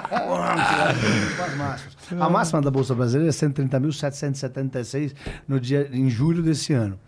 É 0.10 0.16
o 0.26 0.40
mágico 0.40 0.68
que 0.68 0.76
leva 0.76 0.92
o 0.98 1.02
tourinho 1.02 1.36
pras 1.36 1.56
máximas. 1.58 1.96
A 2.20 2.30
máxima 2.30 2.62
da 2.62 2.72
Bolsa 2.72 2.96
Brasileira 2.96 3.30
é 3.30 3.34
130.776 3.34 5.14
no 5.48 5.60
dia, 5.60 5.88
em 5.92 6.10
julho 6.10 6.42
desse 6.42 6.74
ano. 6.74 7.00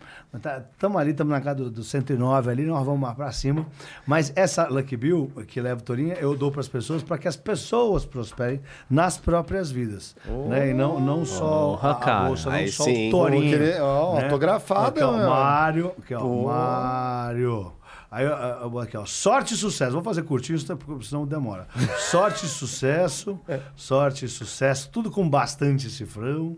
Estamos 0.72 1.00
ali, 1.00 1.10
estamos 1.12 1.30
na 1.32 1.40
casa 1.40 1.56
do, 1.56 1.70
do 1.70 1.82
109 1.84 2.50
ali, 2.50 2.64
nós 2.66 2.84
vamos 2.84 3.00
mais 3.00 3.14
para 3.14 3.30
cima. 3.32 3.66
Mas 4.06 4.32
essa 4.34 4.66
Lucky 4.68 4.96
Bill, 4.96 5.30
que 5.46 5.60
leva 5.60 5.80
o 5.80 5.82
tourinho, 5.84 6.14
eu 6.14 6.36
dou 6.36 6.50
para 6.50 6.60
as 6.60 6.68
pessoas 6.68 7.02
para 7.02 7.16
que 7.18 7.28
as 7.28 7.36
pessoas 7.36 8.04
prosperem 8.04 8.60
nas 8.90 9.16
próprias 9.16 9.70
vidas. 9.70 10.16
né? 10.48 10.70
E 10.70 10.74
não, 10.74 10.98
não 11.00 11.24
só 11.24 11.70
Porra, 11.76 11.90
a, 11.92 11.94
cara. 11.94 12.26
bolsa, 12.26 12.50
não 12.50 12.56
Aí 12.56 12.68
só 12.68 12.84
sim. 12.84 13.12
o 13.12 13.30
querer- 13.40 13.80
ó, 13.80 14.14
né? 14.16 14.24
autografada, 14.24 14.88
Aqui, 14.88 15.02
ó, 15.02 15.12
meu. 15.16 15.28
Mário. 15.30 15.92
Aqui, 15.98 16.14
ó, 16.14 16.20
Mário. 16.44 17.72
Aí, 18.16 18.28
ó, 18.28 18.68
ó, 18.72 18.78
aqui, 18.78 18.96
ó. 18.96 19.04
Sorte 19.04 19.54
e 19.54 19.56
sucesso. 19.56 19.90
Vou 19.90 20.02
fazer 20.04 20.22
curtinho, 20.22 20.56
senão- 20.56 20.76
porque 20.76 21.04
senão 21.04 21.26
demora. 21.26 21.66
Sorte 21.98 22.46
e 22.46 22.48
sucesso. 22.48 23.40
Sorte 23.74 24.24
e 24.26 24.28
sucesso. 24.28 24.88
Tudo 24.92 25.10
com 25.10 25.28
bastante 25.28 25.90
cifrão. 25.90 26.56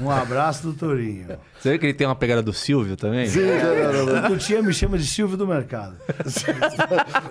Um 0.00 0.10
abraço 0.10 0.62
do 0.62 0.72
Tourinho. 0.72 1.38
Você 1.60 1.72
vê 1.72 1.78
que 1.78 1.84
ele 1.84 1.92
tem 1.92 2.06
uma 2.06 2.16
pegada 2.16 2.42
do 2.42 2.50
Silvio 2.50 2.96
também? 2.96 3.26
Sim, 3.26 3.40
não, 3.42 3.92
não, 4.06 4.06
não. 4.06 4.24
O 4.24 4.28
Tutinha 4.28 4.62
me 4.62 4.72
chama 4.72 4.96
de 4.96 5.06
Silvio 5.06 5.36
do 5.36 5.46
Mercado. 5.46 5.98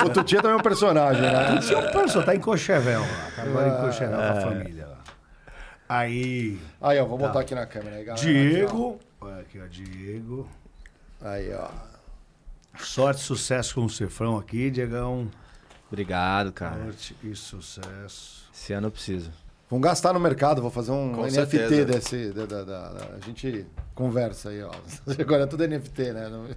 O 0.05 0.09
Tutinha 0.09 0.43
também 0.43 0.57
é 0.57 0.59
um 0.59 0.63
personagem, 0.63 1.23
né? 1.23 1.55
Tutinha 1.55 1.79
é 1.79 1.89
um 1.89 1.91
pessoal, 1.91 2.23
tá 2.23 2.35
em 2.35 2.39
Cochevel 2.39 3.01
lá. 3.01 3.31
Tá 3.35 3.41
agora 3.41 3.67
em 3.67 3.81
Cochevel 3.81 4.15
com 4.17 4.23
a 4.37 4.41
família 4.41 4.85
lá. 4.85 4.97
Aí, 5.89 6.59
Aí, 6.79 6.99
ó, 6.99 7.05
vou 7.05 7.17
botar 7.17 7.39
aqui 7.39 7.55
na 7.55 7.65
câmera. 7.65 7.95
Aí, 7.95 8.03
galera, 8.03 8.23
Diego. 8.23 8.99
Olha 9.21 9.39
aqui, 9.41 9.59
ó, 9.59 9.67
Diego. 9.67 10.47
Aí, 11.19 11.51
ó. 11.51 11.94
Sorte 12.79 13.21
e 13.21 13.23
sucesso 13.23 13.75
com 13.75 13.85
o 13.85 13.89
cifrão 13.89 14.37
aqui, 14.37 14.69
Diegão. 14.69 15.29
Obrigado, 15.87 16.51
cara. 16.51 16.83
Sorte 16.83 17.15
e 17.23 17.35
sucesso. 17.35 18.45
Esse 18.53 18.73
ano 18.73 18.87
eu 18.87 18.91
preciso. 18.91 19.31
Vamos 19.69 19.83
gastar 19.83 20.13
no 20.13 20.19
mercado, 20.19 20.61
vou 20.61 20.69
fazer 20.71 20.91
um 20.91 21.11
Com 21.13 21.23
NFT 21.23 21.57
certeza. 21.57 21.85
desse. 21.85 22.31
Da, 22.31 22.45
da- 22.45 22.63
da- 22.63 22.89
da- 22.93 23.15
a 23.15 23.19
gente 23.25 23.65
conversa 23.93 24.49
aí, 24.49 24.61
ó. 24.63 24.71
Agora 25.19 25.43
é 25.43 25.47
tudo 25.47 25.67
NFT, 25.67 26.13
né? 26.13 26.29
Não- 26.29 26.47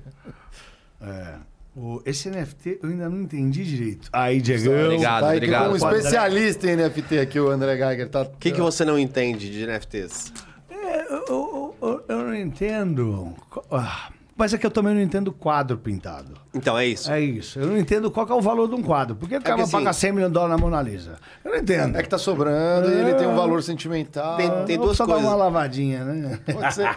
É. 1.01 1.37
O, 1.77 2.03
esse 2.05 2.29
NFT 2.29 2.81
eu 2.83 2.89
ainda 2.89 3.09
não 3.09 3.21
entendi 3.23 3.65
direito. 3.65 4.09
Aí, 4.13 4.41
Diegão. 4.41 4.87
Obrigado, 4.87 5.21
tá 5.23 5.29
aí 5.31 5.37
obrigado. 5.37 5.67
com 5.67 5.73
um 5.73 5.77
especialista 5.77 6.67
em 6.69 6.77
NFT 6.77 7.19
aqui, 7.21 7.39
o 7.39 7.49
André 7.51 7.77
Geiger. 7.77 8.09
Tá... 8.09 8.23
O 8.23 8.31
que, 8.39 8.51
que 8.51 8.61
você 8.61 8.85
não 8.85 8.99
entende 8.99 9.49
de 9.51 9.65
NFTs? 9.65 10.33
É, 10.69 11.03
eu, 11.13 11.25
eu- 11.29 11.77
eu- 11.81 12.05
eu 12.09 12.19
não 12.25 12.35
entendo. 12.35 13.33
Ah, 13.71 14.11
Mas 14.39 14.55
é 14.55 14.59
que 14.59 14.65
eu 14.65 14.71
também 14.71 14.95
não 14.95 15.01
entendo 15.03 15.33
quadro 15.33 15.77
pintado. 15.77 16.35
Então, 16.55 16.79
é 16.79 16.87
isso. 16.87 17.11
É 17.11 17.21
isso. 17.21 17.59
Eu 17.59 17.67
não 17.67 17.77
entendo 17.77 18.09
qual 18.09 18.25
que 18.25 18.31
é 18.31 18.35
o 18.37 18.41
valor 18.41 18.69
de 18.69 18.75
um 18.77 18.83
quadro. 18.83 19.17
Por 19.17 19.29
que 19.29 19.37
o 19.37 19.43
cara 19.43 19.57
que 19.57 19.63
vai 19.65 19.71
pagar 19.73 19.91
assim- 19.91 20.01
100 20.03 20.13
milhões 20.13 20.31
de 20.31 20.35
dólares 20.35 20.57
na 20.57 20.63
Mona 20.65 20.81
Lisa? 20.81 21.17
Eu 21.45 21.51
não 21.51 21.59
entendo. 21.59 21.97
É 21.99 22.03
que 22.05 22.09
tá 22.09 22.17
sobrando 22.19 22.89
e 22.89 22.95
ele 22.95 23.15
tem 23.15 23.27
um 23.27 23.35
valor 23.35 23.61
sentimental. 23.65 24.37
Tem- 24.37 24.49
tem 24.65 24.77
Eu 24.77 24.83
duas 24.83 24.97
preciso 24.97 25.05
coisas. 25.07 25.23
dar 25.25 25.29
uma 25.29 25.37
lavadinha, 25.37 26.05
né? 26.05 26.39
Pode 26.53 26.73
ser. 26.75 26.89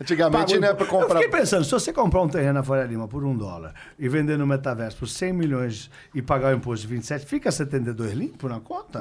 Antigamente, 0.00 0.58
né, 0.58 0.74
pra 0.74 0.84
Eu 0.86 0.90
comprar. 0.90 1.20
fiquei 1.20 1.28
pensando, 1.28 1.64
se 1.64 1.70
você 1.70 1.92
comprar 1.92 2.20
um 2.20 2.28
terreno 2.28 2.54
na 2.54 2.62
Faria 2.64 2.84
Lima 2.84 3.06
por 3.06 3.24
um 3.24 3.36
dólar 3.36 3.74
e 3.98 4.08
vender 4.08 4.36
no 4.36 4.46
metaverso 4.46 4.96
por 4.98 5.06
100 5.08 5.32
milhões 5.32 5.90
e 6.14 6.20
pagar 6.20 6.52
o 6.52 6.56
imposto 6.56 6.86
de 6.86 6.92
27, 6.94 7.24
fica 7.26 7.50
72 7.52 8.12
limpo 8.12 8.48
na 8.48 8.58
conta? 8.60 9.00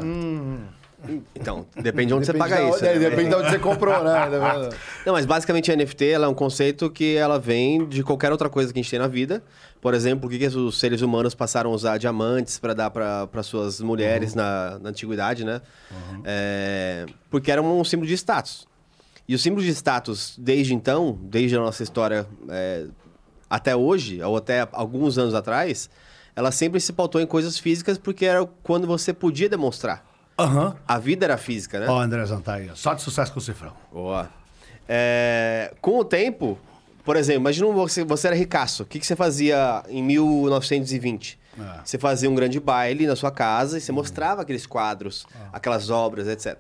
Então, 1.35 1.65
depende 1.75 2.07
de 2.07 2.13
onde 2.15 2.25
você 2.25 2.33
Depende 2.33 2.49
paga 2.49 2.63
da- 2.63 2.69
isso. 2.75 2.83
né? 2.83 2.97
Depende 2.97 3.29
de 3.29 3.35
onde 3.35 3.49
você 3.51 3.59
comprou, 3.59 4.03
né? 4.03 4.13
Não, 5.05 5.13
mas 5.13 5.25
basicamente 5.27 5.71
a 5.71 5.75
NFT 5.75 6.05
é 6.11 6.27
um 6.27 6.33
conceito 6.33 6.89
que 6.89 7.15
ela 7.15 7.37
vem 7.37 7.85
de 7.87 8.03
qualquer 8.03 8.31
outra 8.31 8.49
coisa 8.49 8.73
que 8.73 8.79
a 8.79 8.81
gente 8.81 8.89
tem 8.89 8.99
na 8.99 9.07
vida. 9.07 9.43
Por 9.79 9.93
exemplo, 9.93 10.27
o 10.27 10.29
que, 10.29 10.39
que 10.39 10.47
os 10.47 10.79
seres 10.79 11.01
humanos 11.01 11.35
passaram 11.35 11.71
a 11.71 11.73
usar 11.73 11.97
diamantes 11.99 12.57
para 12.57 12.73
dar 12.73 12.89
para 12.89 13.43
suas 13.43 13.79
mulheres 13.79 14.33
na, 14.33 14.79
na 14.79 14.89
antiguidade, 14.89 15.45
né? 15.45 15.61
É, 16.25 17.05
porque 17.29 17.51
era 17.51 17.61
um 17.61 17.83
símbolo 17.83 18.07
de 18.07 18.15
status. 18.15 18.67
E 19.27 19.35
o 19.35 19.39
símbolo 19.39 19.61
de 19.63 19.69
status, 19.71 20.35
desde 20.37 20.73
então, 20.73 21.17
desde 21.21 21.55
a 21.57 21.59
nossa 21.59 21.83
história 21.83 22.25
é, 22.49 22.85
até 23.49 23.75
hoje, 23.75 24.21
ou 24.23 24.35
até 24.37 24.67
alguns 24.71 25.17
anos 25.17 25.35
atrás, 25.35 25.89
ela 26.35 26.49
sempre 26.51 26.79
se 26.79 26.91
pautou 26.91 27.21
em 27.21 27.27
coisas 27.27 27.59
físicas 27.59 27.97
porque 27.97 28.25
era 28.25 28.45
quando 28.63 28.87
você 28.87 29.13
podia 29.13 29.47
demonstrar. 29.49 30.06
Aham. 30.37 30.75
A 30.87 30.99
vida 30.99 31.25
era 31.25 31.37
física, 31.37 31.79
né? 31.79 31.87
Ó, 31.87 31.99
Andrezão 31.99 32.41
tá 32.41 32.55
aí. 32.55 32.69
ó. 32.71 32.75
Só 32.75 32.93
de 32.93 33.01
sucesso 33.01 33.31
com 33.33 33.39
o 33.39 33.41
cifrão. 33.41 33.73
Boa. 33.91 34.29
É, 34.87 35.73
com 35.81 35.97
o 35.99 36.05
tempo, 36.05 36.57
por 37.03 37.15
exemplo, 37.15 37.41
imagina 37.41 37.67
você, 37.71 38.03
você 38.03 38.27
era 38.27 38.35
ricaço. 38.35 38.83
O 38.83 38.85
que, 38.85 38.99
que 38.99 39.05
você 39.05 39.15
fazia 39.15 39.83
em 39.89 40.03
1920? 40.03 41.39
É. 41.59 41.63
Você 41.83 41.97
fazia 41.97 42.29
um 42.29 42.35
grande 42.35 42.59
baile 42.59 43.07
na 43.07 43.15
sua 43.15 43.31
casa 43.31 43.77
e 43.77 43.81
você 43.81 43.91
mostrava 43.91 44.43
aqueles 44.43 44.65
quadros, 44.65 45.25
aquelas 45.51 45.89
obras, 45.89 46.27
etc. 46.27 46.55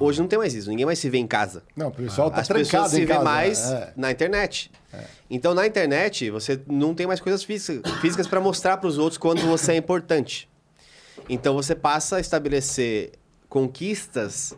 Hoje 0.00 0.20
não 0.20 0.26
tem 0.26 0.38
mais 0.38 0.54
isso, 0.54 0.68
ninguém 0.68 0.84
mais 0.84 0.98
se 0.98 1.08
vê 1.08 1.18
em 1.18 1.26
casa. 1.26 1.62
Não, 1.76 1.88
o 1.88 1.90
pessoal 1.92 2.30
tá 2.30 2.40
As 2.40 2.48
pessoas 2.48 2.90
se 2.90 3.00
vê 3.00 3.06
casa. 3.06 3.24
mais 3.24 3.70
é. 3.70 3.92
na 3.96 4.10
internet. 4.10 4.70
Então, 5.30 5.54
na 5.54 5.66
internet, 5.66 6.30
você 6.30 6.60
não 6.66 6.94
tem 6.94 7.06
mais 7.06 7.20
coisas 7.20 7.42
físicas, 7.44 7.92
físicas 8.00 8.26
para 8.26 8.40
mostrar 8.40 8.76
para 8.76 8.88
os 8.88 8.98
outros 8.98 9.18
quando 9.18 9.40
você 9.42 9.72
é 9.72 9.76
importante. 9.76 10.48
Então, 11.28 11.54
você 11.54 11.74
passa 11.74 12.16
a 12.16 12.20
estabelecer 12.20 13.12
conquistas 13.48 14.54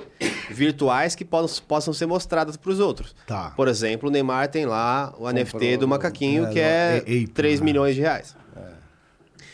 virtuais 0.51 1.15
que 1.15 1.25
possam, 1.25 1.65
possam 1.67 1.93
ser 1.93 2.07
mostradas 2.07 2.57
para 2.57 2.71
os 2.71 2.81
outros. 2.81 3.15
Tá. 3.27 3.53
Por 3.55 3.69
exemplo, 3.69 4.09
o 4.09 4.13
Neymar 4.13 4.49
tem 4.49 4.65
lá 4.65 5.13
o 5.19 5.31
NFT 5.31 5.77
do 5.77 5.87
macaquinho, 5.87 6.47
é, 6.47 6.51
que 6.53 6.59
é 6.61 7.03
é, 7.07 7.23
é, 7.23 7.27
3 7.27 7.61
né? 7.61 7.65
milhões 7.65 7.95
de 7.95 8.01
reais. 8.01 8.35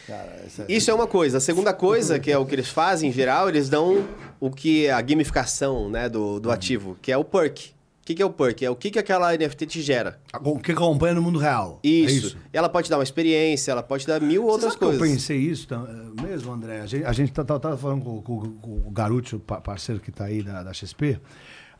Cara, 0.06 0.42
essa- 0.44 0.64
Isso 0.68 0.90
é 0.90 0.94
uma 0.94 1.06
coisa. 1.06 1.38
A 1.38 1.40
segunda 1.40 1.72
coisa, 1.72 2.18
que 2.18 2.30
é 2.30 2.36
o 2.38 2.44
que 2.44 2.54
eles 2.54 2.68
fazem 2.68 3.10
em 3.10 3.12
geral, 3.12 3.48
eles 3.48 3.68
dão 3.68 4.06
o 4.40 4.50
que 4.50 4.86
é 4.86 4.92
a 4.92 5.00
gamificação 5.00 5.88
né, 5.88 6.08
do, 6.08 6.38
do 6.40 6.50
ativo, 6.50 6.96
que 7.00 7.10
é 7.12 7.16
o 7.16 7.24
perk. 7.24 7.71
O 8.02 8.04
que, 8.04 8.14
que 8.16 8.22
é 8.22 8.26
o 8.26 8.30
perk? 8.30 8.64
É 8.64 8.68
o 8.70 8.74
que, 8.74 8.90
que 8.90 8.98
aquela 8.98 9.32
NFT 9.32 9.64
te 9.64 9.80
gera. 9.80 10.18
O 10.42 10.58
que 10.58 10.72
acompanha 10.72 11.14
no 11.14 11.22
mundo 11.22 11.38
real. 11.38 11.78
Isso. 11.84 12.36
É 12.36 12.40
E 12.54 12.56
ela 12.58 12.68
pode 12.68 12.86
te 12.86 12.90
dar 12.90 12.96
uma 12.98 13.04
experiência, 13.04 13.70
ela 13.70 13.82
pode 13.82 14.02
te 14.02 14.08
dar 14.08 14.20
mil 14.20 14.42
Você 14.42 14.50
outras 14.50 14.74
coisas. 14.76 15.00
Eu 15.00 15.06
pensei 15.06 15.38
isso 15.38 15.68
eh, 15.72 16.20
mesmo, 16.20 16.52
André. 16.52 16.80
A 16.80 16.86
gente, 16.86 17.04
a 17.04 17.12
gente 17.12 17.32
tá, 17.32 17.44
tá- 17.44 17.60
tá 17.60 17.76
falando 17.76 18.02
com, 18.02 18.20
com- 18.20 18.52
com 18.54 18.70
o 18.88 18.90
Garuti, 18.90 19.36
o 19.36 19.38
pa- 19.38 19.60
parceiro 19.60 20.00
que 20.00 20.10
tá 20.10 20.24
aí 20.24 20.42
da, 20.42 20.64
da 20.64 20.72
XP. 20.72 21.20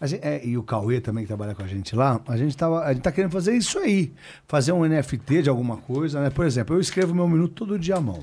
Gente- 0.01 0.25
é, 0.25 0.47
e 0.47 0.57
o 0.57 0.63
Cauê 0.63 1.01
também, 1.01 1.25
que 1.25 1.29
trabalha 1.29 1.57
com 1.57 1.63
a 1.65 1.67
gente 1.67 1.97
lá. 1.97 2.21
A 2.29 2.37
gente, 2.37 2.57
tava, 2.57 2.85
a 2.85 2.93
gente 2.93 3.03
tá 3.03 3.11
querendo 3.11 3.33
fazer 3.33 3.57
isso 3.57 3.81
aí. 3.81 4.13
Fazer 4.47 4.71
um 4.71 4.85
NFT 4.87 5.43
de 5.43 5.49
alguma 5.51 5.77
coisa, 5.77 6.21
né? 6.23 6.31
Por 6.31 6.47
exemplo, 6.47 6.77
eu 6.77 6.81
escrevo 6.81 7.13
meu 7.13 7.27
minuto 7.27 7.53
todo 7.53 7.77
dia 7.77 7.97
à 7.97 8.01
mão. 8.01 8.21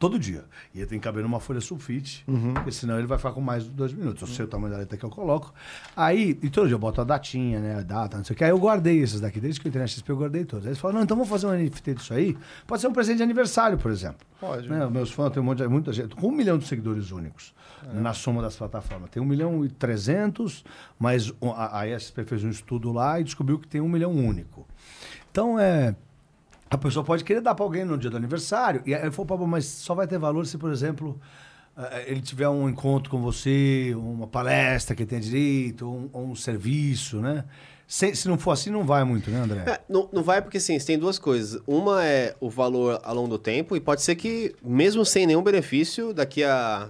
Todo 0.00 0.18
dia. 0.18 0.46
E 0.74 0.78
ele 0.78 0.86
tem 0.86 0.98
que 0.98 1.04
caber 1.04 1.22
numa 1.22 1.38
folha 1.38 1.60
sulfite, 1.60 2.24
porque 2.54 2.72
senão 2.72 2.96
ele 2.96 3.06
vai 3.06 3.18
ficar 3.18 3.32
com 3.32 3.40
mais 3.42 3.64
de 3.64 3.68
dois 3.68 3.92
minutos. 3.92 4.22
Eu 4.22 4.34
sei 4.34 4.46
o 4.46 4.48
tamanho 4.48 4.72
da 4.72 4.78
letra 4.78 4.96
que 4.96 5.04
eu 5.04 5.10
coloco. 5.10 5.52
Aí, 5.94 6.30
e 6.42 6.48
todo 6.48 6.66
dia 6.66 6.74
eu 6.74 6.78
boto 6.78 7.02
a 7.02 7.04
datinha, 7.04 7.60
né? 7.60 7.74
A 7.80 7.82
data, 7.82 8.16
não 8.16 8.24
sei 8.24 8.32
o 8.32 8.36
que. 8.36 8.42
Aí 8.42 8.48
eu 8.48 8.58
guardei 8.58 8.98
esses 8.98 9.20
daqui. 9.20 9.38
Desde 9.38 9.60
que 9.60 9.66
eu 9.66 9.68
entrei 9.68 9.82
na 9.82 9.86
XP, 9.86 10.10
eu 10.10 10.16
guardei 10.16 10.46
todos. 10.46 10.64
Aí 10.64 10.70
eles 10.70 10.78
falaram, 10.78 11.00
não, 11.00 11.04
então 11.04 11.14
vamos 11.14 11.28
fazer 11.28 11.46
um 11.46 11.50
NFT 11.50 11.96
disso 11.96 12.14
aí. 12.14 12.34
Pode 12.66 12.80
ser 12.80 12.88
um 12.88 12.94
presente 12.94 13.18
de 13.18 13.24
aniversário, 13.24 13.76
por 13.76 13.90
exemplo. 13.90 14.26
Pode. 14.40 14.70
Né? 14.70 14.88
Meus 14.88 15.10
fãs 15.10 15.30
tem 15.30 15.42
um 15.42 15.44
monte 15.44 15.58
de, 15.58 15.68
muita 15.68 15.92
gente. 15.92 16.16
Com 16.16 16.28
um 16.28 16.32
milhão 16.32 16.56
de 16.56 16.66
seguidores 16.66 17.10
únicos 17.10 17.52
na 17.92 18.14
soma 18.14 18.40
das 18.40 18.56
plataformas. 18.56 19.10
Tem 19.10 19.22
um 19.22 19.26
milhão 19.26 19.66
e 19.66 19.68
trezentos, 19.68 20.64
mas 20.98 21.30
a, 21.54 21.82
a 21.82 22.24
fez 22.24 22.42
um 22.42 22.48
estudo 22.48 22.90
lá 22.90 23.20
e 23.20 23.24
descobriu 23.24 23.58
que 23.58 23.68
tem 23.68 23.82
um 23.82 23.88
milhão 23.88 24.12
único. 24.12 24.66
Então, 25.30 25.58
é. 25.58 25.94
A 26.70 26.78
pessoa 26.78 27.04
pode 27.04 27.24
querer 27.24 27.40
dar 27.40 27.54
para 27.54 27.64
alguém 27.64 27.84
no 27.84 27.98
dia 27.98 28.08
do 28.08 28.16
aniversário. 28.16 28.80
E 28.86 28.94
aí 28.94 29.02
ele 29.02 29.10
falou, 29.10 29.26
Pablo, 29.26 29.46
mas 29.46 29.66
só 29.66 29.94
vai 29.94 30.06
ter 30.06 30.18
valor 30.18 30.46
se, 30.46 30.56
por 30.56 30.70
exemplo, 30.70 31.20
eh, 31.76 32.04
ele 32.06 32.20
tiver 32.20 32.48
um 32.48 32.68
encontro 32.68 33.10
com 33.10 33.20
você, 33.20 33.92
uma 33.96 34.28
palestra 34.28 34.94
que 34.94 35.04
tenha 35.04 35.20
direito, 35.20 35.90
um, 35.90 36.30
um 36.30 36.36
serviço, 36.36 37.20
né? 37.20 37.44
Se, 37.88 38.14
se 38.14 38.28
não 38.28 38.38
for 38.38 38.52
assim, 38.52 38.70
não 38.70 38.84
vai 38.84 39.02
muito, 39.02 39.32
né, 39.32 39.40
André? 39.40 39.64
É, 39.66 39.80
não, 39.88 40.08
não 40.12 40.22
vai 40.22 40.40
porque, 40.40 40.58
assim, 40.58 40.78
tem 40.78 40.96
duas 40.96 41.18
coisas. 41.18 41.60
Uma 41.66 42.04
é 42.06 42.36
o 42.38 42.48
valor 42.48 43.00
ao 43.02 43.16
longo 43.16 43.26
do 43.26 43.38
tempo, 43.38 43.74
e 43.74 43.80
pode 43.80 44.02
ser 44.02 44.14
que, 44.14 44.54
mesmo 44.62 45.04
sem 45.04 45.26
nenhum 45.26 45.42
benefício, 45.42 46.14
daqui 46.14 46.44
a, 46.44 46.88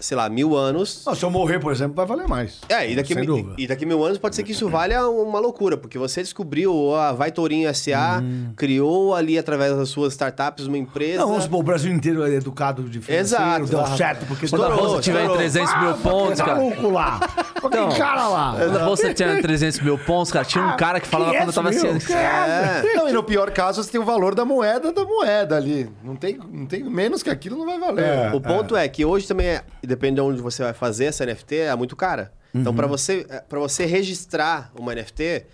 sei 0.00 0.16
lá, 0.16 0.28
mil 0.28 0.56
anos... 0.56 1.02
Não, 1.06 1.14
se 1.14 1.24
eu 1.24 1.30
morrer, 1.30 1.58
por 1.58 1.72
exemplo, 1.72 1.94
vai 1.94 2.06
valer 2.06 2.28
mais. 2.28 2.60
É, 2.68 2.90
e 2.90 2.96
daqui, 2.96 3.14
Sem 3.14 3.24
dúvida. 3.24 3.54
e 3.58 3.66
daqui 3.66 3.84
mil 3.86 4.04
anos 4.04 4.18
pode 4.18 4.36
ser 4.36 4.42
que 4.42 4.52
isso 4.52 4.68
valha 4.68 5.06
uma 5.08 5.38
loucura, 5.38 5.76
porque 5.76 5.98
você 5.98 6.22
descobriu 6.22 6.94
a 6.94 7.12
Vai 7.12 7.32
Tourinho 7.32 7.72
SA, 7.74 8.22
criou 8.56 9.14
ali 9.14 9.38
através 9.38 9.76
das 9.76 9.88
suas 9.88 10.12
startups 10.12 10.66
uma 10.66 10.78
empresa. 10.78 11.20
Não, 11.20 11.28
vamos 11.28 11.44
supor, 11.44 11.60
o 11.60 11.62
Brasil 11.62 11.92
inteiro 11.92 12.24
é 12.24 12.34
educado 12.34 12.82
de 12.84 13.00
financeiro, 13.00 13.64
Exato. 13.64 13.66
deu 13.66 13.96
certo, 13.96 14.26
porque... 14.26 14.48
Quando 14.48 14.64
a 14.64 14.70
bolsa 14.70 15.00
tiver 15.00 15.20
em 15.20 15.22
estourou. 15.22 15.38
300 15.38 15.82
mil 15.82 15.94
pontos, 15.94 16.40
cara. 16.40 16.54
maluco 16.56 16.90
lá! 16.90 17.20
Então, 17.64 17.88
cara 17.90 18.28
lá! 18.28 18.54
Quando 18.56 18.76
a 18.76 18.84
bolsa 18.84 19.14
tinha 19.14 19.42
300 19.42 19.80
mil 19.80 19.98
pontos, 19.98 20.30
cara, 20.32 20.44
tinha 20.44 20.64
um 20.64 20.76
cara 20.76 21.00
que 21.00 21.08
falava 21.08 21.32
quando 21.34 21.48
eu 21.48 21.52
tava 21.54 21.70
500 21.70 21.96
assim. 21.96 22.12
mil, 22.12 22.22
É. 22.22 22.82
Não, 22.94 23.08
e 23.08 23.12
no 23.12 23.22
pior 23.22 23.50
caso, 23.50 23.82
você 23.82 23.90
tem 23.90 24.00
o 24.00 24.04
valor 24.04 24.34
da 24.34 24.44
moeda 24.44 24.92
da 24.92 25.04
moeda 25.04 25.56
ali. 25.56 25.90
Não 26.02 26.16
tem, 26.16 26.38
não 26.50 26.66
tem 26.66 26.82
menos 26.84 27.22
que 27.22 27.30
aquilo, 27.30 27.56
não 27.56 27.66
vai 27.66 27.78
valer. 27.78 28.04
É. 28.04 28.30
O 28.34 28.40
ponto 28.40 28.76
é. 28.76 28.88
que 28.88 29.04
hoje 29.04 29.26
também, 29.26 29.46
é, 29.46 29.62
depende 29.86 30.16
de 30.16 30.20
onde 30.20 30.40
você 30.40 30.62
vai 30.62 30.72
fazer 30.72 31.06
essa 31.06 31.24
NFT, 31.24 31.56
é 31.56 31.76
muito 31.76 31.96
cara. 31.96 32.32
Então, 32.54 32.74
para 32.74 32.86
você, 32.86 33.26
para 33.48 33.58
você 33.58 33.84
registrar 33.84 34.72
uma 34.74 34.94
NFT, 34.94 35.44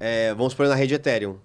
é, 0.00 0.34
vamos 0.34 0.52
supor 0.52 0.66
na 0.66 0.74
rede 0.74 0.94
Ethereum, 0.94 1.36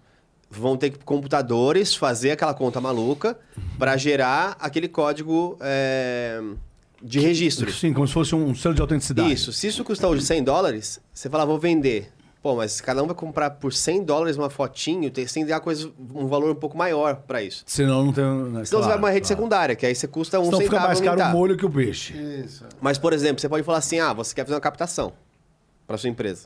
vão 0.50 0.76
ter 0.78 0.90
que 0.90 1.00
computadores 1.00 1.96
fazer 1.96 2.32
aquela 2.32 2.54
conta 2.54 2.82
maluca 2.82 3.38
para 3.78 3.96
gerar 3.98 4.58
aquele 4.60 4.88
código 4.88 5.58
é, 5.62 6.42
de 7.02 7.20
registro. 7.20 7.72
Sim, 7.72 7.94
como 7.94 8.08
se 8.08 8.14
fosse 8.14 8.34
um 8.34 8.56
selo 8.56 8.74
de 8.74 8.82
autenticidade. 8.82 9.32
Isso. 9.32 9.54
Se 9.54 9.68
isso 9.68 9.84
custa 9.84 10.08
hoje 10.08 10.24
100 10.24 10.44
dólares, 10.44 11.00
você 11.14 11.30
fala, 11.30 11.46
vou 11.46 11.60
vender. 11.60 12.12
Pô, 12.48 12.56
mas 12.56 12.80
cada 12.80 13.04
um 13.04 13.08
vai 13.08 13.14
comprar 13.14 13.50
por 13.50 13.74
100 13.74 14.06
dólares 14.06 14.38
uma 14.38 14.50
fotinho, 14.50 15.12
tem, 15.12 15.28
você 15.28 15.34
tem 15.34 15.44
que 15.44 15.50
dar 15.50 15.60
coisa, 15.60 15.92
um 16.16 16.28
valor 16.28 16.50
um 16.50 16.56
pouco 16.56 16.78
maior 16.78 17.18
para 17.28 17.44
isso. 17.44 17.62
Senão 17.68 18.06
não 18.06 18.14
tem... 18.14 18.24
Né, 18.24 18.64
Senão 18.64 18.82
você 18.82 18.88
vai 18.88 18.98
uma 18.98 19.10
rede 19.10 19.28
secundária, 19.28 19.76
que 19.76 19.86
aí 19.86 19.94
você 19.94 20.08
custa 20.08 20.40
um 20.40 20.46
Senão 20.46 20.60
fica 20.60 20.78
centavo 20.78 20.88
mais 20.88 21.02
caro 21.02 21.22
o 21.22 21.38
molho 21.38 21.58
que 21.58 21.66
o 21.66 21.70
peixe. 21.70 22.14
Isso. 22.14 22.64
Mas, 22.80 22.98
por 22.98 23.12
exemplo, 23.12 23.42
você 23.42 23.50
pode 23.50 23.66
falar 23.66 23.80
assim: 23.80 24.00
ah, 24.00 24.14
você 24.14 24.34
quer 24.34 24.46
fazer 24.46 24.54
uma 24.54 24.62
captação 24.62 25.12
para 25.86 25.98
sua 25.98 26.10
empresa. 26.10 26.46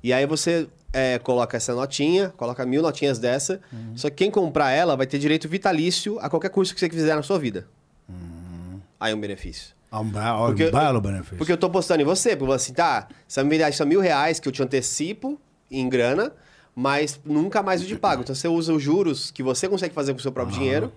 E 0.00 0.12
aí 0.12 0.24
você 0.26 0.68
é, 0.92 1.18
coloca 1.18 1.56
essa 1.56 1.74
notinha, 1.74 2.32
coloca 2.36 2.64
mil 2.64 2.80
notinhas 2.80 3.18
dessa. 3.18 3.60
Só 3.96 4.10
que 4.10 4.14
quem 4.14 4.30
comprar 4.30 4.70
ela 4.70 4.96
vai 4.96 5.08
ter 5.08 5.18
direito 5.18 5.48
vitalício 5.48 6.20
a 6.20 6.30
qualquer 6.30 6.50
curso 6.50 6.72
que 6.72 6.78
você 6.78 6.88
fizer 6.88 7.16
na 7.16 7.22
sua 7.24 7.40
vida. 7.40 7.66
Aí 9.00 9.10
é 9.10 9.14
um 9.16 9.20
benefício. 9.20 9.74
Ah, 9.92 10.00
Um, 10.00 10.04
be- 10.04 10.18
Porque- 10.46 10.68
um 10.68 10.70
belo 10.72 11.00
benefício. 11.00 11.36
Porque 11.36 11.52
eu 11.52 11.56
tô 11.58 11.68
postando 11.68 12.00
em 12.00 12.04
você, 12.04 12.34
porque 12.34 12.54
assim, 12.54 12.72
tá, 12.72 13.06
você 13.28 13.40
vai 13.42 13.50
me 13.50 13.58
dar 13.58 13.68
isso 13.68 13.82
a 13.82 13.86
mil 13.86 14.00
reais 14.00 14.40
que 14.40 14.48
eu 14.48 14.52
te 14.52 14.62
antecipo 14.62 15.38
em 15.70 15.86
grana, 15.88 16.32
mas 16.74 17.20
nunca 17.24 17.62
mais 17.62 17.82
eu 17.82 17.86
te 17.86 17.96
pago. 17.96 18.22
Então 18.22 18.34
você 18.34 18.48
usa 18.48 18.72
os 18.72 18.82
juros 18.82 19.30
que 19.30 19.42
você 19.42 19.68
consegue 19.68 19.94
fazer 19.94 20.12
com 20.14 20.18
o 20.18 20.22
seu 20.22 20.32
próprio 20.32 20.56
dinheiro 20.58 20.90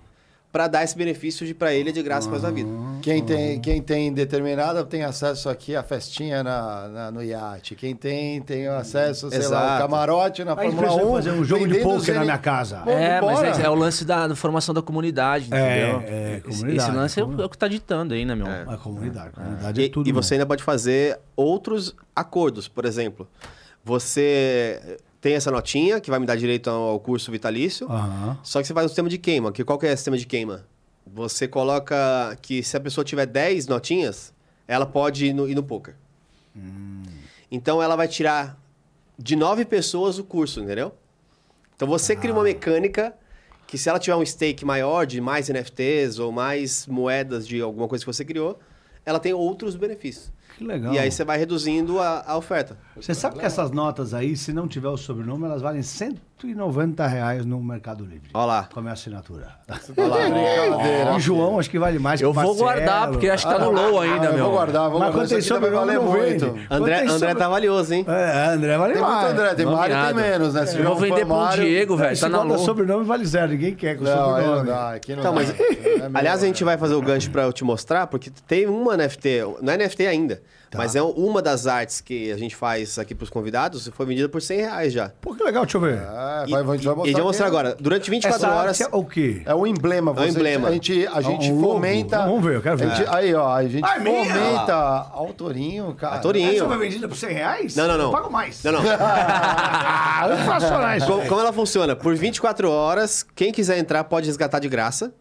para 0.56 0.70
dar 0.70 0.86
esse 0.86 0.96
benefício 0.98 1.46
de 1.46 1.54
para 1.54 1.74
ele 1.74 1.92
de 1.92 2.02
graça 2.02 2.30
para 2.30 2.40
sua 2.40 2.50
vida. 2.50 2.70
Quem 3.02 3.22
tem, 3.22 3.60
quem 3.60 3.82
tem 3.82 4.14
determinada 4.14 4.86
tem 4.86 5.04
acesso 5.04 5.50
aqui 5.50 5.76
à 5.76 5.84
festinha 5.84 6.42
na, 6.42 6.88
na- 6.88 7.12
no 7.12 7.22
iate. 7.22 7.76
Quem 7.76 7.94
tem, 7.94 8.42
tem 8.42 8.66
acesso, 8.66 9.30
sei 9.30 9.40
lá, 9.40 9.46
Exato. 9.46 9.72
ao 9.74 9.80
camarote 9.80 10.46
na 10.46 10.52
Aí 10.54 10.72
Fórmula 10.72 10.82
precisa 10.88 11.06
1. 11.06 11.12
fazer 11.14 11.32
um 11.32 11.44
jogo 11.44 11.68
de 11.68 11.80
pôquer 11.80 12.16
na 12.16 12.22
minha 12.22 12.38
casa. 12.38 12.78
Pô, 12.86 12.90
É, 12.90 13.20
mas 13.20 13.60
é, 13.60 13.64
é 13.64 13.70
o 13.70 13.76
lance 13.76 14.06
da, 14.06 14.28
da 14.30 14.36
formação 14.38 14.74
da 14.74 14.82
comunidade, 14.82 15.50
É, 15.52 15.90
entendeu? 15.90 16.04
é, 16.08 16.32
Esse- 16.38 16.42
comunidade, 16.62 16.78
Esse 16.90 16.98
lance 16.98 17.20
é 17.20 17.24
o, 17.26 17.42
é 17.42 17.46
o 17.46 17.50
que 17.50 17.58
tá 17.58 17.68
ditando 17.68 18.14
aí, 18.14 18.24
né, 18.24 18.34
meu? 18.34 18.48
A 18.48 18.78
comunidade. 18.78 19.32
A 19.36 19.42
comunidade 19.44 19.82
é 19.82 19.84
E, 19.84 19.90
tudo. 19.90 20.08
e 20.08 20.14
né? 20.14 20.16
você 20.22 20.36
ainda 20.36 20.46
pode 20.46 20.64
fazer 20.64 21.20
outros 21.36 21.94
acordos. 22.16 22.70
Por 22.70 22.86
exemplo, 22.86 23.28
você 23.84 24.98
tem 25.26 25.34
essa 25.34 25.50
notinha 25.50 26.00
que 26.00 26.12
vai 26.12 26.20
me 26.20 26.26
dar 26.28 26.36
direito 26.36 26.70
ao 26.70 27.00
curso 27.00 27.32
vitalício, 27.32 27.88
Aham. 27.90 28.38
só 28.44 28.62
que 28.62 28.68
você 28.68 28.76
faz 28.76 28.86
um 28.86 28.90
sistema 28.90 29.10
de 29.10 29.18
queima. 29.18 29.52
Que 29.52 29.64
qual 29.64 29.80
que 29.80 29.88
é 29.88 29.92
o 29.92 29.98
sistema 29.98 30.16
de 30.16 30.28
queima? 30.28 30.68
Você 31.04 31.48
coloca 31.48 32.38
que 32.44 32.62
se 32.62 32.78
a 32.78 32.80
pessoa 32.80 33.04
tiver 33.04 33.26
10 33.26 33.66
notinhas, 33.66 34.32
ela 34.68 34.86
pode 34.86 35.26
ir 35.26 35.34
no, 35.34 35.50
ir 35.50 35.56
no 35.56 35.64
poker. 35.64 35.96
Então 37.50 37.82
ela 37.82 37.96
vai 37.96 38.08
tirar 38.08 38.56
de 39.18 39.36
9 39.36 39.66
pessoas 39.66 40.20
o 40.20 40.24
curso, 40.24 40.62
entendeu? 40.62 40.94
Então 41.76 41.88
você 41.88 42.16
cria 42.16 42.32
uma 42.32 42.44
mecânica 42.44 43.12
que 43.66 43.80
se 43.80 43.90
ela 43.90 43.98
tiver 43.98 44.16
um 44.16 44.24
stake 44.24 44.64
maior 44.64 45.08
de 45.08 45.20
mais 45.20 45.50
NFTs 45.50 46.20
ou 46.20 46.32
mais 46.32 46.86
moedas 46.86 47.48
de 47.48 47.60
alguma 47.62 47.88
coisa 47.88 48.06
que 48.06 48.14
você 48.14 48.24
criou, 48.24 48.60
ela 49.04 49.20
tem 49.20 49.34
outros 49.34 49.76
benefícios. 49.76 50.32
Que 50.58 50.64
legal. 50.64 50.94
E 50.94 51.00
aí 51.00 51.12
você 51.12 51.24
vai 51.24 51.38
reduzindo 51.38 52.00
a, 52.00 52.24
a 52.26 52.38
oferta. 52.38 52.78
Você 52.96 53.14
sabe 53.14 53.40
que 53.40 53.46
essas 53.46 53.72
notas 53.72 54.14
aí, 54.14 54.38
se 54.38 54.54
não 54.54 54.68
tiver 54.68 54.88
o 54.88 54.98
sobrenome, 54.98 55.46
elas 55.46 55.62
valem 55.62 55.82
190 56.42 57.08
reais 57.08 57.46
no 57.46 57.62
Mercado 57.64 58.04
Livre. 58.04 58.30
Olha 58.34 58.46
lá. 58.46 58.70
Com 58.72 58.80
a 58.80 58.82
minha 58.82 58.94
assinatura. 58.94 59.48
Olha 59.98 60.08
lá. 60.08 60.18
Brincadeira. 60.18 61.06
E 61.16 61.20
João, 61.20 61.60
acho 61.60 61.70
que 61.70 61.80
vale 61.80 61.98
mais 61.98 62.20
Eu 62.22 62.32
que 62.34 62.38
o 62.38 62.42
vou 62.42 62.44
Marcelo. 62.56 62.66
guardar, 62.86 63.08
porque 63.10 63.30
acho 63.30 63.48
que 63.48 63.54
tá 63.54 63.60
no 63.60 63.72
low 63.72 64.02
ainda, 64.02 64.28
Ah, 64.28 64.32
eu 64.32 64.34
meu. 64.34 64.44
vou 64.46 64.54
guardar, 64.54 64.90
vou 64.90 65.00
Mas 65.00 65.14
guardar. 65.14 65.14
quando 65.14 65.30
tem 65.30 65.38
aqui 65.38 65.48
vai 65.50 65.58
sobrenome, 65.60 65.86
valer 65.86 65.96
não 65.96 66.12
muito. 66.12 66.46
vende. 66.54 66.68
André, 66.70 66.96
tem 67.00 67.08
André 67.08 67.20
sobre- 67.20 67.36
tá 67.36 67.48
valioso, 67.50 67.94
hein? 67.94 68.06
É, 68.08 68.48
André 68.54 68.78
vale 68.78 68.94
Tem 68.94 69.02
muito 69.02 69.16
mais. 69.16 69.32
André, 69.32 69.56
tem 69.56 69.66
Mário 69.66 69.96
tem 70.06 70.14
menos, 70.14 70.54
né? 70.54 70.66
Se 70.66 70.78
Eu 70.78 70.84
vou 70.84 70.96
vender 70.98 71.26
pro 71.26 71.36
Mário- 71.36 71.64
Diego, 71.64 71.96
velho. 71.96 72.16
Se 72.16 72.22
Tá 72.22 72.30
na 72.30 72.42
low. 72.44 72.58
sobrenome, 72.58 73.06
vale 73.06 73.26
zero. 73.26 73.52
Ninguém 73.54 73.74
quer 73.76 73.98
com 73.98 74.04
Não, 74.04 74.12
aí 74.12 74.18
não 74.46 74.56
sobrenome. 74.58 74.68
dá. 74.68 74.92
Aqui 74.94 75.12
não 75.14 75.20
Então, 75.20 75.34
mas, 75.34 75.50
É 75.50 75.54
melhor, 75.54 76.12
aliás, 76.16 76.44
a 76.44 76.46
gente 76.46 76.64
vai 76.64 76.78
fazer 76.78 76.96
o 76.96 77.02
gancho 77.02 77.32
pra 77.32 77.44
eu 77.44 77.54
te 77.54 77.64
mostrar, 77.64 78.08
porque 78.08 78.30
tem 78.46 78.68
uma 78.68 78.96
NFT, 78.98 79.42
não 79.62 79.72
é 79.74 79.78
NFT 79.78 80.06
ainda, 80.06 80.42
Tá. 80.70 80.78
mas 80.78 80.96
é 80.96 81.02
uma 81.02 81.42
das 81.42 81.66
artes 81.66 82.02
que 82.02 82.32
a 82.32 82.38
gente 82.38 82.56
faz 82.56 83.00
aqui 83.00 83.16
pros 83.16 83.30
convidados, 83.30 83.88
foi 83.94 84.06
vendida 84.06 84.28
por 84.28 84.42
100 84.42 84.60
reais 84.60 84.92
já. 84.94 85.12
Pô, 85.22 85.34
que 85.34 85.44
legal, 85.44 85.64
deixa 85.64 85.78
eu 85.78 85.82
ver. 85.82 86.00
Ah, 86.00 86.25
É, 86.26 86.46
E- 86.48 86.52
vai, 86.52 86.62
a 86.62 86.66
gente 86.76 86.86
vai 86.86 86.96
mostrar. 86.96 86.96
e 86.96 87.02
a 87.02 87.06
gente 87.06 87.14
vai 87.16 87.24
mostrar 87.24 87.48
agora. 87.48 87.76
Durante 87.80 88.10
24 88.10 88.38
Essa 88.46 88.56
horas. 88.56 88.82
é 88.82 88.88
o 88.92 89.04
quê? 89.06 89.42
É 89.46 89.54
o 89.56 89.66
emblema. 89.68 90.14
É 90.18 90.22
o 90.22 90.28
emblema. 90.28 90.68
A 90.70 90.72
gente, 90.72 90.92
a 90.92 90.96
gente, 90.96 91.18
a 91.18 91.22
gente 91.22 91.52
um 91.52 91.62
fomenta. 91.62 92.20
Vamos 92.26 92.44
ver, 92.44 92.56
eu 92.56 92.62
quero 92.62 92.78
ver. 92.78 92.92
A 92.92 92.96
gente- 92.96 93.10
aí, 93.10 93.34
ó, 93.34 93.54
a 93.54 93.64
gente 93.68 93.84
Ai, 93.86 94.00
minha! 94.00 94.26
fomenta 94.34 94.74
ao 95.14 95.34
Torinho, 95.34 95.94
cara. 95.96 96.16
A 96.16 96.20
Torinho. 96.20 96.52
Essa 96.56 96.66
foi 96.66 96.78
vendida 96.78 97.08
por 97.08 97.16
100 97.18 97.34
reais? 97.34 97.76
Não, 97.76 97.88
não, 97.88 97.98
não. 97.98 98.06
Eu 98.06 98.12
pago 98.12 98.32
mais. 98.32 98.64
Não, 98.64 98.72
não. 98.74 98.82
Ah, 100.18 100.60
chorar 100.60 100.98
isso. 100.98 101.08
como, 101.08 101.26
como 101.28 101.42
ela 101.42 101.54
funciona? 101.54 101.96
Por 101.96 102.16
24 102.16 102.70
horas, 102.70 103.26
quem 103.36 103.52
quiser 103.52 103.78
entrar 103.78 104.04
pode 104.06 104.28
resgatar 104.28 104.60
de 104.60 104.70
graça. 104.70 105.12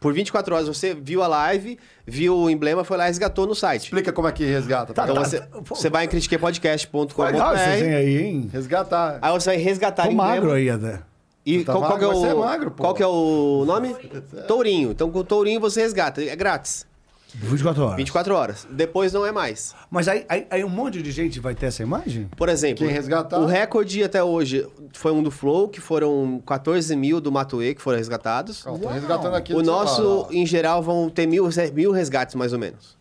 Por 0.00 0.12
24 0.14 0.54
horas 0.54 0.68
você 0.68 0.94
viu 0.94 1.22
a 1.22 1.26
live, 1.26 1.76
viu 2.06 2.36
o 2.36 2.48
emblema, 2.48 2.84
foi 2.84 2.96
lá 2.96 3.04
e 3.04 3.06
resgatou 3.08 3.46
no 3.46 3.54
site. 3.54 3.84
Explica 3.84 4.12
como 4.12 4.28
é 4.28 4.32
que 4.32 4.44
resgata. 4.44 4.94
Tá, 4.94 5.02
Então 5.02 5.14
tá, 5.16 5.24
você, 5.24 5.40
tá. 5.40 5.46
você 5.64 5.90
vai 5.90 6.04
em 6.04 6.08
critiquepodcast.com.br 6.08 7.22
Legal 7.24 7.54
esse 7.54 7.64
Aí 7.64 7.94
aí, 7.94 8.22
hein? 8.22 8.50
Resgatar. 8.52 9.18
você 9.32 9.50
vai 9.50 9.56
resgatar 9.58 10.04
Tô 10.04 10.08
o 10.10 10.12
emblema. 10.12 10.30
magro 10.34 10.52
aí 10.52 10.70
até. 10.70 11.00
E 11.44 11.64
Tá 11.64 11.72
qual, 11.72 11.84
qual 11.84 11.98
que 11.98 12.04
é 12.04 12.06
magro? 12.06 12.18
o, 12.18 12.20
Você 12.22 12.28
é 12.28 12.34
magro, 12.34 12.70
pô. 12.70 12.82
qual 12.82 12.94
que 12.94 13.02
é 13.02 13.06
o 13.06 13.64
nome? 13.66 13.94
Tourinho. 14.46 14.90
Então 14.92 15.10
com 15.10 15.18
o 15.20 15.24
Tourinho 15.24 15.60
você 15.60 15.80
resgata, 15.80 16.22
é 16.22 16.36
grátis. 16.36 16.86
24 17.34 17.82
horas. 17.84 17.96
24 17.96 18.34
horas. 18.34 18.66
Depois 18.70 19.12
não 19.12 19.24
é 19.24 19.32
mais. 19.32 19.74
Mas 19.90 20.08
aí, 20.08 20.24
aí, 20.28 20.46
aí 20.50 20.64
um 20.64 20.68
monte 20.68 21.02
de 21.02 21.10
gente 21.10 21.38
vai 21.40 21.54
ter 21.54 21.66
essa 21.66 21.82
imagem? 21.82 22.28
Por 22.36 22.48
exemplo, 22.48 22.84
Quem 22.84 22.94
resgatar? 22.94 23.38
o 23.38 23.46
recorde 23.46 24.02
até 24.02 24.22
hoje 24.22 24.66
foi 24.92 25.12
um 25.12 25.22
do 25.22 25.30
Flow, 25.30 25.68
que 25.68 25.80
foram 25.80 26.42
14 26.46 26.94
mil 26.96 27.20
do 27.20 27.30
Matuê 27.30 27.74
que 27.74 27.82
foram 27.82 27.98
resgatados. 27.98 28.64
Resgatando 28.92 29.34
aqui 29.34 29.54
O 29.54 29.62
nosso, 29.62 29.96
celular, 29.96 30.34
em 30.34 30.46
geral, 30.46 30.82
vão 30.82 31.08
ter 31.10 31.26
mil, 31.26 31.48
mil 31.74 31.92
resgates, 31.92 32.34
mais 32.34 32.52
ou 32.52 32.58
menos. 32.58 32.97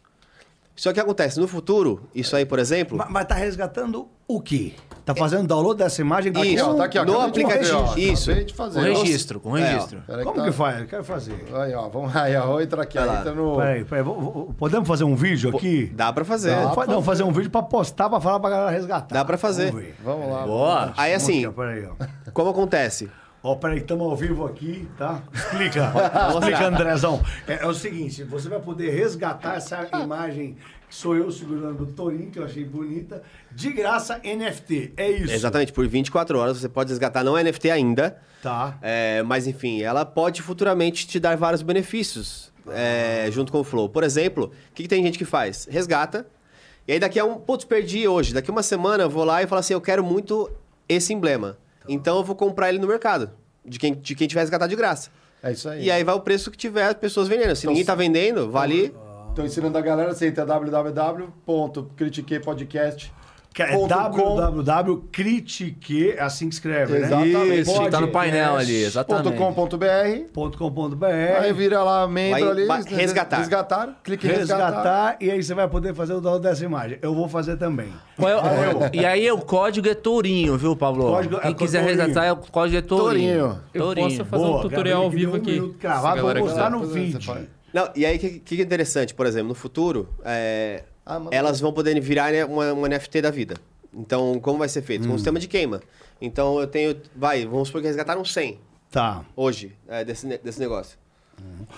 Só 0.78 0.94
que 0.94 1.00
acontece, 1.00 1.40
no 1.40 1.48
futuro, 1.48 2.08
isso 2.14 2.36
aí, 2.36 2.46
por 2.46 2.60
exemplo... 2.60 2.96
Mas, 2.98 3.10
mas 3.10 3.26
tá 3.26 3.34
resgatando 3.34 4.08
o 4.28 4.40
quê? 4.40 4.74
Tá 5.04 5.16
fazendo 5.16 5.48
download 5.48 5.78
dessa 5.80 6.02
imagem? 6.02 6.32
Isso. 6.34 6.40
Aqui, 6.40 6.62
ó, 6.62 6.74
tá 6.76 6.84
aqui, 6.84 7.00
ó. 7.00 7.06
No 7.06 7.12
de 7.12 7.18
fazer, 7.18 7.26
aplicativo. 7.72 7.80
ó. 7.80 7.96
Isso. 7.98 8.34
De 8.46 8.54
fazer. 8.54 8.80
Com 8.80 8.86
registro, 9.02 9.40
com 9.40 9.58
É, 9.58 9.72
registro. 9.72 10.04
Peraí 10.06 10.24
Como 10.24 10.36
tá- 10.36 10.44
que 10.44 10.52
faz? 10.52 10.82
Eu 10.82 10.86
quero 10.88 11.04
fazer. 11.04 11.46
Aí, 11.56 11.74
ó, 11.74 11.88
vamos 11.90 12.16
aí, 12.16 12.36
ó. 12.36 12.60
Entra 12.62 12.84
aqui, 12.84 13.00
lá. 13.00 13.22
entra 13.22 13.34
no... 13.34 13.56
Peraí, 13.58 13.86
peraí. 13.86 14.04
vou- 14.04 14.54
Podemos 14.58 14.88
fazer 14.88 15.04
um 15.06 15.16
vídeo 15.16 15.50
aqui? 15.56 15.86
Dá 15.96 16.14
pra 16.14 16.24
fazer. 16.26 16.52
Dá. 16.56 16.70
Fa- 16.72 16.86
Não, 16.86 17.02
fazer 17.02 17.24
um 17.24 17.32
vídeo 17.32 17.50
pra 17.50 17.64
postar, 17.64 18.10
pra 18.10 18.20
falar 18.20 18.40
pra 18.40 18.50
galera 18.50 18.70
resgatar. 18.70 19.16
Dá 19.16 19.26
pra 19.26 19.38
fazer. 19.38 19.72
Vamos. 19.72 19.88
Vamos 20.04 20.30
lá. 20.30 20.46
Boa. 20.46 20.94
Aí 20.98 21.14
assim, 21.14 21.46
Aqui, 21.46 21.48
ó, 21.48 21.52
Peraí, 21.54 21.86
ó. 21.86 22.06
como 22.34 22.50
acontece? 22.52 23.10
Ó, 23.48 23.56
peraí, 23.56 23.78
estamos 23.78 24.06
ao 24.06 24.14
vivo 24.14 24.46
aqui, 24.46 24.86
tá? 24.98 25.24
Explica. 25.34 25.94
Explica, 26.36 26.68
Andrezão. 26.68 27.24
É, 27.48 27.64
é 27.64 27.66
o 27.66 27.74
seguinte, 27.74 28.22
você 28.26 28.50
vai 28.50 28.60
poder 28.60 28.90
resgatar 28.90 29.56
essa 29.56 29.88
imagem 30.04 30.58
que 30.90 30.94
sou 30.94 31.16
eu 31.16 31.32
segurando 31.32 31.84
o 31.84 31.86
Torinho, 31.86 32.30
que 32.30 32.40
eu 32.40 32.44
achei 32.44 32.66
bonita, 32.66 33.24
de 33.50 33.72
graça 33.72 34.20
NFT. 34.22 34.96
É 34.98 35.10
isso. 35.10 35.32
Exatamente, 35.32 35.72
por 35.72 35.88
24 35.88 36.38
horas 36.38 36.58
você 36.58 36.68
pode 36.68 36.90
resgatar, 36.90 37.24
não 37.24 37.38
é 37.38 37.44
NFT 37.44 37.72
ainda, 37.72 38.18
Tá. 38.44 38.78
é, 38.82 39.24
mas 39.24 39.48
enfim, 39.48 39.82
ela 39.82 40.06
pode 40.06 40.42
futuramente 40.42 41.08
te 41.08 41.18
dar 41.18 41.38
vários 41.38 41.62
benefícios 41.62 42.52
é, 42.70 43.30
junto 43.32 43.50
com 43.50 43.62
o 43.62 43.64
Flow. 43.64 43.88
Por 43.88 44.04
exemplo, 44.04 44.52
o 44.72 44.74
que, 44.74 44.84
que 44.84 44.90
tem 44.90 45.02
gente 45.02 45.18
que 45.18 45.24
faz? 45.26 45.66
Resgata, 45.72 46.28
e 46.86 46.92
aí 46.92 47.00
daqui 47.00 47.18
a 47.18 47.24
um... 47.24 47.36
Putz, 47.36 47.64
perdi 47.64 48.10
hoje. 48.10 48.34
Daqui 48.34 48.52
a 48.52 48.54
uma 48.54 48.62
semana 48.64 49.04
eu 49.04 49.10
vou 49.10 49.24
lá 49.24 49.42
e 49.42 49.48
falo 49.48 49.62
assim, 49.62 49.74
eu 49.74 49.80
quero 49.82 50.04
muito 50.04 50.52
esse 50.90 51.14
emblema. 51.14 51.58
Então 51.88 52.18
eu 52.18 52.24
vou 52.24 52.36
comprar 52.36 52.70
ele 52.70 52.80
no 52.80 52.88
mercado, 52.88 53.30
de 53.66 53.80
quem, 53.80 53.94
de 53.94 54.16
quem 54.16 54.28
tiver 54.28 54.42
resgatado 54.42 54.70
de 54.70 54.76
graça. 54.76 55.10
É 55.42 55.52
isso 55.52 55.70
aí. 55.70 55.86
E 55.86 55.92
aí 55.92 56.04
vai 56.04 56.16
o 56.16 56.22
preço 56.22 56.52
que 56.52 56.58
tiver 56.58 56.86
as 56.86 56.96
pessoas 56.96 57.28
vendendo. 57.28 57.56
Se 57.56 57.68
ninguém 57.68 57.86
tá 57.86 57.96
vendendo, 57.96 58.58
ali... 58.58 58.94
Tô 59.36 59.44
ensinando 59.44 59.78
a 59.78 59.82
galera, 59.82 60.16
você 60.16 60.28
entra 60.28 60.46
www.critiquepodcast. 60.46 63.14
Que 63.58 63.64
é 63.64 63.76
www.critique, 63.88 66.12
é 66.12 66.22
assim 66.22 66.48
que 66.48 66.54
escreve, 66.54 66.94
né? 67.00 67.08
Exatamente. 67.08 67.62
Isso, 67.62 67.90
tá 67.90 68.00
no 68.00 68.10
painel 68.10 68.56
ali, 68.56 68.84
exatamente. 68.84 69.36
.com.br. 69.36 70.56
.com.br. 70.56 71.06
Aí 71.42 71.52
vira 71.54 71.82
lá, 71.82 72.08
membro 72.08 72.52
ali. 72.52 72.68
vai- 72.68 72.84
resgatar. 72.84 73.38
Resgatar. 73.38 74.00
Clique 74.04 74.28
em 74.28 74.30
resgatar, 74.30 74.66
resgatar. 74.68 75.18
e 75.20 75.32
aí 75.32 75.42
você 75.42 75.56
vai 75.56 75.68
poder 75.68 75.96
fazer 75.96 76.14
o 76.14 76.22
download 76.22 76.48
dessa 76.48 76.64
imagem. 76.64 77.00
Eu 77.02 77.16
vou 77.16 77.28
fazer 77.28 77.58
também. 77.58 77.92
Qual 78.16 78.30
é 78.30 78.36
o- 78.36 78.40
e 78.94 79.04
aí 79.04 79.32
o 79.32 79.40
código 79.40 79.90
é 79.90 79.96
Tourinho, 79.96 80.56
viu, 80.56 80.76
Pablo? 80.76 81.08
Código 81.08 81.38
é 81.38 81.40
Quem 81.40 81.56
quiser 81.56 81.80
Tourinho. 81.84 82.00
resgatar, 82.04 82.28
é 82.28 82.32
o 82.34 82.38
código 82.38 82.78
é 82.78 82.82
Tourinho. 82.84 83.40
Tourinho. 83.40 83.60
Eu 83.74 83.82
Tourinho. 83.86 84.08
posso 84.10 84.24
fazer 84.26 84.44
Boa, 84.46 84.60
um 84.60 84.62
tutorial 84.62 85.02
ao 85.02 85.10
vivo 85.10 85.34
um 85.34 85.38
aqui. 85.38 85.74
Cravado, 85.80 86.22
vou 86.22 86.36
postar 86.36 86.70
no 86.70 86.86
vídeo. 86.86 87.36
Não, 87.74 87.90
e 87.96 88.06
aí, 88.06 88.18
o 88.18 88.20
que, 88.20 88.40
que 88.40 88.62
é 88.62 88.64
interessante, 88.64 89.16
por 89.16 89.26
exemplo, 89.26 89.48
no 89.50 89.56
futuro, 89.56 90.08
é, 90.24 90.84
Ah, 91.08 91.22
elas 91.32 91.60
vão 91.62 91.72
poder 91.72 92.00
virar 92.02 92.32
né, 92.32 92.44
uma, 92.44 92.74
uma 92.74 92.90
NFT 92.90 93.22
da 93.22 93.32
vida. 93.32 93.56
Então, 93.94 94.40
como 94.42 94.60
vai 94.60 94.68
ser 94.70 94.82
feito? 94.82 95.06
Hum. 95.06 95.08
Com 95.10 95.14
um 95.14 95.18
sistema 95.18 95.40
de 95.40 95.48
queima. 95.48 95.80
Então, 96.22 96.60
eu 96.60 96.68
tenho... 96.68 96.96
Vai, 97.16 97.46
vamos 97.46 97.70
supor 97.70 97.82
que 97.82 97.88
resgataram 97.88 98.24
100 98.26 98.60
Tá. 98.92 99.24
hoje 99.36 99.76
é, 99.88 100.04
desse, 100.06 100.26
desse 100.40 100.60
negócio. 100.60 100.98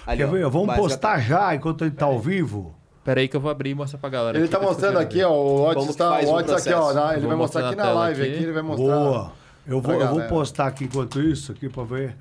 Ali, 0.06 0.18
Quer 0.20 0.26
ó, 0.26 0.32
ver? 0.32 0.50
Vamos 0.50 0.76
postar 0.76 1.20
já 1.20 1.54
enquanto 1.56 1.84
ele 1.86 1.92
tá 1.92 2.06
ao 2.06 2.20
vivo. 2.20 2.74
Pera 3.04 3.20
aí 3.20 3.28
que 3.28 3.36
eu 3.36 3.42
vou 3.42 3.50
abrir 3.52 3.72
e 3.72 3.76
mostrar 3.76 4.00
pra 4.00 4.10
galera. 4.10 4.38
Ele 4.38 4.46
aqui 4.46 4.54
tá 4.54 4.60
mostrando 4.62 4.98
aqui, 5.00 5.24
ó. 5.24 5.32
O 5.32 5.68
Otis 5.70 5.96
faz 5.96 6.30
O 6.30 6.34
Otis 6.34 6.54
aqui, 6.54 6.74
ó. 6.74 6.94
na- 6.94 7.12
Ele 7.14 7.22
Vou 7.22 7.30
vai 7.30 7.38
mostrar 7.38 7.62
mostrar 7.64 7.68
aqui 7.70 7.76
na 7.94 8.00
live 8.00 8.22
aqui. 8.22 8.32
aqui, 8.34 8.44
ele 8.44 8.52
vai 8.52 8.62
mostrar. 8.62 8.86
Boa. 8.96 9.32
Eu 9.68 9.82
vou, 9.82 9.94
eu 9.96 10.08
vou 10.08 10.22
postar 10.24 10.68
aqui 10.68 10.86
enquanto 10.86 11.20
isso, 11.22 11.52
aqui 11.52 11.68
pra 11.70 11.84
ver. 11.84 12.16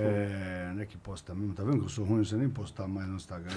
É, 0.00 0.72
não 0.74 0.82
é 0.82 0.86
que 0.86 0.96
posta 0.96 1.34
mesmo, 1.34 1.54
tá 1.54 1.62
vendo 1.62 1.78
que 1.78 1.84
eu 1.84 1.88
sou 1.88 2.04
ruim, 2.04 2.24
você 2.24 2.36
nem 2.36 2.48
postar 2.48 2.86
mais 2.86 3.08
no 3.08 3.16
Instagram. 3.16 3.56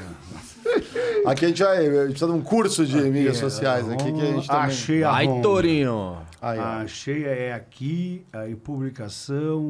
Aqui 1.25 1.45
a 1.45 1.47
gente 1.49 1.63
vai. 1.63 1.77
a 1.77 1.81
gente 1.81 2.09
precisa 2.09 2.27
de 2.27 2.37
um 2.37 2.41
curso 2.41 2.85
de 2.85 2.97
mídias 2.97 3.37
é, 3.37 3.39
sociais 3.39 3.89
aqui 3.89 4.11
que 4.11 4.21
a 4.21 4.25
gente 4.25 4.47
também. 4.47 4.63
Achei 4.63 5.03
a 5.03 5.11
Ai, 5.11 5.25
Rom. 5.27 5.41
Tourinho. 5.41 6.17
Aí. 6.41 6.59
Achei 6.59 7.25
é 7.25 7.53
aqui, 7.53 8.25
aí 8.33 8.55
publicação. 8.55 9.67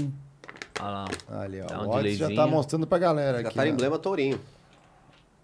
Olha 0.79 0.89
lá. 0.89 1.05
Ali, 1.41 1.61
ó. 1.61 1.65
Dá 1.65 1.81
um 1.81 1.89
o 1.89 2.09
já 2.09 2.33
tá 2.33 2.47
mostrando 2.47 2.87
pra 2.87 2.97
galera 2.97 3.39
aqui. 3.39 3.43
Resgataram 3.43 3.69
ó. 3.69 3.73
emblema 3.73 3.99
tourinho. 3.99 4.39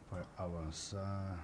Vai 0.09 0.21
avançar. 0.37 1.36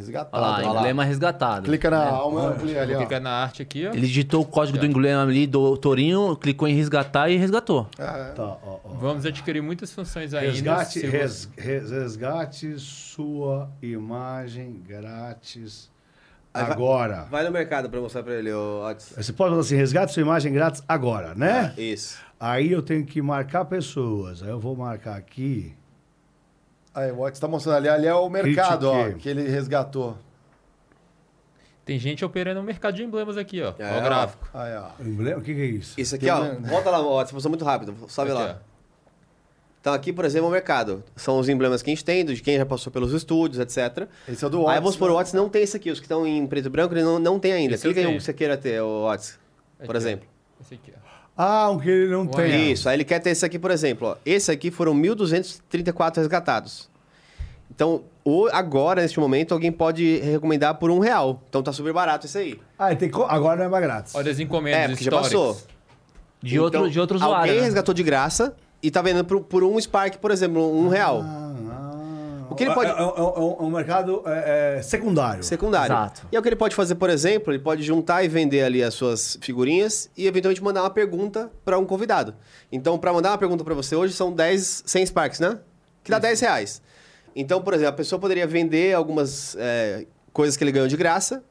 Resgatado. 0.00 0.42
Olha 0.42 0.66
lá, 0.66 0.72
ó. 0.72 0.78
emblema 0.78 1.04
resgatado. 1.04 1.62
Clica 1.62 1.90
na 1.90 2.04
alma 2.08 2.50
ali, 2.58 2.76
ali, 2.78 2.92
Vou 2.94 3.02
ó. 3.02 3.06
clicar 3.06 3.20
na 3.20 3.30
arte 3.30 3.62
aqui, 3.62 3.86
ó. 3.86 3.90
Ele 3.92 4.06
digitou 4.06 4.42
o 4.42 4.44
código 4.44 4.78
do 4.78 4.86
emblema 4.86 5.22
ali 5.22 5.46
do 5.46 5.76
Tourinho, 5.76 6.34
clicou 6.36 6.66
em 6.66 6.74
resgatar 6.74 7.28
e 7.30 7.36
resgatou. 7.36 7.86
Ah, 7.98 8.32
Tá, 8.34 8.42
ó, 8.44 8.78
ó. 8.84 8.88
Vamos 8.94 9.24
adquirir 9.26 9.62
muitas 9.62 9.92
funções 9.92 10.34
ainda. 10.34 10.50
Resgate, 10.50 11.00
se 11.00 11.06
res- 11.06 11.48
res- 11.56 11.90
resgate 11.90 12.78
sua 12.78 13.68
imagem 13.82 14.80
grátis 14.86 15.90
Aí 16.52 16.62
vai- 16.64 16.72
agora. 16.72 17.26
Vai 17.30 17.44
no 17.44 17.50
mercado 17.50 17.88
pra 17.88 18.00
mostrar 18.00 18.22
pra 18.22 18.34
ele, 18.34 18.52
ô 18.52 18.84
Otis. 18.88 19.12
Você 19.16 19.32
pode 19.32 19.50
falar 19.50 19.60
assim, 19.60 19.76
resgate 19.76 20.12
sua 20.12 20.20
imagem 20.22 20.52
grátis 20.52 20.82
agora, 20.88 21.34
né? 21.34 21.72
Isso. 21.78 22.18
Aí 22.38 22.72
eu 22.72 22.82
tenho 22.82 23.04
que 23.04 23.20
marcar 23.22 23.64
pessoas. 23.66 24.42
Aí 24.42 24.48
eu 24.48 24.58
vou 24.58 24.74
marcar 24.74 25.16
aqui. 25.16 25.74
Aí, 26.94 27.10
o 27.12 27.20
Otis 27.20 27.38
tá 27.40 27.46
mostrando 27.48 27.76
ali. 27.76 27.88
Ali 27.88 28.06
é 28.06 28.14
o 28.14 28.28
mercado, 28.28 28.90
ó. 28.90 29.10
Que 29.12 29.28
ele 29.28 29.48
resgatou. 29.48 30.16
Tem 31.84 31.98
gente 31.98 32.24
operando 32.24 32.60
um 32.60 32.62
mercado 32.62 32.94
de 32.94 33.02
emblemas 33.02 33.36
aqui, 33.36 33.62
ó. 33.62 33.72
É, 33.78 33.90
ó 33.92 33.94
o 33.94 33.98
ó. 33.98 34.00
gráfico. 34.02 34.48
Aí, 34.54 34.76
ó. 34.76 34.90
Emblema? 35.02 35.38
O 35.40 35.42
que, 35.42 35.54
que 35.54 35.60
é 35.60 35.64
isso? 35.64 36.00
Isso 36.00 36.14
aqui, 36.14 36.26
Tem 36.26 36.34
ó. 36.34 36.42
um- 36.42 36.62
Volta 36.62 36.90
lá, 36.90 37.00
Otis. 37.00 37.32
Passou 37.32 37.48
muito 37.48 37.64
rápido. 37.64 37.94
Sobe 38.08 38.30
Aqui, 38.30 38.40
lá. 38.40 38.58
Então 39.80 39.94
aqui, 39.94 40.12
por 40.12 40.24
exemplo, 40.26 40.46
é 40.46 40.50
o 40.50 40.52
mercado. 40.52 41.02
São 41.16 41.38
os 41.38 41.48
emblemas 41.48 41.80
que 41.82 41.90
a 41.90 41.92
gente 41.94 42.04
tem, 42.04 42.24
de 42.24 42.40
quem 42.42 42.58
já 42.58 42.66
passou 42.66 42.92
pelos 42.92 43.12
estúdios, 43.14 43.58
etc. 43.58 44.06
Esse 44.28 44.44
é 44.44 44.46
o 44.46 44.50
do 44.50 44.60
Otis. 44.60 44.70
Aí 44.74 44.78
vamos 44.78 44.92
supor, 44.92 45.08
né? 45.08 45.14
o 45.14 45.18
Otis 45.18 45.32
não 45.32 45.48
tem 45.48 45.62
esse 45.62 45.76
aqui. 45.76 45.90
Os 45.90 45.98
que 45.98 46.04
estão 46.04 46.26
em 46.26 46.46
preto 46.46 46.66
e 46.66 46.68
branco, 46.68 46.92
ele 46.94 47.02
não, 47.02 47.18
não 47.18 47.40
tem 47.40 47.52
ainda. 47.52 47.74
Esse 47.74 47.84
Clica 47.84 48.00
em 48.02 48.06
um 48.06 48.18
que 48.18 48.20
você 48.22 48.34
queira 48.34 48.56
ter, 48.58 48.80
o 48.82 49.04
Otis. 49.10 49.38
Por 49.78 49.84
Aqui, 49.84 49.92
ó. 49.94 49.96
exemplo. 49.96 50.28
Esse 50.60 50.74
aqui, 50.74 50.92
ó. 50.94 51.09
Ah, 51.42 51.70
um 51.70 51.78
que 51.78 51.88
ele 51.88 52.10
não 52.12 52.22
Ué. 52.26 52.28
tem. 52.48 52.72
Isso, 52.72 52.88
aí 52.88 52.96
ele 52.96 53.04
quer 53.04 53.18
ter 53.18 53.30
esse 53.30 53.44
aqui, 53.46 53.58
por 53.58 53.70
exemplo. 53.70 54.08
Ó. 54.08 54.16
Esse 54.26 54.50
aqui 54.50 54.70
foram 54.70 54.94
1.234 54.94 56.16
resgatados. 56.18 56.90
Então, 57.70 58.02
agora, 58.52 59.00
neste 59.00 59.18
momento, 59.18 59.52
alguém 59.54 59.72
pode 59.72 60.18
recomendar 60.18 60.74
por 60.74 60.90
um 60.90 60.98
real. 60.98 61.40
Então 61.48 61.62
tá 61.62 61.72
super 61.72 61.92
barato 61.92 62.26
esse 62.26 62.36
aí. 62.36 62.60
Ah, 62.78 62.94
tem 62.94 63.08
co- 63.08 63.24
agora 63.28 63.56
não 63.56 63.64
é 63.64 63.68
mais 63.68 63.82
grátis. 63.82 64.14
Olha 64.14 64.30
as 64.30 64.38
encomendas 64.38 64.80
É, 64.82 64.88
porque 64.88 65.04
já 65.04 65.10
passou. 65.10 65.56
De 66.42 66.58
outro, 66.58 66.80
Então, 66.80 66.90
de 66.90 67.00
outro 67.00 67.16
Alguém 67.16 67.28
usuário. 67.28 67.54
né? 67.54 67.60
resgatou 67.62 67.94
de 67.94 68.02
graça 68.02 68.54
e 68.82 68.90
tá 68.90 69.00
vendendo 69.00 69.24
por, 69.24 69.40
por 69.42 69.62
um 69.64 69.78
Spark, 69.80 70.16
por 70.18 70.30
exemplo, 70.30 70.62
um 70.78 70.88
real. 70.88 71.22
Ah, 71.24 71.49
ah. 71.49 71.49
O 72.62 72.64
que 72.64 72.64
ele 72.64 72.74
pode- 72.74 72.90
É, 72.90 72.94
é- 72.94 72.96
é- 72.96 73.60
é 73.60 73.62
um 73.64 73.70
mercado 73.70 74.22
é, 74.26 74.76
é, 74.78 74.82
secundário. 74.82 75.42
Secundário. 75.42 75.92
Exato. 75.92 76.26
E 76.30 76.36
é 76.36 76.38
o 76.38 76.42
que 76.42 76.48
ele 76.48 76.56
pode 76.56 76.74
fazer, 76.74 76.94
por 76.96 77.10
exemplo, 77.10 77.52
ele 77.52 77.58
pode 77.62 77.82
juntar 77.82 78.22
e 78.24 78.28
vender 78.28 78.62
ali 78.62 78.82
as 78.82 78.94
suas 78.94 79.38
figurinhas 79.40 80.10
e 80.16 80.26
eventualmente 80.26 80.62
mandar 80.62 80.82
uma 80.82 80.90
pergunta 80.90 81.50
para 81.64 81.78
um 81.78 81.84
convidado. 81.84 82.34
Então, 82.70 82.98
para 82.98 83.12
mandar 83.12 83.30
uma 83.30 83.38
pergunta 83.38 83.64
para 83.64 83.74
você 83.74 83.94
hoje 83.96 84.12
são 84.14 84.32
10, 84.32 84.82
100 84.86 85.06
Sparks, 85.06 85.40
né? 85.40 85.58
Que 86.04 86.10
dá 86.10 86.18
10 86.18 86.40
reais. 86.40 86.82
Então, 87.36 87.62
por 87.62 87.74
exemplo, 87.74 87.90
a 87.90 87.96
pessoa 87.96 88.18
poderia 88.20 88.46
vender 88.46 88.94
algumas 88.94 89.56
é, 89.58 90.06
coisas 90.32 90.56
que 90.56 90.64
ele 90.64 90.72
ganhou 90.72 90.88
de 90.88 90.96
graça 90.96 91.44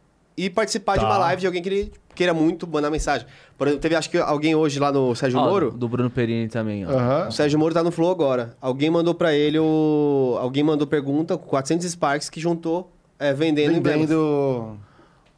e 0.46 0.50
participar 0.50 0.96
de 0.96 1.02
Tá. 1.02 1.08
uma 1.08 1.18
live 1.18 1.40
de 1.42 1.48
alguém 1.48 1.62
que 1.62 1.70
ele 1.70 1.92
queira 2.16 2.34
muito 2.34 2.68
mandar 2.68 2.90
mensagem. 2.90 3.26
Por 3.58 3.68
exemplo, 3.68 3.82
teve 3.82 3.96
acho 3.96 4.10
que 4.10 4.18
alguém 4.18 4.56
hoje 4.56 4.80
lá 4.80 4.92
no 4.92 5.14
Sérgio 5.16 5.40
Ó, 5.40 5.50
Moro. 5.50 5.72
Do 5.72 5.88
Bruno 5.88 6.10
Perini 6.10 6.48
também, 6.50 6.86
ó. 6.86 6.90
Aham. 6.92 7.28
O 7.28 7.32
Sérgio 7.32 7.58
Moro 7.60 7.74
tá 7.74 7.84
no 7.84 7.92
Flow 7.92 8.12
agora. 8.12 8.56
Alguém 8.62 8.90
mandou 8.90 9.14
pra 9.14 9.34
ele 9.34 9.60
o. 9.60 10.38
Alguém 10.40 10.64
mandou 10.64 10.88
pergunta 10.88 11.38
com 11.38 11.48
400 11.48 11.90
Sparks 11.92 12.30
que 12.30 12.40
juntou 12.40 12.92
é, 13.18 13.34
vendendo. 13.34 13.82
Vendendo. 13.82 14.78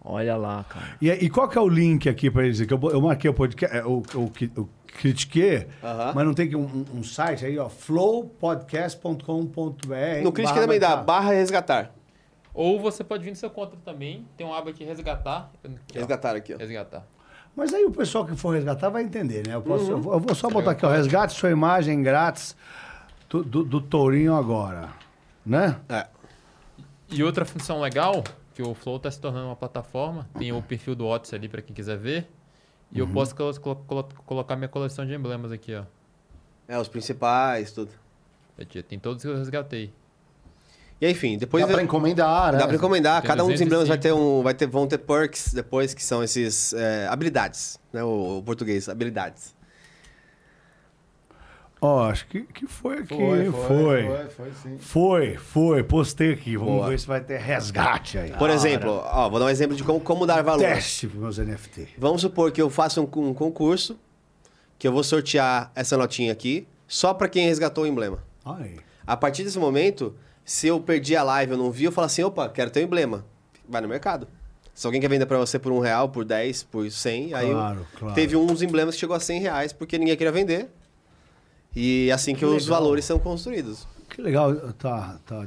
Olha 0.04 0.36
lá, 0.36 0.66
cara. 0.68 0.88
E, 1.00 1.10
e 1.12 1.30
qual 1.30 1.48
que 1.48 1.56
é 1.58 1.62
o 1.62 1.70
link 1.70 2.10
aqui 2.10 2.32
para 2.32 2.44
eles? 2.46 2.60
Que 2.62 2.74
eu, 2.74 2.80
eu 2.90 3.00
marquei 3.02 3.30
o 3.30 3.34
podcast, 3.36 3.78
é, 3.78 3.86
o, 3.86 4.02
o, 4.16 4.32
o 4.62 4.70
critiquei, 4.98 5.68
Aham. 5.84 6.12
mas 6.16 6.26
não 6.26 6.34
tem 6.34 6.50
que 6.50 6.56
um, 6.56 6.86
um- 6.96 7.04
site 7.04 7.46
aí, 7.46 7.58
ó, 7.60 7.70
flowpodcast.com.br. 7.70 10.24
No 10.24 10.32
Critique 10.32 10.60
também 10.60 10.80
dá, 10.80 10.96
barra 10.98 11.32
resgatar. 11.34 11.94
Ou 12.54 12.80
você 12.80 13.04
pode 13.04 13.24
vir 13.24 13.30
no 13.32 13.36
seu 13.36 13.50
conta 13.50 13.78
também. 13.86 14.28
Tem 14.36 14.46
uma 14.46 14.58
aba 14.58 14.70
aqui, 14.72 14.84
resgatar. 14.84 15.52
Aqui, 15.64 15.78
ó. 15.96 16.00
Resgatar 16.00 16.36
aqui, 16.36 16.54
ó. 16.54 16.58
Resgatar. 16.58 17.06
Mas 17.56 17.74
aí 17.74 17.84
o 17.86 17.92
pessoal 17.92 18.26
que 18.26 18.36
for 18.36 18.52
resgatar 18.56 18.90
vai 18.90 19.04
entender, 19.04 19.46
né? 19.48 19.56
Eu, 19.56 19.62
posso, 19.62 19.92
eu 19.92 19.98
vou- 20.02 20.14
eu 20.14 20.20
vou 20.20 20.36
só 20.36 20.50
botar 20.50 20.72
aqui, 20.72 20.86
ó, 20.86 20.90
resgate 20.90 21.34
sua 21.34 21.50
imagem 21.52 22.02
grátis 22.02 22.56
do, 23.30 23.44
do, 23.44 23.64
do 23.64 23.82
Tourinho 23.82 24.36
agora, 24.36 24.90
né? 25.46 25.80
É. 25.90 26.08
E 27.10 27.22
outra 27.24 27.44
função 27.44 27.82
legal, 27.82 28.24
que 28.56 28.62
o 28.62 28.74
Flow 28.74 28.96
está 28.98 29.12
se 29.12 29.20
tornando 29.20 29.48
uma 29.48 29.56
plataforma, 29.56 30.30
tem 30.40 30.54
o 30.54 30.62
perfil 30.62 30.96
do 30.96 31.06
Otis 31.06 31.34
ali 31.34 31.50
para 31.50 31.62
quem 31.62 31.76
quiser 31.76 31.98
ver. 31.98 32.30
E 32.94 33.00
eu 33.00 33.08
posso 33.08 33.34
colo- 33.36 33.54
colo- 33.60 33.84
colo- 33.88 34.10
colocar 34.26 34.56
minha 34.56 34.68
coleção 34.70 35.06
de 35.06 35.14
emblemas 35.14 35.52
aqui, 35.52 35.76
ó. 35.76 35.84
É, 36.68 36.78
os 36.78 36.88
principais, 36.88 37.72
tudo. 37.74 37.92
Tem 38.88 39.00
todos 39.00 39.24
que 39.24 39.30
eu 39.30 39.36
resgatei. 39.38 39.94
E 41.02 41.06
aí, 41.08 41.12
enfim, 41.14 41.36
depois... 41.36 41.66
Dá 41.66 41.74
pra 41.74 41.82
encomendar, 41.82 42.54
né? 42.54 42.60
Dá 42.60 42.68
pra 42.68 42.76
encomendar. 42.76 43.22
Tem 43.22 43.28
Cada 43.28 43.44
um 43.44 43.50
dos 43.50 43.60
emblemas 43.60 43.88
vai 43.88 43.98
205. 43.98 44.02
ter 44.02 44.14
um, 44.14 44.44
vai 44.44 44.54
ter, 44.54 44.68
vão 44.68 44.86
ter 44.88 45.00
perks 45.00 45.52
depois, 45.52 45.96
que 45.96 46.04
são 46.04 46.24
esses 46.24 46.74
é, 46.74 47.08
habilidades, 47.10 47.80
né? 47.92 48.04
O, 48.04 48.38
o 48.38 48.44
português, 48.44 48.88
habilidades. 48.88 49.56
Ó, 51.84 52.04
acho 52.04 52.28
que, 52.28 52.42
que 52.42 52.68
foi 52.68 53.00
aqui. 53.00 53.16
Foi, 53.16 53.18
Foi, 53.18 53.52
foi, 53.52 53.52
foi. 53.52 54.06
foi, 54.06 54.30
foi 54.30 54.52
sim. 54.62 54.78
Foi, 54.78 55.36
foi. 55.38 55.84
Postei 55.84 56.34
aqui. 56.34 56.56
Vamos 56.56 56.76
Boa. 56.76 56.90
ver 56.90 57.00
se 57.00 57.08
vai 57.08 57.20
ter 57.20 57.40
resgate 57.40 58.20
aí. 58.20 58.34
Por 58.34 58.52
exemplo, 58.52 59.02
ó, 59.04 59.28
vou 59.28 59.40
dar 59.40 59.48
um 59.48 59.50
exemplo 59.50 59.76
de 59.76 59.84
como, 59.84 60.00
como 60.00 60.28
dar 60.28 60.44
valor. 60.44 60.60
Teste 60.60 61.08
pros 61.08 61.20
meus 61.20 61.38
NFT. 61.40 61.96
Vamos 61.98 62.22
supor 62.22 62.52
que 62.52 62.62
eu 62.62 62.70
faça 62.70 63.02
um, 63.02 63.10
um 63.16 63.34
concurso, 63.34 64.00
que 64.78 64.88
eu 64.88 64.92
vou 64.92 65.04
sortear 65.04 65.72
essa 65.74 65.98
notinha 65.98 66.32
aqui, 66.32 66.68
só 66.88 67.16
pra 67.16 67.28
quem 67.28 67.48
resgatou 67.48 67.86
o 67.86 67.88
emblema. 67.88 68.20
Aí. 68.46 68.78
A 69.08 69.18
partir 69.18 69.44
desse 69.44 69.58
momento, 69.58 70.16
se 70.52 70.68
eu 70.68 70.80
perdi 70.80 71.16
a 71.16 71.24
live, 71.24 71.54
eu 71.54 71.58
não 71.58 71.72
vi, 71.72 71.86
eu 71.86 71.92
falo 71.92 72.06
assim, 72.08 72.24
opa, 72.24 72.50
quero 72.50 72.70
ter 72.70 72.82
um 72.82 72.84
emblema. 72.84 73.24
Vai 73.70 73.80
no 73.82 73.88
mercado. 73.88 74.28
Se 74.74 74.86
alguém 74.86 75.00
quer 75.00 75.08
vender 75.10 75.26
pra 75.26 75.38
você 75.38 75.58
por 75.60 75.72
um 75.72 75.80
real, 75.80 76.10
por 76.10 76.26
10, 76.26 76.64
por 76.64 76.90
100, 76.92 77.34
aí 77.34 77.48
eu- 77.50 77.54
Claro, 77.56 77.88
claro. 77.98 78.16
teve 78.16 78.36
uns 78.36 78.62
emblemas 78.62 78.96
que 78.96 79.00
chegou 79.00 79.16
a 79.16 79.20
100 79.20 79.40
reais 79.40 79.72
porque 79.72 79.98
ninguém 79.98 80.16
queria 80.18 80.32
vender. 80.32 80.70
E 81.76 82.10
é 82.10 82.14
assim 82.14 82.34
que, 82.34 82.40
Que 82.40 82.46
os 82.46 82.64
legal. 82.66 82.80
valores 82.82 83.06
são 83.06 83.18
construídos. 83.18 83.88
Que 84.10 84.22
legal. 84.22 84.54
Tá, 84.78 85.18
tá. 85.26 85.46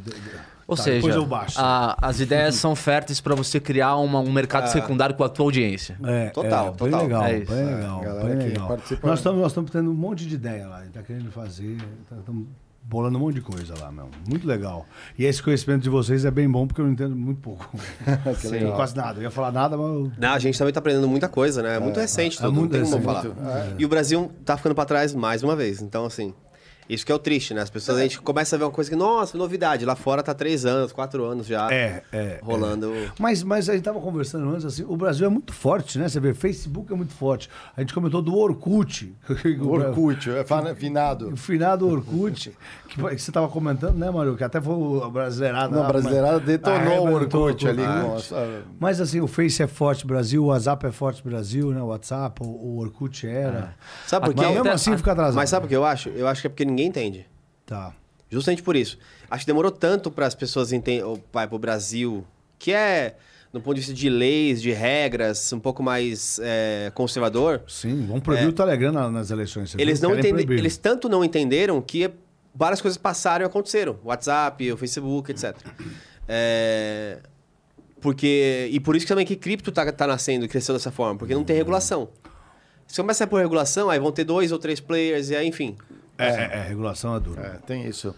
Ou 0.67 0.75
tá, 0.77 0.83
seja, 0.83 0.97
Depois 0.97 1.15
eu 1.15 1.27
baixo. 1.27 1.57
a- 1.61 1.99
as 2.01 2.21
ideias 2.21 2.55
são 2.55 2.75
férteis 2.75 3.21
para 3.21 3.35
você 3.35 3.61
criar 3.61 3.97
uma- 3.97 4.21
um 4.21 4.33
mercado 4.33 4.65
Ah. 4.65 4.69
secundário 4.69 5.15
com 5.15 5.23
a 5.23 5.29
tua 5.29 5.45
audiência. 5.45 5.99
É, 6.03 6.31
Total, 6.31 6.67
é, 6.67 6.71
bem 6.71 6.77
total. 6.79 7.03
legal, 7.03 7.25
É 7.25 7.41
bem 7.41 7.59
É, 7.59 7.65
legal, 7.75 8.01
bem 8.25 8.35
legal. 8.37 8.69
Nós 9.03 9.19
estamos 9.19 9.41
nós 9.43 9.51
estamos 9.51 9.71
tendo 9.71 9.91
um 9.91 9.95
monte 9.95 10.25
de 10.27 10.35
ideia 10.37 10.67
lá, 10.67 10.79
a 10.79 10.85
gente 10.85 10.93
tá 10.95 11.03
querendo 11.03 11.31
fazer, 11.31 11.77
tá- 12.09 12.17
estamos 12.19 12.47
bolando 12.87 13.17
um 13.17 13.21
monte 13.23 13.37
de 13.37 13.41
coisa 13.41 13.75
lá, 13.81 13.91
meu. 13.91 14.09
Muito 14.29 14.47
legal. 14.47 14.87
E 15.19 15.25
esse 15.25 15.43
conhecimento 15.43 15.83
de 15.83 15.89
vocês 15.91 16.25
é 16.25 16.31
bem 16.31 16.49
bom 16.49 16.67
porque 16.67 16.81
eu 16.81 16.85
não 16.85 16.93
entendo 16.93 17.17
muito 17.17 17.41
pouco. 17.41 17.69
Que 18.41 18.49
legal. 18.49 18.75
Quase 18.77 18.95
nada. 18.97 19.19
Eu 19.19 19.23
ia 19.25 19.31
falar 19.31 19.51
nada, 19.51 19.77
mas 19.77 19.87
eu- 19.87 20.13
Não, 20.19 20.33
a 20.35 20.39
gente 20.39 20.59
também 20.59 20.73
tá 20.73 20.81
aprendendo 20.81 21.09
muita 21.09 21.29
coisa, 21.29 21.63
né? 21.63 21.77
É 21.77 21.81
muito 21.81 21.99
recente 21.99 22.39
é 22.39 22.43
tudo, 22.43 22.53
muito 22.53 22.77
não 22.77 22.83
tem 22.85 22.91
como 22.93 23.11
recente. 23.13 23.35
falar. 23.35 23.75
E 23.79 23.85
o 23.85 23.89
Brasil 23.89 24.31
tá 24.45 24.57
ficando 24.57 24.75
pra 24.75 24.85
trás 24.85 25.15
mais 25.15 25.43
uma 25.43 25.57
vez. 25.57 25.81
Então, 25.83 26.05
assim, 26.05 26.35
isso 26.89 27.05
que 27.05 27.11
é 27.11 27.15
o 27.15 27.19
triste, 27.19 27.55
né? 27.55 27.63
As 27.63 27.71
pessoas, 27.71 27.99
a 27.99 28.03
gente 28.03 28.21
começa 28.21 28.57
a 28.57 28.59
ver 28.59 28.65
uma 28.65 28.71
coisa 28.71 28.91
que, 28.91 28.97
nossa, 28.97 29.37
novidade. 29.39 29.85
Lá 29.85 29.97
fora 29.97 30.23
tá 30.23 30.35
três 30.35 30.67
anos, 30.67 30.93
quatro 30.93 31.25
anos 31.25 31.47
já 31.47 31.73
É, 31.73 32.03
é. 32.13 32.41
rolando. 32.43 32.93
Mas, 33.19 33.43
mas 33.43 33.69
a 33.69 33.75
gente 33.75 33.85
tava 33.85 34.01
conversando 34.01 34.49
antes, 34.51 34.65
assim, 34.65 34.85
o 34.87 34.97
Brasil 34.97 35.27
é 35.27 35.31
muito 35.31 35.53
forte, 35.53 35.99
né? 35.99 36.09
Você 36.09 36.21
vê, 36.21 36.35
Facebook 36.35 36.93
é 36.93 36.97
muito 36.97 37.13
forte. 37.15 37.49
A 37.77 37.81
gente 37.81 37.95
comentou 37.95 38.21
do 38.23 38.37
Orkut. 38.37 39.15
O 39.65 39.69
Orkut, 39.69 40.31
é 40.31 40.75
finado. 40.75 41.29
O 41.29 41.37
finado 41.37 41.89
Orkut, 41.89 42.53
que 42.89 43.01
você 43.01 43.33
tava 43.33 43.49
comentando, 43.49 43.97
né, 43.97 44.11
Mário? 44.11 44.37
Que 44.37 44.45
até 44.45 44.61
foi 44.61 44.75
o 44.75 45.11
brasileirado. 45.11 45.75
Não, 45.75 45.85
a 45.85 45.89
brasileirada 45.89 46.41
detonou 46.41 47.09
o 47.09 47.13
Orkut 47.13 47.69
ali. 47.69 47.83
Nossa. 47.83 48.63
Mas 48.79 49.01
assim, 49.01 49.21
o 49.21 49.27
Face 49.27 49.63
é 49.63 49.67
forte 49.67 50.07
Brasil, 50.07 50.45
o 50.45 50.47
WhatsApp 50.47 50.87
é 50.87 50.93
forte 50.93 51.23
Brasil, 51.23 51.71
né? 51.71 51.81
O 51.81 51.87
WhatsApp, 51.87 52.43
o, 52.43 52.47
o 52.47 52.79
Orkut 52.81 53.27
era. 53.27 53.75
Sabe 54.07 54.27
por 54.27 54.37
Mas 54.37 54.47
quê? 54.47 54.53
mesmo 54.55 54.71
assim 54.71 54.97
fica 54.97 55.13
atrasado. 55.13 55.37
Mas 55.37 55.51
sabe 55.51 55.67
o 55.67 55.69
que 55.69 55.77
eu 55.77 55.85
acho? 55.85 56.09
Eu 56.11 56.27
acho 56.29 56.41
que 56.41 56.47
é 56.47 56.51
porque 56.51 56.65
ninguém 56.75 56.89
entende. 56.89 57.27
Tá. 57.65 57.95
Justamente 58.31 58.63
por 58.63 58.75
isso. 58.77 58.99
Acho 59.31 59.45
que 59.45 59.47
demorou 59.47 59.71
tanto 59.71 60.11
para 60.11 60.27
as 60.27 60.35
pessoas 60.35 60.73
entenderem, 60.73 61.23
para 61.31 61.55
o 61.55 61.59
Brasil, 61.59 62.25
que 62.59 62.73
é, 62.73 63.17
no 63.53 63.61
ponto 63.61 63.75
de 63.75 63.81
vista 63.81 63.95
de 63.95 64.09
leis, 64.11 64.61
de 64.61 64.73
regras, 64.73 65.53
um 65.53 65.61
pouco 65.61 65.83
mais 65.83 66.41
é, 66.43 66.91
conservador. 66.95 67.63
Sim, 67.69 68.05
vão 68.07 68.21
proibir 68.21 68.49
o 68.49 68.53
Telegram 68.53 68.91
na- 68.93 69.11
nas 69.11 69.31
eleições. 69.31 69.71
você 69.71 69.81
Eles 69.81 70.01
não 70.01 70.15
eles 70.15 70.77
tanto 70.77 71.09
não 71.09 71.25
entenderam 71.25 71.81
que 71.81 72.11
várias 72.55 72.81
coisas 72.81 72.99
passaram 72.99 73.45
e 73.45 73.47
aconteceram. 73.47 73.99
O 74.03 74.09
WhatsApp, 74.09 74.73
o 74.73 74.77
Facebook, 74.77 75.31
etc. 75.31 75.57
É, 76.29 77.19
porque 78.01 78.69
e 78.71 78.81
por 78.81 78.97
isso 78.97 79.07
também 79.07 79.25
que 79.25 79.37
cripto 79.37 79.71
tá, 79.73 79.91
tá 79.93 80.07
nascendo 80.07 80.45
e 80.45 80.49
cresceu 80.49 80.75
dessa 80.75 80.91
forma, 80.91 81.19
porque 81.19 81.35
não 81.35 81.45
tem 81.45 81.57
regulação. 81.57 82.09
Se 82.87 83.01
começar 83.01 83.27
por 83.27 83.41
regulação, 83.41 83.89
aí 83.89 83.99
vão 83.99 84.13
ter 84.13 84.25
dois 84.25 84.53
ou 84.53 84.59
três 84.59 84.79
players 84.81 85.31
e 85.31 85.37
aí, 85.37 85.47
enfim. 85.47 85.77
É, 86.19 86.27
é, 86.29 86.51
é, 86.59 86.63
regulação 86.69 87.15
é 87.17 87.21
dura. 87.21 87.41
É, 87.43 87.67
tem 87.67 87.87
isso. 87.87 88.15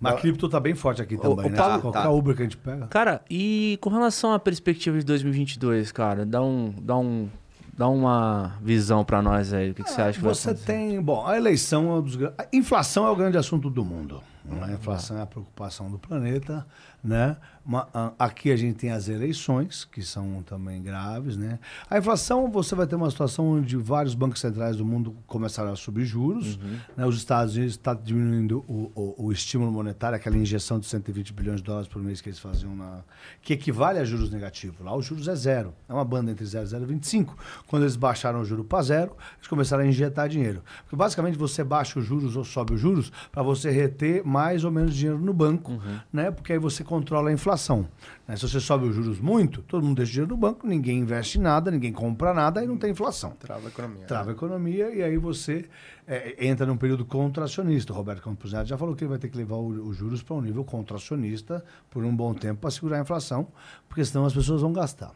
Mas 0.00 0.14
a 0.14 0.16
cripto 0.16 0.48
tá 0.48 0.60
bem 0.60 0.74
forte 0.74 1.02
aqui 1.02 1.16
também, 1.16 1.46
o 1.46 1.50
né? 1.50 1.56
Paulo- 1.56 1.80
Qualquer 1.80 2.02
tá. 2.02 2.10
Uber 2.10 2.36
que 2.36 2.42
a 2.42 2.44
gente 2.44 2.56
pega. 2.56 2.86
Cara, 2.86 3.20
e 3.28 3.76
com 3.80 3.90
relação 3.90 4.32
à 4.32 4.38
perspectiva 4.38 4.96
de 4.98 5.04
2022, 5.04 5.90
cara, 5.90 6.24
dá 6.24 6.40
um, 6.40 6.72
dá 6.80 6.96
um, 6.96 7.28
dá 7.76 7.88
uma 7.88 8.52
visão 8.62 9.04
pra 9.04 9.20
nós 9.20 9.52
aí. 9.52 9.70
O 9.70 9.74
que, 9.74 9.82
que 9.82 9.90
você 9.90 10.00
acha 10.00 10.18
que 10.18 10.24
vai 10.24 10.32
Você 10.34 10.50
acontecer? 10.50 10.66
tem. 10.72 11.00
Bom, 11.02 11.26
a 11.26 11.36
eleição 11.36 11.90
é 11.90 11.94
um 11.94 12.02
dos. 12.02 12.16
A 12.22 12.46
inflação 12.52 13.06
é 13.06 13.10
o 13.10 13.16
grande 13.16 13.36
assunto 13.38 13.68
do 13.68 13.84
mundo. 13.84 14.22
né? 14.44 14.66
A 14.68 14.72
inflação 14.72 15.18
é 15.18 15.22
a 15.22 15.26
preocupação 15.26 15.90
do 15.90 15.98
planeta, 15.98 16.64
né? 17.02 17.36
Ma- 17.64 17.86
a- 17.92 18.12
aqui 18.18 18.50
a 18.50 18.56
gente 18.56 18.76
tem 18.76 18.90
as 18.90 19.08
eleições, 19.10 19.84
que 19.84 20.02
são 20.02 20.42
também 20.42 20.82
graves, 20.82 21.36
né? 21.36 21.58
A 21.90 21.98
inflação, 21.98 22.50
você 22.50 22.74
vai 22.74 22.86
ter 22.86 22.96
uma 22.96 23.10
situação 23.10 23.46
onde 23.50 23.76
vários 23.76 24.14
bancos 24.14 24.40
centrais 24.40 24.76
do 24.76 24.86
mundo 24.86 25.14
começaram 25.26 25.70
a 25.70 25.76
subir 25.76 26.06
juros, 26.06 26.58
né? 26.96 27.04
Os 27.04 27.16
Estados 27.18 27.54
Unidos 27.56 27.74
estão 27.74 27.94
diminuindo 27.94 28.64
o, 28.66 28.90
o- 28.94 29.26
o 29.26 29.32
estímulo 29.32 29.70
monetário, 29.70 30.16
aquela 30.16 30.36
injeção 30.38 30.78
de 30.80 30.86
120 30.86 31.32
bilhões 31.34 31.58
de 31.58 31.64
dólares 31.64 31.88
por 31.88 32.02
mês 32.02 32.22
que 32.22 32.30
eles 32.30 32.38
faziam 32.38 32.74
na... 32.74 33.00
que 33.42 33.52
equivale 33.52 33.98
a 33.98 34.04
juros 34.04 34.30
negativos. 34.30 34.80
Lá 34.80 34.96
os 34.96 35.04
juros 35.04 35.28
é 35.28 35.34
zero. 35.34 35.74
É 35.88 35.92
uma 35.92 36.04
banda 36.06 36.30
entre 36.30 36.46
0 36.46 36.64
e 36.64 36.68
0,25. 36.70 37.34
Quando 37.66 37.82
eles 37.82 37.96
baixaram 37.96 38.40
o 38.40 38.44
juro 38.46 38.64
para 38.64 38.82
zero, 38.82 39.14
eles 39.36 39.46
começaram 39.46 39.82
a 39.82 39.86
injetar 39.86 40.26
dinheiro. 40.28 40.62
Porque 40.84 40.96
basicamente 40.96 41.36
você 41.36 41.62
baixa 41.62 41.98
os 41.98 42.06
juros 42.06 42.34
ou 42.34 42.44
sobe 42.44 42.72
os 42.72 42.80
juros 42.80 43.12
para 43.30 43.42
você 43.42 43.70
reter 43.70 44.24
mais 44.26 44.64
ou 44.64 44.70
menos 44.70 44.94
dinheiro 44.94 45.18
no 45.18 45.34
banco, 45.34 45.78
né? 46.10 46.30
Porque 46.30 46.54
aí 46.54 46.58
você 46.58 46.82
controla 46.88 47.28
a 47.30 47.32
inflação. 47.32 47.86
né? 48.26 48.34
Se 48.34 48.48
você 48.48 48.58
sobe 48.58 48.86
os 48.88 48.94
juros 48.94 49.20
muito, 49.20 49.62
todo 49.62 49.84
mundo 49.84 49.98
deixa 49.98 50.12
dinheiro 50.12 50.32
no 50.32 50.36
banco, 50.36 50.66
ninguém 50.66 50.98
investe 51.00 51.38
nada, 51.38 51.70
ninguém 51.70 51.92
compra 51.92 52.32
nada 52.32 52.64
e 52.64 52.66
não 52.66 52.76
tem 52.78 52.90
inflação. 52.92 53.32
Trava 53.38 53.66
a 53.66 53.68
economia. 53.68 54.04
Trava 54.06 54.30
a 54.30 54.32
economia 54.32 54.90
e 54.94 55.02
aí 55.02 55.16
você 55.18 55.68
é, 56.06 56.46
entra 56.46 56.64
num 56.66 56.76
período 56.76 57.04
contracionista. 57.04 57.92
O 57.92 57.96
Roberto 57.96 58.22
Campos 58.22 58.52
Neto 58.52 58.66
já 58.66 58.78
falou 58.78 58.96
que 58.96 59.04
ele 59.04 59.10
vai 59.10 59.18
ter 59.18 59.28
que 59.28 59.36
levar 59.36 59.56
os 59.56 59.96
juros 59.96 60.22
para 60.22 60.34
um 60.34 60.40
nível 60.40 60.64
contracionista 60.64 61.64
por 61.90 62.04
um 62.04 62.14
bom 62.16 62.32
tempo 62.34 62.60
para 62.62 62.70
segurar 62.70 62.98
a 62.98 63.00
inflação, 63.02 63.46
porque 63.88 64.04
senão 64.04 64.24
as 64.24 64.32
pessoas 64.32 64.62
vão 64.62 64.72
gastar. 64.72 65.12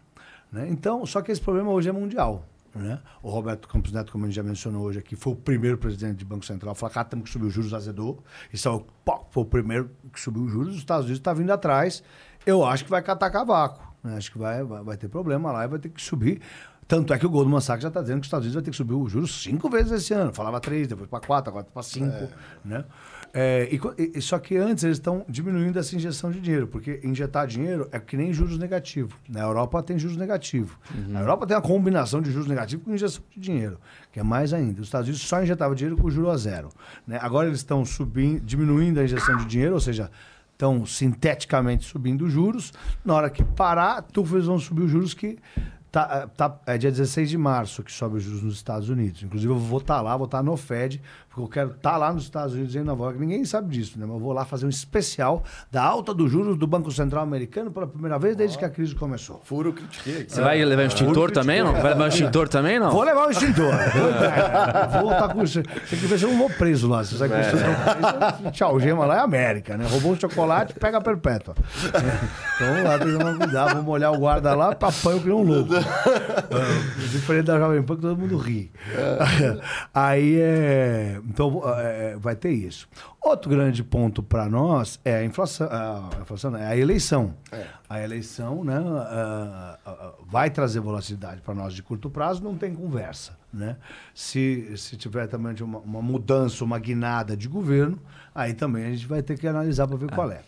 né? 0.53 0.69
Então, 0.71 1.05
só 1.07 1.23
que 1.23 1.33
esse 1.33 1.41
problema 1.41 1.71
hoje 1.71 1.89
é 1.89 1.93
mundial. 1.93 2.47
Né? 2.75 2.99
O 3.23 3.29
Roberto 3.31 3.69
Campos 3.69 3.93
Neto, 3.93 4.11
como 4.11 4.25
a 4.25 4.29
gente 4.29 4.37
já 4.37 4.43
mencionou 4.43 4.85
hoje 4.85 4.99
aqui, 4.99 5.15
foi 5.15 5.35
o 5.35 5.37
primeiro 5.37 5.77
presidente 5.77 6.17
de 6.17 6.25
Banco 6.25 6.45
Central. 6.45 6.75
Temos 7.09 7.27
que 7.27 7.31
subir 7.31 7.47
os 7.47 7.53
juros, 7.53 7.75
azedou. 7.75 8.23
Isso 8.53 8.67
é 8.69 8.71
o, 8.71 8.81
pô, 9.05 9.25
foi 9.31 9.43
o 9.43 9.47
primeiro 9.47 9.91
que 10.13 10.19
subiu 10.19 10.45
os 10.45 10.51
juros. 10.51 10.71
Os 10.75 10.79
Estados 10.79 11.05
Unidos 11.05 11.21
está 11.21 11.35
vindo 11.35 11.53
atrás. 11.53 12.03
Eu 12.47 12.65
acho 12.65 12.85
que 12.85 12.91
vai 12.91 13.03
catar 13.03 13.31
cavaco. 13.31 13.95
né? 14.03 14.17
Acho 14.17 14.33
que 14.33 14.39
vai, 14.39 14.63
vai, 14.65 14.83
vai 14.83 14.97
ter 14.97 15.09
problema 15.09 15.53
lá 15.53 15.65
e 15.65 15.69
vai 15.69 15.79
ter 15.79 15.91
que 15.91 16.01
subir. 16.01 16.41
Tanto 16.89 17.15
é 17.15 17.19
que 17.19 17.25
o 17.25 17.31
Goldman 17.31 17.61
Sachs 17.61 17.83
já 17.83 17.89
está 17.89 18.01
dizendo 18.01 18.17
que 18.17 18.23
os 18.23 18.27
Estados 18.27 18.45
Unidos 18.45 18.55
vai 18.55 18.63
ter 18.65 18.71
que 18.71 18.77
subir 18.77 18.95
os 18.95 19.11
juros 19.11 19.43
cinco 19.43 19.71
vezes 19.71 19.93
esse 19.93 20.13
ano. 20.13 20.33
Falava 20.33 20.61
três, 20.61 20.89
depois 20.89 21.09
para 21.09 21.21
quatro, 21.21 21.51
agora 21.51 21.65
para 21.73 21.83
cinco. 21.83 22.29
Né? 22.65 22.85
É, 23.35 23.69
e 24.15 24.21
só 24.21 24.39
que 24.39 24.57
antes 24.59 24.85
eles 24.85 24.99
estão 24.99 25.25
diminuindo 25.27 25.79
essa 25.79 25.97
injeção 25.97 26.31
de 26.31 26.39
dinheiro, 26.39 26.67
porque 26.67 27.01
injetar 27.03 27.47
dinheiro 27.47 27.89
é 27.91 27.99
que 27.99 28.15
nem 28.15 28.31
juros 28.33 28.59
negativos. 28.59 29.15
Na 29.27 29.41
Europa 29.41 29.83
tem 29.83 29.99
juros 29.99 30.19
negativos. 30.19 30.73
Na 31.09 31.21
Europa 31.21 31.47
tem 31.47 31.57
uma 31.57 31.63
combinação 31.63 32.21
de 32.21 32.31
juros 32.31 32.47
negativos 32.47 32.85
com 32.85 32.93
injeção 32.93 33.23
de 33.31 33.41
dinheiro, 33.41 33.79
que 34.13 34.21
é 34.21 34.23
mais 34.23 34.53
ainda. 34.53 34.83
Os 34.83 34.89
Estados 34.89 35.09
Unidos 35.09 35.27
só 35.27 35.43
injetavam 35.43 35.75
dinheiro 35.75 35.97
com 35.97 36.11
juro 36.11 36.31
a 36.31 36.37
zero. 36.37 36.69
né? 37.07 37.19
Agora 37.23 37.49
eles 37.49 37.61
estão 37.61 37.85
subindo, 37.87 38.41
diminuindo 38.41 39.01
a 39.01 39.05
injeção 39.05 39.37
de 39.39 39.47
dinheiro, 39.47 39.75
ou 39.75 39.81
seja, 39.81 40.11
estão 40.53 40.85
sinteticamente 40.85 41.87
subindo 41.87 42.27
os 42.27 42.33
juros. 42.33 42.71
Na 43.03 43.15
hora 43.15 43.31
que 43.31 43.43
parar, 43.43 44.03
tu 44.03 44.27
eles 44.33 44.45
vão 44.45 44.59
subir 44.59 44.83
os 44.83 44.91
juros 44.91 45.15
que 45.15 45.39
Tá, 45.93 46.27
tá, 46.35 46.57
é 46.65 46.79
dia 46.79 46.91
16 46.91 47.29
de 47.29 47.37
março 47.37 47.83
que 47.83 47.93
sobe 47.93 48.17
os 48.17 48.23
juros 48.23 48.43
nos 48.43 48.55
Estados 48.55 48.89
Unidos. 48.89 49.23
Inclusive, 49.23 49.53
eu 49.53 49.59
vou 49.59 49.79
estar 49.79 50.01
lá, 50.01 50.17
vou 50.17 50.25
estar 50.25 50.43
no 50.43 50.57
Fed, 50.57 51.03
porque 51.29 51.43
eu 51.43 51.49
quero 51.49 51.77
estar 51.77 51.99
lá 51.99 52.11
nos 52.11 52.23
Estados 52.23 52.55
Unidos 52.55 52.75
em 52.75 52.83
Nova 52.83 53.05
York. 53.05 53.19
Ninguém 53.19 53.45
sabe 53.45 53.77
disso, 53.77 53.99
né? 53.99 54.07
Mas 54.07 54.15
eu 54.15 54.21
vou 54.23 54.33
lá 54.33 54.47
fazer 54.47 54.65
um 54.65 54.71
especial 54.71 55.45
da 55.71 55.83
alta 55.83 56.15
dos 56.15 56.33
juros 56.33 56.57
do 56.57 56.67
Banco 56.67 56.91
Central 56.91 57.23
americano 57.23 57.71
pela 57.71 57.87
primeira 57.87 58.19
vez 58.19 58.35
desde 58.35 58.57
que 58.57 58.65
a 58.65 58.71
crise 58.71 58.95
começou. 58.95 59.43
Furo 59.45 59.75
critiquei. 59.75 60.25
Você 60.27 60.41
vai 60.41 60.65
levar 60.65 60.85
o 60.85 60.87
extintor 60.87 61.31
também, 61.31 61.63
não? 61.63 61.75
Vai 61.75 61.93
levar 61.93 62.05
o 62.05 62.09
extintor 62.09 62.49
também, 62.49 62.81
não? 62.81 62.91
Vou 62.91 63.03
levar 63.03 63.27
o 63.27 63.31
extintor. 63.33 63.73
vou 64.93 65.03
voltar 65.03 65.29
com 65.29 65.45
isso. 65.45 65.63
Tem 65.63 65.99
que 65.99 66.07
ver 66.07 66.19
se 66.19 66.25
eu 66.25 66.31
não 66.31 66.39
vou 66.39 66.49
preso 66.49 66.89
lá. 66.89 67.05
Se 67.05 67.19
você 67.19 67.29
vai 67.29 67.51
preso, 67.51 68.51
tchau, 68.53 68.81
gema 68.81 69.05
lá 69.05 69.17
é 69.17 69.21
América, 69.21 69.77
né? 69.77 69.87
Roubou 69.91 70.13
um 70.13 70.19
chocolate, 70.19 70.73
pega 70.73 70.97
a 70.97 71.01
perpétua. 71.03 71.55
Então 71.85 72.67
vamos 72.67 72.85
lá, 72.85 72.99
tem 72.99 73.09
que 73.09 73.19
tomar 73.19 73.37
cuidado. 73.37 73.69
Vamos 73.69 73.85
molhar 73.85 74.11
o 74.11 74.19
guarda 74.19 74.55
lá, 74.55 74.75
papai, 74.75 75.13
eu 75.13 75.21
criei 75.21 75.35
um 75.35 75.43
louco. 75.43 75.82
É, 75.83 77.09
Diferente 77.09 77.47
da 77.47 77.59
Jovem 77.59 77.83
Pan, 77.83 77.97
que 77.97 78.03
todo 78.03 78.19
mundo 78.19 78.37
ri. 78.37 78.71
Aí 79.93 80.39
é. 80.41 81.21
Então 81.25 81.63
é, 81.79 82.17
vai 82.19 82.37
ter 82.37 82.51
isso. 82.51 82.89
Outro 83.21 83.49
grande 83.49 83.85
ponto 83.85 84.23
para 84.23 84.49
nós 84.49 84.99
é 85.05 85.17
a 85.17 85.25
inflação, 85.25 85.69
a, 85.71 86.11
inflação, 86.21 86.57
é 86.57 86.67
a 86.67 86.77
eleição. 86.77 87.35
A 87.89 88.03
eleição 88.03 88.65
né, 88.65 88.77
vai 90.27 90.51
trazer 90.51 90.81
volatilidade 90.81 91.41
para 91.41 91.55
nós 91.55 91.73
de 91.73 91.83
curto 91.83 92.11
prazo, 92.11 92.43
não 92.43 92.57
tem 92.57 92.75
conversa. 92.75 93.39
Né? 93.53 93.77
Se, 94.15 94.77
se 94.77 94.97
tiver 94.97 95.29
também 95.29 95.55
uma, 95.61 95.79
uma 95.79 96.03
mudança, 96.03 96.65
uma 96.65 96.79
guinada 96.79 97.37
de 97.37 97.49
governo, 97.49 98.01
aí 98.35 98.55
também 98.55 98.87
a 98.87 98.91
gente 98.91 99.07
vai 99.07 99.23
ter 99.23 99.39
que 99.39 99.47
analisar 99.47 99.87
para 99.87 99.97
ver 99.97 100.11
qual 100.11 100.31
é. 100.33 100.41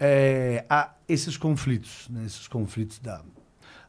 é 0.00 0.64
há 0.68 0.90
esses 1.08 1.36
conflitos, 1.36 2.08
né, 2.10 2.24
esses 2.24 2.48
conflitos 2.48 2.98
da, 2.98 3.20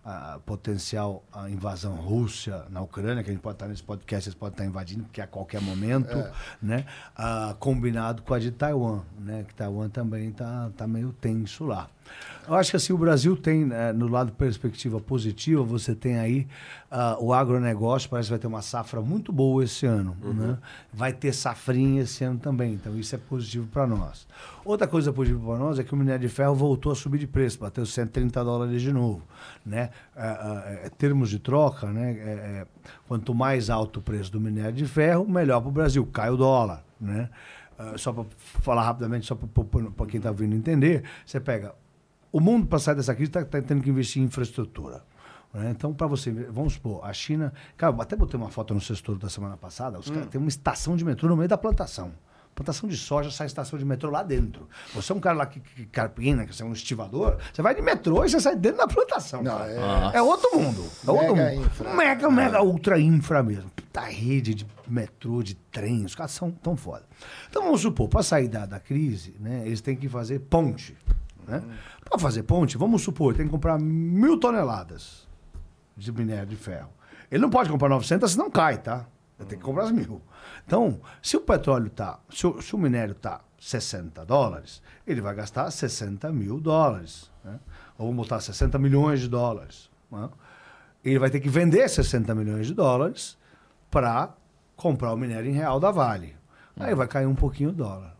a 0.09 0.39
potencial 0.45 1.21
a 1.34 1.49
invasão 1.49 1.93
Rússia 1.95 2.63
na 2.69 2.79
Ucrânia, 2.79 3.21
que 3.21 3.29
a 3.29 3.34
gente 3.34 3.41
pode 3.41 3.55
estar 3.55 3.67
nesse 3.67 3.84
podcast, 3.84 4.29
eles 4.29 4.39
podem 4.39 4.53
estar 4.53 4.65
invadindo, 4.65 5.03
porque 5.03 5.19
a 5.19 5.27
qualquer 5.27 5.59
momento, 5.59 6.15
né? 6.61 6.85
Ah, 7.13 7.53
combinado 7.59 8.21
com 8.21 8.34
a 8.34 8.39
de 8.39 8.51
Taiwan, 8.51 9.01
né? 9.19 9.43
Que 9.45 9.53
Taiwan 9.53 9.89
também 9.89 10.29
está 10.29 10.71
tá 10.77 10.88
meio 10.88 11.11
tenso 11.11 11.65
lá. 11.65 11.89
Eu 12.47 12.55
acho 12.55 12.71
que 12.71 12.77
assim, 12.77 12.93
o 12.93 12.97
Brasil 12.97 13.35
tem, 13.35 13.65
né, 13.65 13.91
no 13.91 14.07
lado 14.07 14.31
perspectiva 14.31 15.01
positiva, 15.01 15.61
você 15.63 15.93
tem 15.93 16.17
aí 16.17 16.47
ah, 16.89 17.17
o 17.19 17.34
agronegócio, 17.34 18.09
parece 18.09 18.27
que 18.27 18.31
vai 18.31 18.39
ter 18.39 18.47
uma 18.47 18.61
safra 18.61 19.01
muito 19.01 19.34
boa 19.34 19.65
esse 19.65 19.85
ano. 19.85 20.15
Né? 20.21 20.57
Vai 20.93 21.11
ter 21.11 21.34
safrinha 21.34 22.03
esse 22.03 22.23
ano 22.23 22.39
também, 22.39 22.73
então 22.73 22.97
isso 22.97 23.13
é 23.13 23.17
positivo 23.17 23.67
para 23.67 23.85
nós. 23.85 24.25
Outra 24.63 24.88
coisa 24.88 25.11
positiva 25.11 25.45
para 25.45 25.59
nós 25.59 25.77
é 25.77 25.84
que 25.84 25.93
o 25.93 25.97
minério 25.97 26.25
de 26.25 26.34
ferro 26.34 26.55
voltou 26.55 26.93
a 26.93 26.95
subir 26.95 27.17
de 27.17 27.27
preço, 27.27 27.59
bateu 27.59 27.85
130 27.85 28.41
dólares 28.45 28.81
de 28.81 28.93
novo. 28.93 29.23
Né? 29.65 29.89
Ah, 30.15 30.63
é, 30.85 30.89
termos 30.97 31.29
de 31.29 31.39
troca, 31.39 31.88
né? 31.88 32.65
Quanto 33.09 33.35
mais 33.35 33.69
alto 33.69 33.99
o 33.99 34.01
preço 34.01 34.31
do 34.31 34.39
minério 34.39 34.71
de 34.71 34.85
ferro, 34.85 35.27
melhor 35.27 35.59
para 35.59 35.69
o 35.69 35.71
Brasil, 35.71 36.05
cai 36.05 36.29
o 36.29 36.38
dólar. 36.38 36.81
Né? 36.99 37.29
Ah, 37.77 37.93
só 37.97 38.13
para 38.13 38.23
falar 38.39 38.84
rapidamente, 38.84 39.25
só 39.25 39.35
para 39.35 40.05
quem 40.05 40.17
está 40.17 40.31
vindo 40.31 40.55
entender, 40.55 41.03
você 41.25 41.41
pega 41.41 41.75
o 42.32 42.40
mundo, 42.40 42.68
para 42.68 42.80
sair 42.80 42.95
dessa 42.95 43.14
crise, 43.16 43.30
está 43.30 43.44
tá 43.45 43.62
tendo 43.62 43.82
que 43.82 43.90
investir 43.90 44.22
em 44.22 44.26
infraestrutura. 44.26 45.04
né? 45.54 45.70
Então, 45.72 45.94
para 45.94 46.08
você, 46.08 46.32
vamos 46.32 46.74
supor, 46.74 47.04
a 47.06 47.14
China. 47.14 47.54
Cara, 47.76 47.95
até 48.02 48.16
botei 48.16 48.40
uma 48.40 48.49
foto 48.49 48.74
no 48.74 48.82
sextor 48.82 49.18
da 49.18 49.30
semana 49.30 49.58
passada. 49.58 49.98
Os 49.99 50.10
caras 50.10 50.28
têm 50.28 50.40
uma 50.40 50.49
estação 50.49 50.95
de 50.95 51.04
metrô 51.06 51.30
no 51.30 51.38
meio 51.38 51.49
da 51.49 51.58
plantação. 51.58 52.12
Plantação 52.54 52.90
de 52.90 52.98
soja 52.98 53.30
sai 53.30 53.45
estação 53.45 53.78
de 53.78 53.86
metrô 53.86 54.10
lá 54.10 54.24
dentro. 54.24 54.68
Você 54.95 55.12
é 55.12 55.16
um 55.16 55.20
cara 55.20 55.38
lá 55.38 55.45
que, 55.45 55.60
que 55.60 55.86
carpina, 55.86 56.44
que 56.44 56.56
você 56.56 56.64
é 56.64 56.66
um 56.66 56.74
estivador, 56.74 57.38
você 57.54 57.62
vai 57.62 57.76
de 57.76 57.84
metrô 57.84 58.26
e 58.26 58.30
você 58.30 58.40
sai 58.40 58.56
dentro 58.56 58.80
da 58.80 58.88
plantação. 58.88 59.44
Não, 59.44 59.64
é- 59.64 60.12
é... 60.16 60.22
outro 60.24 60.49
mundo. 60.60 60.84
É 61.08 61.12
outro 61.12 61.36
Mega 61.36 61.52
mundo. 61.56 61.66
infra. 61.68 61.94
Mega, 61.94 62.32
mega, 62.32 62.64
ultra 62.64 62.99
infra 62.99 63.44
mesmo. 63.44 63.70
Puta 63.70 64.02
rede 64.02 64.56
de 64.56 64.68
metrô, 64.88 65.44
de 65.44 65.54
trem, 65.54 66.04
os 66.04 66.16
caras 66.16 66.32
são 66.32 66.49
tão 66.49 66.76
foda. 66.76 67.06
Então 67.48 67.62
vamos 67.62 67.82
supor, 67.82 68.10
para 68.10 68.24
sair 68.24 68.48
da, 68.48 68.66
da 68.66 68.80
crise, 68.80 69.36
né, 69.40 69.62
eles 69.64 69.80
têm 69.80 69.95
que 69.95 70.10
fazer 70.10 70.40
ponte. 70.40 70.98
Né? 71.48 71.64
Para 72.03 72.19
fazer 72.19 72.44
ponte, 72.44 72.78
vamos 72.78 73.02
supor, 73.02 73.34
tem 73.34 73.45
que 73.45 73.52
comprar 73.52 73.80
mil 73.80 74.40
toneladas 74.40 75.28
de 75.95 76.11
minério 76.11 76.48
de 76.48 76.56
ferro. 76.56 76.90
Ele 77.32 77.41
não 77.41 77.49
pode 77.49 77.69
comprar 77.69 77.90
900, 77.90 78.32
senão 78.32 78.49
cai, 78.49 78.78
tá? 78.78 79.06
Ele 79.40 79.49
tem 79.49 79.57
que 79.57 79.64
comprar 79.64 79.86
as 79.86 79.91
mil. 79.91 80.22
Então, 80.65 80.99
se 81.22 81.38
o 81.38 81.41
petróleo 81.41 81.90
tá, 81.90 82.19
se 82.30 82.48
o, 82.48 82.61
se 82.61 82.76
o 82.76 82.78
minério 82.78 83.14
tá 83.14 83.41
60 83.60 84.26
dólares, 84.26 84.82
ele 85.06 85.22
vai 85.22 85.34
gastar 85.36 85.69
60 85.69 86.32
mil 86.32 86.60
dólares. 86.60 87.32
Né? 87.44 87.60
Ou 87.98 88.07
vamos 88.07 88.26
botar 88.26 88.40
60 88.40 88.78
milhões 88.80 89.19
de 89.19 89.28
dólares. 89.28 89.90
né? 90.11 90.30
Ele 91.03 91.19
vai 91.19 91.30
ter 91.30 91.40
que 91.40 91.49
vender 91.49 91.88
60 91.88 92.34
milhões 92.34 92.68
de 92.68 92.74
dólares 92.74 93.38
para 93.90 94.34
comprar 94.76 95.14
o 95.14 95.18
minério 95.18 95.49
em 95.49 95.53
real 95.53 95.80
da 95.80 95.91
Vale. 95.91 96.36
Aí 96.80 96.94
vai 96.94 97.07
cair 97.07 97.26
um 97.26 97.36
pouquinho 97.36 97.69
o 97.69 97.74
dólar. 97.74 98.16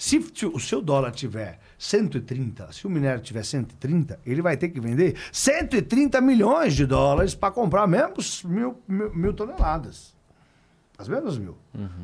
Se 0.00 0.16
o 0.46 0.58
seu 0.58 0.80
dólar 0.80 1.10
tiver 1.10 1.60
130, 1.76 2.72
se 2.72 2.86
o 2.86 2.90
minério 2.90 3.20
tiver 3.20 3.44
130, 3.44 4.18
ele 4.24 4.40
vai 4.40 4.56
ter 4.56 4.70
que 4.70 4.80
vender 4.80 5.14
130 5.30 6.22
milhões 6.22 6.74
de 6.74 6.86
dólares 6.86 7.34
para 7.34 7.50
comprar 7.52 7.86
mesmo 7.86 8.14
os 8.16 8.42
mil, 8.42 8.80
mil, 8.88 9.14
mil 9.14 9.34
toneladas. 9.34 10.16
As 10.96 11.06
mesmas 11.06 11.36
mil. 11.36 11.54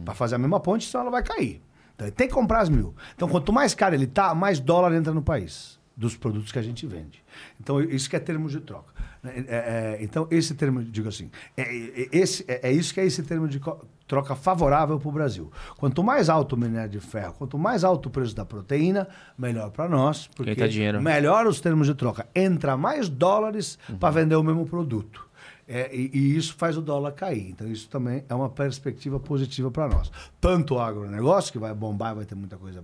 Para 0.05 0.13
fazer 0.13 0.35
a 0.35 0.39
mesma 0.39 0.61
ponte, 0.61 0.87
senão 0.87 1.05
ela 1.05 1.11
vai 1.11 1.23
cair. 1.23 1.63
Então 1.95 2.07
ele 2.07 2.15
tem 2.15 2.29
que 2.29 2.35
comprar 2.35 2.61
as 2.61 2.69
mil. 2.69 2.95
Então 3.15 3.31
quanto 3.31 3.51
mais 3.51 3.75
caro 3.75 3.95
ele 3.95 4.07
tá, 4.07 4.35
mais 4.35 4.61
dólar 4.61 4.93
entra 4.95 5.15
no 5.15 5.23
país 5.23 5.81
dos 5.97 6.15
produtos 6.15 6.53
que 6.53 6.59
a 6.59 6.63
gente 6.63 6.87
vende. 6.87 7.25
Então 7.59 7.81
isso 7.81 8.11
que 8.11 8.17
é 8.17 8.21
termo 8.21 8.47
de 8.51 8.61
troca. 8.61 8.93
É, 9.25 9.97
é, 9.97 10.05
então 10.05 10.29
esse 10.31 10.55
termo, 10.55 10.85
digo 10.85 11.09
assim, 11.09 11.31
é, 11.57 11.63
é- 11.63 12.09
esse, 12.13 12.45
é, 12.47 12.69
é 12.69 12.73
isso 12.73 12.93
que 12.93 13.01
é 13.01 13.07
esse 13.07 13.23
termo 13.23 13.49
de 13.49 13.59
troca 14.07 14.35
favorável 14.37 14.99
para 14.99 15.09
o 15.09 15.13
Brasil. 15.13 15.51
Quanto 15.77 16.03
mais 16.03 16.29
alto 16.29 16.55
o 16.55 16.59
minério 16.59 16.91
de 16.91 17.01
ferro, 17.01 17.35
quanto 17.35 17.59
mais 17.59 17.83
alto 17.85 18.07
o 18.09 18.11
preço 18.11 18.35
da 18.35 18.45
proteína, 18.45 19.09
melhor 19.37 19.71
para 19.71 19.89
nós, 19.89 20.29
porque 20.35 20.53
Entra 20.53 20.69
dinheiro. 20.69 21.03
melhor 21.03 21.47
os 21.47 21.61
termos 21.61 21.87
de 21.87 21.95
troca. 21.95 22.27
Entra 22.35 22.77
mais 22.77 23.09
dólares 23.09 23.79
para 23.99 24.11
vender 24.11 24.37
o 24.37 24.43
mesmo 24.43 24.65
produto. 24.67 25.27
É, 25.69 25.93
e, 25.93 26.11
e 26.15 26.37
isso 26.37 26.55
faz 26.55 26.77
o 26.77 26.81
dólar 26.81 27.11
cair. 27.13 27.51
Então, 27.51 27.67
isso 27.67 27.89
também 27.89 28.25
é 28.29 28.35
uma 28.35 28.49
perspectiva 28.49 29.19
positiva 29.19 29.69
para 29.69 29.89
nós. 29.89 30.13
Tanto 30.41 30.75
o 30.77 30.79
agronegócio, 30.81 31.51
que 31.53 31.59
vai 31.59 31.75
bombar, 31.75 32.15
vai 32.15 32.25
ter 32.25 32.37
muita 32.37 32.57
coisa 32.57 32.81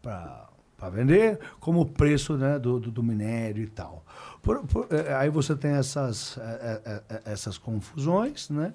para 0.00 0.90
vender, 0.90 1.40
como 1.58 1.80
o 1.80 1.86
preço 1.86 2.36
né, 2.36 2.58
do, 2.58 2.78
do, 2.78 2.90
do 2.92 3.02
minério 3.02 3.64
e 3.64 3.66
tal. 3.66 4.04
Por- 4.42 4.64
por- 4.66 4.86
é, 4.92 5.12
aí 5.14 5.30
você 5.30 5.56
tem 5.56 5.72
essas, 5.72 6.38
é, 6.38 7.02
é, 7.08 7.22
essas 7.32 7.58
confusões, 7.58 8.48
né? 8.50 8.72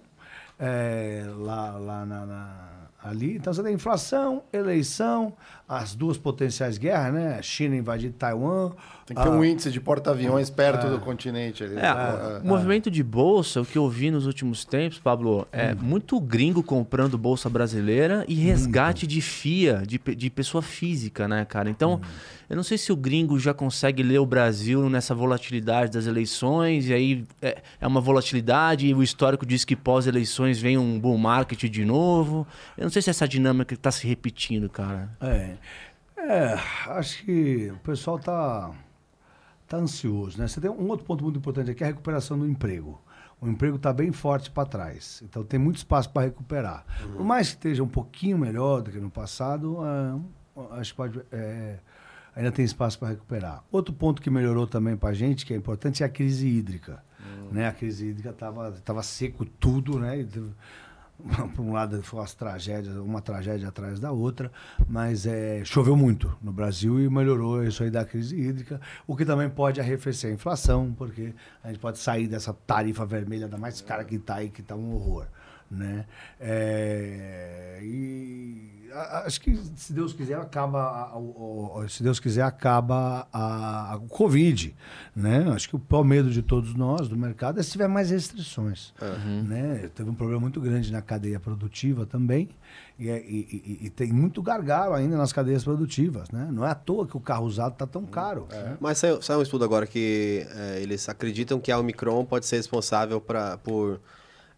É, 0.60 1.24
lá 1.38 1.72
lá 1.78 2.06
na, 2.06 2.26
na- 2.26 2.70
ali. 3.02 3.38
Então 3.38 3.54
você 3.54 3.64
tem 3.64 3.74
inflação, 3.74 4.44
eleição, 4.52 5.32
as 5.68 5.96
duas 5.96 6.18
potenciais 6.18 6.78
guerras, 6.78 7.14
né? 7.14 7.42
China 7.42 7.78
invadir 7.78 8.12
Taiwan. 8.12 8.72
Tem 9.06 9.16
que 9.16 9.24
ter 9.24 9.30
ah, 9.30 9.32
um 9.32 9.42
índice 9.44 9.72
de 9.72 9.80
porta-aviões 9.80 10.50
perto 10.50 10.88
do 10.90 11.00
continente 11.00 11.64
ali. 11.64 11.78
É, 11.78 11.88
Ah, 11.88 12.42
o 12.44 12.48
movimento 12.48 12.92
de 12.92 13.02
bolsa, 13.02 13.62
o 13.62 13.66
que 13.66 13.78
eu 13.78 13.88
vi 13.90 14.12
nos 14.12 14.26
últimos 14.26 14.66
tempos, 14.66 15.00
Pablo, 15.00 15.48
é 15.52 15.74
muito 15.74 16.20
gringo 16.20 16.62
comprando 16.62 17.18
bolsa 17.18 17.50
brasileira 17.50 18.26
e 18.28 18.36
resgate 18.36 19.08
de 19.08 19.22
FIA, 19.22 19.82
de, 19.88 19.98
de 19.98 20.30
pessoa 20.30 20.62
física, 20.62 21.26
né, 21.26 21.46
cara? 21.46 21.70
Então, 21.70 22.02
eu 22.50 22.56
não 22.56 22.64
sei 22.64 22.78
se 22.78 22.92
o 22.92 22.96
gringo 22.96 23.38
já 23.38 23.54
consegue 23.54 24.02
ler 24.02 24.18
o 24.18 24.26
Brasil 24.26 24.90
nessa 24.90 25.14
volatilidade 25.14 25.92
das 25.92 26.08
eleições, 26.08 26.88
e 26.88 26.94
aí 26.94 27.28
é, 27.42 27.62
é 27.80 27.88
uma 27.88 28.02
volatilidade, 28.02 28.88
e 28.88 28.94
o 28.94 29.04
histórico 29.04 29.46
diz 29.46 29.64
que 29.64 29.76
pós-eleições 29.76 30.60
vem 30.60 30.76
um 30.76 31.00
bull 31.00 31.18
market 31.18 31.66
de 31.66 31.86
novo. 31.86 32.48
Eu 32.76 32.84
não 32.84 32.90
sei 32.90 33.04
se 33.04 33.10
essa 33.12 33.28
dinâmica 33.28 33.76
está 33.76 33.92
se 33.92 34.08
repetindo, 34.08 34.68
cara. 34.68 35.16
É, 35.22 35.58
é, 36.18 36.60
acho 36.88 37.24
que 37.24 37.72
o 37.72 37.78
pessoal 37.78 38.18
tá, 38.18 38.72
tá 39.68 39.78
ansioso, 39.78 40.40
né? 40.40 40.48
Você 40.48 40.60
tem 40.60 40.72
um 40.72 40.88
outro 40.88 41.06
ponto 41.06 41.24
muito 41.24 41.38
importante 41.38 41.70
aqui, 41.70 41.84
é 41.84 41.88
a 41.88 41.90
recuperação 41.90 42.38
do 42.40 42.48
emprego. 42.48 43.00
O 43.40 43.48
emprego 43.48 43.76
está 43.78 43.94
bem 43.94 44.12
forte 44.12 44.50
para 44.50 44.68
trás, 44.68 45.22
então 45.24 45.44
tem 45.44 45.60
muito 45.60 45.78
espaço 45.78 46.10
para 46.10 46.24
recuperar. 46.24 46.84
Por 47.16 47.24
mais 47.24 47.50
que 47.50 47.56
esteja 47.56 47.84
um 47.84 47.88
pouquinho 47.88 48.38
melhor 48.38 48.82
do 48.82 48.92
que 48.92 49.00
no 49.00 49.10
passado, 49.10 49.78
é, 49.86 50.80
acho 50.80 50.92
que 50.92 50.98
pode, 50.98 51.22
é, 51.32 51.78
ainda 52.36 52.52
tem 52.52 52.64
espaço 52.66 52.98
para 53.00 53.10
recuperar. 53.10 53.64
Outro 53.72 53.94
ponto 53.94 54.22
que 54.22 54.30
melhorou 54.30 54.68
também 54.68 54.96
para 54.96 55.10
a 55.10 55.14
gente, 55.14 55.46
que 55.46 55.54
é 55.54 55.58
importante, 55.58 56.04
é 56.04 56.06
a 56.06 56.10
crise 56.10 56.48
hídrica. 56.48 57.04
Né? 57.52 57.68
A 57.68 57.72
crise 57.72 58.08
hídrica 58.08 58.30
estava 58.30 58.72
tava 58.84 59.04
seco 59.04 59.46
tudo, 59.46 60.00
né? 60.00 60.26
Por 61.56 61.62
um 61.62 61.74
lado 61.74 62.02
foi 62.02 62.20
umas 62.20 62.34
tragédias, 62.34 62.96
uma 62.96 63.22
tragédia 63.22 63.68
atrás 63.68 64.00
da 64.00 64.12
outra, 64.12 64.52
mas 64.88 65.26
é, 65.26 65.64
choveu 65.66 65.96
muito 65.96 66.34
no 66.42 66.52
Brasil 66.52 67.00
e 67.00 67.10
melhorou 67.10 67.64
isso 67.64 67.84
aí 67.84 67.92
da 67.92 68.06
crise 68.06 68.40
hídrica, 68.40 68.80
o 69.06 69.18
que 69.18 69.26
também 69.26 69.50
pode 69.50 69.82
arrefecer 69.82 70.32
a 70.32 70.34
inflação, 70.34 70.94
porque 70.98 71.34
a 71.62 71.68
gente 71.68 71.80
pode 71.80 72.00
sair 72.00 72.28
dessa 72.28 72.54
tarifa 72.54 73.06
vermelha 73.06 73.48
da 73.48 73.58
mais 73.58 73.82
cara 73.82 74.06
que 74.06 74.16
está 74.16 74.36
aí, 74.36 74.50
que 74.50 74.62
está 74.62 74.76
um 74.76 74.94
horror. 74.94 75.28
Né? 75.70 76.06
É, 76.40 77.80
e 77.82 78.90
a- 78.94 79.24
acho 79.26 79.40
que 79.42 79.56
se 79.76 79.94
Deus 79.94 80.14
quiser 80.14 80.36
acaba 80.40 80.82
a- 80.82 81.18
o- 81.18 81.80
o- 81.84 81.90
se 81.90 82.02
Deus 82.02 82.20
quiser 82.20 82.42
acaba 82.42 83.28
a, 83.32 83.94
a- 83.94 83.96
o 83.98 84.08
Covid, 84.08 84.76
né? 85.16 85.48
Acho 85.54 85.70
que 85.70 85.76
o 85.76 85.80
pior 85.80 86.04
medo 86.04 86.30
de 86.32 86.42
todos 86.42 86.74
nós 86.76 87.08
do 87.08 87.16
mercado 87.16 87.60
é 87.60 87.64
se 87.64 87.72
tiver 87.72 87.88
mais 87.88 88.10
restrições, 88.10 88.94
né? 89.48 89.90
Teve 89.94 90.10
um 90.10 90.14
problema 90.16 90.42
muito 90.42 90.60
grande 90.60 90.92
na 90.92 91.02
cadeia 91.02 91.40
produtiva 91.40 92.06
também 92.06 92.50
e, 92.98 93.10
é- 93.10 93.22
e- 93.22 93.78
e- 93.82 93.86
e 93.86 93.90
tem 93.90 94.12
muito 94.12 94.42
gargalo 94.42 94.94
ainda 94.96 95.16
nas 95.18 95.32
cadeias 95.32 95.64
produtivas, 95.64 96.30
né? 96.32 96.50
Não 96.52 96.66
é 96.66 96.72
à 96.72 96.76
toa 96.76 97.06
que 97.08 97.16
o 97.16 97.20
carro 97.22 97.46
usado 97.46 97.74
está 97.74 97.86
tão 97.86 98.06
caro. 98.06 98.48
né? 98.52 98.78
Mas 98.82 98.98
saiu, 98.98 99.22
saiu 99.22 99.40
um 99.40 99.44
estudo 99.44 99.64
agora 99.66 99.86
que 99.86 100.46
é, 100.56 100.82
eles 100.82 101.08
acreditam 101.08 101.60
que 101.60 101.72
a 101.72 101.78
Omicron 101.80 102.26
pode 102.26 102.46
ser 102.48 102.56
responsável 102.58 103.22
pra, 103.22 103.58
por 103.60 104.00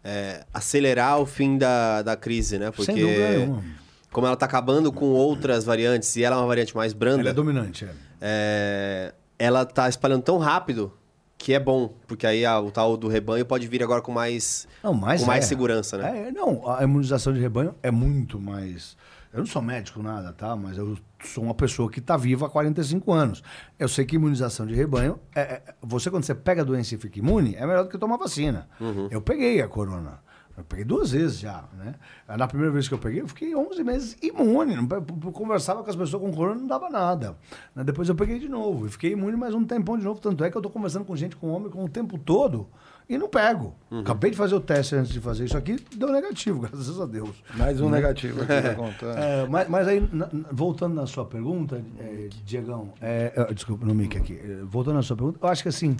é, 0.04 0.44
acelerar 0.52 1.18
o 1.20 1.26
fim 1.26 1.56
da, 1.58 2.02
da 2.02 2.16
crise, 2.16 2.58
né? 2.58 2.70
Porque 2.70 2.92
Sem 2.92 2.96
dúvida 3.00 3.30
nenhuma. 3.30 3.62
como 4.10 4.26
ela 4.26 4.36
tá 4.36 4.46
acabando 4.46 4.90
com 4.92 5.06
outras 5.06 5.64
variantes 5.64 6.14
e 6.16 6.24
ela 6.24 6.36
é 6.36 6.38
uma 6.38 6.46
variante 6.46 6.74
mais 6.76 6.92
branda, 6.92 7.20
Ela 7.20 7.30
é 7.30 7.32
dominante, 7.34 7.84
é. 7.84 7.90
é, 8.20 9.14
ela 9.38 9.64
tá 9.64 9.88
espalhando 9.88 10.22
tão 10.22 10.38
rápido 10.38 10.92
que 11.38 11.52
é 11.52 11.58
bom, 11.58 11.92
porque 12.06 12.24
aí 12.26 12.46
a- 12.46 12.60
o 12.60 12.70
tal 12.70 12.96
do 12.96 13.08
rebanho 13.08 13.44
pode 13.44 13.66
vir 13.66 13.82
agora 13.82 14.00
com 14.00 14.12
mais, 14.12 14.68
Não, 14.82 14.92
com 14.92 15.24
mais 15.26 15.44
é. 15.44 15.46
segurança, 15.48 15.98
né? 15.98 16.28
É, 16.28 16.30
não, 16.30 16.68
a 16.70 16.84
imunização 16.84 17.32
de 17.32 17.40
rebanho 17.40 17.74
é 17.82 17.90
muito 17.90 18.38
mais. 18.40 18.96
Eu 19.32 19.40
não 19.40 19.46
sou 19.46 19.60
médico 19.62 20.00
nada, 20.02 20.32
tá? 20.32 20.54
Mas 20.54 20.76
eu 20.78 20.96
sou 21.24 21.44
uma 21.44 21.54
pessoa 21.54 21.90
que 21.90 21.98
está 21.98 22.16
viva 22.16 22.46
há 22.46 22.50
45 22.50 23.12
anos. 23.12 23.42
Eu 23.78 23.88
sei 23.88 24.04
que 24.04 24.16
imunização 24.16 24.66
de 24.66 24.74
rebanho, 24.74 25.18
é, 25.34 25.40
é- 25.40 25.62
você 25.82 26.10
quando 26.10 26.24
você 26.24 26.34
pega 26.34 26.62
a 26.62 26.64
doença 26.64 26.94
e 26.94 26.98
fica 26.98 27.18
imune, 27.18 27.54
é 27.56 27.66
melhor 27.66 27.84
do 27.84 27.90
que 27.90 27.98
tomar 27.98 28.16
vacina. 28.16 28.68
Eu 29.10 29.20
peguei 29.22 29.60
a 29.62 29.68
corona. 29.68 30.20
Eu 30.54 30.64
peguei 30.64 30.84
duas 30.84 31.12
vezes 31.12 31.38
já, 31.38 31.64
né? 31.78 31.94
Na 32.36 32.46
primeira 32.46 32.70
vez 32.70 32.86
que 32.86 32.92
eu 32.92 32.98
peguei, 32.98 33.22
eu 33.22 33.26
fiquei 33.28 33.56
11 33.56 33.82
meses 33.82 34.16
imune. 34.22 34.76
Não, 34.76 34.86
conversava 35.32 35.82
com 35.82 35.88
as 35.88 35.96
pessoas 35.96 36.22
com 36.22 36.30
corona 36.30 36.60
não 36.60 36.66
dava 36.66 36.90
nada. 36.90 37.36
Né? 37.74 37.82
Depois 37.82 38.06
eu 38.10 38.14
peguei 38.14 38.38
de 38.38 38.50
novo 38.50 38.86
e 38.86 38.90
fiquei 38.90 39.12
imune 39.12 39.34
mais 39.36 39.54
um 39.54 39.64
tempão 39.64 39.96
de 39.96 40.04
novo. 40.04 40.20
Tanto 40.20 40.44
é 40.44 40.50
que 40.50 40.56
eu 40.56 40.60
tô 40.60 40.68
conversando 40.68 41.06
com 41.06 41.16
gente 41.16 41.36
com 41.36 41.48
homem 41.48 41.70
com 41.70 41.82
o 41.82 41.88
tempo 41.88 42.18
todo 42.18 42.68
e 43.08 43.18
não 43.18 43.28
pego. 43.28 43.74
Acabei 44.00 44.30
de 44.30 44.36
fazer 44.36 44.54
o 44.54 44.60
teste 44.60 44.94
antes 44.94 45.12
de 45.12 45.20
fazer 45.20 45.44
isso 45.44 45.56
aqui, 45.56 45.76
deu 45.96 46.10
negativo, 46.12 46.60
graças 46.66 46.98
a 47.00 47.04
Deus. 47.06 47.30
Mais 47.56 47.80
um 47.80 47.90
negativo 47.90 48.42
aqui 48.42 48.60
na 48.60 48.74
conta. 48.74 49.06
É, 49.06 49.46
mas, 49.46 49.68
mas 49.68 49.88
aí, 49.88 50.08
na- 50.12 50.28
voltando 50.50 50.94
na 50.94 51.06
sua 51.06 51.24
pergunta, 51.24 51.82
é, 51.98 52.28
Diegão, 52.44 52.92
é, 53.00 53.32
é, 53.36 53.52
desculpa, 53.54 53.84
no 53.84 53.94
mic 53.94 54.16
aqui. 54.16 54.34
É, 54.42 54.62
voltando 54.64 54.94
na 54.94 55.02
sua 55.02 55.16
pergunta, 55.16 55.38
eu 55.42 55.48
acho 55.48 55.62
que 55.62 55.68
assim, 55.68 55.96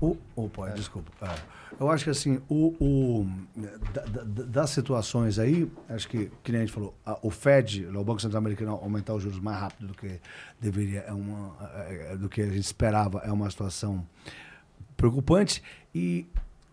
o, 0.00 0.16
opa, 0.34 0.70
desculpa. 0.70 1.10
É, 1.22 1.56
eu 1.78 1.90
acho 1.90 2.04
que 2.04 2.10
assim, 2.10 2.40
o, 2.48 2.74
o- 2.80 3.26
da- 3.92 4.04
da- 4.06 4.22
da- 4.24 4.42
das 4.44 4.70
situações 4.70 5.38
aí, 5.38 5.70
acho 5.90 6.08
que, 6.08 6.30
que 6.42 6.50
nem 6.50 6.62
a 6.62 6.64
gente 6.64 6.72
falou, 6.74 6.94
a- 7.04 7.18
o 7.22 7.30
Fed, 7.30 7.86
o 7.86 8.02
Banco 8.04 8.20
Central 8.20 8.38
Americano, 8.40 8.72
aumentar 8.72 9.14
os 9.14 9.22
juros 9.22 9.38
mais 9.38 9.58
rápido 9.60 9.88
do 9.88 9.94
que 9.94 10.18
deveria, 10.60 11.00
é 11.00 11.12
uma, 11.12 11.54
é, 11.88 12.12
é, 12.12 12.16
do 12.16 12.28
que 12.28 12.40
a 12.40 12.46
gente 12.46 12.60
esperava, 12.64 13.20
é 13.24 13.30
uma 13.30 13.48
situação 13.50 14.04
preocupante. 14.96 15.62
E, 15.94 16.26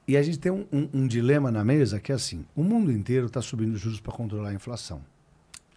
e 0.08 0.18
a 0.18 0.22
gente 0.24 0.40
tem 0.40 0.52
um, 0.52 0.66
um- 0.72 0.90
um 0.94 1.08
dilema 1.08 1.52
na 1.52 1.64
mesa 1.64 2.00
que 2.00 2.12
é 2.12 2.16
assim: 2.16 2.46
o 2.56 2.64
mundo 2.64 2.92
inteiro 2.92 3.28
está 3.28 3.42
subindo 3.42 3.74
os 3.76 3.82
juros 3.82 4.00
para 4.00 4.12
controlar 4.14 4.50
a 4.50 4.54
inflação. 4.54 5.02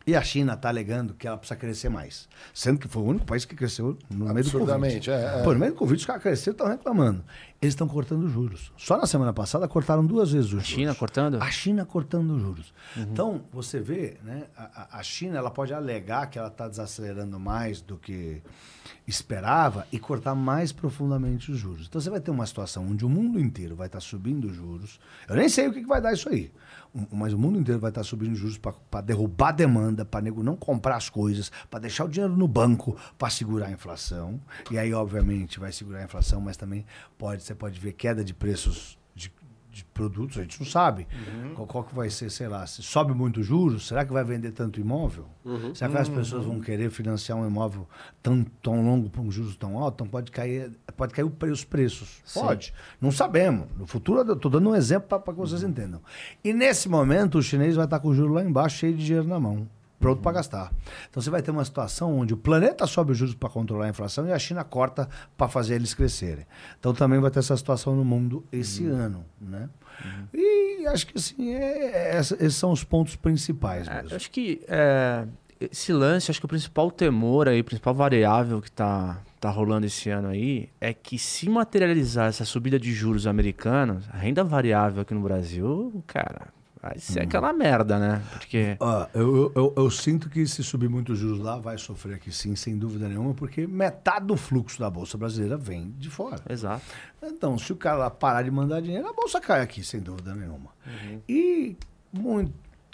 E 0.06 0.14
a 0.14 0.22
China 0.22 0.52
está 0.54 0.68
alegando 0.68 1.14
que 1.14 1.26
ela 1.26 1.36
precisa 1.36 1.58
crescer 1.58 1.88
mais. 1.88 2.28
Sendo 2.54 2.78
que 2.78 2.86
foi 2.86 3.02
o 3.02 3.06
único 3.06 3.26
país 3.26 3.44
que 3.44 3.56
cresceu 3.56 3.98
no 4.08 4.26
meio 4.26 4.44
do 4.44 4.50
Covid. 4.52 4.70
Absurdamente, 4.72 5.10
é, 5.10 5.40
é. 5.40 5.42
Pô, 5.42 5.52
no 5.52 5.58
meio 5.58 5.72
do 5.72 5.78
Covid, 5.78 5.98
os 5.98 6.06
caras 6.06 6.22
cresceram 6.22 6.52
e 6.52 6.54
estão 6.54 6.68
reclamando. 6.68 7.24
Eles 7.60 7.72
estão 7.72 7.88
cortando 7.88 8.28
juros. 8.28 8.70
Só 8.76 8.96
na 8.98 9.06
semana 9.06 9.32
passada 9.32 9.66
cortaram 9.66 10.06
duas 10.06 10.30
vezes 10.30 10.44
os 10.46 10.50
juros. 10.52 10.66
China 10.66 10.94
cortando? 10.94 11.42
A 11.42 11.50
China 11.50 11.84
cortando 11.84 12.38
juros. 12.38 12.72
Então, 12.96 13.42
você 13.52 13.80
vê, 13.80 14.16
né? 14.22 14.44
A, 14.56 14.62
a- 14.94 14.98
a 15.00 15.02
China 15.02 15.38
ela 15.38 15.50
pode 15.50 15.74
alegar 15.74 16.26
que 16.30 16.38
ela 16.38 16.48
está 16.48 16.68
desacelerando 16.68 17.40
mais 17.40 17.80
do 17.80 17.96
que 17.96 18.40
esperava 19.06 19.86
e 19.92 19.98
cortar 19.98 20.34
mais 20.34 20.72
profundamente 20.72 21.50
os 21.50 21.58
juros. 21.58 21.86
Então, 21.88 22.00
você 22.00 22.10
vai 22.10 22.20
ter 22.20 22.30
uma 22.30 22.46
situação 22.46 22.86
onde 22.88 23.04
o 23.04 23.08
mundo 23.08 23.40
inteiro 23.40 23.74
vai 23.76 23.86
estar 23.86 24.00
subindo 24.00 24.46
os 24.48 24.54
juros. 24.54 24.98
Eu 25.28 25.36
nem 25.36 25.48
sei 25.48 25.68
o 25.68 25.72
que, 25.72 25.80
que 25.80 25.86
vai 25.86 26.00
dar 26.00 26.12
isso 26.12 26.28
aí. 26.28 26.52
Mas 27.12 27.32
o 27.32 27.38
mundo 27.38 27.58
inteiro 27.58 27.80
vai 27.80 27.90
estar 27.90 28.02
subindo 28.02 28.32
os 28.32 28.38
juros 28.38 28.58
para 28.58 29.00
derrubar 29.00 29.48
a 29.48 29.52
demanda, 29.52 30.04
para 30.04 30.22
nego 30.22 30.42
não 30.42 30.56
comprar 30.56 30.96
as 30.96 31.08
coisas, 31.10 31.50
para 31.70 31.80
deixar 31.80 32.04
o 32.04 32.08
dinheiro 32.08 32.36
no 32.36 32.48
banco 32.48 32.96
para 33.18 33.30
segurar 33.30 33.66
a 33.66 33.70
inflação. 33.70 34.40
E 34.70 34.78
aí, 34.78 34.92
obviamente, 34.94 35.60
vai 35.60 35.72
segurar 35.72 36.00
a 36.00 36.04
inflação, 36.04 36.40
mas 36.40 36.56
também 36.56 36.86
pode, 37.18 37.42
você 37.42 37.54
pode 37.54 37.78
ver 37.78 37.92
queda 37.92 38.24
de 38.24 38.32
preços 38.32 38.98
de, 39.76 39.84
produtos, 39.84 40.38
a 40.38 40.42
gente 40.42 40.58
não 40.58 40.66
sabe. 40.66 41.06
Qual, 41.54 41.66
qual 41.66 41.84
que 41.84 41.94
vai 41.94 42.08
ser, 42.08 42.30
sei 42.30 42.48
lá, 42.48 42.66
se 42.66 42.82
sobe 42.82 43.12
muito 43.12 43.40
os 43.40 43.46
juros, 43.46 43.86
será 43.86 44.04
que 44.04 44.12
vai 44.12 44.24
vender 44.24 44.52
tanto 44.52 44.80
imóvel? 44.80 45.26
Será 45.74 45.90
que 45.90 45.98
as 45.98 46.08
pessoas 46.08 46.44
vão 46.44 46.60
querer 46.60 46.90
financiar 46.90 47.36
um 47.38 47.46
imóvel 47.46 47.86
tão, 48.22 48.42
tão 48.62 48.84
longo 48.84 49.10
por 49.10 49.20
um 49.20 49.30
juros 49.30 49.56
tão 49.56 49.78
alto? 49.78 49.94
Então 49.96 50.06
pode 50.06 50.30
cair, 50.30 50.70
pode 50.96 51.12
cair 51.12 51.24
os 51.24 51.64
preços. 51.64 52.22
Pode. 52.32 52.72
Não 53.00 53.12
sabemos. 53.12 53.68
No 53.76 53.86
futuro, 53.86 54.20
eu 54.20 54.34
estou 54.34 54.50
dando 54.50 54.70
um 54.70 54.74
exemplo 54.74 55.08
para 55.20 55.32
que 55.32 55.38
vocês 55.38 55.62
entendam. 55.62 56.00
E 56.42 56.52
nesse 56.52 56.88
momento, 56.88 57.38
o 57.38 57.42
chinês 57.42 57.76
vai 57.76 57.84
estar 57.84 58.00
com 58.00 58.08
o 58.08 58.14
juro 58.14 58.32
lá 58.34 58.42
embaixo, 58.42 58.78
cheio 58.78 58.96
de 58.96 59.04
dinheiro 59.04 59.28
na 59.28 59.38
mão. 59.38 59.68
Pronto 59.98 60.20
para 60.20 60.32
gastar. 60.32 60.72
Então 61.08 61.22
você 61.22 61.30
vai 61.30 61.40
ter 61.42 61.50
uma 61.50 61.64
situação 61.64 62.18
onde 62.18 62.34
o 62.34 62.36
planeta 62.36 62.86
sobe 62.86 63.12
os 63.12 63.18
juros 63.18 63.34
para 63.34 63.48
controlar 63.48 63.86
a 63.86 63.88
inflação 63.88 64.26
e 64.26 64.32
a 64.32 64.38
China 64.38 64.62
corta 64.62 65.08
para 65.36 65.48
fazer 65.48 65.74
eles 65.76 65.94
crescerem. 65.94 66.46
Então 66.78 66.92
também 66.92 67.18
vai 67.18 67.30
ter 67.30 67.38
essa 67.38 67.56
situação 67.56 67.96
no 67.96 68.04
mundo 68.04 68.44
esse 68.52 68.86
ano. 68.86 69.24
Né? 69.40 69.68
E 70.34 70.86
acho 70.86 71.06
que 71.06 71.16
assim, 71.16 71.54
é- 71.54 72.16
é- 72.16 72.18
esses 72.20 72.54
são 72.56 72.70
os 72.72 72.84
pontos 72.84 73.16
principais 73.16 73.88
É, 73.88 73.94
mesmo. 73.96 74.10
eu 74.10 74.16
acho 74.16 74.30
que 74.30 74.60
é, 74.68 75.26
esse 75.58 75.92
lance, 75.92 76.30
acho 76.30 76.40
que 76.40 76.44
o 76.46 76.48
principal 76.48 76.90
temor 76.90 77.48
aí, 77.48 77.60
a 77.60 77.64
principal 77.64 77.94
variável 77.94 78.60
que 78.60 78.70
tá, 78.70 79.18
tá 79.40 79.48
rolando 79.48 79.86
esse 79.86 80.10
ano 80.10 80.28
aí 80.28 80.68
é 80.78 80.92
que 80.92 81.18
se 81.18 81.48
materializar 81.48 82.28
essa 82.28 82.44
subida 82.44 82.78
de 82.78 82.92
juros 82.92 83.26
americanos, 83.26 84.04
a 84.12 84.18
renda 84.18 84.44
variável 84.44 85.00
aqui 85.00 85.14
no 85.14 85.22
Brasil, 85.22 86.04
cara, 86.06 86.48
vai 86.88 86.98
ser 86.98 87.20
aquela 87.20 87.52
merda, 87.52 87.98
né? 87.98 88.22
Porque. 88.32 88.76
Ah, 88.80 89.08
eu, 89.14 89.52
eu, 89.54 89.74
eu- 89.76 89.90
sinto 89.90 90.28
que 90.28 90.46
se 90.46 90.62
subir 90.62 90.88
muito 90.88 91.12
os 91.12 91.18
juros 91.18 91.38
lá, 91.40 91.58
vai 91.58 91.78
sofrer 91.78 92.14
aqui 92.16 92.30
sim, 92.32 92.54
sem 92.54 92.76
dúvida 92.78 93.08
nenhuma, 93.08 93.34
porque 93.34 93.66
metade 93.66 94.26
do 94.26 94.36
fluxo 94.36 94.78
da 94.78 94.88
Bolsa 94.90 95.16
Brasileira 95.18 95.56
vem 95.56 95.90
de 95.98 96.10
fora. 96.10 96.40
Exato. 96.48 96.84
Então, 97.22 97.58
se 97.58 97.72
o 97.72 97.76
cara 97.76 97.96
lá 97.96 98.10
parar 98.10 98.42
de 98.42 98.50
mandar 98.50 98.80
dinheiro, 98.80 99.06
a 99.08 99.12
bolsa 99.12 99.40
cai 99.40 99.60
aqui, 99.62 99.82
sem 99.82 100.00
dúvida 100.00 100.34
nenhuma. 100.34 100.70
E 101.28 101.76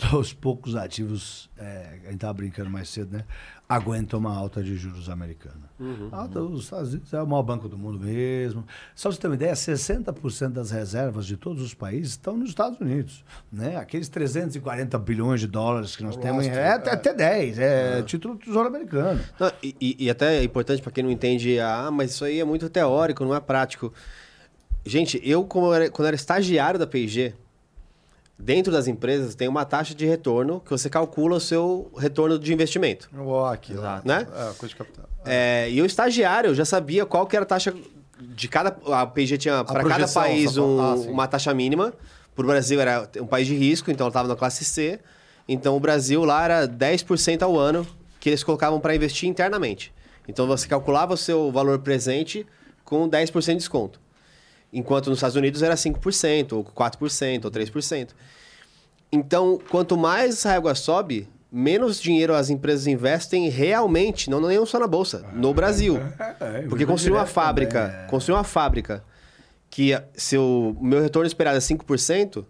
muitos 0.12 0.32
poucos 0.32 0.74
ativos, 0.74 1.48
é, 1.56 1.88
a 1.90 2.04
gente 2.06 2.14
estava 2.14 2.32
brincando 2.34 2.70
mais 2.70 2.88
cedo, 2.88 3.12
né? 3.16 3.24
Aguentam 3.68 4.18
uma 4.18 4.34
alta 4.36 4.62
de 4.62 4.76
juros 4.76 5.08
americana. 5.08 5.70
A 6.12 6.18
alta 6.22 6.40
dos 6.40 6.64
Estados 6.64 6.90
Unidos 6.92 7.12
é 7.14 7.22
o 7.22 7.26
maior 7.26 7.42
banco 7.42 7.68
do 7.68 7.78
mundo 7.78 7.98
mesmo. 7.98 8.64
Só 8.94 9.08
para 9.08 9.14
você 9.14 9.20
ter 9.22 9.26
uma 9.28 9.34
ideia, 9.34 9.52
60% 9.54 10.48
das 10.50 10.70
reservas 10.70 11.24
de 11.24 11.36
todos 11.38 11.62
os 11.62 11.72
países 11.72 12.10
estão 12.10 12.36
nos 12.36 12.50
Estados 12.50 12.78
Unidos. 12.80 13.24
Né? 13.50 13.76
Aqueles 13.76 14.08
340 14.10 14.98
bilhões 14.98 15.40
de 15.40 15.46
dólares 15.46 15.96
que 15.96 16.02
nós 16.02 16.16
temos, 16.16 16.44
lastro, 16.46 16.60
é, 16.60 16.68
até- 16.72 16.90
até 16.92 17.14
10, 17.14 17.58
é 17.58 18.02
título 18.02 18.34
do 18.34 18.40
Tesouro 18.40 18.68
Americano. 18.68 19.20
Não, 19.40 19.50
e, 19.62 19.96
e- 19.98 20.10
até 20.10 20.36
é 20.38 20.44
importante 20.44 20.82
para 20.82 20.92
quem 20.92 21.02
não 21.04 21.10
entende, 21.10 21.58
ah, 21.58 21.90
mas 21.90 22.10
isso 22.10 22.24
aí 22.26 22.40
é 22.40 22.44
muito 22.44 22.68
teórico, 22.68 23.24
não 23.24 23.34
é 23.34 23.40
prático. 23.40 23.90
Gente, 24.84 25.20
eu, 25.24 25.48
era- 25.74 25.90
quando 25.90 26.08
era 26.08 26.16
estagiário 26.16 26.78
da 26.78 26.86
P&G, 26.86 27.34
dentro 28.38 28.72
das 28.72 28.86
empresas 28.86 29.34
tem 29.34 29.48
uma 29.48 29.64
taxa 29.64 29.94
de 29.94 30.04
retorno 30.06 30.60
que 30.60 30.70
você 30.70 30.88
calcula 30.90 31.36
o 31.36 31.40
seu 31.40 31.90
retorno 31.96 32.38
de 32.38 32.52
investimento. 32.52 33.08
Ó. 33.16 33.54
Exato. 33.54 34.06
Né? 34.08 34.26
É, 34.34 34.52
coisa 34.54 34.68
de 34.68 34.76
capital. 34.76 35.04
É, 35.24 35.68
e 35.70 35.78
eu 35.78 35.86
estagiário, 35.86 36.50
eu 36.50 36.54
já 36.54 36.64
sabia 36.64 37.06
qual 37.06 37.26
que 37.26 37.36
era 37.36 37.44
a 37.44 37.46
taxa 37.46 37.72
de 38.20 38.48
cada... 38.48 38.76
A 38.92 39.06
P&G 39.06 39.38
tinha 39.38 39.64
para 39.64 39.84
cada 39.84 40.08
país 40.08 40.56
um- 40.56 40.80
ah, 40.80 40.94
uma 40.94 41.26
taxa 41.28 41.52
mínima. 41.54 41.92
Para 42.34 42.44
o 42.44 42.46
Brasil 42.48 42.80
era 42.80 43.08
um 43.20 43.26
país 43.26 43.46
de 43.46 43.54
risco, 43.54 43.90
então 43.90 44.04
ela 44.06 44.10
estava 44.10 44.26
na 44.28 44.34
classe 44.36 44.64
C. 44.64 44.98
Então 45.46 45.76
o 45.76 45.80
Brasil 45.80 46.24
lá 46.24 46.44
era 46.44 46.66
10% 46.68 47.42
ao 47.42 47.58
ano 47.58 47.86
que 48.18 48.30
eles 48.30 48.42
colocavam 48.42 48.80
para 48.80 48.94
investir 48.94 49.28
internamente. 49.28 49.92
Então 50.26 50.46
você 50.46 50.66
calculava 50.66 51.14
o 51.14 51.16
seu 51.16 51.50
valor 51.52 51.78
presente 51.80 52.46
com 52.84 53.08
10% 53.08 53.46
de 53.46 53.54
desconto. 53.56 54.00
Enquanto 54.72 55.10
nos 55.10 55.18
Estados 55.18 55.36
Unidos 55.36 55.62
era 55.62 55.74
5%, 55.74 56.52
ou 56.52 56.64
4%, 56.64 57.44
ou 57.44 57.50
3%. 57.50 58.08
Então, 59.10 59.60
quanto 59.68 59.96
mais 59.96 60.46
a 60.46 60.52
régua 60.52 60.74
sobe, 60.74 61.28
menos 61.50 62.00
dinheiro 62.00 62.34
as 62.34 62.48
empresas 62.48 62.86
investem 62.86 63.50
realmente, 63.50 64.30
não 64.30 64.40
nem 64.40 64.64
só 64.64 64.78
na 64.78 64.86
bolsa, 64.86 65.26
no 65.34 65.52
Brasil. 65.52 66.00
É, 66.40 66.62
Porque 66.62 66.86
construir 66.86 67.12
uma 67.12 67.26
fábrica, 67.26 68.06
construir 68.08 68.36
uma 68.36 68.44
fábrica 68.44 69.04
que 69.68 69.98
se 70.14 70.38
o 70.38 70.74
meu 70.80 71.02
retorno 71.02 71.26
esperado 71.26 71.58
é 71.58 71.60
5%, 71.60 72.44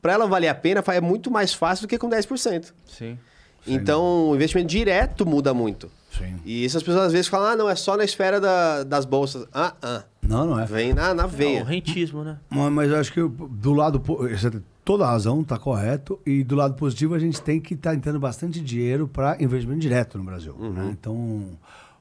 para 0.00 0.14
ela 0.14 0.26
valer 0.26 0.48
a 0.48 0.54
pena 0.54 0.82
é 0.86 1.00
muito 1.00 1.30
mais 1.30 1.52
fácil 1.52 1.86
do 1.86 1.88
que 1.88 1.98
com 1.98 2.08
10%. 2.08 2.72
Sim. 2.86 3.18
Então, 3.66 4.30
o 4.30 4.34
investimento 4.34 4.68
direto 4.68 5.26
muda 5.26 5.52
muito. 5.52 5.90
Sim. 6.18 6.36
E 6.44 6.64
isso 6.64 6.76
as 6.76 6.82
pessoas 6.82 7.06
às 7.06 7.12
vezes 7.12 7.28
falam, 7.28 7.48
ah, 7.52 7.56
não, 7.56 7.68
é 7.70 7.74
só 7.76 7.96
na 7.96 8.04
esfera 8.04 8.40
da- 8.40 8.82
das 8.84 9.04
bolsas. 9.04 9.46
Ah, 9.54 9.74
ah. 9.80 10.04
Não, 10.22 10.44
não 10.46 10.60
é. 10.60 10.66
Vem 10.66 10.92
na, 10.92 11.14
na 11.14 11.22
É 11.22 11.26
o 11.26 11.28
veia. 11.28 11.64
rentismo, 11.64 12.22
né? 12.22 12.38
Mas, 12.50 12.72
mas 12.72 12.90
eu 12.90 12.96
acho 12.98 13.12
que 13.12 13.20
do 13.26 13.72
lado. 13.72 13.98
Você 14.04 14.60
toda 14.84 15.04
a 15.06 15.10
razão, 15.10 15.40
está 15.42 15.58
correto. 15.58 16.18
E 16.26 16.42
do 16.44 16.54
lado 16.56 16.74
positivo, 16.74 17.14
a 17.14 17.18
gente 17.18 17.40
tem 17.40 17.60
que 17.60 17.74
estar 17.74 17.94
entrando 17.94 18.18
bastante 18.20 18.60
dinheiro 18.60 19.06
para 19.08 19.42
investimento 19.42 19.80
direto 19.80 20.18
no 20.18 20.24
Brasil. 20.24 20.54
né? 20.58 20.88
Então, 20.98 21.46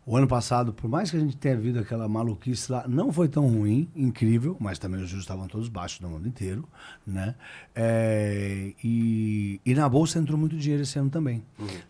o 0.05 0.15
ano 0.15 0.25
passado, 0.27 0.71
por 0.73 0.89
mais 0.89 1.11
que 1.11 1.17
a 1.17 1.19
gente 1.19 1.35
tenha 1.37 1.55
visto 1.57 1.79
aquela 1.79 2.07
maluquice 2.07 2.71
lá, 2.71 2.85
não 2.87 3.11
foi 3.11 3.27
tão 3.27 3.45
ruim, 3.47 3.89
incrível, 3.95 4.55
mas 4.59 4.79
também 4.79 5.01
os 5.01 5.09
juros 5.09 5.23
estavam 5.23 5.47
todos 5.47 5.67
baixos 5.69 5.99
no 6.01 6.09
mundo 6.09 6.27
inteiro. 6.27 6.63
Né? 7.05 7.35
É, 7.75 8.73
e, 8.83 9.59
e 9.65 9.73
na 9.75 9.87
Bolsa 9.87 10.19
entrou 10.19 10.37
muito 10.37 10.55
dinheiro 10.57 10.83
esse 10.83 10.97
ano 10.97 11.09
também. 11.09 11.43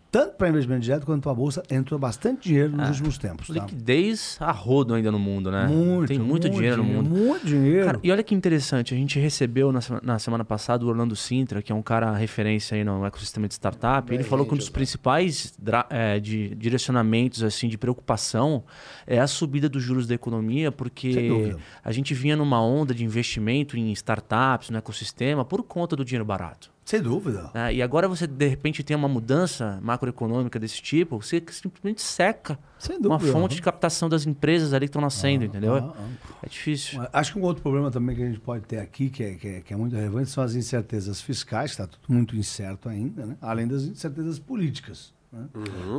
Tanto 0.10 0.36
para 0.36 0.48
investimento 0.50 0.82
direto 0.82 1.06
quanto 1.06 1.22
para 1.24 1.32
a 1.32 1.36
Bolsa, 1.36 1.62
entrou 1.70 2.00
bastante 2.00 2.48
dinheiro 2.48 2.76
nos 2.76 2.90
últimos 2.92 3.18
tempos. 3.18 3.48
Tá? 3.48 3.54
Liquidez 3.54 4.38
a 4.40 4.52
rodo 4.52 4.94
ainda 4.94 5.12
no 5.12 5.20
mundo, 5.20 5.52
né? 5.52 5.68
Muito, 5.68 6.08
Tem 6.08 6.18
muito, 6.18 6.50
dinheiro, 6.50 6.78
no 6.78 6.84
mundo. 6.84 7.10
Muito 7.10 7.46
dinheiro. 7.46 7.86
Cara, 7.86 8.00
e 8.02 8.12
olha 8.12 8.24
que 8.24 8.34
interessante, 8.34 8.94
a 8.94 8.98
gente 8.98 9.20
recebeu 9.20 9.72
na, 9.72 9.80
na 10.02 10.18
semana 10.18 10.46
passada 10.46 10.86
o 10.86 10.88
Orlando 10.88 11.16
Sintra, 11.16 11.62
que 11.62 11.72
é 11.72 11.76
um 11.76 11.82
cara 11.82 12.16
referência 12.16 12.76
aí 12.76 12.84
no 12.84 13.06
ecossistema 13.06 13.48
de 13.48 13.54
startup. 13.56 14.14
ele 14.14 14.24
falou 14.24 14.46
que 14.46 14.54
um 14.54 14.58
dos 14.58 14.70
principais 14.70 15.54
dra- 15.60 15.86
é, 15.90 16.20
de 16.20 16.56
direcionamentos 16.56 17.44
assim 17.44 17.68
de 17.68 17.78
preocupação 17.78 18.64
é 19.06 19.20
a 19.20 19.28
subida 19.28 19.68
dos 19.68 19.84
juros 19.84 20.08
da 20.08 20.16
economia, 20.16 20.72
porque 20.72 21.54
a 21.84 21.92
gente 21.92 22.14
vinha 22.14 22.36
numa 22.36 22.62
onda 22.64 22.94
de 22.94 23.04
investimento 23.04 23.78
em 23.78 23.92
startups, 23.92 24.70
no 24.70 24.78
ecossistema, 24.78 25.44
por 25.44 25.62
conta 25.64 25.96
do 25.96 26.06
dinheiro 26.06 26.24
barato. 26.26 26.72
Sem 26.88 27.02
dúvida. 27.02 27.52
né? 27.54 27.74
E 27.74 27.82
agora 27.82 28.08
você 28.08 28.26
de 28.26 28.48
repente 28.48 28.82
tem 28.82 28.96
uma 28.96 29.10
mudança 29.10 29.78
macroeconômica 29.82 30.58
desse 30.58 30.82
tipo, 30.82 31.22
você 31.22 31.44
simplesmente 31.52 32.02
seca 32.02 32.58
Sem 32.80 32.98
uma 33.00 33.20
fonte 33.20 33.56
de 33.56 33.62
captação 33.62 34.08
das 34.08 34.26
empresas 34.26 34.72
ali 34.74 34.86
que 34.86 34.92
estão 34.92 35.02
nascendo, 35.02 35.44
entendeu? 35.44 35.76
ah, 35.76 35.94
ah. 36.00 36.38
É 36.42 36.48
difícil. 36.48 37.02
Acho 37.12 37.34
que 37.34 37.40
um 37.40 37.42
outro 37.44 37.62
problema 37.62 37.92
também 37.92 38.16
que 38.16 38.24
a 38.24 38.26
gente 38.28 38.40
pode 38.40 38.64
ter 38.64 38.78
aqui, 38.80 39.10
que 39.10 39.22
é, 39.22 39.34
que 39.34 39.48
é, 39.50 39.60
que 39.62 39.74
é 39.74 39.76
muito 39.76 39.98
relevante, 39.98 40.30
são 40.30 40.42
as 40.42 40.56
incertezas 40.56 41.20
fiscais, 41.22 41.72
está 41.72 41.86
tudo 41.88 42.04
muito 42.08 42.38
incerto 42.38 42.88
ainda, 42.88 43.26
né? 43.26 43.36
além 43.42 43.68
das 43.68 43.84
incertezas 43.84 44.40
políticas. 44.40 45.14
né? 45.30 45.46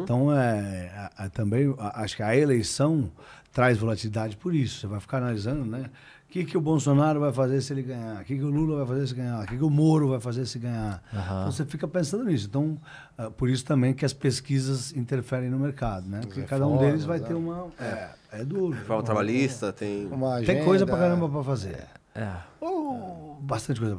Então, 0.03 0.33
é, 0.35 1.11
a- 1.19 1.29
também 1.29 1.75
acho 1.79 2.17
que 2.17 2.23
a 2.23 2.35
eleição 2.35 3.13
traz 3.53 3.77
volatilidade 3.77 4.39
por 4.39 4.55
isso. 4.55 4.81
Você 4.81 4.87
vai 4.87 5.01
ficar 5.01 5.19
analisando, 5.19 5.67
né? 5.67 5.91
O 6.29 6.31
que, 6.31 6.45
que 6.45 6.59
o 6.59 6.61
Bolsonaro 6.61 7.21
vai 7.21 7.33
fazer 7.33 7.59
se 7.63 7.73
ele 7.73 7.83
ganhar? 7.83 8.21
O 8.21 8.25
que, 8.25 8.37
que 8.37 8.45
o 8.45 8.51
Lula 8.51 8.77
vai 8.85 8.87
fazer 8.87 9.07
se 9.07 9.15
ganhar? 9.15 9.43
O 9.43 9.47
que, 9.47 9.57
que 9.57 9.65
o 9.65 9.71
Moro 9.71 10.11
vai 10.11 10.21
fazer 10.21 10.45
se 10.45 10.59
ganhar? 10.59 11.03
Então, 11.11 11.51
você 11.51 11.65
fica 11.65 11.89
pensando 11.89 12.25
nisso. 12.25 12.47
Então, 12.47 12.77
ah, 13.17 13.31
por 13.31 13.49
isso 13.49 13.65
também 13.65 13.95
que 13.95 14.05
as 14.05 14.13
pesquisas 14.13 14.95
interferem 14.95 15.49
no 15.49 15.59
mercado, 15.59 16.07
né? 16.07 16.21
Porque 16.21 16.43
cada 16.43 16.67
um 16.67 16.77
deles 16.77 17.05
vai 17.07 17.19
ter 17.19 17.33
uma... 17.33 17.69
É, 17.81 18.11
é 18.31 18.45
duro. 18.45 18.75
Reforma 18.77 19.03
trabalhista, 19.03 19.73
tem. 19.73 20.07
Uma 20.07 20.43
Tem 20.43 20.63
coisa 20.65 20.85
agenda. 20.85 20.93
pra 20.93 20.99
caramba 20.99 21.29
pra 21.31 21.43
fazer. 21.43 21.87
É. 22.15 22.31
Ou 22.61 23.28
bastante 23.41 23.81
coisa 23.81 23.97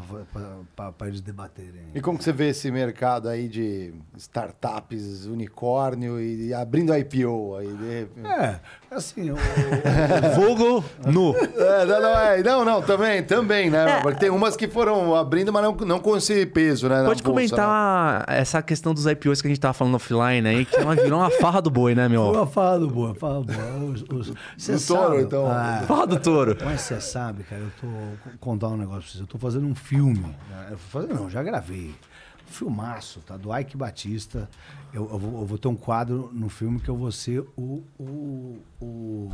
pra 0.76 1.08
eles 1.08 1.22
debaterem. 1.22 1.88
E 1.96 2.02
como 2.02 2.18
que 2.18 2.24
você 2.24 2.32
vê 2.32 2.50
esse 2.50 2.70
mercado 2.72 3.28
aí 3.30 3.48
de 3.48 3.94
startups, 4.18 5.26
unicórnio 5.26 6.20
e 6.20 6.54
abrindo 6.54 6.96
IPO 6.96 7.56
aí? 7.58 7.68
De 7.74 7.90
repente? 8.00 8.28
É, 8.28 8.60
assim, 8.92 9.32
o, 9.32 9.36
Fogo 10.36 10.84
nu. 11.12 11.36
É, 11.36 11.86
não, 11.86 12.02
não, 12.02 12.18
é, 12.20 12.44
não, 12.44 12.66
não, 12.66 12.82
também, 12.82 13.24
também, 13.24 13.70
né? 13.70 14.00
Porque 14.02 14.20
tem 14.20 14.30
umas 14.30 14.56
que 14.56 14.68
foram 14.68 15.16
abrindo, 15.16 15.52
mas 15.52 15.64
não, 15.64 15.74
não 15.76 16.00
com 16.00 16.16
esse 16.18 16.46
peso, 16.46 16.88
né? 16.90 17.04
Pode 17.06 17.22
bolsa, 17.24 17.42
né? 17.42 17.48
comentar 17.64 18.26
essa 18.28 18.62
questão 18.62 18.94
dos 18.94 19.06
IPOs 19.06 19.42
que 19.42 19.48
a 19.48 19.50
gente 19.52 19.60
tava 19.60 19.74
falando 19.74 19.96
offline 19.96 20.48
aí, 20.48 20.66
que 20.66 20.76
ela 20.76 20.96
virou 20.96 21.20
uma 21.20 21.30
farra 21.32 21.62
do 21.62 21.70
boi, 21.70 21.96
né, 21.96 22.04
Foi 22.04 22.10
meu? 22.10 22.32
uma 22.32 22.46
fala 22.48 22.88
boa, 22.88 23.16
fala 23.16 23.44
boa. 23.44 23.90
Os, 23.92 24.02
os, 24.04 24.34
cê 24.58 24.74
Do 24.74 24.82
touro, 24.86 25.10
sabe- 25.12 25.22
então. 25.24 25.48
Ah, 25.50 25.84
Farra 25.88 26.08
do 26.08 26.20
touro. 26.20 26.58
mas 26.64 26.82
você 26.82 27.00
sabe, 27.02 27.44
cara, 27.44 27.62
eu 27.62 27.72
tô. 27.80 27.88
Contar 28.40 28.68
um 28.70 28.78
negócio 28.78 29.02
pra 29.02 29.10
vocês. 29.12 29.20
Eu 29.22 29.28
tô 29.30 29.38
fazendo 29.38 29.66
um 29.68 29.76
filme. 29.76 30.36
Eu 30.70 30.78
vou 30.78 30.78
fazer, 30.78 31.14
não, 31.14 31.30
já 31.30 31.42
gravei. 31.44 31.96
Filmaço, 32.48 33.20
tá? 33.22 33.38
Do 33.38 33.56
Ike 33.56 33.78
Batista. 33.78 34.50
Eu, 34.92 35.08
eu 35.12 35.20
vou, 35.20 35.42
eu 35.42 35.46
vou 35.46 35.58
ter 35.58 35.68
um 35.68 35.76
quadro 35.76 36.30
no 36.34 36.50
filme 36.50 36.80
que 36.80 36.90
eu 36.90 36.98
vou 36.98 37.12
ser 37.12 37.42
o. 37.56 37.84
o, 38.00 38.58
o, 38.82 39.30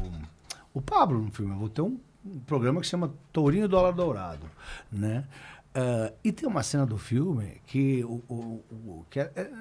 o 0.74 0.82
Pablo 0.82 1.22
no 1.22 1.32
filme. 1.32 1.54
Eu 1.54 1.58
vou 1.60 1.70
ter 1.70 1.82
um, 1.82 1.98
um 2.26 2.40
programa 2.40 2.82
que 2.82 2.88
chama 2.88 3.14
Tourinho 3.32 3.68
Dólar 3.70 3.94
Dourado, 3.94 4.46
né? 4.92 5.26
Ah, 5.74 6.12
e 6.24 6.32
tem 6.32 6.48
uma 6.48 6.62
cena 6.64 6.86
do 6.86 6.98
filme 6.98 7.62
que, 7.66 8.04
o, 8.04 8.22
o, 8.30 8.64
o- 8.72 9.06
que 9.10 9.20
é, 9.20 9.32
é, 9.36 9.52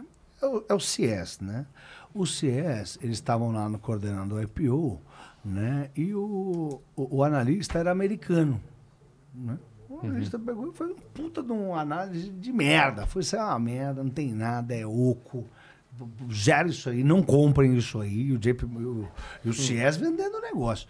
é 0.42 0.46
o, 0.46 0.64
é 0.70 0.74
o 0.74 0.80
CS, 0.80 1.40
né? 1.40 1.64
O 2.12 2.26
CS, 2.26 2.98
eles 3.02 3.16
estavam 3.18 3.52
lá 3.52 3.68
no 3.68 3.78
coordenando 3.78 4.34
o 4.36 4.42
IPO, 4.42 5.00
né? 5.44 5.90
E 5.96 6.12
o, 6.14 6.80
o, 6.96 7.16
o 7.18 7.22
analista 7.24 7.78
era 7.78 7.90
americano, 7.92 8.60
né? 9.32 9.58
O 10.04 10.10
analista 10.10 10.38
pegou 10.38 10.68
e 10.68 10.72
foi 10.72 10.92
um 10.92 10.96
puta 11.14 11.42
de 11.42 11.52
uma 11.52 11.80
análise 11.80 12.30
de 12.30 12.52
merda. 12.52 13.06
Foi 13.06 13.22
isso 13.22 13.36
é 13.36 13.42
uma 13.42 13.58
merda, 13.58 14.02
não 14.02 14.10
tem 14.10 14.32
nada, 14.32 14.74
é 14.74 14.86
oco. 14.86 15.44
Zero 16.32 16.68
isso 16.68 16.88
aí, 16.88 17.04
não 17.04 17.22
comprem 17.22 17.76
isso 17.76 18.00
aí. 18.00 18.28
E 18.28 18.32
o 18.32 18.38
JP 18.38 18.64
o, 18.64 19.08
e 19.44 19.48
o 19.48 19.52
CS 19.52 19.96
vendendo 19.96 20.38
o 20.38 20.40
negócio. 20.40 20.88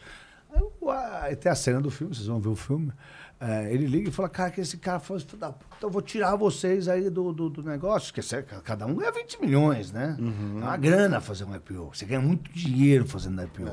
Aí, 1.23 1.36
tem 1.36 1.51
a 1.51 1.55
cena 1.55 1.81
do 1.81 1.91
filme, 1.91 2.15
vocês 2.15 2.27
vão 2.27 2.41
ver 2.41 2.49
o 2.49 2.57
filme. 2.57 2.93
É, 3.41 3.73
ele 3.73 3.86
liga 3.86 4.09
e 4.09 4.12
fala, 4.12 4.28
cara, 4.28 4.51
que 4.51 4.61
esse 4.61 4.78
cara 4.78 5.01
filho 5.01 5.19
da 5.36 5.53
puta, 5.53 5.77
eu 5.82 5.91
vou 5.91 6.01
tirar 6.01 6.36
vocês 6.36 6.89
aí 6.89 7.11
do, 7.11 7.32
do, 7.32 7.51
do 7.51 7.62
negócio. 7.62 8.12
Porque 8.12 8.43
cada 8.62 8.86
um 8.86 8.95
ganha 8.95 9.12
20 9.12 9.41
milhões, 9.41 9.93
né? 9.93 10.16
É 10.62 10.65
uma 10.65 10.77
grana 10.77 11.20
fazer 11.20 11.45
um 11.45 11.55
IPO. 11.55 11.91
Você 11.93 12.07
ganha 12.07 12.20
muito 12.20 12.51
dinheiro 12.53 13.07
fazendo 13.07 13.43
IPO. 13.43 13.70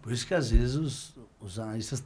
Por 0.00 0.12
isso 0.12 0.26
que 0.26 0.34
às 0.34 0.50
vezes 0.50 0.74
os, 0.74 1.16
os 1.40 1.58
analistas 1.58 2.02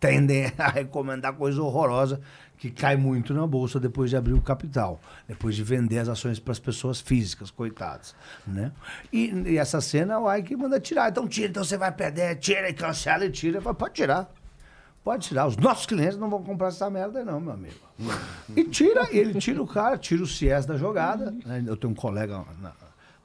tendem 0.00 0.50
a 0.58 0.68
recomendar 0.68 1.34
coisa 1.34 1.62
horrorosa 1.62 2.20
que 2.56 2.70
cai 2.70 2.96
muito 2.96 3.32
na 3.32 3.46
bolsa 3.46 3.78
depois 3.80 4.10
de 4.10 4.16
abrir 4.16 4.34
o 4.34 4.40
capital, 4.42 5.00
depois 5.28 5.54
de 5.54 5.62
vender 5.62 5.98
as 5.98 6.08
ações 6.08 6.38
para 6.38 6.52
as 6.52 6.58
pessoas 6.58 7.00
físicas, 7.00 7.50
coitadas, 7.50 8.14
né? 8.46 8.70
E, 9.12 9.30
e 9.46 9.56
essa 9.56 9.80
cena 9.80 10.18
o 10.18 10.30
Ike 10.34 10.54
manda 10.56 10.78
tirar, 10.80 11.10
então 11.10 11.26
tira, 11.26 11.48
então 11.48 11.64
você 11.64 11.78
vai 11.78 11.90
perder, 11.92 12.36
tira 12.36 12.68
e 12.68 12.74
cancela 12.74 13.24
e 13.24 13.30
tira, 13.30 13.58
Eu 13.58 13.62
falo, 13.62 13.76
pode 13.76 13.94
tirar. 13.94 14.30
Pode 15.02 15.28
tirar. 15.28 15.46
Os 15.46 15.56
nossos 15.56 15.86
clientes 15.86 16.18
não 16.18 16.28
vão 16.28 16.42
comprar 16.42 16.68
essa 16.68 16.90
merda, 16.90 17.24
não, 17.24 17.40
meu 17.40 17.52
amigo. 17.54 17.74
E 18.54 18.64
tira, 18.64 19.08
ele 19.10 19.32
tira 19.40 19.62
o 19.62 19.66
cara, 19.66 19.96
tira 19.96 20.22
o 20.22 20.26
CS 20.26 20.66
da 20.66 20.76
jogada. 20.76 21.30
né? 21.46 21.64
Eu 21.66 21.76
tenho 21.76 21.92
um 21.92 21.96
colega 21.96 22.44
na- 22.60 22.72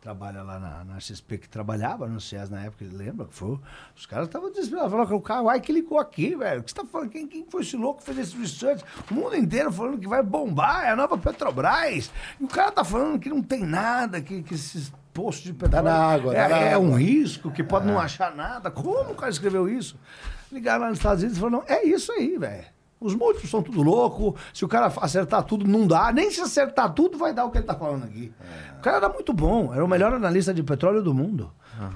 trabalha 0.05 0.43
lá 0.43 0.59
na, 0.59 0.83
na 0.83 0.99
XP 0.99 1.39
que 1.39 1.49
trabalhava 1.49 2.07
no 2.07 2.21
CS 2.21 2.47
na 2.47 2.61
época, 2.61 2.83
ele 2.83 2.95
lembra 2.95 3.25
que 3.25 3.33
foi. 3.33 3.57
Os 3.95 4.05
caras 4.05 4.27
estavam 4.27 4.51
desesperados. 4.51 4.91
Falaram 4.91 5.19
que 5.19 5.31
o 5.31 5.43
vai 5.43 5.59
que 5.59 5.71
ligou 5.71 5.97
aqui, 5.97 6.35
velho. 6.35 6.61
O 6.61 6.63
que 6.63 6.69
você 6.69 6.75
tá 6.75 6.85
falando? 6.85 7.09
Quem, 7.09 7.27
quem 7.27 7.43
foi 7.49 7.63
esse 7.63 7.75
louco 7.75 8.01
que 8.01 8.05
fez 8.05 8.19
esse 8.19 8.37
research? 8.37 8.85
O 9.09 9.15
mundo 9.15 9.35
inteiro 9.35 9.71
falando 9.71 9.97
que 9.97 10.07
vai 10.07 10.21
bombar, 10.21 10.85
é 10.85 10.91
a 10.91 10.95
nova 10.95 11.17
Petrobras. 11.17 12.11
E 12.39 12.43
o 12.43 12.47
cara 12.47 12.71
tá 12.71 12.83
falando 12.83 13.17
que 13.19 13.29
não 13.29 13.41
tem 13.41 13.65
nada, 13.65 14.21
que, 14.21 14.43
que 14.43 14.53
esses 14.53 14.93
postos 15.11 15.45
de 15.45 15.53
petróleo. 15.53 15.85
na 15.85 15.95
água, 15.95 16.35
é, 16.35 16.43
tá 16.43 16.49
na 16.49 16.57
é 16.57 16.77
um 16.77 16.85
água. 16.85 16.99
risco, 16.99 17.49
que 17.49 17.63
pode 17.63 17.87
não 17.87 17.99
achar 17.99 18.35
nada. 18.35 18.69
Como 18.69 19.13
o 19.13 19.15
cara 19.15 19.31
escreveu 19.31 19.67
isso? 19.67 19.97
Ligaram 20.51 20.83
lá 20.83 20.89
nos 20.89 20.99
Estados 20.99 21.23
Unidos 21.23 21.39
e 21.39 21.41
falaram, 21.41 21.63
não, 21.67 21.75
é 21.75 21.83
isso 21.83 22.11
aí, 22.11 22.37
velho. 22.37 22.74
Os 23.05 23.15
múltiplos 23.15 23.49
são 23.49 23.61
tudo 23.61 23.81
louco. 23.81 24.35
Se 24.53 24.65
o 24.65 24.67
cara 24.67 24.91
acertar 25.01 25.43
tudo, 25.43 25.67
não 25.67 25.85
dá. 25.87 26.11
Nem 26.11 26.29
se 26.31 26.41
acertar 26.41 26.91
tudo, 26.93 27.17
vai 27.17 27.33
dar 27.33 27.45
o 27.45 27.51
que 27.51 27.57
ele 27.59 27.65
tá 27.65 27.75
falando 27.75 28.03
aqui. 28.05 28.33
O 28.77 28.81
cara 28.81 28.97
era 28.97 29.09
muito 29.09 29.31
bom. 29.33 29.73
Era 29.73 29.83
o 29.83 29.87
melhor 29.87 30.13
analista 30.13 30.53
de 30.53 30.61
petróleo 30.63 31.01
do 31.03 31.13
mundo. 31.13 31.51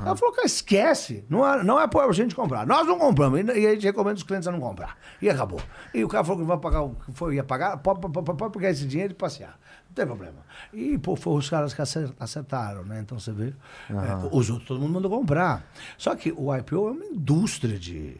Ela 0.05 0.13
falou, 0.15 0.35
cara, 0.35 0.45
esquece. 0.45 1.23
Não 1.29 1.47
é, 1.47 1.63
não 1.63 1.79
é 1.79 1.87
pra 1.87 2.11
gente 2.11 2.35
comprar. 2.35 2.67
Nós 2.67 2.85
não 2.85 2.99
compramos. 2.99 3.39
E, 3.39 3.43
e 3.61 3.65
a 3.67 3.71
gente 3.71 3.85
recomenda 3.85 4.17
os 4.17 4.23
clientes 4.23 4.45
a 4.47 4.51
não 4.51 4.59
comprar. 4.59 4.97
E 5.21 5.29
acabou. 5.29 5.61
E 5.93 6.03
o 6.03 6.07
cara 6.09 6.21
falou 6.23 6.41
que 6.41 6.45
vai 6.47 6.57
pagar 6.57 6.81
o 6.81 6.89
que 6.95 7.13
foi, 7.13 7.35
ia 7.35 7.43
pagar. 7.45 7.77
Pode, 7.77 8.01
pode, 8.01 8.33
pode- 8.35 8.51
pegar 8.53 8.69
esse 8.71 8.85
dinheiro 8.85 9.13
e 9.13 9.15
passear. 9.15 9.57
Não 9.87 9.93
tem 9.95 10.05
problema. 10.05 10.35
E, 10.73 10.97
pô, 10.97 11.15
foram 11.15 11.37
os 11.37 11.49
caras 11.49 11.73
que 11.73 11.81
acer- 11.81 12.11
acertaram, 12.19 12.83
né? 12.83 12.99
Então 12.99 13.17
você 13.17 13.31
vê. 13.31 13.53
é, 13.89 14.29
os 14.35 14.49
outros, 14.49 14.67
todo 14.67 14.81
mundo 14.81 14.93
mandou 14.93 15.09
comprar. 15.09 15.63
Só 15.97 16.13
que 16.13 16.33
o 16.35 16.53
IPO 16.55 16.75
é 16.89 16.91
uma 16.91 17.05
indústria 17.05 17.79
de. 17.79 18.17